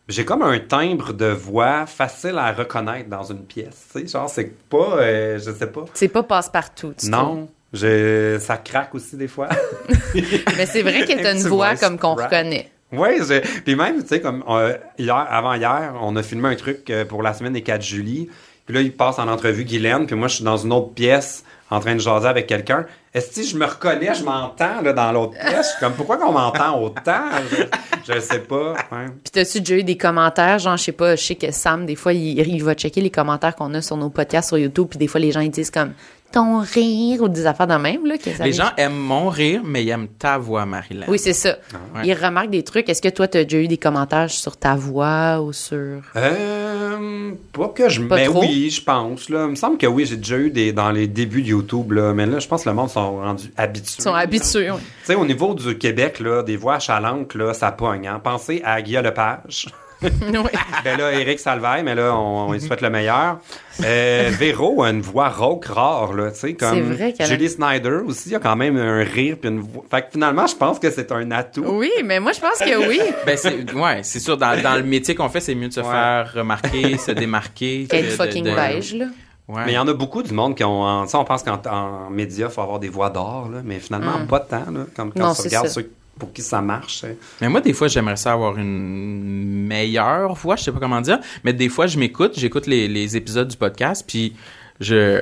j'ai 0.07 0.23
comme 0.23 0.43
un 0.43 0.59
timbre 0.59 1.13
de 1.13 1.25
voix 1.25 1.85
facile 1.87 2.37
à 2.37 2.51
reconnaître 2.51 3.09
dans 3.09 3.23
une 3.23 3.43
pièce. 3.43 3.87
Tu 3.91 4.01
sais, 4.01 4.07
genre 4.07 4.29
c'est 4.29 4.55
pas, 4.69 4.97
euh, 4.99 5.39
je 5.39 5.51
sais 5.51 5.67
pas. 5.67 5.85
C'est 5.95 6.09
pas 6.09 6.21
passe-partout, 6.21 6.93
tu 6.95 7.09
trouves? 7.09 7.25
Non, 7.25 7.49
j'ai, 7.73 8.37
ça 8.39 8.57
craque 8.57 8.93
aussi 8.93 9.17
des 9.17 9.27
fois. 9.27 9.49
Mais 10.57 10.65
c'est 10.67 10.83
vrai 10.83 11.05
que 11.05 11.21
t'as 11.21 11.31
Un 11.33 11.37
une 11.37 11.47
voix 11.47 11.75
comme 11.75 11.97
qu'on 11.97 12.13
reconnaît. 12.13 12.69
Oui, 12.91 13.19
puis 13.65 13.75
même, 13.75 14.01
tu 14.03 14.07
sais, 14.09 14.21
comme 14.21 14.43
euh, 14.47 14.77
hier, 14.99 15.15
avant 15.15 15.55
hier, 15.55 15.95
on 15.99 16.15
a 16.15 16.21
filmé 16.23 16.49
un 16.49 16.55
truc 16.55 16.87
euh, 16.91 17.03
pour 17.03 17.23
la 17.23 17.33
semaine 17.33 17.53
des 17.53 17.63
4 17.63 17.81
juillet. 17.81 18.29
Puis 18.65 18.73
là, 18.75 18.81
il 18.81 18.95
passe 18.95 19.19
en 19.19 19.27
entrevue 19.27 19.63
Guylaine, 19.63 20.07
puis 20.07 20.15
moi, 20.15 20.27
je 20.27 20.35
suis 20.35 20.43
dans 20.43 20.57
une 20.57 20.73
autre 20.73 20.93
pièce 20.93 21.43
en 21.69 21.79
train 21.79 21.95
de 21.95 21.99
jaser 21.99 22.27
avec 22.27 22.47
quelqu'un. 22.47 22.85
Est-ce 23.13 23.39
que 23.41 23.47
je 23.47 23.57
me 23.57 23.65
reconnais, 23.65 24.13
je 24.13 24.23
m'entends 24.23 24.81
là, 24.81 24.93
dans 24.93 25.11
l'autre 25.11 25.33
pièce? 25.33 25.55
Je 25.57 25.69
suis 25.71 25.79
comme, 25.79 25.93
pourquoi 25.93 26.17
qu'on 26.17 26.31
m'entend 26.31 26.81
autant? 26.81 27.21
Je, 27.51 28.13
je 28.13 28.19
sais 28.19 28.39
pas. 28.39 28.73
ouais. 28.91 29.05
Puis 29.23 29.31
t'as-tu 29.31 29.61
déjà 29.61 29.75
eu 29.77 29.83
des 29.83 29.97
commentaires, 29.97 30.59
genre, 30.59 30.77
je 30.77 30.83
sais 30.83 30.91
pas, 30.91 31.15
je 31.15 31.23
sais 31.23 31.35
que 31.35 31.51
Sam, 31.51 31.85
des 31.85 31.95
fois, 31.95 32.13
il, 32.13 32.39
il 32.39 32.63
va 32.63 32.73
checker 32.73 33.01
les 33.01 33.09
commentaires 33.09 33.55
qu'on 33.55 33.73
a 33.73 33.81
sur 33.81 33.97
nos 33.97 34.09
podcasts 34.09 34.49
sur 34.49 34.57
YouTube, 34.57 34.87
puis 34.89 34.99
des 34.99 35.07
fois, 35.07 35.19
les 35.19 35.31
gens, 35.31 35.39
ils 35.41 35.49
disent 35.51 35.71
comme 35.71 35.93
ton 36.35 36.59
rire 36.59 37.21
ou 37.21 37.29
des 37.29 37.45
affaires 37.45 37.65
de 37.65 37.75
même, 37.75 38.05
là. 38.05 38.17
Que 38.17 38.29
ça 38.29 38.43
Les 38.43 38.51
gens 38.51 38.69
aiment 38.75 38.97
mon 38.97 39.29
rire, 39.29 39.61
mais 39.63 39.85
ils 39.85 39.89
aiment 39.89 40.09
ta 40.09 40.37
voix, 40.37 40.65
Marilyn. 40.65 41.05
Oui, 41.07 41.17
c'est 41.17 41.31
ça. 41.31 41.57
ouais. 41.95 42.01
Ils 42.03 42.13
remarquent 42.13 42.49
des 42.49 42.63
trucs. 42.63 42.89
Est-ce 42.89 43.01
que 43.01 43.07
toi, 43.07 43.29
t'as 43.29 43.43
déjà 43.45 43.59
eu 43.59 43.69
des 43.69 43.77
commentaires 43.77 44.29
sur 44.29 44.57
ta 44.57 44.75
voix 44.75 45.39
ou 45.41 45.53
sur. 45.53 46.01
Euh, 46.17 47.31
pas 47.53 47.69
que 47.69 47.87
je... 47.87 48.01
Pas 48.01 48.17
mais 48.17 48.25
trop? 48.25 48.41
oui, 48.41 48.69
je 48.69 48.83
pense. 48.83 49.29
Là. 49.29 49.45
Il 49.45 49.51
me 49.51 49.55
semble 49.55 49.77
que 49.77 49.87
oui, 49.87 50.05
j'ai 50.05 50.17
déjà 50.17 50.37
eu 50.37 50.49
des 50.49 50.73
dans 50.73 50.91
les 50.91 51.07
débuts 51.07 51.41
de 51.41 51.47
YouTube, 51.47 51.93
là, 51.93 52.13
mais 52.13 52.25
là, 52.25 52.39
je 52.39 52.47
pense 52.49 52.65
que 52.65 52.69
le 52.69 52.75
monde 52.75 52.89
sont 52.89 53.15
rendus 53.17 53.53
habitués. 53.55 53.95
Ils 53.99 54.03
sont 54.03 54.13
habitués, 54.13 54.71
oui. 54.71 54.79
Tu 54.81 55.05
sais, 55.05 55.15
au 55.15 55.25
niveau 55.25 55.53
du 55.53 55.77
Québec, 55.77 56.19
là, 56.19 56.43
des 56.43 56.57
voix 56.57 56.75
achalantes, 56.75 57.33
là, 57.35 57.53
ça 57.53 57.71
pogne. 57.71 58.07
Hein? 58.07 58.19
Pensez 58.21 58.61
à 58.65 58.81
Guillaume 58.81 59.05
Lepage. 59.05 59.67
Oui. 60.01 60.49
ben 60.83 60.97
là, 60.99 61.11
Eric 61.13 61.39
Salvaille, 61.39 61.83
mais 61.83 61.95
là, 61.95 62.13
on, 62.15 62.47
on 62.49 62.51
lui 62.53 62.61
souhaite 62.61 62.81
le 62.81 62.89
meilleur. 62.89 63.39
Euh, 63.83 64.29
Véro 64.37 64.83
a 64.83 64.89
une 64.89 65.01
voix 65.01 65.29
rauque 65.29 65.65
rare, 65.65 66.13
là, 66.13 66.31
tu 66.31 66.39
sais, 66.39 66.53
comme 66.53 66.73
C'est 66.75 66.81
vrai 66.81 67.13
a- 67.19 67.25
Julie 67.25 67.49
Snyder 67.49 67.99
aussi 68.05 68.35
a 68.35 68.39
quand 68.39 68.55
même 68.55 68.77
un 68.77 69.03
rire 69.03 69.37
puis 69.39 69.49
une 69.49 69.59
voix. 69.59 69.83
Fait 69.89 70.01
que 70.01 70.07
finalement, 70.11 70.47
je 70.47 70.55
pense 70.55 70.79
que 70.79 70.89
c'est 70.91 71.11
un 71.11 71.31
atout. 71.31 71.63
Oui, 71.67 71.91
mais 72.03 72.19
moi, 72.19 72.31
je 72.33 72.39
pense 72.39 72.59
que 72.59 72.87
oui. 72.87 72.99
Ben, 73.25 73.37
c'est, 73.37 73.73
ouais, 73.73 74.01
c'est 74.03 74.19
sûr, 74.19 74.37
dans, 74.37 74.61
dans 74.61 74.75
le 74.75 74.83
métier 74.83 75.15
qu'on 75.15 75.29
fait, 75.29 75.39
c'est 75.39 75.55
mieux 75.55 75.69
de 75.69 75.73
se 75.73 75.79
Ouais. 75.79 75.89
faire 75.89 76.31
remarquer, 76.33 76.97
se 76.97 77.11
démarquer. 77.11 77.87
Qu'être 77.89 78.05
de- 78.05 78.09
fucking 78.11 78.43
de- 78.45 78.55
beige, 78.55 78.93
là. 78.95 79.05
Ouais. 79.47 79.61
Mais 79.65 79.71
il 79.73 79.75
y 79.75 79.77
en 79.77 79.87
a 79.87 79.93
beaucoup 79.93 80.23
du 80.23 80.33
monde 80.33 80.55
qui 80.55 80.63
ont. 80.63 81.05
sais, 81.07 81.15
on 81.17 81.23
pense 81.23 81.43
qu'en 81.43 81.61
en 81.69 82.09
médias, 82.09 82.47
il 82.47 82.51
faut 82.51 82.61
avoir 82.61 82.79
des 82.79 82.89
voix 82.89 83.09
d'or, 83.11 83.47
là, 83.53 83.59
mais 83.63 83.79
finalement, 83.79 84.17
Mm. 84.19 84.27
pas 84.27 84.39
tant, 84.39 84.71
là. 84.71 84.85
Comme 84.95 85.11
quand 85.13 85.19
Non, 85.19 85.33
tu 85.35 85.41
c'est 85.43 85.49
regardes 85.49 85.67
ça. 85.67 85.73
ceux 85.73 85.91
pour 86.19 86.31
qui 86.33 86.41
ça 86.41 86.61
marche. 86.61 87.03
hein. 87.03 87.13
Mais 87.41 87.49
moi, 87.49 87.61
des 87.61 87.73
fois, 87.73 87.87
j'aimerais 87.87 88.15
ça 88.15 88.31
avoir 88.33 88.57
une 88.57 89.65
meilleure 89.67 90.33
voix, 90.35 90.55
je 90.55 90.63
sais 90.63 90.71
pas 90.71 90.79
comment 90.79 91.01
dire. 91.01 91.19
Mais 91.43 91.53
des 91.53 91.69
fois, 91.69 91.87
je 91.87 91.97
m'écoute, 91.99 92.33
j'écoute 92.37 92.67
les, 92.67 92.87
les 92.87 93.17
épisodes 93.17 93.47
du 93.47 93.57
podcast, 93.57 94.03
puis 94.07 94.35
je. 94.79 95.21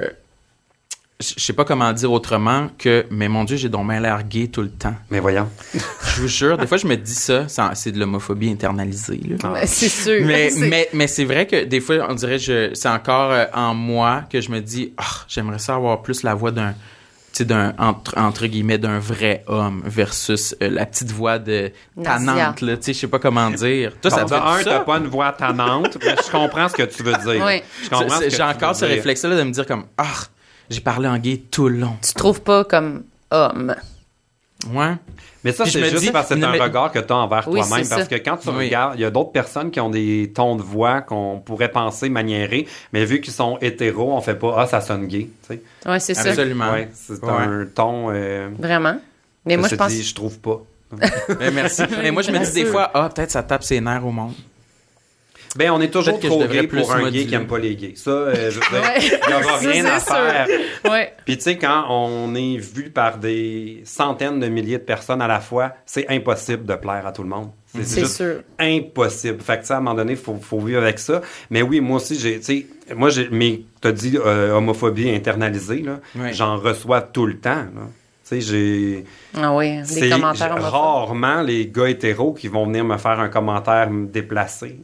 Je 1.20 1.40
sais 1.42 1.54
pas 1.54 1.64
comment 1.64 1.94
dire 1.94 2.12
autrement 2.12 2.70
que, 2.78 3.06
mais 3.10 3.30
mon 3.30 3.46
Dieu, 3.46 3.56
j'ai 3.56 3.70
donc 3.70 3.88
bien 3.88 4.02
l'air 4.02 4.24
gay 4.24 4.48
tout 4.48 4.62
le 4.62 4.70
temps. 4.72 4.96
Mais 5.10 5.22
voyons. 5.22 5.48
Je 5.74 6.22
vous 6.22 6.28
jure, 6.28 6.58
des 6.58 6.68
fois, 6.68 6.76
je 6.78 6.86
me 6.86 6.96
dis 6.98 7.14
ça, 7.16 7.48
c'est 7.76 7.92
de 7.94 8.00
l'homophobie 8.00 8.50
internalisée, 8.50 9.22
là. 9.30 9.38
Ben, 9.42 9.66
c'est 9.66 9.88
sûr. 9.90 10.26
Mais, 10.26 10.50
C'est- 10.50 10.68
mais, 10.68 10.90
mais 10.92 11.08
c'est 11.08 11.24
vrai 11.24 11.48
que 11.48 11.64
des 11.64 11.80
fois, 11.80 12.08
on 12.10 12.16
dirait 12.16 12.40
je 12.40 12.72
c'est 12.74 12.90
encore 12.90 13.32
euh, 13.32 13.46
en 13.54 13.74
moi 13.74 14.24
que 14.30 14.42
je 14.42 14.52
me 14.52 14.60
dis, 14.60 14.92
ah, 14.98 15.04
j'aimerais 15.30 15.60
ça 15.60 15.76
avoir 15.76 16.02
plus 16.02 16.24
la 16.24 16.34
voix 16.34 16.52
d'un, 16.52 16.74
d'un, 17.42 17.74
entre, 17.80 18.16
entre 18.18 18.46
guillemets, 18.46 18.78
d'un 18.78 19.00
vrai 19.00 19.44
homme 19.48 19.82
versus 19.86 20.56
euh, 20.62 20.70
la 20.70 20.86
petite 20.86 21.12
voix 21.12 21.40
de 21.40 21.72
tannante, 22.04 22.62
là. 22.62 22.78
Tu 22.78 22.84
sais, 22.84 22.94
je 22.94 23.00
sais 23.00 23.08
pas 23.08 23.18
comment 23.18 23.50
dire. 23.50 23.94
Toi, 24.00 24.12
ça 24.12 24.18
Bon, 24.24 24.28
te 24.28 24.34
de 24.36 24.40
fait 24.40 24.46
un, 24.48 24.58
ça? 24.58 24.64
t'as 24.66 24.80
pas 24.82 24.98
une 25.00 25.08
voix 25.08 25.32
tannante, 25.32 25.98
mais 26.04 26.16
je 26.24 26.32
comprends 26.32 26.70
ce 26.70 26.76
que 26.76 26.84
tu 26.84 27.02
veux 27.02 27.14
dire. 27.14 27.44
Oui. 27.44 27.62
Je 27.84 27.90
comprends 27.90 28.08
C'est- 28.10 28.16
ce 28.16 28.24
que 28.26 28.30
J'ai 28.30 28.38
tu 28.38 28.44
encore 28.44 28.70
veux 28.70 28.76
ce 28.76 28.86
dire. 28.86 28.96
réflexe-là 28.96 29.36
de 29.36 29.44
me 29.44 29.52
dire 29.52 29.66
comme, 29.66 29.86
ah, 29.98 30.06
j'ai 30.70 30.82
parlé 30.82 31.08
en 31.08 31.18
gay 31.18 31.42
tout 31.50 31.68
le 31.70 31.78
long. 31.80 31.98
Tu 32.06 32.14
te 32.14 32.18
trouves 32.20 32.42
pas 32.42 32.64
comme 32.66 33.04
homme. 33.32 33.76
Ouais. 34.72 34.94
Mais 35.44 35.52
ça, 35.52 35.66
c'est 35.66 35.80
me 35.82 35.86
juste 35.86 36.04
dis- 36.04 36.12
parce 36.12 36.30
que 36.30 36.36
c'est 36.36 36.44
un 36.44 36.52
mais- 36.52 36.60
regard 36.60 36.92
que 36.92 37.00
tu 37.00 37.12
as 37.12 37.16
envers 37.18 37.48
Oui, 37.50 37.60
toi-même. 37.60 37.88
Parce 37.88 38.02
ça. 38.04 38.08
que 38.08 38.16
quand 38.16 38.38
tu 38.38 38.50
Oui. 38.50 38.66
regardes, 38.66 38.96
il 38.98 39.02
y 39.02 39.06
a 39.06 39.10
d'autres 39.12 39.32
personnes 39.32 39.72
qui 39.72 39.80
ont 39.82 39.90
des 39.90 40.32
tons 40.34 40.56
de 40.56 40.62
voix 40.62 41.02
qu'on 41.02 41.42
pourrait 41.44 41.70
penser 41.70 42.08
maniérés, 42.10 42.66
mais 42.94 43.04
vu 43.06 43.20
qu'ils 43.22 43.34
sont 43.34 43.58
hétéros, 43.62 44.14
on 44.14 44.22
fait 44.22 44.36
pas 44.36 44.56
Ah, 44.58 44.66
ça 44.68 44.80
sonne 44.82 45.08
gay. 45.08 45.30
tu 45.48 45.56
sais. 45.56 45.62
Ouais, 45.90 46.00
c'est 46.00 46.14
ça. 46.14 46.30
Absolument. 46.30 46.72
Ouais, 46.72 46.90
c'est 46.94 47.22
Ouais. 47.24 47.30
un 47.32 47.66
ton. 47.74 48.10
Euh, 48.12 48.50
Vraiment. 48.58 48.98
Mais 49.46 49.58
moi, 49.58 49.68
je 49.68 49.72
se 49.74 49.76
pense. 49.78 49.90
dit, 49.92 50.04
je 50.04 50.16
trouve 50.16 50.40
pas. 50.40 50.62
Mais 51.40 51.52
merci. 51.52 51.82
Mais 52.02 52.12
moi, 52.12 52.22
je 52.22 52.32
me 52.32 52.40
dis 52.40 52.52
des 52.54 52.66
fois, 52.66 52.90
ah, 52.94 53.10
peut-être 53.14 53.32
ça 53.32 53.44
tape 53.44 53.64
ses 53.64 53.82
nerfs 53.82 54.06
au 54.06 54.12
monde. 54.12 54.34
Ben, 55.56 55.70
on 55.72 55.80
est 55.82 55.90
toujours 55.90 56.20
que 56.20 56.26
trop 56.28 56.42
devrais 56.42 56.62
gay 56.62 56.68
pour 56.68 56.92
un 56.94 57.12
gay 57.12 57.26
qui 57.26 57.36
aime 57.36 57.46
pas 57.48 57.60
les 57.60 57.76
gays. 57.76 57.94
Ça, 57.96 58.10
euh, 58.10 58.50
je 58.50 58.60
veux 58.60 58.66
dire, 58.72 58.82
Ouais. 58.82 58.98
il 59.00 59.30
y 59.30 59.34
aura 59.34 59.58
rien 59.58 59.86
à 59.86 60.00
sûr. 60.00 60.16
faire. 60.16 60.48
Ouais. 60.90 61.14
Puis 61.26 61.38
tu 61.38 61.44
sais, 61.44 61.58
quand 61.58 61.86
on 61.90 62.34
est 62.34 62.58
vu 62.58 62.90
par 62.90 63.18
des 63.18 63.82
centaines 63.86 64.40
de 64.40 64.48
milliers 64.48 64.80
de 64.80 64.84
personnes 64.84 65.22
à 65.22 65.28
la 65.28 65.40
fois, 65.40 65.74
c'est 65.86 66.10
impossible 66.10 66.66
de 66.66 66.74
plaire 66.76 67.06
à 67.06 67.12
tout 67.12 67.22
le 67.24 67.30
monde. 67.30 67.52
C'est 67.76 67.84
C'est 67.86 68.00
juste 68.02 68.16
sûr. 68.18 68.36
impossible. 68.60 69.42
Fait 69.42 69.60
que 69.60 69.66
ça, 69.66 69.76
à 69.76 69.78
un 69.78 69.82
moment 69.82 69.96
donné, 69.96 70.16
faut, 70.16 70.36
faut 70.42 70.60
vivre 70.60 70.82
avec 70.82 71.00
ça. 71.00 71.22
Mais 71.50 71.62
oui, 71.62 71.82
moi 71.82 71.98
aussi, 71.98 72.20
j'ai, 72.20 72.40
tu 72.40 72.46
sais, 72.46 72.68
moi, 72.96 73.10
j'ai, 73.10 73.30
mais 73.32 73.62
t'as 73.82 73.92
dit 73.92 74.18
euh, 74.24 74.52
homophobie 74.54 75.10
internalisée, 75.10 75.82
là. 75.82 76.00
Oui. 76.16 76.34
J'en 76.34 76.58
reçois 76.58 77.02
tout 77.02 77.26
le 77.26 77.38
temps, 77.40 77.50
là. 77.76 77.88
Tu 78.28 78.40
sais, 78.40 78.42
j'ai. 78.42 79.04
Ah 79.36 79.54
oui, 79.54 79.82
des 79.84 80.10
commentaires 80.10 80.52
homophobes. 80.52 80.72
rarement 80.72 81.42
les 81.42 81.68
gars 81.68 81.90
hétéros 81.90 82.34
qui 82.34 82.48
vont 82.48 82.66
venir 82.66 82.86
me 82.86 82.98
faire 82.98 83.20
un 83.20 83.30
commentaire 83.30 83.90
déplacé. 83.92 84.80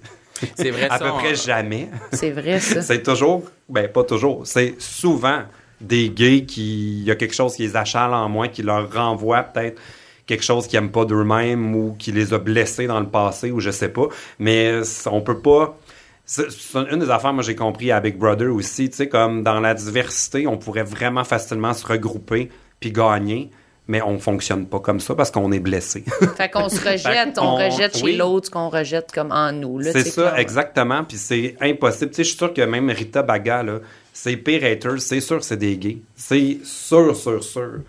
C'est 0.56 0.72
vrai, 0.72 0.88
à 0.90 0.98
ça, 0.98 1.06
peu 1.06 1.12
on- 1.12 1.18
près 1.18 1.36
jamais. 1.36 1.90
C'est 2.14 2.32
vrai, 2.32 2.60
ça. 2.60 2.82
C'est 2.90 3.04
toujours, 3.04 3.44
ben 3.68 3.88
pas 3.88 4.04
toujours, 4.04 4.46
c'est 4.46 4.76
souvent 4.80 5.42
des 5.82 6.10
gays 6.10 6.44
qui, 6.46 7.00
il 7.00 7.04
y 7.06 7.12
a 7.12 7.16
quelque 7.16 7.34
chose 7.36 7.56
qui 7.56 7.62
les 7.64 7.76
achale 7.76 8.14
en 8.14 8.28
moins, 8.30 8.48
qui 8.48 8.64
leur 8.64 8.92
renvoie 8.94 9.44
peut-être 9.44 9.80
quelque 10.26 10.44
chose 10.44 10.68
qu'ils 10.68 10.78
aiment 10.78 10.92
pas 10.92 11.06
d'eux-mêmes 11.06 11.76
ou 11.76 11.96
qui 11.98 12.12
les 12.12 12.34
a 12.34 12.38
blessés 12.38 12.86
dans 12.88 13.00
le 13.00 13.08
passé 13.08 13.52
ou 13.52 13.60
je 13.60 13.72
sais 13.72 13.90
pas. 13.90 14.08
Mais 14.40 14.82
on 15.08 15.22
peut 15.22 15.40
pas. 15.40 15.78
C'est 16.26 16.52
c'est 16.52 16.78
une 16.92 17.00
des 17.00 17.10
affaires, 17.10 17.34
moi, 17.34 17.42
j'ai 17.44 17.56
compris 17.56 17.92
à 17.92 18.00
Big 18.00 18.16
Brother 18.18 18.54
aussi, 18.54 18.90
tu 18.92 18.98
sais, 18.98 19.10
comme 19.10 19.42
dans 19.42 19.60
la 19.60 19.74
diversité, 19.74 20.46
on 20.46 20.58
pourrait 20.58 20.84
vraiment 20.84 21.24
facilement 21.24 21.74
se 21.74 21.88
regrouper 21.88 22.50
puis 22.80 22.92
gagner, 22.92 23.50
mais 23.90 24.04
on 24.04 24.20
fonctionne 24.20 24.68
pas 24.68 24.80
comme 24.80 25.00
ça 25.00 25.16
parce 25.16 25.32
qu'on 25.32 25.52
est 25.52 25.60
blessé. 25.60 26.06
Fait 26.38 26.48
qu'on 26.48 26.70
se 26.70 26.80
rejette, 26.80 27.40
on 27.40 27.56
rejette 27.56 27.98
chez 27.98 28.04
oui. 28.04 28.16
l'autre 28.16 28.46
ce 28.46 28.52
qu'on 28.52 28.70
rejette 28.70 29.12
comme 29.12 29.32
en 29.32 29.52
nous. 29.52 29.82
C'est 29.82 30.04
ça, 30.04 30.22
clairement. 30.22 30.38
exactement. 30.38 31.04
Puis 31.04 31.18
c'est 31.18 31.56
impossible. 31.60 32.12
Tu 32.12 32.18
sais, 32.18 32.24
je 32.24 32.30
suis 32.30 32.38
sûr 32.38 32.54
que 32.54 32.62
même 32.62 32.92
Rita 32.92 33.24
Baga, 33.24 33.64
là, 33.64 33.80
ses 34.14 34.38
pires 34.38 34.64
haters, 34.64 35.02
c'est 35.02 35.20
sûr 35.20 35.40
que 35.40 35.44
c'est 35.46 35.58
des 35.58 35.76
gays. 35.76 35.98
C'est 36.16 36.60
sûr, 36.64 37.16
sûr, 37.16 37.44
sûr. 37.44 37.80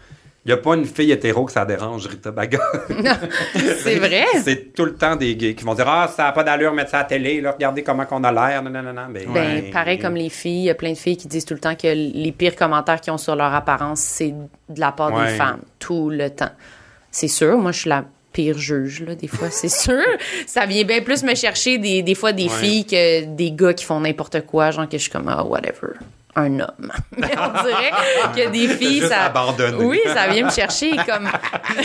Il 0.46 0.48
n'y 0.48 0.52
a 0.54 0.56
pas 0.56 0.74
une 0.74 0.86
fille 0.86 1.12
hétéro 1.12 1.44
que 1.44 1.52
ça 1.52 1.66
dérange, 1.66 2.06
Rita 2.06 2.30
Baga. 2.30 2.60
C'est 3.82 3.96
vrai. 3.98 4.24
c'est 4.42 4.72
tout 4.72 4.84
le 4.86 4.94
temps 4.94 5.14
des 5.16 5.36
gays 5.36 5.54
qui 5.54 5.64
vont 5.64 5.74
dire 5.74 5.86
Ah, 5.88 6.08
ça 6.14 6.24
n'a 6.24 6.32
pas 6.32 6.42
d'allure, 6.44 6.72
mettre 6.72 6.90
ça 6.90 6.98
à 6.98 7.02
la 7.02 7.08
télé, 7.08 7.40
là, 7.42 7.52
regardez 7.52 7.82
comment 7.82 8.06
qu'on 8.06 8.24
a 8.24 8.32
l'air. 8.32 8.62
Non, 8.62 8.70
non, 8.70 8.82
non, 8.82 8.92
non. 8.94 9.06
Ben, 9.10 9.26
Ben, 9.32 9.64
ouais. 9.64 9.70
pareil 9.70 9.98
comme 9.98 10.14
les 10.14 10.30
filles, 10.30 10.60
il 10.60 10.64
y 10.64 10.70
a 10.70 10.74
plein 10.74 10.92
de 10.92 10.98
filles 10.98 11.16
qui 11.18 11.28
disent 11.28 11.44
tout 11.44 11.54
le 11.54 11.60
temps 11.60 11.74
que 11.74 11.88
les 11.88 12.32
pires 12.32 12.56
commentaires 12.56 13.00
qu'ils 13.00 13.12
ont 13.12 13.18
sur 13.18 13.36
leur 13.36 13.52
apparence, 13.54 14.00
c'est 14.00 14.30
de 14.30 14.80
la 14.80 14.92
part 14.92 15.12
Ouais. 15.12 15.32
des 15.32 15.36
femmes, 15.36 15.60
tout 15.78 16.08
le 16.10 16.30
temps. 16.30 16.52
C'est 17.10 17.28
sûr, 17.28 17.58
moi, 17.58 17.72
je 17.72 17.80
suis 17.80 17.90
la 17.90 18.04
pire 18.32 18.56
juge, 18.56 19.02
là, 19.06 19.14
des 19.16 19.26
fois, 19.28 19.50
c'est 19.50 19.68
sûr. 19.68 20.00
Ça 20.46 20.64
vient 20.64 20.84
bien 20.84 21.02
plus 21.02 21.22
me 21.22 21.34
chercher 21.34 21.76
des, 21.78 22.02
des 22.02 22.14
fois 22.14 22.32
des 22.32 22.44
Ouais. 22.44 22.48
filles 22.48 22.86
que 22.86 23.24
des 23.26 23.50
gars 23.52 23.74
qui 23.74 23.84
font 23.84 24.00
n'importe 24.00 24.46
quoi, 24.46 24.70
genre 24.70 24.88
que 24.88 24.96
je 24.96 25.02
suis 25.02 25.10
comme, 25.10 25.28
ah, 25.28 25.42
whatever. 25.44 25.94
Un 26.36 26.60
homme. 26.60 26.92
Mais 27.16 27.32
on 27.36 27.62
dirait 27.62 27.90
que 28.34 28.50
des 28.50 28.68
filles, 28.68 29.02
ça. 29.08 29.24
abandonné. 29.24 29.84
Oui, 29.84 30.00
ça 30.06 30.28
vient 30.28 30.46
me 30.46 30.50
chercher 30.50 30.92
comme 30.96 31.28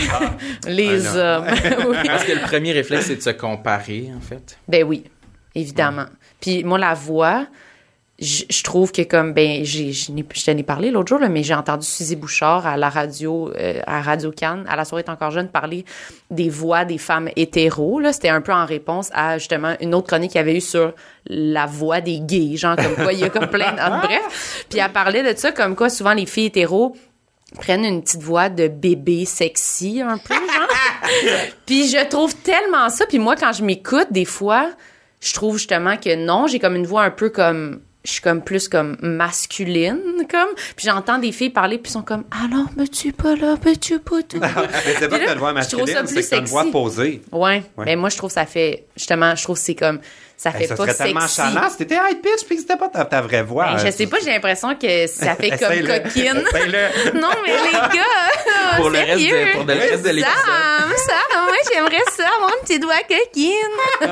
les 0.67 1.05
Ah, 1.07 1.37
hommes. 1.39 1.47
Oui. 1.89 1.97
Parce 2.05 2.23
que 2.23 2.31
le 2.33 2.41
premier 2.41 2.71
réflexe, 2.71 3.05
c'est 3.07 3.15
de 3.15 3.21
se 3.21 3.31
comparer, 3.31 4.09
en 4.15 4.21
fait. 4.21 4.57
Ben 4.67 4.83
oui, 4.83 5.03
évidemment. 5.55 6.05
Puis 6.39 6.63
moi, 6.63 6.77
la 6.77 6.93
voix, 6.93 7.47
je 8.19 8.43
je 8.49 8.63
trouve 8.63 8.91
que 8.91 9.01
comme, 9.01 9.33
ben, 9.33 9.63
j'ai, 9.63 9.91
je 9.91 10.11
t'en 10.45 10.57
ai 10.57 10.63
parlé 10.63 10.89
l'autre 10.89 11.09
jour, 11.09 11.19
là, 11.19 11.29
mais 11.29 11.43
j'ai 11.43 11.53
entendu 11.53 11.85
Suzy 11.85 12.15
Bouchard 12.15 12.65
à 12.65 12.77
la 12.77 12.89
radio, 12.89 13.51
euh, 13.57 13.81
à 13.85 14.01
Radio 14.01 14.31
Cannes, 14.31 14.65
à 14.69 14.75
la 14.75 14.85
soirée 14.85 15.03
est 15.05 15.11
encore 15.11 15.31
jeune, 15.31 15.49
parler 15.49 15.83
des 16.31 16.49
voix 16.49 16.85
des 16.85 16.97
femmes 16.97 17.29
hétéros. 17.35 17.99
Là. 17.99 18.13
C'était 18.13 18.29
un 18.29 18.41
peu 18.41 18.53
en 18.53 18.65
réponse 18.65 19.09
à, 19.13 19.37
justement, 19.37 19.75
une 19.81 19.93
autre 19.93 20.07
chronique 20.07 20.31
qu'il 20.31 20.39
y 20.39 20.41
avait 20.41 20.57
eu 20.57 20.61
sur 20.61 20.93
la 21.27 21.65
voix 21.65 22.01
des 22.01 22.19
gays, 22.19 22.55
genre 22.55 22.75
comme 22.75 22.95
quoi, 22.95 23.11
il 23.11 23.19
y 23.19 23.23
a 23.23 23.29
comme 23.29 23.47
plein 23.47 23.73
de... 23.73 23.77
Bref, 24.05 24.65
puis 24.69 24.79
elle 24.79 24.91
parlait 24.91 25.33
de 25.33 25.37
ça, 25.37 25.51
comme 25.51 25.75
quoi, 25.75 25.89
souvent, 25.89 26.13
les 26.13 26.25
filles 26.25 26.45
hétéros 26.45 26.95
prennent 27.55 27.85
une 27.85 28.01
petite 28.01 28.21
voix 28.21 28.49
de 28.49 28.67
bébé 28.67 29.25
sexy 29.25 30.01
un 30.01 30.17
peu 30.17 30.33
genre. 30.33 30.67
puis 31.65 31.87
je 31.87 32.03
trouve 32.07 32.35
tellement 32.35 32.89
ça 32.89 33.05
puis 33.05 33.19
moi 33.19 33.35
quand 33.35 33.53
je 33.53 33.63
m'écoute 33.63 34.07
des 34.11 34.25
fois 34.25 34.71
je 35.21 35.33
trouve 35.33 35.57
justement 35.57 35.95
que 35.95 36.15
non 36.15 36.47
j'ai 36.47 36.59
comme 36.59 36.75
une 36.75 36.87
voix 36.87 37.03
un 37.03 37.11
peu 37.11 37.29
comme 37.29 37.81
je 38.05 38.11
suis 38.11 38.21
comme 38.21 38.41
plus 38.41 38.67
comme 38.69 38.97
masculine 39.01 39.99
comme. 40.29 40.49
Puis 40.75 40.87
j'entends 40.87 41.17
des 41.17 41.31
filles 41.31 41.49
parler 41.49 41.77
puis 41.77 41.91
sont 41.91 42.03
comme 42.03 42.23
alors 42.31 42.67
mais 42.77 42.87
tu 42.87 43.11
pas 43.11 43.35
là 43.35 43.55
mais 43.65 43.75
tu 43.75 43.99
pas 43.99 44.21
tout 44.23 44.37
Mais 44.39 44.47
c'est 44.99 45.09
pas 45.09 45.19
que 45.19 45.37
voix 45.37 45.53
masculine, 45.53 46.05
c'est 46.05 46.37
une 46.37 46.45
voix 46.45 46.65
posée. 46.71 47.21
ouais, 47.31 47.63
mais 47.77 47.95
moi 47.95 48.09
je 48.09 48.17
trouve 48.17 48.31
ça 48.31 48.45
fait 48.45 48.85
justement 48.95 49.35
je 49.35 49.43
trouve 49.43 49.57
que 49.57 49.61
c'est 49.61 49.75
comme 49.75 49.99
ça 50.37 50.51
fait 50.51 50.63
Hey, 50.63 50.67
ça 50.67 50.75
pas 50.75 50.83
serait 50.83 50.95
tellement 50.95 51.21
sexy 51.21 51.35
chalant 51.53 51.69
si 51.69 51.77
t'étais 51.77 51.95
high 51.95 52.21
pitch 52.21 52.45
puis 52.45 52.55
que 52.57 52.61
c'était 52.61 52.77
pas 52.77 52.89
ta, 52.89 53.05
ta 53.05 53.21
vraie 53.21 53.41
voix. 53.43 53.65
Ben, 53.71 53.77
je 53.79 53.87
Euh, 53.87 53.91
sais 53.91 54.07
pas, 54.07 54.17
j'ai 54.23 54.31
l'impression 54.31 54.75
que 54.75 55.07
ça 55.07 55.35
fait 55.35 55.49
comme 55.51 55.87
coquine. 55.87 56.43
Non, 57.15 57.29
mais 57.45 57.53
les 57.65 57.71
gars, 57.71 58.75
Pour 58.77 58.89
le 58.89 58.99
reste 58.99 59.19
de- 59.19 59.53
pour 59.53 59.63
le 59.65 59.73
reste 59.73 60.03
de 60.03 60.09
l'épisode. 60.09 60.33
Sam, 60.45 60.91
Sam, 60.97 61.43
moi, 61.45 61.55
j'aimerais 61.73 62.03
ça, 62.17 62.23
avoir 62.35 62.51
une 62.59 62.67
petite 62.67 62.81
doigt 62.81 62.95
coquine. 63.07 63.51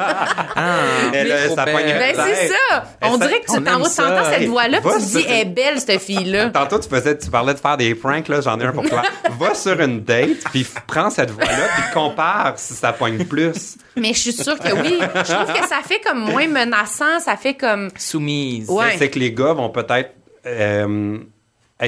Ah, 0.56 0.76
Elle, 1.14 1.32
euh, 1.32 1.46
trop 1.48 1.56
ça 1.56 1.66
belle. 1.66 1.74
pogne 1.76 1.90
une 1.90 1.98
Ben, 1.98 2.16
c'est 2.16 2.48
ça. 2.50 2.84
On 3.02 3.18
dirait 3.18 3.40
que 3.42 3.46
tu 3.48 3.54
ça. 3.54 3.62
t'entends 3.62 4.30
cette 4.32 4.48
voix-là, 4.48 4.80
puis 4.82 4.92
tu 4.94 5.00
te 5.00 5.18
dis, 5.18 5.26
elle 5.28 5.40
est 5.42 5.46
belle, 5.46 5.80
cette 5.80 6.02
fille-là. 6.02 6.50
Tantôt, 6.50 6.80
tu, 6.80 6.88
faisais, 6.90 7.18
tu 7.18 7.30
parlais 7.30 7.54
de 7.54 7.60
faire 7.60 7.78
des 7.78 7.96
pranks, 7.96 8.28
là, 8.28 8.42
j'en 8.42 8.60
ai 8.60 8.66
un 8.66 8.72
pour 8.72 8.88
toi. 8.88 9.02
Va 9.40 9.54
sur 9.56 9.80
une 9.80 10.02
date, 10.04 10.44
puis 10.52 10.66
prends 10.88 11.10
cette 11.10 11.32
voix-là, 11.32 11.68
puis 11.76 11.84
compare 11.94 12.54
si 12.58 12.74
ça 12.74 12.94
pogne 12.94 13.24
plus. 13.26 13.76
Mais 13.96 14.14
je 14.14 14.20
suis 14.20 14.34
sûre 14.34 14.58
que 14.58 14.72
oui. 14.74 15.00
Je 15.02 15.34
trouve 15.34 15.54
que 15.54 15.68
ça 15.68 15.78
fait 15.88 16.00
comme 16.00 16.13
moins 16.14 16.48
menaçant, 16.48 17.20
ça 17.20 17.38
fait 17.38 17.56
comme... 17.56 17.90
Soumise. 17.98 18.70
Ouais. 18.70 18.96
C'est 18.98 19.10
que 19.10 19.20
les 19.20 19.34
gars 19.34 19.54
vont 19.54 19.70
peut-être 19.70 20.14
euh, 20.46 21.20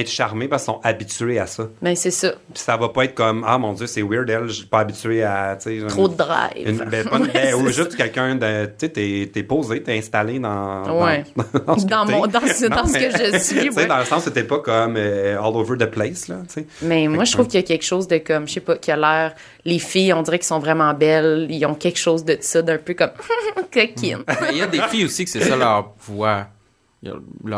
être 0.00 0.10
charmés 0.10 0.48
parce 0.48 0.64
qu'ils 0.64 0.74
sont 0.74 0.80
habitués 0.82 1.38
à 1.38 1.46
ça. 1.46 1.68
Ben, 1.82 1.94
c'est 1.96 2.10
ça. 2.10 2.32
Puis 2.52 2.62
ça 2.62 2.76
va 2.76 2.88
pas 2.88 3.04
être 3.04 3.14
comme 3.14 3.44
Ah 3.46 3.58
mon 3.58 3.72
Dieu, 3.72 3.86
c'est 3.86 4.02
weird, 4.02 4.28
elle, 4.30 4.46
je 4.48 4.52
suis 4.52 4.66
pas 4.66 4.80
habitué 4.80 5.22
à. 5.22 5.56
Trop 5.88 6.08
de 6.08 6.16
drive. 6.16 6.68
une- 6.68 6.84
ben, 6.88 7.04
pas 7.08 7.18
ben, 7.32 7.54
ou 7.54 7.68
juste 7.68 7.96
quelqu'un 7.96 8.34
de. 8.34 8.66
Tu 8.78 8.86
sais, 8.86 9.28
t'es, 9.32 9.42
posé, 9.42 9.82
t'es 9.82 9.98
installé 9.98 10.38
dans. 10.38 11.02
Ouais. 11.04 11.24
Dans, 11.36 11.44
dans 11.66 11.78
ce 11.78 11.84
que 11.84 11.90
Dans 11.90 12.06
t'es. 12.06 12.12
mon- 12.12 12.26
dans 12.26 12.40
ce- 12.40 12.66
dans 12.66 12.76
Non, 12.76 12.86
ce 12.86 12.92
que 12.94 13.10
je 13.10 13.38
suis, 13.38 13.54
Tu 13.60 13.72
sais, 13.72 13.80
ouais. 13.80 13.86
dans 13.86 13.98
le 13.98 14.04
sens 14.04 14.28
t'es 14.32 14.44
pas 14.44 14.58
comme 14.58 14.94
euh, 14.96 15.38
all 15.40 15.56
over 15.56 15.76
the 15.78 15.86
place, 15.90 16.28
là. 16.28 16.36
Mais 16.82 17.06
moi, 17.08 17.24
je 17.24 17.32
trouve 17.32 17.46
qu'il 17.46 17.60
y 17.60 17.62
a 17.62 17.66
quelque 17.66 17.84
chose 17.84 18.08
de 18.08 18.18
comme, 18.18 18.46
je 18.48 18.54
sais 18.54 18.60
pas, 18.60 18.76
qui 18.76 18.90
a 18.90 18.96
l'air. 18.96 19.34
Les 19.64 19.78
filles, 19.80 20.12
on 20.12 20.22
dirait 20.22 20.38
qu'elles 20.38 20.46
sont 20.46 20.58
vraiment 20.60 20.94
belles. 20.94 21.46
Ils 21.50 21.64
ont 21.66 21.74
quelque 21.74 21.98
chose 21.98 22.24
de 22.24 22.36
ça, 22.40 22.62
d'un 22.62 22.78
peu 22.78 22.94
comme 22.94 23.10
coquine. 23.72 24.22
Mais 24.28 24.48
il 24.52 24.58
y 24.58 24.62
a 24.62 24.66
des 24.66 24.80
filles 24.82 25.04
aussi 25.06 25.24
que 25.24 25.30
c'est 25.30 25.40
ça 25.40 25.56
leur 25.56 25.92
voix. 26.06 26.46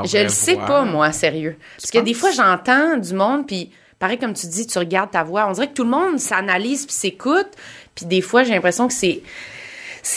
Je 0.05 0.23
le 0.23 0.29
sais 0.29 0.55
voix. 0.55 0.67
pas, 0.67 0.85
moi, 0.85 1.13
sérieux. 1.13 1.57
Parce 1.81 1.91
que 1.91 1.99
des 1.99 2.15
fois, 2.15 2.31
j'entends 2.31 2.97
du 2.97 3.15
monde, 3.15 3.47
puis 3.47 3.71
pareil 3.99 4.19
comme 4.19 4.35
tu 4.35 4.47
dis, 4.47 4.67
tu 4.67 4.79
regardes 4.79 5.11
ta 5.11 5.23
voix. 5.23 5.47
On 5.49 5.53
dirait 5.53 5.69
que 5.69 5.75
tout 5.75 5.85
le 5.85 5.91
monde 5.91 6.19
s'analyse 6.19 6.87
puis 6.87 6.95
s'écoute. 6.95 7.49
Puis 7.95 8.07
des 8.07 8.21
fois, 8.21 8.45
j'ai 8.45 8.55
l'impression 8.55 8.89
que 8.89 8.95
c'est. 8.95 9.23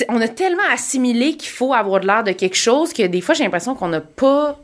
On 0.08 0.22
a 0.22 0.28
tellement 0.28 0.64
assimilé 0.72 1.36
qu'il 1.36 1.50
faut 1.50 1.74
avoir 1.74 2.00
de 2.00 2.08
l'air 2.08 2.24
de 2.24 2.32
quelque 2.32 2.56
chose 2.56 2.94
que 2.94 3.06
des 3.06 3.22
fois, 3.22 3.34
j'ai 3.36 3.44
l'impression 3.44 3.76
qu'on 3.76 3.90
n'a 3.90 4.02
pas 4.02 4.60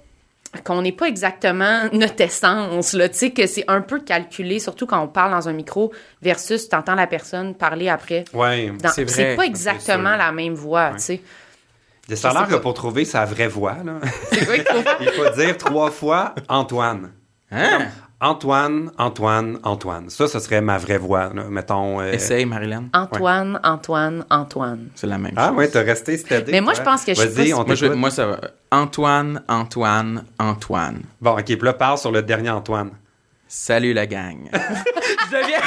qu'on 0.64 0.82
n'est 0.82 0.92
pas 0.92 1.08
exactement 1.08 1.84
notre 1.92 2.22
essence, 2.22 2.94
là, 2.94 3.10
tu 3.10 3.18
sais, 3.18 3.32
que 3.32 3.48
c'est 3.48 3.66
un 3.68 3.82
peu 3.82 4.00
calculé, 4.00 4.60
surtout 4.60 4.86
quand 4.86 5.02
on 5.02 5.08
parle 5.08 5.32
dans 5.32 5.50
un 5.50 5.54
micro 5.54 5.92
versus 6.22 6.70
t'entends 6.70 6.96
la 6.96 7.08
personne 7.08 7.54
parler 7.54 7.90
après. 7.90 8.26
Ouais. 8.34 8.72
C'est 8.94 9.04
vrai. 9.04 9.14
C'est 9.14 9.36
pas 9.36 9.46
exactement 9.46 10.16
la 10.16 10.32
même 10.32 10.54
voix, 10.54 10.92
tu 10.94 11.00
sais. 11.00 11.22
Ça 12.16 12.30
a 12.30 12.34
l'air 12.34 12.48
sais 12.48 12.56
que 12.56 12.62
pour 12.62 12.74
trouver 12.74 13.04
sa 13.06 13.26
vraie 13.26 13.48
voix, 13.48 13.76
là, 13.84 13.94
il 15.02 15.10
faut 15.10 15.30
dire 15.36 15.58
trois 15.58 15.92
fois 15.92 16.34
Antoine. 16.48 17.12
Hein? 17.52 17.88
Antoine, 18.20 18.92
Antoine, 18.98 19.60
Antoine. 19.64 20.10
Ça, 20.10 20.28
ce 20.28 20.40
serait 20.40 20.60
ma 20.60 20.80
vraie 20.80 20.98
voix, 20.98 21.30
là. 21.34 21.44
mettons. 21.50 22.02
euh, 22.02 22.12
Essaye, 22.14 22.46
Marilyn. 22.46 22.86
Antoine, 22.94 23.60
Antoine, 23.64 24.26
Antoine. 24.32 24.88
C'est 24.96 25.06
la 25.06 25.20
même 25.20 25.34
Ah 25.36 25.50
chose. 25.50 25.58
ouais, 25.58 25.68
t'as 25.68 25.84
resté 25.84 26.18
stédé. 26.18 26.52
Mais 26.52 26.62
moi, 26.62 26.74
je 26.74 26.82
pense 26.82 27.04
que 27.06 27.14
je 27.14 27.20
suis 27.22 27.30
Vas-y, 27.30 27.52
pas- 27.52 27.58
on 27.58 27.66
Moi, 27.66 27.76
je- 27.76 27.86
moi, 27.88 28.10
ça 28.10 28.26
va. 28.26 28.40
Antoine, 28.72 29.44
Antoine, 29.48 30.24
Antoine. 30.40 31.02
Bon, 31.22 31.34
ok, 31.38 31.44
puis 31.46 31.58
là, 31.62 31.74
parle 31.74 32.00
sur 32.00 32.12
le 32.12 32.24
dernier 32.24 32.50
Antoine. 32.50 32.90
Salut 33.48 33.94
la 33.94 34.08
gang. 34.08 34.50
je 34.54 35.38
deviens 35.38 35.60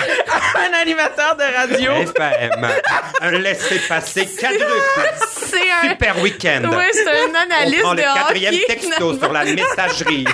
un 0.75 0.81
animateur 0.83 1.37
de 1.37 1.43
radio. 1.57 1.93
FM, 1.93 2.69
un 3.21 3.31
laissez-passer 3.33 4.27
quadruple. 4.39 5.15
C'est 5.51 5.57
un... 5.85 5.91
Super 5.91 6.21
week-end. 6.23 6.63
Oui, 6.65 6.85
c'est 6.93 7.09
un 7.09 7.31
On 7.31 7.35
analyste 7.35 7.81
prend 7.83 7.93
le 7.93 7.99
de 7.99 8.03
quatrième 8.03 8.55
hockey. 8.55 8.65
texto 8.69 9.19
sur 9.19 9.33
la 9.33 9.45
messagerie. 9.45 10.25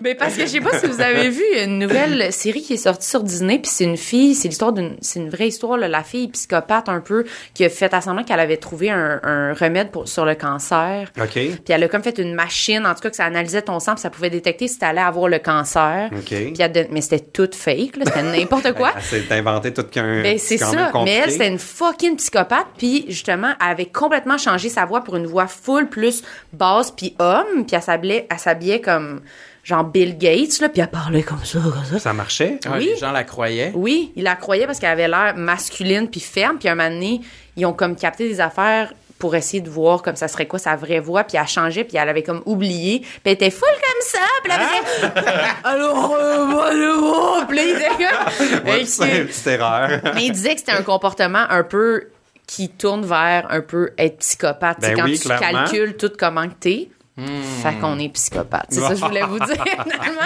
Mais 0.00 0.14
parce 0.18 0.34
que 0.34 0.42
je 0.42 0.46
sais 0.46 0.60
pas 0.60 0.78
si 0.78 0.86
vous 0.86 1.00
avez 1.00 1.28
vu 1.28 1.42
une 1.62 1.78
nouvelle 1.78 2.32
série 2.32 2.62
qui 2.62 2.74
est 2.74 2.78
sortie 2.78 3.08
sur 3.08 3.22
Disney, 3.22 3.58
puis 3.58 3.70
c'est 3.70 3.84
une 3.84 3.96
fille, 3.96 4.34
c'est 4.34 4.48
l'histoire 4.48 4.72
d'une, 4.72 4.96
c'est 5.00 5.20
une 5.20 5.30
vraie 5.30 5.48
histoire, 5.48 5.76
là, 5.76 5.88
la 5.88 6.02
fille 6.02 6.28
psychopathe 6.28 6.88
un 6.88 7.00
peu 7.00 7.24
qui 7.54 7.64
a 7.64 7.68
fait 7.70 7.92
à 7.94 8.00
semblant 8.00 8.24
qu'elle 8.24 8.40
avait 8.40 8.56
trouvé 8.56 8.90
un, 8.90 9.20
un 9.22 9.52
remède 9.54 9.90
pour 9.90 10.08
sur 10.08 10.24
le 10.24 10.34
cancer. 10.34 11.10
OK. 11.20 11.32
Puis 11.32 11.58
elle 11.68 11.82
a 11.82 11.88
comme 11.88 12.02
fait 12.02 12.18
une 12.18 12.34
machine, 12.34 12.86
en 12.86 12.94
tout 12.94 13.00
cas 13.00 13.10
que 13.10 13.16
ça 13.16 13.24
analysait 13.24 13.62
ton 13.62 13.80
sang, 13.80 13.94
puis 13.94 14.02
ça 14.02 14.10
pouvait 14.10 14.30
détecter 14.30 14.68
si 14.68 14.78
t'allais 14.78 15.00
avoir 15.00 15.28
le 15.28 15.38
cancer. 15.38 16.10
OK. 16.12 16.24
Puis 16.28 16.54
elle 16.58 16.72
don- 16.72 16.86
mais 16.90 17.00
c'était 17.00 17.20
tout 17.20 17.50
fake, 17.54 17.96
là, 17.96 18.04
c'était 18.06 18.22
n'importe 18.22 18.72
quoi. 18.72 18.92
Elle 18.96 19.02
s'est 19.02 19.32
inventé 19.32 19.72
tout 19.72 19.84
qu'un. 19.84 20.22
Ben, 20.22 20.38
c'est 20.38 20.58
ça. 20.58 20.70
même 20.72 20.90
Mais 21.04 21.14
elle, 21.24 21.30
c'était 21.30 21.48
une 21.48 21.58
fucking 21.58 22.16
psychopathe. 22.16 22.66
Puis, 22.76 23.06
justement, 23.08 23.52
elle 23.60 23.68
avait 23.68 23.86
complètement 23.86 24.38
changé 24.38 24.68
sa 24.68 24.84
voix 24.84 25.02
pour 25.02 25.16
une 25.16 25.26
voix 25.26 25.46
full 25.46 25.88
plus 25.88 26.22
basse 26.52 26.90
puis 26.90 27.14
homme. 27.18 27.64
Puis, 27.66 27.74
elle 27.76 27.82
s'habillait, 27.82 28.26
elle 28.30 28.38
s'habillait 28.38 28.80
comme 28.80 29.22
genre 29.62 29.84
Bill 29.84 30.18
Gates, 30.18 30.60
là. 30.60 30.68
Puis, 30.68 30.80
elle 30.82 30.88
parlait 30.88 31.22
comme 31.22 31.44
ça, 31.44 31.58
comme 31.60 31.84
ça. 31.84 31.98
Ça 31.98 32.12
marchait? 32.12 32.58
Ah, 32.66 32.72
Oui. 32.76 32.90
Les 32.92 32.96
gens 32.96 33.12
la 33.12 33.24
croyaient. 33.24 33.72
Oui, 33.74 34.12
il 34.16 34.24
la 34.24 34.36
croyait 34.36 34.66
parce 34.66 34.78
qu'elle 34.78 34.90
avait 34.90 35.08
l'air 35.08 35.34
masculine 35.36 36.08
puis 36.08 36.20
ferme. 36.20 36.58
Puis, 36.58 36.68
un 36.68 36.74
moment 36.74 36.90
donné, 36.90 37.20
ils 37.56 37.64
ont 37.66 37.72
comme 37.72 37.96
capté 37.96 38.28
des 38.28 38.40
affaires 38.40 38.92
pour 39.24 39.34
essayer 39.34 39.62
de 39.62 39.70
voir 39.70 40.02
comme 40.02 40.16
ça 40.16 40.28
serait 40.28 40.46
quoi 40.46 40.58
sa 40.58 40.76
vraie 40.76 41.00
voix. 41.00 41.24
Puis, 41.24 41.38
elle 41.40 41.46
changeait. 41.48 41.82
Puis, 41.84 41.96
elle 41.96 42.10
avait 42.10 42.22
comme 42.22 42.42
oublié. 42.44 42.98
Puis, 43.00 43.08
elle 43.24 43.32
était 43.32 43.50
full 43.50 43.66
comme 43.70 44.02
ça. 44.02 44.18
Puis, 44.42 44.52
elle 44.54 45.14
faisait... 45.16 45.50
Alors, 45.64 46.14
euh, 46.14 46.44
voilà. 46.44 47.46
Puis, 47.48 47.56
là, 47.56 47.62
il 47.64 47.70
était 47.70 47.88
comme... 47.88 48.68
Ouais, 48.68 48.82
Et 48.82 48.84
c'est 48.84 49.04
une 49.04 49.24
que- 49.24 49.28
petite 49.32 49.46
erreur. 49.46 49.88
mais 50.14 50.24
il 50.26 50.32
disait 50.32 50.52
que 50.52 50.60
c'était 50.60 50.72
un 50.72 50.82
comportement 50.82 51.46
un 51.48 51.62
peu 51.62 52.08
qui 52.46 52.68
tourne 52.68 53.06
vers 53.06 53.46
un 53.50 53.62
peu 53.62 53.92
être 53.96 54.18
psychopathe. 54.18 54.80
Ben 54.82 54.88
c'est 54.88 54.94
quand 55.00 55.04
oui, 55.06 55.18
tu 55.18 55.26
clairement. 55.26 55.64
calcules 55.64 55.96
tout 55.96 56.12
comment 56.18 56.46
que 56.46 56.54
t'es. 56.60 56.90
Fait 57.16 57.74
qu'on 57.80 57.96
est 58.00 58.08
psychopathe. 58.08 58.66
C'est 58.70 58.80
ça 58.80 58.88
que 58.88 58.96
je 58.96 59.04
voulais 59.04 59.22
vous 59.22 59.38
dire, 59.38 59.46
finalement. 59.64 60.20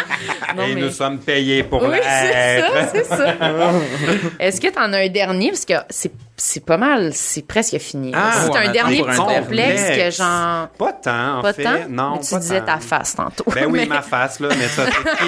Non, 0.57 0.63
Et 0.65 0.75
mais- 0.75 0.81
nous 0.81 0.91
sommes 0.91 1.19
payés 1.19 1.63
pour 1.63 1.83
Oui, 1.83 1.99
c'est 2.03 2.61
ça, 2.63 2.89
c'est 2.95 3.05
ça. 3.05 3.35
Est-ce 4.41 4.59
que 4.59 4.69
t'en 4.69 4.91
as 4.95 4.99
un 5.01 5.09
dernier? 5.09 5.51
Parce 5.51 5.67
que 5.67 5.75
c'est, 5.91 6.11
c'est 6.39 6.65
pas 6.65 6.79
mal, 6.79 7.11
c'est 7.13 7.47
presque 7.47 7.77
fini. 7.77 8.11
Ah, 8.15 8.41
si 8.43 8.51
ouais, 8.51 8.67
un 8.69 8.73
dernier 8.73 9.03
petit 9.03 9.17
complexe 9.19 9.83
que 9.99 10.11
genre... 10.11 10.69
Pas 10.79 10.93
tant, 10.95 11.39
en 11.41 11.43
Pas 11.43 11.53
fait. 11.53 11.65
tant? 11.65 11.89
Non, 11.91 12.13
mais 12.15 12.21
tu 12.23 12.31
pas 12.31 12.39
disais 12.41 12.61
tant. 12.61 12.67
ta 12.67 12.79
face 12.79 13.15
tantôt. 13.15 13.45
Ben 13.55 13.67
oui, 13.67 13.81
Mais- 13.81 13.87
ma 13.87 14.01
face, 14.01 14.41
là, 14.41 14.49
mais 14.59 14.69
ça, 14.69 14.87
c'est 14.87 15.27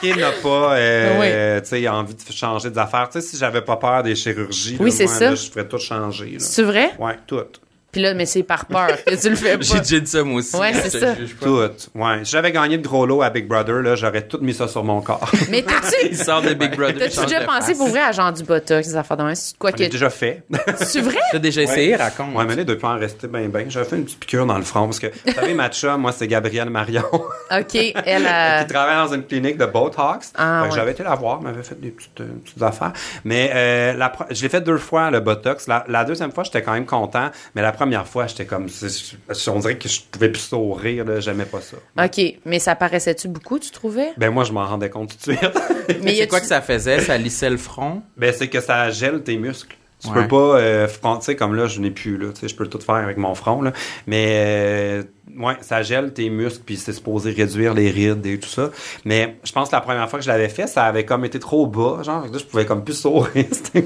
qui, 0.00 0.12
qui 0.12 0.18
n'a 0.20 0.30
pas, 0.30 0.74
euh, 0.76 1.60
tu 1.60 1.66
sais, 1.70 1.88
envie 1.88 2.14
de 2.14 2.20
changer 2.32 2.70
des 2.70 2.78
affaires. 2.78 3.08
Tu 3.10 3.20
sais, 3.20 3.26
si 3.26 3.36
j'avais 3.36 3.62
pas 3.62 3.76
peur 3.76 4.04
des 4.04 4.14
chirurgies, 4.14 4.76
Oui, 4.78 4.90
là, 4.90 4.96
c'est 4.96 5.04
moi, 5.06 5.14
ça. 5.14 5.30
là, 5.30 5.34
je 5.34 5.50
ferais 5.50 5.66
tout 5.66 5.78
changer. 5.78 6.36
C'est 6.38 6.62
vrai? 6.62 6.92
Ouais, 7.00 7.16
tout. 7.26 7.40
Puis 7.92 8.00
là, 8.00 8.14
mais 8.14 8.26
c'est 8.26 8.42
par 8.42 8.66
peur 8.66 8.88
que 9.04 9.14
tu 9.20 9.30
le 9.30 9.36
fais 9.36 9.56
J'ai 9.60 9.74
pas. 9.74 9.80
déjà 9.80 10.00
dit 10.00 10.10
ça, 10.10 10.22
moi 10.22 10.36
aussi. 10.38 10.56
Ouais, 10.56 10.72
c'est 10.74 10.90
ça. 11.00 11.14
pas. 11.14 11.44
Tout. 11.44 11.70
Ouais. 11.94 12.24
Si 12.24 12.30
j'avais 12.32 12.52
gagné 12.52 12.78
de 12.78 12.86
gros 12.86 13.04
lot 13.06 13.22
à 13.22 13.30
Big 13.30 13.46
Brother, 13.48 13.76
là, 13.82 13.96
j'aurais 13.96 14.22
tout 14.22 14.38
mis 14.40 14.54
ça 14.54 14.68
sur 14.68 14.84
mon 14.84 15.00
corps. 15.00 15.30
Mais 15.50 15.62
t'as-tu... 15.62 16.06
Il 16.10 16.16
sort 16.16 16.42
de 16.42 16.54
Big 16.54 16.76
Brother. 16.76 16.98
T'as-tu 16.98 17.26
déjà 17.26 17.40
de 17.40 17.46
pensé 17.46 17.74
pour 17.74 17.88
vrai 17.88 18.00
à 18.00 18.12
genre 18.12 18.32
du 18.32 18.42
botox, 18.44 18.88
des 18.88 18.96
affaires 18.96 19.16
de 19.16 19.22
même? 19.24 19.34
C'est 19.34 19.56
Quoi 19.58 19.72
que. 19.72 19.84
déjà 19.84 20.10
fait. 20.10 20.42
C'est 20.76 21.00
vrai? 21.00 21.18
T'as 21.32 21.38
déjà 21.38 21.62
essayé, 21.62 21.96
raconte. 21.96 22.34
Ouais, 22.34 22.44
mais 22.46 22.54
là, 22.56 22.64
depuis 22.64 22.86
en 22.86 22.96
rester 22.98 23.26
ben, 23.26 23.48
ben, 23.48 23.68
j'avais 23.70 23.84
fait 23.86 23.96
une 23.96 24.04
petite 24.04 24.20
piqûre 24.20 24.46
dans 24.46 24.56
le 24.58 24.64
front 24.64 24.84
parce 24.84 24.98
que, 24.98 25.08
vous 25.08 25.32
savez, 25.34 25.54
ma 25.54 25.68
chum, 25.68 26.00
moi, 26.00 26.12
c'est 26.12 26.28
Gabrielle 26.28 26.70
Marion, 26.70 27.04
OK, 27.12 27.74
elle 28.06 28.26
a. 28.26 28.62
qui 28.64 28.72
travaille 28.72 29.08
dans 29.08 29.14
une 29.14 29.24
clinique 29.24 29.58
de 29.58 29.66
Botox. 29.66 30.32
Ah, 30.36 30.62
ouais. 30.64 30.70
J'avais 30.74 30.92
été 30.92 31.02
la 31.02 31.14
voir, 31.14 31.38
elle 31.40 31.48
m'avait 31.48 31.62
fait 31.62 31.80
des 31.80 31.90
petites, 31.90 32.20
euh, 32.20 32.26
petites 32.44 32.62
affaires. 32.62 32.92
Mais 33.24 33.50
euh, 33.54 33.92
la, 33.94 34.12
je 34.30 34.42
l'ai 34.42 34.48
fait 34.48 34.60
deux 34.60 34.78
fois, 34.78 35.10
le 35.10 35.20
Botox. 35.20 35.66
La, 35.66 35.84
la 35.88 36.04
deuxième 36.04 36.32
fois, 36.32 36.44
j'étais 36.44 36.62
quand 36.62 36.72
même 36.72 36.86
content, 36.86 37.30
mais 37.54 37.62
la 37.62 37.72
première 37.80 38.06
fois, 38.06 38.26
j'étais 38.26 38.44
comme, 38.44 38.66
on 39.48 39.58
dirait 39.58 39.78
que 39.78 39.88
je 39.88 40.02
pouvais 40.02 40.28
plus 40.28 40.42
sourire, 40.42 41.06
là, 41.06 41.18
j'aimais 41.20 41.46
pas 41.46 41.62
ça. 41.62 41.78
OK, 42.04 42.20
mais 42.44 42.58
ça 42.58 42.74
paraissait-tu 42.74 43.26
beaucoup, 43.28 43.58
tu 43.58 43.70
trouvais? 43.70 44.12
Ben 44.18 44.28
moi, 44.28 44.44
je 44.44 44.52
m'en 44.52 44.66
rendais 44.66 44.90
compte 44.90 45.16
tout 45.16 45.30
de 45.30 45.36
suite. 45.36 45.50
Mais 46.02 46.14
C'est 46.14 46.26
quoi 46.26 46.40
que 46.40 46.46
ça 46.46 46.60
faisait? 46.60 47.00
Ça 47.00 47.16
lissait 47.16 47.48
le 47.48 47.56
front? 47.56 48.02
ben 48.18 48.34
c'est 48.36 48.48
que 48.48 48.60
ça 48.60 48.90
gèle 48.90 49.22
tes 49.22 49.38
muscles. 49.38 49.76
Tu 50.02 50.08
Ouais. 50.08 50.22
peux 50.22 50.28
pas 50.28 50.58
euh, 50.58 50.88
front- 50.88 51.18
tu 51.18 51.26
sais 51.26 51.36
comme 51.36 51.54
là 51.54 51.66
je 51.66 51.78
n'ai 51.80 51.90
plus 51.90 52.16
là, 52.16 52.28
tu 52.32 52.40
sais 52.40 52.48
je 52.48 52.56
peux 52.56 52.66
tout 52.66 52.80
faire 52.80 52.94
avec 52.94 53.18
mon 53.18 53.34
front 53.34 53.60
là, 53.60 53.72
mais 54.06 54.26
euh, 54.30 55.02
ouais, 55.38 55.54
ça 55.60 55.82
gèle 55.82 56.12
tes 56.14 56.30
muscles 56.30 56.62
puis 56.64 56.76
c'est 56.78 56.92
supposé 56.94 57.32
réduire 57.32 57.74
les 57.74 57.90
rides 57.90 58.24
et 58.24 58.38
tout 58.40 58.48
ça. 58.48 58.70
Mais 59.04 59.36
je 59.44 59.52
pense 59.52 59.68
que 59.68 59.74
la 59.76 59.82
première 59.82 60.08
fois 60.08 60.18
que 60.18 60.24
je 60.24 60.30
l'avais 60.30 60.48
fait, 60.48 60.66
ça 60.66 60.84
avait 60.84 61.04
comme 61.04 61.24
été 61.26 61.38
trop 61.38 61.66
bas, 61.66 62.02
genre 62.02 62.22
là, 62.24 62.38
je 62.38 62.44
pouvais 62.44 62.64
comme 62.64 62.82
plus 62.82 62.94
sourire. 62.98 63.44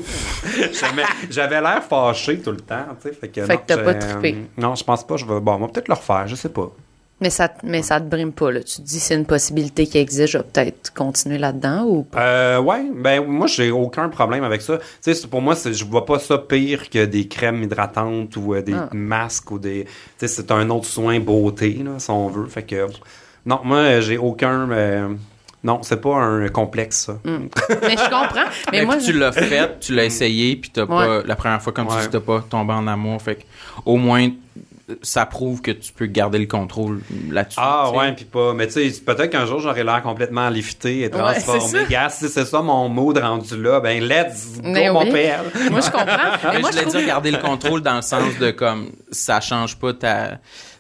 J'avais- 1.31 1.61
l'air 1.61 1.83
fâché 1.83 2.39
tout 2.39 2.51
le 2.53 2.59
temps, 2.59 2.87
tu 3.03 3.09
sais, 3.09 3.15
fait 3.15 3.29
que 3.29 3.45
Fait 3.45 3.53
non, 3.55 3.59
que 3.59 3.63
t'as 3.67 3.79
pas 3.79 3.95
trippé. 3.95 4.37
Non, 4.57 4.75
je 4.75 4.85
pense 4.85 5.07
pas, 5.07 5.17
je 5.17 5.25
vais 5.25 5.41
bon, 5.41 5.55
on 5.55 5.59
va 5.59 5.69
peut-être 5.69 5.89
le 5.89 5.95
refaire, 5.95 6.27
je 6.29 6.35
sais 6.35 6.49
pas. 6.49 6.71
Mais 7.25 7.31
ça, 7.31 7.49
mais 7.63 7.81
ça 7.81 8.03
te 8.03 8.07
brime 8.07 8.33
pas, 8.33 8.53
là. 8.53 8.61
Tu 8.63 8.77
te 8.77 8.83
dis, 8.83 9.01
c'est 9.01 9.15
une 9.15 9.25
possibilité 9.25 9.87
qui 9.87 9.97
existe, 9.97 10.27
je 10.35 10.37
vais 10.37 10.45
peut-être 10.45 10.93
continuer 10.93 11.39
là-dedans 11.39 11.85
ou 11.85 12.03
pas? 12.03 12.21
Euh, 12.21 12.61
ouais, 12.61 12.85
ben 12.95 13.25
moi 13.25 13.47
j'ai 13.47 13.71
aucun 13.71 14.11
problème 14.11 14.45
avec 14.45 14.61
ça. 14.61 14.77
Tu 15.03 15.15
sais, 15.15 15.27
pour 15.27 15.41
moi, 15.41 15.57
c'est- 15.57 15.73
je 15.73 15.87
vois 15.87 16.05
pas 16.05 16.19
ça 16.19 16.37
pire 16.37 16.91
que 16.91 17.07
des 17.07 17.27
crèmes 17.27 17.63
hydratantes 17.63 18.37
ou 18.37 18.53
euh, 18.55 18.61
des 18.61 18.75
Ah. 18.75 18.91
masques 18.93 19.51
ou 19.53 19.59
des. 19.59 19.85
Tu 19.87 19.91
sais, 20.19 20.29
c'est 20.29 20.51
un 20.53 20.69
autre 20.69 20.85
soin 20.85 21.19
beauté 21.19 21.81
là, 21.83 21.93
si 21.97 22.11
on 22.11 22.29
veut. 22.29 22.45
Fait 22.47 22.63
que 22.63 22.89
non, 23.47 23.61
moi 23.65 23.79
euh, 23.79 24.01
j'ai 24.03 24.19
aucun. 24.19 24.71
euh, 24.71 25.09
non, 25.63 25.79
c'est 25.83 26.03
pas 26.03 26.17
un 26.17 26.47
complexe 26.49 27.07
ça. 27.07 27.19
Mais 27.25 27.97
je 27.97 28.05
comprends. 28.05 28.51
Mais, 28.71 28.81
Mais 28.81 28.85
moi, 28.85 28.97
puis 28.97 29.07
tu 29.07 29.13
l'as 29.15 29.33
fait, 29.33 29.81
tu 29.81 29.95
l'as 29.95 30.05
essayé, 30.05 30.57
puis 30.57 30.69
t'as 30.75 30.85
pas, 30.85 31.23
la 31.23 31.37
première 31.37 31.63
fois, 31.63 31.73
comme 31.73 31.87
tu 31.89 31.95
Ouais. 31.95 32.03
dis, 32.03 32.09
t'as 32.11 32.21
pas 32.21 32.45
tombé 32.51 32.75
en 32.75 32.87
amour. 32.87 33.23
Fait 33.23 33.37
que, 33.37 33.43
au 33.87 33.97
moins, 33.97 34.29
ça 35.03 35.25
prouve 35.25 35.63
que 35.63 35.71
tu 35.71 35.93
peux 35.93 36.07
garder 36.07 36.39
le 36.39 36.47
contrôle 36.47 37.01
là-dessus. 37.31 37.59
Ah 37.61 37.91
ouais, 37.93 38.13
puis 38.13 38.25
pas. 38.27 38.53
Mais 38.53 38.67
tu 38.67 38.91
sais, 38.91 39.01
peut-être 39.01 39.31
qu'un 39.31 39.47
jour 39.47 39.61
j'aurai 39.61 39.83
l'air 39.85 40.03
complètement 40.03 40.49
lifté 40.51 41.01
et 41.01 41.05
c'est 41.05 41.11
transformé. 41.11 41.61
ça. 41.61 41.85
Gars, 41.85 42.09
si 42.11 42.29
c'est 42.29 42.45
ça 42.45 42.61
mon 42.61 42.89
mood 42.89 43.17
rendu 43.19 43.61
là, 43.63 43.81
ben 43.81 44.03
let's 44.03 44.57
go 44.57 44.61
Mais 44.65 44.91
mon 44.91 45.05
oui. 45.05 45.13
père. 45.13 45.43
moi, 45.71 45.81
je 45.81 45.91
comprends. 45.91 46.07
Mais 46.53 46.59
moi, 46.61 46.71
je 46.71 46.77
je 46.77 46.83
voulais 46.83 46.83
trouve... 46.83 46.97
dire 46.97 47.07
garder 47.07 47.31
le 47.31 47.39
contrôle 47.39 47.81
dans 47.83 47.97
le 47.97 48.03
sens 48.03 48.37
de 48.39 48.51
comme 48.51 48.91
ça 49.11 49.41
change 49.41 49.77
pas 49.77 49.95
ta 49.95 50.39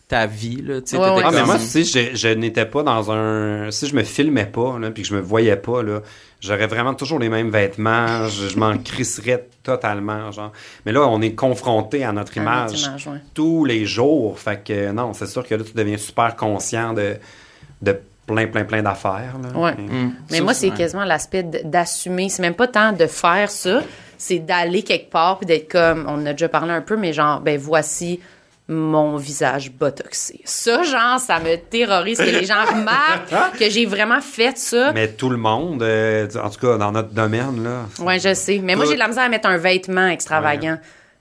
ta 0.08 0.26
vie 0.26 0.60
là, 0.62 0.80
tu 0.80 0.88
sais 0.90 0.98
Ouais, 0.98 1.08
ouais. 1.10 1.22
Ah, 1.24 1.30
mais 1.32 1.44
moi, 1.44 1.58
si 1.58 1.84
je, 1.84 2.14
je 2.14 2.28
n'étais 2.28 2.66
pas 2.66 2.82
dans 2.82 3.10
un. 3.10 3.70
Si 3.70 3.86
je 3.86 3.94
me 3.96 4.02
filmais 4.02 4.46
pas, 4.46 4.78
là, 4.78 4.90
puis 4.90 5.02
que 5.02 5.08
je 5.08 5.14
me 5.14 5.20
voyais 5.20 5.56
pas, 5.56 5.82
là, 5.82 6.00
j'aurais 6.40 6.66
vraiment 6.66 6.92
toujours 6.94 7.18
les 7.18 7.30
mêmes 7.30 7.50
vêtements, 7.50 8.26
je, 8.28 8.48
je 8.48 8.58
m'en 8.58 8.76
crisserais 8.84 9.48
totalement, 9.62 10.30
genre. 10.30 10.52
Mais 10.84 10.92
là, 10.92 11.06
on 11.08 11.22
est 11.22 11.34
confronté 11.34 12.04
à 12.04 12.12
notre 12.12 12.36
À 12.38 12.42
image, 12.42 12.72
notre 12.72 12.86
image, 12.88 13.06
ouais. 13.06 13.18
tous 13.32 13.64
les 13.64 13.86
jours. 13.86 14.38
Fait 14.38 14.62
que 14.62 14.92
non, 14.92 15.14
c'est 15.14 15.26
sûr 15.26 15.46
que 15.46 15.54
là, 15.54 15.64
tu 15.64 15.72
deviens 15.72 15.96
super 15.96 16.36
conscient 16.36 16.92
de, 16.92 17.16
de 17.80 17.98
plein, 18.26 18.46
plein, 18.46 18.64
plein 18.64 18.82
d'affaires. 18.82 19.34
là. 19.42 19.58
Ouais. 19.58 19.72
Hum. 19.78 20.12
Mais 20.30 20.38
Ça, 20.38 20.42
moi, 20.44 20.52
c'est 20.54 20.70
ouais. 20.70 20.76
quasiment 20.76 21.04
l'aspect 21.04 21.42
d'assumer. 21.64 22.28
C'est 22.28 22.42
même 22.42 22.54
pas 22.54 22.68
tant 22.68 22.92
de 22.92 23.06
faire 23.06 23.50
ça, 23.50 23.82
c'est 24.18 24.38
d'aller 24.38 24.82
quelque 24.82 25.10
part 25.10 25.38
puis 25.38 25.46
d'être 25.46 25.70
comme, 25.72 26.04
on 26.08 26.14
en 26.22 26.26
a 26.26 26.32
déjà 26.32 26.48
parlé 26.50 26.72
un 26.72 26.80
peu, 26.82 26.96
mais 26.96 27.12
genre, 27.14 27.40
ben 27.40 27.58
voici 27.58 28.20
mon 28.68 29.16
visage 29.16 29.70
botoxé. 29.72 30.40
Ça, 30.44 30.82
genre, 30.84 31.20
ça 31.20 31.38
me 31.38 31.56
terrorise 31.56 32.18
que 32.18 32.24
les 32.24 32.46
gens 32.46 32.64
remarquent 32.66 33.58
que 33.58 33.68
j'ai 33.68 33.84
vraiment 33.84 34.22
fait 34.22 34.56
ça. 34.56 34.92
Mais 34.92 35.08
tout 35.08 35.28
le 35.28 35.36
monde, 35.36 35.82
euh, 35.82 36.26
en 36.42 36.48
tout 36.48 36.60
cas, 36.60 36.78
dans 36.78 36.90
notre 36.90 37.10
domaine, 37.10 37.62
là. 37.62 37.86
Ouais, 37.98 38.18
je 38.18 38.32
sais. 38.32 38.60
Mais 38.62 38.74
moi, 38.74 38.86
j'ai 38.86 38.94
de 38.94 38.98
la 38.98 39.08
misère 39.08 39.24
à 39.24 39.28
mettre 39.28 39.48
un 39.48 39.58
vêtement 39.58 40.06
extravagant. 40.06 40.78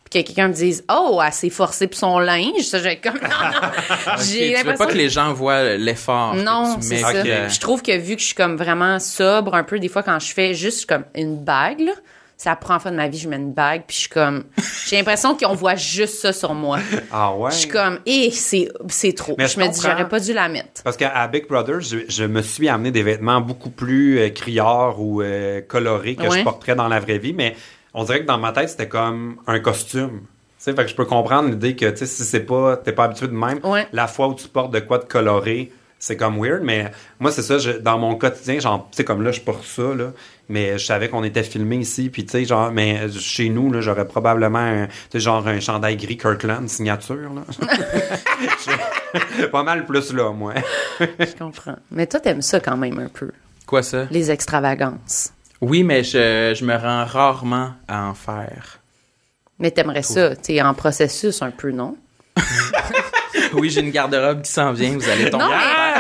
Puis 0.10 0.22
que 0.22 0.28
quelqu'un 0.28 0.48
me 0.48 0.54
dise, 0.54 0.86
oh, 0.90 1.20
elle 1.26 1.34
s'est 1.34 1.50
forcée 1.50 1.88
pour 1.88 2.00
son 2.00 2.20
linge. 2.20 2.62
Ça, 2.62 2.80
j'ai 2.80 2.96
comme, 2.96 3.16
non, 3.16 3.28
non. 3.30 4.16
Tu 4.24 4.66
veux 4.66 4.76
pas 4.76 4.86
que 4.86 4.98
les 4.98 5.10
gens 5.10 5.34
voient 5.34 5.76
l'effort. 5.76 6.36
Non, 6.36 6.78
c'est 6.80 7.00
ça. 7.00 7.48
Je 7.50 7.60
trouve 7.60 7.82
que 7.82 7.98
vu 7.98 8.16
que 8.16 8.22
je 8.22 8.28
suis 8.28 8.36
comme 8.36 8.56
vraiment 8.56 9.00
sobre 9.00 9.56
un 9.56 9.64
peu, 9.64 9.80
des 9.80 9.90
fois 9.90 10.04
quand 10.04 10.20
je 10.20 10.32
fais 10.34 10.54
juste 10.54 10.86
comme 10.86 11.04
une 11.14 11.44
bague, 11.44 11.82
là, 11.82 11.94
C'est 12.38 12.50
la 12.50 12.56
première 12.56 12.82
fois 12.82 12.92
de 12.92 12.96
ma 12.98 13.08
vie 13.08 13.18
je 13.20 13.30
mets 13.30 13.38
une 13.38 13.54
bague, 13.54 13.84
puis 13.88 13.96
je 13.96 14.02
suis 14.02 14.10
comme, 14.10 14.44
j'ai 14.88 14.98
l'impression 14.98 15.38
qu'on 15.38 15.54
voit 15.54 15.76
juste 15.76 16.16
ça 16.20 16.34
sur 16.34 16.54
moi. 16.54 16.80
Ah 17.12 17.34
ouais? 17.36 17.52
Je 17.52 17.56
suis 17.58 17.70
comme, 17.70 18.00
et 18.06 18.32
c'est, 18.32 18.70
c'est 18.90 19.14
trop. 19.14 19.36
Mais 19.38 19.48
je 19.48 19.54
je 19.54 19.60
me 19.60 19.68
dis, 19.72 19.80
j'aurais 19.82 20.10
pas 20.10 20.20
dû 20.20 20.34
la 20.34 20.50
mettre. 20.50 20.84
Parce 20.84 20.98
qu'à 20.98 21.28
Big 21.28 21.48
Brother, 21.48 21.80
je, 21.80 22.00
je 22.10 22.24
me 22.26 22.42
suis 22.42 22.68
amené 22.68 22.92
des 22.92 23.04
vêtements 23.04 23.40
beaucoup 23.40 23.70
plus 23.70 24.20
euh, 24.20 24.30
criards 24.30 25.00
ou 25.00 25.22
euh, 25.22 25.62
colorés 25.62 26.16
que 26.16 26.24
Ouais. 26.28 26.40
je 26.40 26.44
porterais 26.44 26.76
dans 26.76 26.88
la 26.88 27.00
vraie 27.00 27.18
vie, 27.20 27.34
mais 27.34 27.56
on 27.94 28.04
dirait 28.04 28.22
que 28.22 28.26
dans 28.28 28.38
ma 28.40 28.52
tête, 28.52 28.70
c'était 28.70 28.90
comme 28.90 29.38
un 29.48 29.60
costume. 29.60 30.22
Tu 30.58 30.70
sais, 30.72 30.74
fait 30.76 30.84
que 30.84 30.90
je 30.90 30.96
peux 30.96 31.06
comprendre 31.06 31.50
l'idée 31.50 31.76
que, 31.76 31.86
tu 31.92 31.98
sais, 31.98 32.06
si 32.06 32.24
c'est 32.24 32.40
pas, 32.42 32.78
t'es 32.78 32.92
pas 32.94 33.04
habitué 33.06 33.28
de 33.28 33.34
même, 33.34 33.60
Ouais. 33.64 33.88
la 33.94 34.08
fois 34.08 34.28
où 34.28 34.34
tu 34.34 34.48
portes 34.48 34.74
de 34.74 34.80
quoi 34.80 34.98
de 34.98 35.04
coloré, 35.06 35.72
c'est 36.00 36.18
comme 36.18 36.38
weird, 36.44 36.62
mais 36.64 36.92
moi, 37.20 37.32
c'est 37.32 37.42
ça, 37.44 37.58
je- 37.58 37.72
dans 37.72 37.98
mon 37.98 38.16
quotidien, 38.16 38.60
genre, 38.60 38.88
tu 38.92 38.98
sais, 38.98 39.04
comme 39.06 39.22
là, 39.22 39.32
je 39.32 39.40
porte 39.42 39.64
ça, 39.64 39.84
là, 39.96 40.12
mais 40.50 40.78
je 40.78 40.86
savais 40.86 41.10
qu'on 41.10 41.24
était 41.24 41.44
filmé 41.44 41.78
ici, 41.78 42.10
puis 42.10 42.26
tu 42.26 42.32
sais, 42.32 42.46
genre, 42.46 42.72
mais 42.72 43.10
chez 43.12 43.50
nous, 43.50 43.72
là, 43.72 43.82
j'aurais 43.82 44.08
probablement, 44.08 44.60
un, 44.60 44.88
tu 44.88 44.94
sais, 45.14 45.20
genre, 45.20 45.48
un 45.48 45.60
chandail 45.60 45.98
gris 45.98 46.18
Kirkland 46.18 46.68
signature, 46.68 47.16
là. 47.34 47.44
Pas 49.52 49.64
mal 49.64 49.86
plus 49.86 50.14
là, 50.14 50.32
moi. 50.32 50.54
Je 51.00 51.38
comprends. 51.38 51.78
Mais 51.92 52.08
toi, 52.08 52.20
t'aimes 52.20 52.42
ça 52.42 52.60
quand 52.60 52.78
même 52.78 53.00
un 53.00 53.10
peu. 53.10 53.32
Quoi 53.66 53.84
ça? 53.84 54.08
Les 54.12 54.32
extravagances. 54.32 55.34
Oui, 55.62 55.84
mais 55.84 56.04
je, 56.04 56.54
je 56.58 56.66
me 56.66 56.76
rends 56.76 57.06
rarement 57.06 57.72
à 57.88 58.08
en 58.08 58.14
faire. 58.14 58.80
Mais 59.60 59.72
t'aimerais 59.72 60.04
ça, 60.04 60.36
tu 60.36 60.60
en 60.60 60.74
processus 60.74 61.42
un 61.42 61.52
peu, 61.52 61.72
non? 61.72 61.96
Oui, 63.54 63.70
j'ai 63.70 63.82
une 63.82 63.92
garde-robe 63.92 64.42
qui 64.42 64.52
s'en 64.52 64.72
vient, 64.74 64.92
vous 64.98 65.10
allez 65.10 65.30
tomber. 65.30 65.44
Non, 65.44 65.50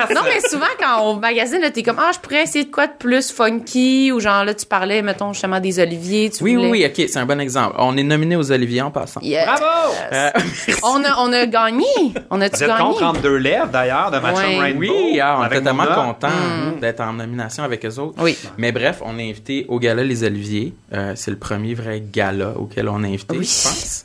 mais, 0.09 0.15
non, 0.15 0.21
mais 0.25 0.39
souvent, 0.49 0.65
quand 0.79 1.01
on 1.03 1.15
magasine, 1.15 1.61
là, 1.61 1.69
t'es 1.71 1.83
comme, 1.83 1.97
ah, 1.99 2.11
je 2.13 2.19
pourrais 2.19 2.43
essayer 2.43 2.65
de 2.65 2.71
quoi 2.71 2.87
de 2.87 2.93
plus 2.97 3.31
funky, 3.31 4.11
ou 4.11 4.19
genre, 4.19 4.43
là, 4.43 4.53
tu 4.53 4.65
parlais, 4.65 5.01
mettons, 5.01 5.33
justement, 5.33 5.59
des 5.59 5.79
oliviers, 5.79 6.29
tu 6.29 6.43
Oui, 6.43 6.55
voulais... 6.55 6.69
oui, 6.69 6.85
oui, 6.95 7.03
ok, 7.03 7.09
c'est 7.09 7.19
un 7.19 7.25
bon 7.25 7.39
exemple. 7.39 7.75
On 7.79 7.95
est 7.97 8.03
nominé 8.03 8.35
aux 8.35 8.51
Oliviers 8.51 8.81
en 8.81 8.91
passant. 8.91 9.21
Yes. 9.21 9.45
Bravo! 9.45 9.93
Euh, 10.11 10.29
On 10.83 11.03
a, 11.03 11.15
on 11.19 11.31
a 11.33 11.45
gagné. 11.45 11.85
On 12.29 12.41
a-tu 12.41 12.57
Vous 12.57 12.63
êtes 12.63 12.69
gagné? 12.69 12.83
contre 12.83 12.99
32 12.99 13.35
lèvres, 13.37 13.67
d'ailleurs, 13.67 14.11
de 14.11 14.19
Match 14.19 14.35
Ouais. 14.37 14.59
Rainbow. 14.59 14.79
oui, 14.79 15.19
ah, 15.21 15.37
on 15.39 15.43
est 15.43 15.45
avec 15.45 15.63
tellement 15.63 15.85
contents 15.85 16.27
hein, 16.27 16.73
d'être 16.81 16.99
en 17.01 17.13
nomination 17.13 17.63
avec 17.63 17.85
eux 17.85 17.99
autres. 17.99 18.15
Oui. 18.21 18.37
Mais 18.57 18.71
bref, 18.71 18.99
on 19.05 19.17
est 19.19 19.29
invité 19.29 19.65
au 19.69 19.79
gala 19.79 20.03
Les 20.03 20.23
Oliviers. 20.23 20.73
Euh, 20.93 21.13
c'est 21.15 21.31
le 21.31 21.37
premier 21.37 21.73
vrai 21.73 22.01
gala 22.01 22.49
auquel 22.57 22.89
on 22.89 23.03
est 23.03 23.07
invité, 23.07 23.37
Oui. 23.37 23.45
je 23.45 23.67
pense. 23.69 24.03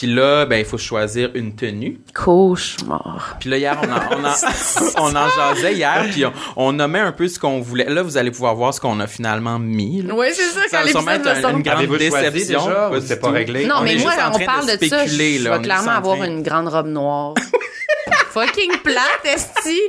Puis 0.00 0.08
là, 0.14 0.46
ben, 0.46 0.56
il 0.56 0.64
faut 0.64 0.78
choisir 0.78 1.28
une 1.34 1.54
tenue. 1.54 2.00
Cauchemar. 2.14 3.36
Puis 3.38 3.50
là, 3.50 3.58
hier, 3.58 3.78
on 3.82 3.92
en, 3.92 3.96
on 4.96 5.04
en, 5.04 5.12
on 5.12 5.14
en 5.14 5.28
jasait 5.28 5.74
hier, 5.74 6.06
puis 6.10 6.24
on, 6.24 6.32
on 6.56 6.72
nommait 6.72 7.00
un 7.00 7.12
peu 7.12 7.28
ce 7.28 7.38
qu'on 7.38 7.60
voulait. 7.60 7.84
Là, 7.84 8.02
vous 8.02 8.16
allez 8.16 8.30
pouvoir 8.30 8.54
voir 8.54 8.72
ce 8.72 8.80
qu'on 8.80 8.98
a 9.00 9.06
finalement 9.06 9.58
mis. 9.58 10.00
là. 10.00 10.14
Oui, 10.14 10.28
c'est 10.32 10.40
ça, 10.42 10.60
Ça 10.70 10.78
quand 10.78 10.84
l'épisode 10.84 11.04
va 11.04 11.12
un- 11.12 11.16
une 11.16 11.42
sortir. 11.42 11.50
grande 11.62 11.66
Avez-vous 11.78 11.96
déception. 11.98 12.64
déjà 12.64 12.88
ou 12.88 12.92
Pas 12.92 13.00
c'est 13.02 13.20
pas 13.20 13.30
réglé? 13.30 13.66
Non, 13.66 13.74
On 13.80 13.82
mais 13.82 13.94
est 13.96 13.98
moi, 14.02 14.12
on 14.26 14.30
train 14.36 14.44
parle 14.46 14.64
de, 14.64 14.70
ça. 14.70 14.76
spéculer, 15.04 15.38
Je 15.38 15.44
là. 15.44 15.50
On 15.50 15.52
vais 15.56 15.58
est 15.60 15.64
clairement 15.64 15.90
avoir 15.92 16.22
une 16.24 16.42
grande 16.42 16.68
robe 16.68 16.86
noire. 16.86 17.34
Fucking 18.30 18.78
plate, 18.82 19.24
esti. 19.24 19.80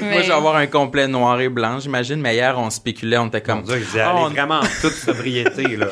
Moi, 0.00 0.22
je 0.22 0.28
vais 0.28 0.32
avoir 0.32 0.56
un 0.56 0.66
complet 0.66 1.06
noir 1.08 1.40
et 1.40 1.48
blanc, 1.48 1.78
j'imagine. 1.78 2.20
Mais 2.20 2.34
hier, 2.34 2.58
on 2.58 2.70
spéculait, 2.70 3.18
on 3.18 3.26
était 3.26 3.40
comme... 3.42 3.62
Dieu, 3.62 3.84
on- 4.14 4.28
vraiment 4.30 4.60
en 4.60 4.66
toute 4.80 4.94
sobriété, 4.94 5.76
là. 5.76 5.88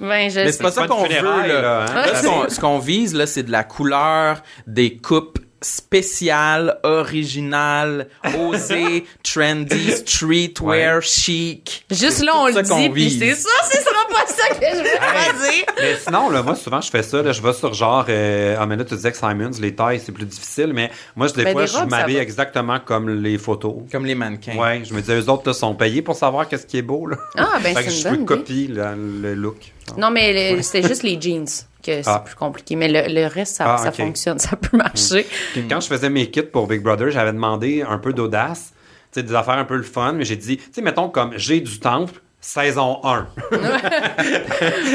Ben, 0.00 0.30
je 0.30 0.40
Mais 0.40 0.52
c'est 0.52 0.62
pas 0.62 0.70
ça 0.70 0.86
qu'on 0.86 1.02
veut, 1.04 1.08
là. 1.48 1.60
là, 1.62 1.84
hein? 1.88 1.94
Là, 2.06 2.14
ce 2.14 2.26
qu'on- 2.26 2.48
ce 2.48 2.60
qu'on 2.60 2.78
vise, 2.78 3.14
là, 3.14 3.26
c'est 3.26 3.42
de 3.42 3.50
la 3.52 3.64
couleur, 3.64 4.42
des 4.66 4.96
coupes 4.98 5.38
spéciales, 5.62 6.78
originales, 6.82 8.08
osées, 8.38 9.04
trendy, 9.22 9.92
streetwear, 10.04 11.00
chic. 11.02 11.84
Juste 11.90 12.22
là, 12.24 12.32
on 12.36 12.46
le 12.46 12.62
dit, 12.62 12.88
puis 12.90 13.10
c'est 13.10 13.34
ça, 13.34 13.48
ce 13.70 13.78
sera 13.78 14.06
pas 14.10 14.26
ça 14.26 14.48
que 14.54 14.76
je 14.76 14.82
vais 14.82 14.98
choisir. 14.98 15.64
Mais 15.80 15.96
sinon, 16.04 16.30
là, 16.30 16.42
moi, 16.42 16.54
souvent, 16.54 16.80
je 16.80 16.90
fais 16.90 17.02
ça. 17.02 17.22
Là, 17.22 17.32
je 17.32 17.40
vais 17.42 17.52
sur 17.52 17.72
genre. 17.74 18.04
Euh, 18.08 18.56
ah, 18.58 18.66
mais 18.66 18.76
là, 18.76 18.84
tu 18.84 18.94
disais 18.94 19.10
que 19.12 19.16
Simons, 19.16 19.50
les 19.60 19.74
tailles, 19.74 20.00
c'est 20.04 20.12
plus 20.12 20.26
difficile. 20.26 20.72
Mais 20.74 20.90
moi, 21.16 21.26
je- 21.28 21.34
des 21.34 21.44
Ben, 21.44 21.52
fois, 21.52 21.62
des 21.64 21.68
je 21.72 21.78
m'habille 21.84 22.16
exactement 22.18 22.78
comme 22.80 23.08
les 23.22 23.38
photos. 23.38 23.76
Comme 23.90 24.04
les 24.06 24.14
mannequins. 24.14 24.56
Ouais, 24.56 24.82
je 24.84 24.92
me 24.94 25.00
disais, 25.00 25.18
eux 25.20 25.28
autres, 25.28 25.44
là, 25.46 25.54
sont 25.54 25.74
payés 25.74 26.02
pour 26.02 26.16
savoir 26.16 26.48
qu'est-ce 26.48 26.66
qui 26.66 26.78
est 26.78 26.82
beau, 26.82 27.06
là. 27.06 27.16
Ah, 27.36 27.58
ben, 27.62 27.74
fait 27.76 27.84
que 27.84 27.90
c'est 27.90 28.02
je 28.02 28.08
une 28.08 28.24
peux 28.26 28.34
bonne 28.34 28.38
idée. 28.40 28.66
copier 28.66 28.68
là, 28.68 28.94
le 28.96 29.34
look. 29.34 29.56
Non, 29.96 30.10
mais 30.10 30.54
le- 30.56 30.62
c'était 30.62 30.86
juste 30.86 31.02
les 31.02 31.20
jeans 31.20 31.44
que 31.82 32.02
c'est 32.02 32.08
Ah. 32.08 32.22
plus 32.24 32.34
compliqué. 32.36 32.76
Mais 32.76 32.88
le, 32.88 33.12
le 33.12 33.26
reste, 33.26 33.56
ça, 33.56 33.74
Ah, 33.74 33.78
ça 33.78 33.92
fonctionne, 33.92 34.38
ça 34.38 34.56
peut 34.56 34.76
marcher. 34.76 35.26
Quand 35.68 35.80
je 35.80 35.88
faisais 35.88 36.10
mes 36.10 36.30
kits 36.30 36.42
pour 36.42 36.66
Big 36.68 36.80
Brother, 36.82 37.10
j'avais 37.10 37.32
demandé 37.32 37.82
un 37.82 37.98
peu 37.98 38.12
d'audace, 38.12 38.72
des 39.14 39.34
affaires 39.34 39.58
un 39.58 39.64
peu 39.64 39.76
le 39.76 39.82
fun, 39.82 40.12
mais 40.12 40.24
j'ai 40.24 40.36
dit, 40.36 40.56
tu 40.58 40.64
sais, 40.72 40.82
mettons 40.82 41.08
comme 41.10 41.32
j'ai 41.36 41.60
du 41.60 41.78
temple, 41.80 42.20
saison 42.44 42.98
1. 43.04 43.26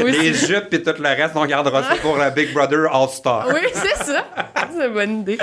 Oui, 0.03 0.11
Les 0.21 0.33
jupes 0.33 0.71
et 0.73 0.83
tout 0.83 0.93
le 0.99 1.07
reste, 1.07 1.31
on 1.35 1.45
gardera 1.45 1.81
ça 1.81 1.95
pour 2.01 2.17
la 2.17 2.29
Big 2.29 2.53
Brother 2.53 2.93
All-Star. 2.93 3.47
oui, 3.53 3.61
c'est 3.73 4.03
ça. 4.03 4.25
C'est 4.75 4.85
une 4.85 4.93
bonne 4.93 5.21
idée. 5.21 5.37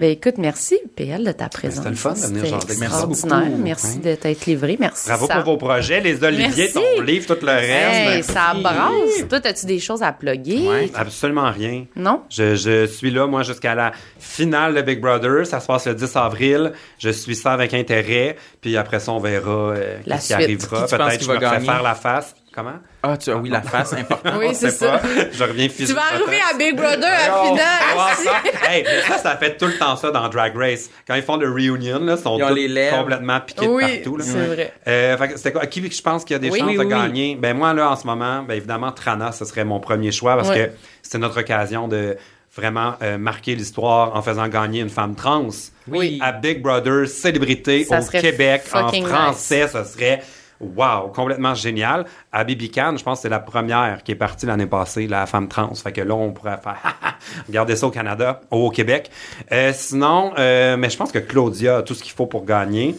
Ben 0.00 0.10
écoute, 0.10 0.34
merci 0.38 0.76
PL 0.96 1.24
de 1.24 1.30
ta 1.32 1.48
présence. 1.48 1.76
c'était 1.78 1.90
le 1.90 1.94
fun 1.96 2.12
de 2.14 2.18
venir 2.18 2.46
jaser. 2.46 2.76
Merci 2.80 3.06
beaucoup. 3.06 3.56
Merci 3.58 4.00
Ouais. 4.02 4.10
de 4.10 4.14
t'être 4.16 4.46
livré. 4.46 4.76
Merci. 4.80 5.08
Bravo 5.08 5.28
pour 5.28 5.42
vos 5.44 5.56
projets, 5.56 6.00
les 6.00 6.22
Oliviers, 6.24 6.70
Merci. 6.74 6.74
ton 6.96 7.00
livre, 7.02 7.26
tout 7.34 7.46
le 7.46 7.52
reste. 7.52 7.70
Hey, 7.70 8.08
Merci. 8.16 8.32
ça 8.32 8.52
brasse. 8.60 9.28
Toi, 9.28 9.38
as-tu 9.44 9.66
des 9.66 9.78
choses 9.78 10.02
à 10.02 10.12
plugger? 10.12 10.90
Absolument 10.94 11.50
rien. 11.52 11.84
Non? 11.94 12.22
Je, 12.28 12.56
je 12.56 12.86
suis 12.86 13.10
là, 13.12 13.26
moi, 13.28 13.44
jusqu'à 13.44 13.74
la 13.76 13.92
finale 14.18 14.74
de 14.74 14.82
Big 14.82 15.00
Brother. 15.00 15.46
Ça 15.46 15.60
se 15.60 15.66
passe 15.68 15.86
le 15.86 15.94
10 15.94 16.16
avril. 16.16 16.72
Je 16.98 17.10
suis 17.10 17.36
ça 17.36 17.52
avec 17.52 17.72
intérêt. 17.72 18.36
Puis 18.66 18.76
après 18.76 18.98
ça, 18.98 19.12
on 19.12 19.20
verra 19.20 19.48
euh, 19.76 19.98
La 20.06 20.16
qu'est-ce 20.16 20.26
qui 20.26 20.32
suite. 20.32 20.42
arrivera. 20.42 20.76
Qui 20.86 20.90
tu 20.90 20.96
penses 20.98 21.06
Peut-être 21.06 21.12
que 21.12 21.16
qui 21.18 21.22
je 21.24 21.28
va 21.28 21.34
me 21.34 21.40
ferai 21.40 21.52
gagner? 21.54 21.66
faire 21.66 21.82
la 21.84 21.94
face. 21.94 22.34
Comment? 22.52 22.72
Ah, 23.00 23.16
tu 23.16 23.30
as, 23.30 23.36
oui, 23.36 23.48
la 23.48 23.62
face, 23.62 23.92
important. 23.92 24.30
Oui, 24.40 24.46
On 24.48 24.54
c'est 24.54 24.70
sait 24.70 24.88
pas. 24.88 24.98
ça. 24.98 25.08
Je 25.32 25.44
reviens 25.44 25.68
Tu 25.68 25.72
physiquement. 25.74 26.02
vas 26.02 26.16
arriver 26.16 26.40
à 26.52 26.56
Big 26.58 26.74
Brother 26.74 27.04
à 27.08 27.42
Oh, 27.44 27.46
finale. 27.52 27.64
oh, 27.96 28.00
aussi. 28.12 28.24
ça, 28.24 28.72
hey, 28.72 28.82
mais 28.84 29.02
ça, 29.02 29.18
ça 29.18 29.36
fait 29.36 29.56
tout 29.56 29.66
le 29.66 29.78
temps 29.78 29.94
ça 29.94 30.10
dans 30.10 30.28
Drag 30.28 30.56
Race. 30.56 30.90
Quand 31.06 31.14
ils 31.14 31.22
font 31.22 31.36
le 31.36 31.48
reunion, 31.48 32.00
là, 32.00 32.14
ils 32.18 32.20
sont 32.20 32.36
Ils 32.38 32.42
ont 32.42 32.48
tous 32.48 32.54
les 32.56 32.66
lèvres. 32.66 32.98
complètement 32.98 33.38
piqués 33.40 33.68
Oui, 33.68 33.84
de 33.84 33.94
partout. 33.98 34.16
là. 34.16 34.24
c'est 34.26 34.46
vrai. 34.46 34.72
Euh, 34.88 35.16
fait 35.16 35.28
que 35.28 35.36
c'était 35.36 35.52
quoi? 35.52 35.66
Qui 35.66 35.88
je 35.92 36.02
pense 36.02 36.24
qu'il 36.24 36.34
y 36.34 36.36
a 36.36 36.40
des 36.40 36.50
Oui, 36.50 36.58
chances 36.58 36.72
de 36.72 36.78
oui. 36.78 36.88
gagner? 36.88 37.36
Ben 37.40 37.56
moi, 37.56 37.72
là, 37.72 37.88
en 37.92 37.94
ce 37.96 38.04
moment, 38.04 38.42
ben 38.42 38.54
évidemment, 38.54 38.90
Trana, 38.90 39.30
ce 39.30 39.44
serait 39.44 39.64
mon 39.64 39.78
premier 39.78 40.10
choix 40.10 40.34
parce 40.34 40.48
Ouais. 40.48 40.70
que 40.70 40.72
c'est 41.02 41.18
notre 41.18 41.38
occasion 41.38 41.86
de 41.86 42.16
vraiment 42.56 42.94
euh, 43.02 43.18
marquer 43.18 43.54
l'histoire 43.54 44.16
en 44.16 44.22
faisant 44.22 44.48
gagner 44.48 44.80
une 44.80 44.90
femme 44.90 45.14
trans. 45.14 45.48
Oui. 45.88 46.18
À 46.22 46.32
Big 46.32 46.62
Brother, 46.62 47.06
célébrité 47.06 47.84
Ça 47.84 48.00
au 48.00 48.04
Québec, 48.06 48.62
en 48.72 48.88
français, 48.88 49.68
ça 49.68 49.84
serait 49.84 50.22
wow, 50.60 51.08
complètement 51.14 51.54
génial. 51.54 52.06
À 52.32 52.44
Bibi 52.44 52.70
Can, 52.70 52.96
je 52.96 53.04
pense 53.04 53.18
que 53.18 53.22
c'est 53.22 53.28
la 53.28 53.40
première 53.40 54.02
qui 54.02 54.12
est 54.12 54.16
partie 54.16 54.46
l'année 54.46 54.66
passée, 54.66 55.06
la 55.06 55.26
femme 55.26 55.48
trans. 55.48 55.74
Fait 55.74 55.92
que 55.92 56.00
là, 56.00 56.14
on 56.14 56.32
pourrait 56.32 56.58
faire 56.62 56.78
regarder 57.46 57.76
ça 57.76 57.86
au 57.86 57.90
Canada, 57.90 58.40
au 58.50 58.70
Québec. 58.70 59.10
Euh, 59.52 59.72
sinon, 59.74 60.32
euh, 60.38 60.76
mais 60.76 60.90
je 60.90 60.96
pense 60.96 61.12
que 61.12 61.18
Claudia 61.18 61.78
a 61.78 61.82
tout 61.82 61.94
ce 61.94 62.02
qu'il 62.02 62.12
faut 62.12 62.26
pour 62.26 62.44
gagner. 62.44 62.96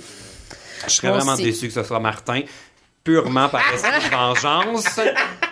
Je 0.86 0.93
serais 0.93 1.10
Moi 1.10 1.18
vraiment 1.18 1.34
aussi. 1.34 1.43
déçu 1.43 1.68
que 1.68 1.74
ce 1.74 1.84
soit 1.84 1.99
Martin. 1.99 2.41
Purement 3.03 3.47
par 3.49 3.62
esprit 3.74 4.03
de 4.03 4.16
vengeance, 4.16 4.99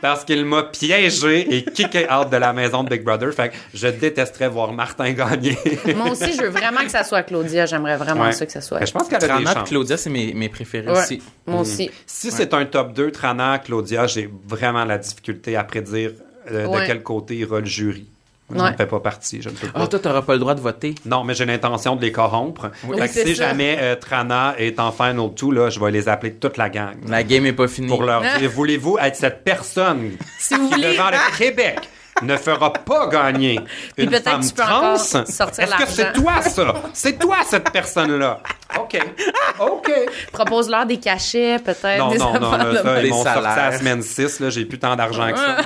parce 0.05 0.23
qu'il 0.23 0.45
m'a 0.45 0.63
piégé 0.63 1.55
et 1.57 1.63
kické 1.65 2.05
out 2.11 2.29
de 2.29 2.37
la 2.37 2.53
maison 2.53 2.83
de 2.83 2.89
Big 2.89 3.03
Brother. 3.03 3.33
Fait 3.33 3.49
que 3.49 3.55
je 3.73 3.87
détesterais 3.87 4.47
voir 4.49 4.71
Martin 4.71 5.11
gagner. 5.13 5.57
Moi 5.95 6.11
aussi, 6.11 6.33
je 6.35 6.43
veux 6.43 6.49
vraiment 6.49 6.81
que 6.81 6.91
ça 6.91 7.03
soit 7.03 7.23
Claudia. 7.23 7.65
J'aimerais 7.65 7.97
vraiment 7.97 8.25
Ouais. 8.25 8.31
ça 8.31 8.45
que 8.45 8.51
ça 8.51 8.61
soit. 8.61 8.79
Mais 8.79 8.85
je 8.85 8.91
pense 8.91 9.07
qu'elle 9.07 9.17
a 9.17 9.19
des 9.19 9.27
Trana 9.27 9.51
et 9.51 9.53
chances. 9.55 9.69
Claudia, 9.69 9.97
c'est 9.97 10.09
mes, 10.11 10.33
mes 10.33 10.49
préférés 10.49 10.91
Ouais. 10.91 10.99
aussi. 10.99 11.21
Moi 11.47 11.61
aussi. 11.61 11.89
Si 12.05 12.29
c'est 12.31 12.53
un 12.53 12.65
top 12.65 12.93
2, 12.93 13.11
Trana, 13.11 13.57
Claudia, 13.59 14.05
j'ai 14.05 14.29
vraiment 14.47 14.85
la 14.85 14.97
difficulté 14.99 15.55
à 15.55 15.63
prédire 15.63 16.11
euh, 16.51 16.67
Ouais. 16.67 16.81
de 16.81 16.85
quel 16.87 17.01
côté 17.03 17.35
ira 17.37 17.59
le 17.59 17.65
jury. 17.65 18.05
Je 18.53 18.59
Ouais. 18.61 18.71
ne 18.71 18.77
fais 18.77 18.85
pas 18.85 18.99
partie, 18.99 19.41
je 19.41 19.49
ne 19.49 19.55
peux 19.55 19.67
pas. 19.67 19.79
Ah, 19.81 19.87
toi, 19.87 19.97
t'auras 19.97 20.21
pas 20.21 20.33
le 20.33 20.39
droit 20.39 20.53
de 20.53 20.61
voter. 20.61 20.93
Non, 21.05 21.23
mais 21.23 21.33
j'ai 21.33 21.45
l'intention 21.45 21.95
de 21.95 22.01
les 22.03 22.11
corrompre. 22.11 22.69
Oui, 22.87 22.95
Fait 22.99 23.07
que 23.07 23.13
si 23.27 23.35
ça. 23.35 23.47
jamais 23.47 23.77
euh, 23.81 23.95
Trana 23.95 24.53
est 24.59 24.79
en 24.79 24.91
final 24.91 25.17
tout, 25.35 25.51
là, 25.51 25.71
je 25.71 25.79
vais 25.79 25.89
les 25.89 26.07
appeler 26.07 26.33
toute 26.35 26.57
la 26.57 26.69
gang. 26.69 26.95
La 27.07 27.23
game 27.23 27.45
est 27.47 27.53
pas 27.53 27.67
finie. 27.67 27.87
Pour 27.87 28.03
leur 28.03 28.21
dire, 28.21 28.49
voulez-vous 28.51 28.99
être 28.99 29.15
cette 29.15 29.43
personne 29.43 30.11
Si 30.37 30.53
vous 30.53 30.67
qui, 30.69 30.75
voulez. 30.75 30.91
devant 30.93 31.09
le 31.09 31.37
Québec, 31.39 31.79
ne 32.21 32.37
fera 32.37 32.71
pas 32.71 33.07
gagner 33.07 33.59
une 33.97 34.09
peut-être 34.09 34.23
femme 34.23 34.41
tu 34.41 34.53
peux 34.53 34.63
trans? 34.63 34.95
Est-ce 34.95 35.75
que 35.83 35.89
c'est 35.89 36.13
toi, 36.13 36.41
ça? 36.41 36.73
C'est 36.93 37.19
toi, 37.19 37.37
cette 37.45 37.69
personne-là? 37.71 38.39
OK. 38.79 38.97
OK. 39.59 39.91
Propose-leur 40.31 40.85
des 40.85 40.97
cachets, 40.97 41.59
peut-être. 41.59 41.99
Non, 41.99 42.09
des 42.09 42.17
non, 42.17 42.39
non, 42.39 42.51
là, 42.51 42.65
de 42.71 42.77
ça, 42.77 43.03
ils 43.03 43.09
m'ont 43.09 43.23
sorti 43.23 43.47
à 43.47 43.69
la 43.69 43.77
semaine 43.77 44.01
6, 44.01 44.39
là, 44.39 44.49
j'ai 44.49 44.65
plus 44.65 44.79
tant 44.79 44.95
d'argent 44.95 45.31
que 45.31 45.37
ça 45.37 45.57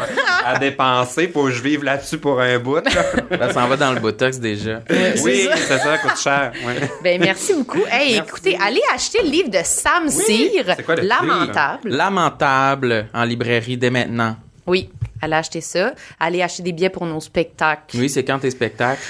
à 0.46 0.58
dépenser. 0.58 1.30
Faut 1.34 1.46
que 1.46 1.52
je 1.52 1.62
vive 1.62 1.84
là-dessus 1.84 2.18
pour 2.18 2.40
un 2.42 2.58
bout. 2.60 2.76
là. 2.84 3.04
Ça 3.50 3.54
s'en 3.54 3.68
va 3.68 3.78
dans 3.78 3.94
le 3.94 4.00
Botox 4.00 4.40
déjà. 4.40 4.82
oui, 5.24 5.48
c'est 5.56 5.64
ça, 5.64 5.80
ça 5.80 5.98
coûte 5.98 6.18
cher. 6.18 6.52
ouais. 6.66 6.90
Ben, 7.04 7.20
merci 7.20 7.54
beaucoup. 7.54 7.84
Hey, 7.90 8.18
écoutez, 8.18 8.58
allez 8.62 8.82
acheter 8.94 9.22
le 9.24 9.30
livre 9.30 9.50
de 9.50 9.60
Sam 9.64 10.10
Cyr, 10.10 10.64
C'est 10.76 10.84
quoi? 10.84 10.96
Lamentable. 10.96 11.90
Lamentable 11.90 13.08
en 13.14 13.24
librairie 13.24 13.78
dès 13.78 13.90
maintenant. 13.90 14.36
Oui, 14.68 14.90
allez 15.22 15.36
acheter 15.36 15.62
ça. 15.62 15.94
Allez 16.20 16.42
acheter 16.42 16.64
des 16.64 16.72
billets 16.74 16.90
pour 16.90 17.06
nos 17.06 17.20
spectacles. 17.22 17.98
Oui, 17.98 18.10
c'est 18.10 18.24
quand 18.24 18.40
tes 18.40 18.52
spectacles? 18.52 19.02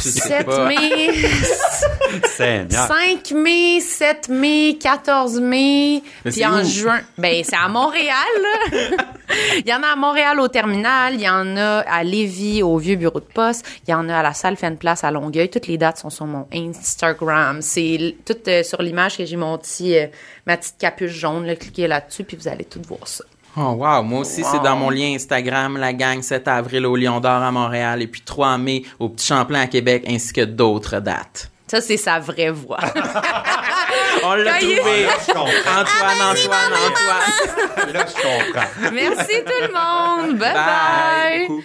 tu 0.00 0.08
sais 0.10 0.20
7 0.20 0.46
pas. 0.46 0.66
mai, 0.68 0.76
Seigneur. 2.24 2.86
5 2.86 3.30
mai, 3.32 3.80
7 3.80 4.28
mai, 4.30 4.78
14 4.80 5.38
mai, 5.40 6.02
puis 6.24 6.46
en 6.46 6.60
où? 6.62 6.64
juin. 6.64 7.00
Ben, 7.18 7.42
c'est 7.44 7.56
à 7.56 7.68
Montréal, 7.68 8.14
là. 8.42 8.78
Il 9.58 9.68
y 9.68 9.72
en 9.74 9.82
a 9.82 9.88
à 9.88 9.96
Montréal 9.96 10.40
au 10.40 10.48
terminal, 10.48 11.14
il 11.14 11.20
y 11.20 11.28
en 11.28 11.56
a 11.56 11.80
à 11.86 12.02
Lévis 12.02 12.64
au 12.64 12.78
vieux 12.78 12.96
bureau 12.96 13.20
de 13.20 13.24
poste, 13.32 13.64
il 13.86 13.90
y 13.92 13.94
en 13.94 14.08
a 14.08 14.16
à 14.18 14.22
la 14.24 14.32
salle 14.32 14.56
Fan 14.56 14.76
Place 14.76 15.04
à 15.04 15.12
Longueuil. 15.12 15.48
Toutes 15.48 15.68
les 15.68 15.78
dates 15.78 15.98
sont 15.98 16.10
sur 16.10 16.26
mon 16.26 16.48
Instagram. 16.52 17.62
C'est 17.62 18.16
tout 18.26 18.34
euh, 18.48 18.64
sur 18.64 18.82
l'image 18.82 19.18
que 19.18 19.24
j'ai 19.24 19.36
mon 19.36 19.56
petit, 19.56 19.96
euh, 19.96 20.06
ma 20.46 20.56
petite 20.56 20.78
capuche 20.78 21.12
jaune, 21.12 21.46
là. 21.46 21.54
Cliquez 21.54 21.86
là-dessus, 21.86 22.24
puis 22.24 22.36
vous 22.36 22.48
allez 22.48 22.64
tout 22.64 22.80
voir 22.88 23.06
ça. 23.06 23.22
Oh 23.56 23.72
wow, 23.72 24.02
moi 24.02 24.20
aussi 24.20 24.44
c'est 24.44 24.60
dans 24.62 24.76
mon 24.76 24.90
lien 24.90 25.14
Instagram, 25.14 25.76
la 25.76 25.92
gang 25.92 26.22
7 26.22 26.46
avril 26.46 26.86
au 26.86 26.94
Lion 26.94 27.20
d'Or 27.20 27.42
à 27.42 27.50
Montréal 27.50 28.00
et 28.00 28.06
puis 28.06 28.22
3 28.24 28.58
mai 28.58 28.84
au 28.98 29.08
Petit 29.08 29.26
Champlain 29.26 29.62
à 29.62 29.66
Québec 29.66 30.04
ainsi 30.08 30.32
que 30.32 30.42
d'autres 30.42 31.00
dates. 31.00 31.50
Ça, 31.70 31.80
c'est 31.80 31.96
sa 31.96 32.18
vraie 32.18 32.50
voix. 32.50 32.80
On 34.24 34.34
l'a 34.34 34.54
trouvé. 34.54 35.04
Là, 35.04 35.12
je 35.24 35.32
comprends. 35.32 35.80
Antoine, 35.80 36.20
Antoine, 36.32 36.72
Antoine. 36.88 37.92
Là, 37.92 38.06
je 38.08 38.14
comprends. 38.14 38.90
Merci 38.92 39.44
tout 39.44 39.62
le 39.62 39.72
monde. 39.72 40.36
Bye 40.36 40.52
bye. 40.52 41.48
Bye. 41.48 41.64